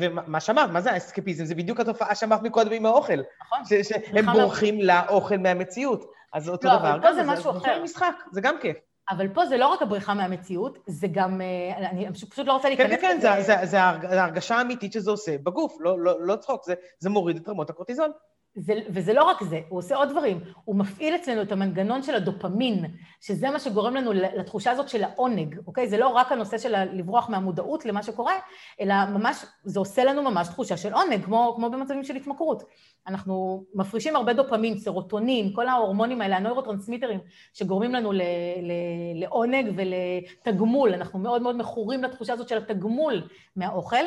ומה 0.00 0.40
שאמרת, 0.40 0.70
מה 0.70 0.80
זה 0.80 0.92
האסקפיזם? 0.92 1.44
זה 1.44 1.54
בדיוק 1.54 1.80
התופעה 1.80 2.14
שאמרת 2.14 2.42
מקודם 2.42 2.72
עם 2.72 2.86
האוכל. 2.86 3.20
נכון. 3.40 3.58
שהם 3.82 4.26
בורחים 4.32 4.80
לאוכל 4.80 5.36
מהמציאות. 5.36 6.04
אז 6.32 6.48
אותו 6.48 6.68
דבר. 6.68 6.82
לא, 6.82 6.90
אבל 6.90 7.02
פה 7.02 7.14
זה 7.14 7.22
משהו 7.22 7.50
אחר. 7.50 7.82
משחק, 7.82 8.14
זה 8.32 8.40
גם 8.40 8.54
כיף. 8.60 8.76
אבל 9.10 9.28
פה 9.28 9.46
זה 9.46 9.56
לא 9.56 9.66
רק 9.66 9.82
הבריחה 9.82 10.14
מהמציאות, 10.14 10.78
זה 10.86 11.06
גם, 11.12 11.40
אה, 11.40 11.88
אני 11.90 12.12
פשוט 12.12 12.46
לא 12.46 12.52
רוצה 12.52 12.68
כן, 12.68 12.90
להיכנס... 12.90 13.00
כן, 13.00 13.18
כן, 13.20 13.20
זה, 13.20 13.42
זה, 13.42 13.66
זה 13.66 13.82
ההרגשה 14.20 14.56
האמיתית 14.56 14.92
שזה 14.92 15.10
עושה 15.10 15.38
בגוף, 15.38 15.76
לא, 15.80 15.98
לא, 15.98 16.26
לא 16.26 16.36
צחוק, 16.36 16.64
זה, 16.64 16.74
זה 16.98 17.10
מוריד 17.10 17.36
את 17.36 17.48
רמות 17.48 17.70
הקורטיזול. 17.70 18.12
זה, 18.54 18.74
וזה 18.88 19.12
לא 19.12 19.24
רק 19.24 19.42
זה, 19.42 19.60
הוא 19.68 19.78
עושה 19.78 19.96
עוד 19.96 20.08
דברים. 20.08 20.40
הוא 20.64 20.76
מפעיל 20.76 21.14
אצלנו 21.14 21.42
את 21.42 21.52
המנגנון 21.52 22.02
של 22.02 22.14
הדופמין, 22.14 22.84
שזה 23.20 23.50
מה 23.50 23.58
שגורם 23.58 23.94
לנו 23.94 24.12
לתחושה 24.12 24.70
הזאת 24.70 24.88
של 24.88 25.04
העונג, 25.04 25.58
אוקיי? 25.66 25.88
זה 25.88 25.98
לא 25.98 26.08
רק 26.08 26.32
הנושא 26.32 26.58
של 26.58 26.84
לברוח 26.92 27.28
מהמודעות 27.28 27.84
למה 27.84 28.02
שקורה, 28.02 28.32
אלא 28.80 28.94
ממש, 29.14 29.44
זה 29.64 29.78
עושה 29.78 30.04
לנו 30.04 30.22
ממש 30.22 30.48
תחושה 30.48 30.76
של 30.76 30.92
עונג, 30.92 31.24
כמו, 31.24 31.52
כמו 31.56 31.70
במצבים 31.70 32.04
של 32.04 32.16
התמכרות. 32.16 32.62
אנחנו 33.06 33.64
מפרישים 33.74 34.16
הרבה 34.16 34.32
דופמין, 34.32 34.78
סרוטונין, 34.78 35.52
כל 35.54 35.68
ההורמונים 35.68 36.20
האלה, 36.20 36.36
הנוירוטרנסמיטרים, 36.36 37.20
שגורמים 37.54 37.94
לנו 37.94 38.12
ל, 38.12 38.22
ל, 38.62 38.72
לעונג 39.14 39.72
ולתגמול. 39.76 40.94
אנחנו 40.94 41.18
מאוד 41.18 41.42
מאוד 41.42 41.56
מכורים 41.56 42.04
לתחושה 42.04 42.32
הזאת 42.32 42.48
של 42.48 42.56
התגמול 42.56 43.22
מהאוכל. 43.56 44.04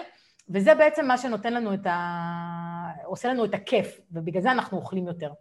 וזה 0.50 0.76
בעצם 0.76 1.06
מה 1.06 1.18
שנותן 1.18 1.54
לנו 1.54 1.74
את 1.74 1.88
ה... 1.88 3.04
עושה 3.06 3.30
לנו 3.30 3.46
את 3.46 3.54
הכיף, 3.54 4.00
ובגלל 4.12 4.42
זה 4.42 4.52
אנחנו 4.52 4.78
אוכלים 4.78 5.08
יותר. 5.08 5.32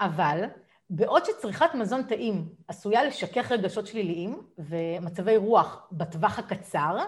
אבל 0.00 0.44
בעוד 0.90 1.24
שצריכת 1.24 1.74
מזון 1.74 2.02
טעים 2.02 2.48
עשויה 2.68 3.04
לשכך 3.04 3.52
רגשות 3.52 3.86
שליליים 3.86 4.42
ומצבי 4.58 5.36
רוח 5.36 5.88
בטווח 5.92 6.38
הקצר, 6.38 6.98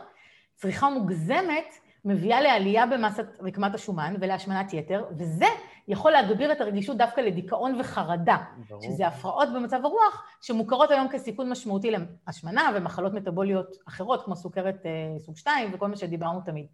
צריכה 0.54 0.90
מוגזמת 0.90 1.74
מביאה 2.04 2.40
לעלייה 2.40 2.86
במסת 2.86 3.26
רקמת 3.40 3.74
השומן 3.74 4.14
ולהשמנת 4.20 4.72
יתר, 4.74 5.04
וזה 5.18 5.46
יכול 5.88 6.10
להגביר 6.10 6.52
את 6.52 6.60
הרגישות 6.60 6.96
דווקא 6.96 7.20
לדיכאון 7.20 7.80
וחרדה, 7.80 8.36
ברור. 8.68 8.82
שזה 8.82 9.06
הפרעות 9.06 9.48
במצב 9.54 9.84
הרוח 9.84 10.24
שמוכרות 10.40 10.90
היום 10.90 11.08
כסיכון 11.08 11.50
משמעותי 11.50 11.90
להשמנה 12.26 12.70
ומחלות 12.74 13.14
מטבוליות 13.14 13.76
אחרות, 13.88 14.24
כמו 14.24 14.36
סוכרת 14.36 14.86
אה, 14.86 15.18
סוג 15.18 15.36
2 15.36 15.70
וכל 15.74 15.86
מה 15.86 15.96
שדיברנו 15.96 16.40
תמיד. 16.40 16.66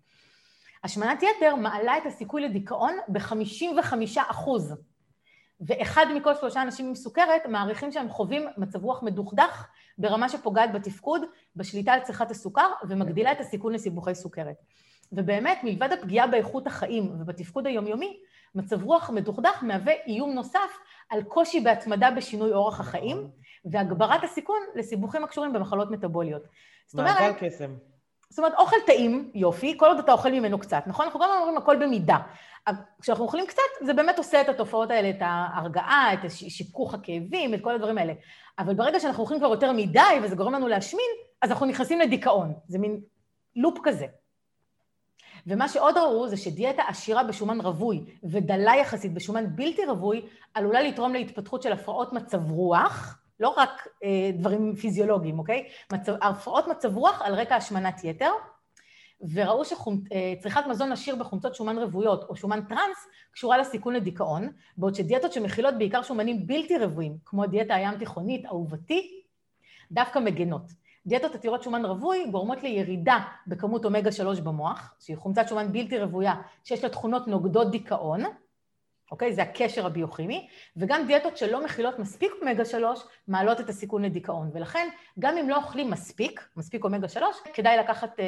השמנת 0.85 1.23
יתר 1.23 1.55
מעלה 1.55 1.99
את 1.99 2.07
הסיכוי 2.07 2.43
לדיכאון 2.43 2.93
ב-55 3.09 3.95
אחוז. 4.17 4.75
ואחד 5.67 6.07
מכל 6.15 6.35
שלושה 6.35 6.63
אנשים 6.63 6.87
עם 6.87 6.95
סוכרת 6.95 7.47
מעריכים 7.47 7.93
שהם 7.93 8.09
חווים 8.09 8.47
מצב 8.57 8.85
רוח 8.85 9.03
מדוכדך 9.03 9.67
ברמה 9.99 10.29
שפוגעת 10.29 10.73
בתפקוד, 10.73 11.23
בשליטה 11.57 11.93
על 11.93 12.01
צריכת 12.01 12.31
הסוכר 12.31 12.73
ומגדילה 12.89 13.33
את 13.33 13.41
הסיכון 13.41 13.73
לסיבוכי 13.73 14.15
סוכרת. 14.15 14.57
ובאמת, 15.13 15.59
מלבד 15.65 15.93
הפגיעה 15.93 16.27
באיכות 16.27 16.67
החיים 16.67 17.21
ובתפקוד 17.21 17.67
היומיומי, 17.67 18.21
מצב 18.55 18.83
רוח 18.83 19.11
מדוכדך 19.11 19.63
מהווה 19.63 19.93
איום 20.07 20.33
נוסף 20.33 20.79
על 21.11 21.23
קושי 21.23 21.61
בהתמדה 21.61 22.11
בשינוי 22.11 22.53
אורח 22.53 22.81
החיים 22.81 23.31
והגברת 23.65 24.25
הסיכון 24.25 24.61
לסיבוכים 24.75 25.25
הקשורים 25.25 25.53
במחלות 25.53 25.91
מטבוליות. 25.91 26.43
זאת 26.87 26.99
אומרת... 26.99 27.21
מעגל 27.21 27.49
קסם. 27.49 27.75
זאת 28.33 28.39
אומרת, 28.39 28.55
אוכל 28.55 28.77
טעים, 28.87 29.31
יופי, 29.35 29.79
כל 29.79 29.87
עוד 29.87 29.99
אתה 29.99 30.13
אוכל 30.13 30.31
ממנו 30.31 30.59
קצת, 30.59 30.83
נכון? 30.87 31.05
אנחנו 31.05 31.21
גם 31.21 31.29
אומרים 31.41 31.57
הכל 31.57 31.77
במידה. 31.77 32.17
כשאנחנו 33.01 33.25
אוכלים 33.25 33.47
קצת, 33.47 33.63
זה 33.87 33.95
באמת 33.95 34.19
עושה 34.19 34.41
את 34.41 34.49
התופעות 34.49 34.91
האלה, 34.91 35.11
את 35.11 35.17
ההרגעה, 35.21 36.13
את 36.13 36.31
שיכוך 36.31 36.95
הכאבים, 36.95 37.55
את 37.55 37.61
כל 37.61 37.75
הדברים 37.75 37.99
האלה. 37.99 38.13
אבל 38.59 38.75
ברגע 38.75 39.01
שאנחנו 39.01 39.23
אוכלים 39.23 39.41
כבר 39.41 39.49
יותר 39.49 39.73
מדי 39.73 40.01
וזה 40.23 40.37
גורם 40.37 40.53
לנו 40.55 40.69
להשמין, 40.69 41.11
אז 41.43 41.51
אנחנו 41.51 41.67
נכנסים 41.67 42.01
לדיכאון. 42.01 42.53
זה 42.69 42.79
מין 42.79 43.01
לופ 43.57 43.79
כזה. 43.83 44.07
ומה 45.47 45.69
שעוד 45.69 45.97
ראו 45.97 46.29
זה 46.29 46.37
שדיאטה 46.37 46.83
עשירה 46.89 47.25
בשומן 47.25 47.61
רווי 47.61 48.05
ודלה 48.25 48.77
יחסית 48.77 49.15
בשומן 49.15 49.57
בלתי 49.57 49.87
רווי, 49.87 50.27
עלולה 50.55 50.83
לתרום 50.83 51.13
להתפתחות 51.13 51.63
של 51.63 51.73
הפרעות 51.73 52.13
מצב 52.13 52.51
רוח, 52.51 53.22
לא 53.43 53.55
רק 53.57 53.89
אה, 54.05 54.31
דברים 54.35 54.77
פיזיולוגיים, 54.77 55.39
אוקיי? 55.39 55.69
מצב, 55.93 56.13
הפרעות 56.23 56.69
מצב 56.69 56.97
רוח 56.97 57.23
על 57.23 57.35
רקע 57.35 57.57
השמנת 57.57 58.05
יתר, 58.05 58.31
וראו 59.35 59.65
שצריכת 59.65 60.63
אה, 60.65 60.69
מזון 60.69 60.93
עשיר 60.93 61.17
בחומצות 61.17 61.55
שומן 61.55 61.79
רוויות 61.79 62.25
או 62.25 62.37
שומן 62.37 62.61
טראנס 62.61 63.09
קשורה 63.33 63.59
לסיכון 63.59 63.95
לדיכאון, 63.95 64.49
בעוד 64.77 64.95
שדיאטות 64.95 65.33
שמכילות 65.33 65.75
בעיקר 65.79 66.03
שומנים 66.03 66.47
בלתי 66.47 66.79
רוויים, 66.79 67.17
כמו 67.25 67.47
דיאטה 67.47 67.75
הים 67.75 67.99
תיכונית, 67.99 68.47
אהובתי, 68.47 69.23
דווקא 69.93 70.19
מגנות. 70.19 70.73
דיאטות 71.07 71.35
עתירות 71.35 71.63
שומן 71.63 71.85
רווי 71.85 72.27
גורמות 72.31 72.63
לירידה 72.63 73.19
בכמות 73.47 73.85
אומגה 73.85 74.13
3 74.13 74.41
במוח, 74.41 74.95
שהיא 75.01 75.17
חומצת 75.17 75.49
שומן 75.49 75.73
בלתי 75.73 75.99
רוויה 75.99 76.35
שיש 76.65 76.85
לה 76.85 76.91
תכונות 76.91 77.29
נוגדות 77.29 77.71
דיכאון, 77.71 78.23
אוקיי? 79.13 79.33
זה 79.33 79.43
הקשר 79.43 79.87
הביוכימי, 79.87 80.49
וגם 80.77 81.07
דיאטות 81.07 81.37
שלא 81.37 81.65
מכילות 81.65 81.99
מספיק 81.99 82.33
אומגה 82.41 82.65
3 82.65 83.05
מעלות 83.29 83.61
את 83.61 83.69
הסיכון 83.69 84.05
לדיכאון, 84.05 84.51
ולכן 84.55 84.89
גם 85.19 85.39
אם 85.39 85.49
לא 85.49 85.57
אוכלים 85.57 85.91
מספיק, 85.91 86.49
מספיק 86.57 86.85
אומגה 86.85 87.09
3, 87.09 87.37
כדאי 87.55 87.77
לקחת 87.77 88.21
אה, 88.21 88.25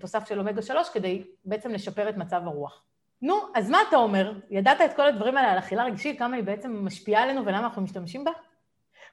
תוסף 0.00 0.28
של 0.28 0.38
אומגה 0.38 0.62
3 0.62 0.88
כדי 0.88 1.24
בעצם 1.44 1.70
לשפר 1.70 2.08
את 2.08 2.16
מצב 2.16 2.40
הרוח. 2.44 2.82
נו, 3.22 3.34
אז 3.54 3.70
מה 3.70 3.78
אתה 3.88 3.96
אומר? 3.96 4.32
ידעת 4.50 4.80
את 4.80 4.96
כל 4.96 5.06
הדברים 5.06 5.36
האלה 5.36 5.52
על 5.52 5.58
אכילה 5.58 5.84
רגשית, 5.84 6.18
כמה 6.18 6.36
היא 6.36 6.44
בעצם 6.44 6.84
משפיעה 6.84 7.22
עלינו 7.22 7.46
ולמה 7.46 7.58
אנחנו 7.58 7.82
משתמשים 7.82 8.24
בה? 8.24 8.30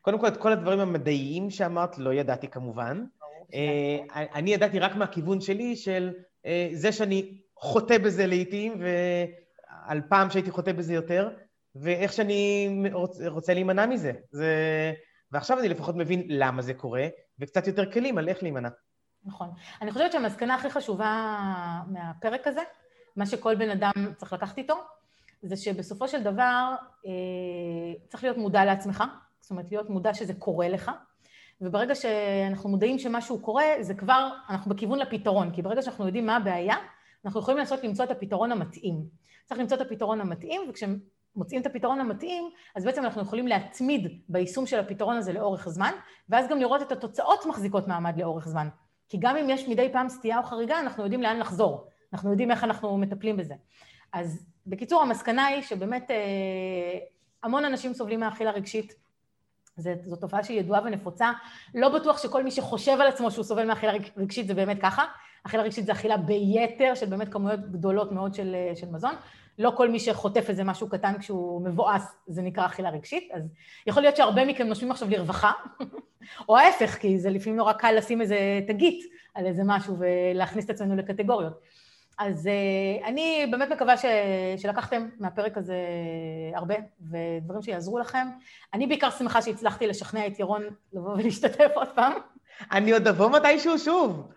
קודם 0.01 0.19
כל, 0.19 0.27
את 0.27 0.37
כל 0.37 0.51
הדברים 0.51 0.79
המדעיים 0.79 1.49
שאמרת 1.49 1.97
לא 1.97 2.13
ידעתי 2.13 2.47
כמובן. 2.47 3.05
אה, 3.53 4.25
אני 4.35 4.53
ידעתי 4.53 4.79
רק 4.79 4.95
מהכיוון 4.95 5.41
שלי 5.41 5.75
של 5.75 6.13
אה, 6.45 6.69
זה 6.71 6.91
שאני 6.91 7.37
חוטא 7.55 7.97
בזה 7.97 8.27
לעיתים, 8.27 8.73
ועל 9.87 10.01
פעם 10.09 10.29
שהייתי 10.29 10.51
חוטא 10.51 10.71
בזה 10.71 10.93
יותר, 10.93 11.29
ואיך 11.75 12.13
שאני 12.13 12.69
רוצה, 12.93 13.27
רוצה 13.27 13.53
להימנע 13.53 13.85
מזה. 13.85 14.11
זה... 14.31 14.53
ועכשיו 15.31 15.59
אני 15.59 15.69
לפחות 15.69 15.95
מבין 15.95 16.23
למה 16.29 16.61
זה 16.61 16.73
קורה, 16.73 17.07
וקצת 17.39 17.67
יותר 17.67 17.91
כלים 17.91 18.17
על 18.17 18.29
איך 18.29 18.43
להימנע. 18.43 18.69
נכון. 19.25 19.49
אני 19.81 19.91
חושבת 19.91 20.11
שהמסקנה 20.11 20.55
הכי 20.55 20.69
חשובה 20.69 21.37
מהפרק 21.87 22.47
הזה, 22.47 22.61
מה 23.15 23.25
שכל 23.25 23.55
בן 23.55 23.69
אדם 23.69 23.91
צריך 24.17 24.33
לקחת 24.33 24.57
איתו, 24.57 24.75
זה 25.41 25.57
שבסופו 25.57 26.07
של 26.07 26.23
דבר 26.23 26.73
אה, 27.05 27.11
צריך 28.07 28.23
להיות 28.23 28.37
מודע 28.37 28.65
לעצמך, 28.65 29.03
זאת 29.41 29.51
אומרת, 29.51 29.71
להיות 29.71 29.89
מודע 29.89 30.13
שזה 30.13 30.33
קורה 30.33 30.69
לך, 30.69 30.91
וברגע 31.61 31.95
שאנחנו 31.95 32.69
מודעים 32.69 32.99
שמשהו 32.99 33.39
קורה, 33.39 33.65
זה 33.81 33.93
כבר, 33.93 34.29
אנחנו 34.49 34.75
בכיוון 34.75 34.99
לפתרון, 34.99 35.51
כי 35.51 35.61
ברגע 35.61 35.81
שאנחנו 35.81 36.05
יודעים 36.05 36.25
מה 36.25 36.35
הבעיה, 36.35 36.75
אנחנו 37.25 37.39
יכולים 37.39 37.57
לנסות 37.57 37.83
למצוא 37.83 38.05
את 38.05 38.11
הפתרון 38.11 38.51
המתאים. 38.51 39.03
צריך 39.47 39.59
למצוא 39.59 39.77
את 39.77 39.81
הפתרון 39.81 40.21
המתאים, 40.21 40.61
וכשמוצאים 40.69 41.61
את 41.61 41.65
הפתרון 41.65 41.99
המתאים, 41.99 42.49
אז 42.75 42.85
בעצם 42.85 43.03
אנחנו 43.03 43.21
יכולים 43.21 43.47
להתמיד 43.47 44.21
ביישום 44.29 44.65
של 44.65 44.79
הפתרון 44.79 45.15
הזה 45.15 45.33
לאורך 45.33 45.69
זמן, 45.69 45.91
ואז 46.29 46.49
גם 46.49 46.59
לראות 46.59 46.81
את 46.81 46.91
התוצאות 46.91 47.45
מחזיקות 47.45 47.87
מעמד 47.87 48.17
לאורך 48.17 48.47
זמן. 48.47 48.67
כי 49.09 49.17
גם 49.21 49.37
אם 49.37 49.49
יש 49.49 49.67
מדי 49.67 49.89
פעם 49.93 50.09
סטייה 50.09 50.37
או 50.37 50.43
חריגה, 50.43 50.79
אנחנו 50.79 51.03
יודעים 51.03 51.21
לאן 51.21 51.39
לחזור. 51.39 51.87
אנחנו 52.13 52.31
יודעים 52.31 52.51
איך 52.51 52.63
אנחנו 52.63 52.97
מטפלים 52.97 53.37
בזה. 53.37 53.53
אז 54.13 54.45
בקיצור, 54.67 55.01
המסקנה 55.01 55.45
היא 55.45 55.61
שבאמת 55.61 56.11
אה, 56.11 56.99
המון 57.43 57.65
אנשים 57.65 57.93
סובלים 57.93 58.19
מאכילה 58.19 58.51
רגשית. 58.51 58.93
זו 59.77 60.15
תופעה 60.15 60.43
שהיא 60.43 60.59
ידועה 60.59 60.81
ונפוצה. 60.85 61.31
לא 61.75 61.89
בטוח 61.89 62.23
שכל 62.23 62.43
מי 62.43 62.51
שחושב 62.51 62.97
על 63.01 63.07
עצמו 63.07 63.31
שהוא 63.31 63.43
סובל 63.43 63.65
מאכילה 63.65 63.93
רגשית 64.17 64.47
זה 64.47 64.53
באמת 64.53 64.81
ככה. 64.81 65.05
אכילה 65.43 65.63
רגשית 65.63 65.85
זה 65.85 65.91
אכילה 65.91 66.17
ביתר 66.17 66.95
של 66.95 67.05
באמת 67.05 67.29
כמויות 67.33 67.59
גדולות 67.71 68.11
מאוד 68.11 68.33
של, 68.33 68.55
אה, 68.55 68.75
של 68.75 68.87
מזון. 68.89 69.13
לא 69.59 69.73
כל 69.77 69.89
מי 69.89 69.99
שחוטף 69.99 70.49
איזה 70.49 70.63
משהו 70.63 70.89
קטן 70.89 71.13
כשהוא 71.19 71.65
מבואס 71.65 72.15
זה 72.27 72.41
נקרא 72.41 72.65
אכילה 72.65 72.89
רגשית, 72.89 73.29
אז 73.33 73.43
יכול 73.87 74.03
להיות 74.03 74.15
שהרבה 74.15 74.45
מכם 74.45 74.67
נושמים 74.67 74.91
עכשיו 74.91 75.09
לרווחה, 75.09 75.51
או 76.49 76.57
ההפך, 76.57 76.97
כי 76.99 77.19
זה 77.19 77.29
לפעמים 77.29 77.57
נורא 77.57 77.73
קל 77.73 77.91
לשים 77.97 78.21
איזה 78.21 78.37
תגית 78.67 79.03
על 79.33 79.45
איזה 79.45 79.61
משהו 79.65 79.95
ולהכניס 79.99 80.65
את 80.65 80.69
עצמנו 80.69 80.95
לקטגוריות. 80.95 81.61
אז 82.19 82.49
uh, 82.49 83.07
אני 83.07 83.47
באמת 83.51 83.69
מקווה 83.69 83.97
ש... 83.97 84.05
שלקחתם 84.57 85.09
מהפרק 85.19 85.57
הזה 85.57 85.75
הרבה, 86.55 86.75
ודברים 87.01 87.61
שיעזרו 87.61 87.99
לכם. 87.99 88.27
אני 88.73 88.87
בעיקר 88.87 89.09
שמחה 89.09 89.41
שהצלחתי 89.41 89.87
לשכנע 89.87 90.27
את 90.27 90.39
ירון 90.39 90.63
לבוא 90.93 91.13
ולהשתתף 91.13 91.71
עוד 91.75 91.87
פעם. 91.95 92.13
אני 92.71 92.91
עוד 92.91 93.07
אבוא 93.07 93.29
מתישהו 93.29 93.79
שוב. 93.79 94.31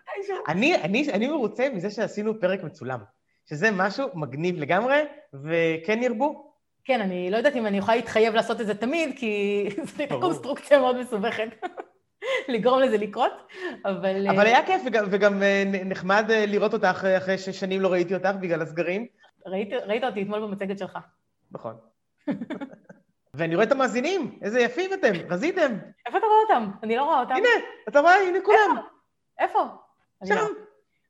אני, 0.47 0.75
אני, 0.75 1.11
אני 1.13 1.27
מרוצה 1.27 1.69
מזה 1.73 1.89
שעשינו 1.89 2.39
פרק 2.39 2.63
מצולם, 2.63 2.99
שזה 3.45 3.71
משהו 3.71 4.07
מגניב 4.13 4.59
לגמרי, 4.59 5.03
וכן 5.33 6.03
ירבו. 6.03 6.51
כן, 6.83 7.01
אני 7.01 7.31
לא 7.31 7.37
יודעת 7.37 7.55
אם 7.55 7.65
אני 7.65 7.77
יכולה 7.77 7.97
להתחייב 7.97 8.33
לעשות 8.33 8.61
את 8.61 8.65
זה 8.65 8.75
תמיד, 8.75 9.17
כי 9.17 9.65
זו 9.97 10.19
קונסטרוקציה 10.19 10.79
מאוד 10.79 11.01
מסובכת. 11.01 11.47
לגרום 12.47 12.79
לזה 12.79 12.97
לקרות, 12.97 13.31
אבל... 13.85 14.27
אבל 14.29 14.45
היה 14.45 14.65
כיף, 14.65 14.81
וגם, 14.85 15.05
וגם 15.11 15.43
אה, 15.43 15.63
נחמד 15.85 16.25
אה, 16.29 16.45
לראות 16.45 16.73
אותך 16.73 17.05
אחרי 17.17 17.37
ששנים 17.37 17.81
לא 17.81 17.91
ראיתי 17.91 18.13
אותך 18.13 18.31
בגלל 18.41 18.61
הסגרים. 18.61 19.05
ראית, 19.45 19.73
ראית 19.73 20.03
אותי 20.03 20.21
אתמול 20.21 20.39
במצגת 20.39 20.77
שלך. 20.77 20.97
נכון. 21.51 21.75
ואני 23.33 23.55
רואה 23.55 23.67
את 23.67 23.71
המאזינים, 23.71 24.39
איזה 24.41 24.59
יפים 24.59 24.93
אתם, 24.93 25.11
רזיתם. 25.29 25.77
איפה 26.05 26.17
אתה 26.17 26.25
רואה 26.25 26.39
אותם? 26.43 26.71
אני 26.83 26.95
לא 26.95 27.03
רואה 27.03 27.19
אותם. 27.19 27.33
הנה, 27.33 27.49
אתה 27.87 27.99
רואה, 27.99 28.15
הנה 28.15 28.39
כולם. 28.45 28.77
איפה? 29.39 29.59
שם. 30.25 30.35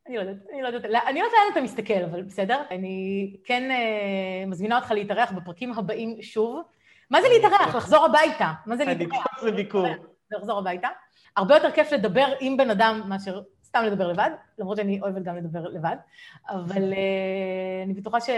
אני 0.08 0.16
לא 0.16 0.22
יודעת, 0.22 0.38
אני 0.54 0.62
לא 0.62 0.68
יודעת, 0.68 0.86
אני 0.86 1.20
לא 1.20 1.26
יודעת 1.26 1.40
לאן 1.40 1.52
אתה 1.52 1.62
מסתכל, 1.62 2.04
אבל 2.12 2.22
בסדר. 2.22 2.62
אני 2.72 3.36
כן 3.46 3.72
אה, 3.72 4.46
מזמינה 4.48 4.76
אותך 4.76 4.92
להתארח 4.92 5.32
בפרקים 5.32 5.74
הבאים 5.74 6.22
שוב. 6.22 6.62
מה 7.10 7.22
זה 7.22 7.28
להתארח? 7.30 7.76
לחזור 7.76 8.06
הביתה. 8.06 8.52
מה 8.66 8.78
זה 8.78 8.86
להתארח? 8.86 9.12
אני 9.12 9.40
כבר 9.40 9.48
לביקור. 9.48 9.88
לחזור 10.32 10.60
הביתה. 10.60 10.88
הרבה 11.38 11.56
יותר 11.56 11.72
כיף 11.72 11.92
לדבר 11.92 12.34
עם 12.40 12.58
בן 12.58 12.70
אדם 12.70 13.02
מאשר 13.10 13.42
סתם 13.64 13.84
לדבר 13.84 14.08
לבד, 14.08 14.30
למרות 14.58 14.78
שאני 14.78 15.02
אוהבת 15.02 15.24
גם 15.24 15.36
לדבר 15.36 15.68
לבד, 15.68 15.96
אבל 16.50 16.94
uh, 16.94 17.86
אני 17.86 17.94
בטוחה 17.94 18.22
ש... 18.22 18.30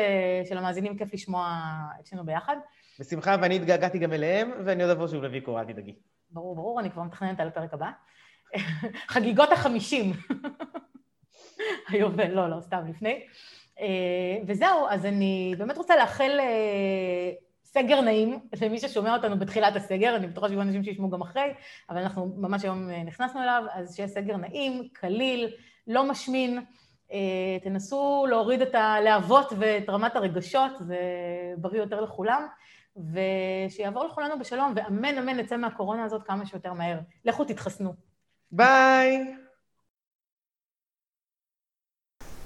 שלמאזינים 0.50 0.98
כיף 0.98 1.14
לשמוע 1.14 1.60
את 2.00 2.06
שנינו 2.06 2.26
ביחד. 2.26 2.56
בשמחה, 3.00 3.36
ואני 3.42 3.56
התגעגעתי 3.56 4.00
גם 4.00 4.14
אליהם, 4.14 4.52
ואני 4.66 4.84
עוד 4.84 4.92
אבוא 4.92 5.08
שוב 5.08 5.24
לביקור, 5.24 5.60
אל 5.60 5.66
תדאגי. 5.66 5.96
ברור, 6.30 6.56
ברור, 6.56 6.80
אני 6.80 6.92
כבר 6.92 7.04
מתכננת 7.04 7.40
על 7.40 7.48
הפרק 7.48 7.74
הבא. 7.74 7.90
חגיגות 9.14 9.52
החמישים. 9.52 10.12
היובל, 11.90 12.32
לא, 12.32 12.50
לא, 12.50 12.62
סתם 12.62 12.88
לפני. 12.90 13.28
Uh, 13.78 13.82
וזהו, 14.48 14.88
אז 14.90 15.06
אני 15.06 15.56
באמת 15.58 15.78
רוצה 15.78 15.96
לאחל 15.96 16.40
uh, 16.40 17.44
סגר 17.74 18.02
נעים 18.02 18.40
למי 18.62 18.80
ששומע 18.80 19.16
אותנו 19.16 19.40
בתחילת 19.40 19.76
הסגר, 19.76 20.16
אני 20.16 20.28
בטוחה 20.28 20.48
שיהיו 20.48 20.62
אנשים 20.62 20.84
שישמעו 20.84 21.10
גם 21.10 21.22
אחרי, 21.22 21.54
אבל 21.90 21.98
אנחנו 22.02 22.34
ממש 22.38 22.64
היום 22.64 22.90
אה, 22.90 23.04
נכנסנו 23.04 23.42
אליו, 23.42 23.64
אז 23.74 23.96
שיהיה 23.96 24.08
סגר 24.08 24.38
נעים, 24.38 24.88
קליל, 24.94 25.50
לא 25.88 26.10
משמין, 26.10 26.62
אה, 27.12 27.58
תנסו 27.64 28.26
להוריד 28.30 28.62
את 28.62 28.76
הלהבות 28.76 29.54
ואת 29.58 29.90
רמת 29.90 30.16
הרגשות, 30.16 30.72
זה 30.80 30.98
בריא 31.58 31.82
יותר 31.82 32.02
לכולם, 32.02 32.48
ושיעבור 32.96 34.06
לכולנו 34.06 34.40
בשלום, 34.40 34.74
ואמן 34.76 35.18
אמן 35.18 35.38
נצא 35.38 35.58
מהקורונה 35.58 36.04
הזאת 36.04 36.24
כמה 36.24 36.46
שיותר 36.46 36.74
מהר. 36.74 37.00
לכו 37.26 37.46
תתחסנו. 37.46 37.94
ביי! 38.52 39.36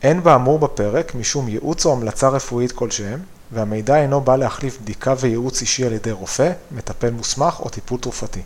אין 0.03 0.23
באמור 0.23 0.59
בפרק 0.59 1.15
משום 1.15 1.47
ייעוץ 1.47 1.85
או 1.85 1.93
המלצה 1.93 2.29
רפואית 2.29 2.71
כלשהם, 2.71 3.19
והמידע 3.51 4.01
אינו 4.01 4.21
בא 4.21 4.35
להחליף 4.35 4.81
בדיקה 4.81 5.13
וייעוץ 5.19 5.61
אישי 5.61 5.85
על 5.85 5.93
ידי 5.93 6.11
רופא, 6.11 6.51
מטפל 6.71 7.09
מוסמך 7.09 7.59
או 7.59 7.69
טיפול 7.69 7.99
תרופתי. 7.99 8.41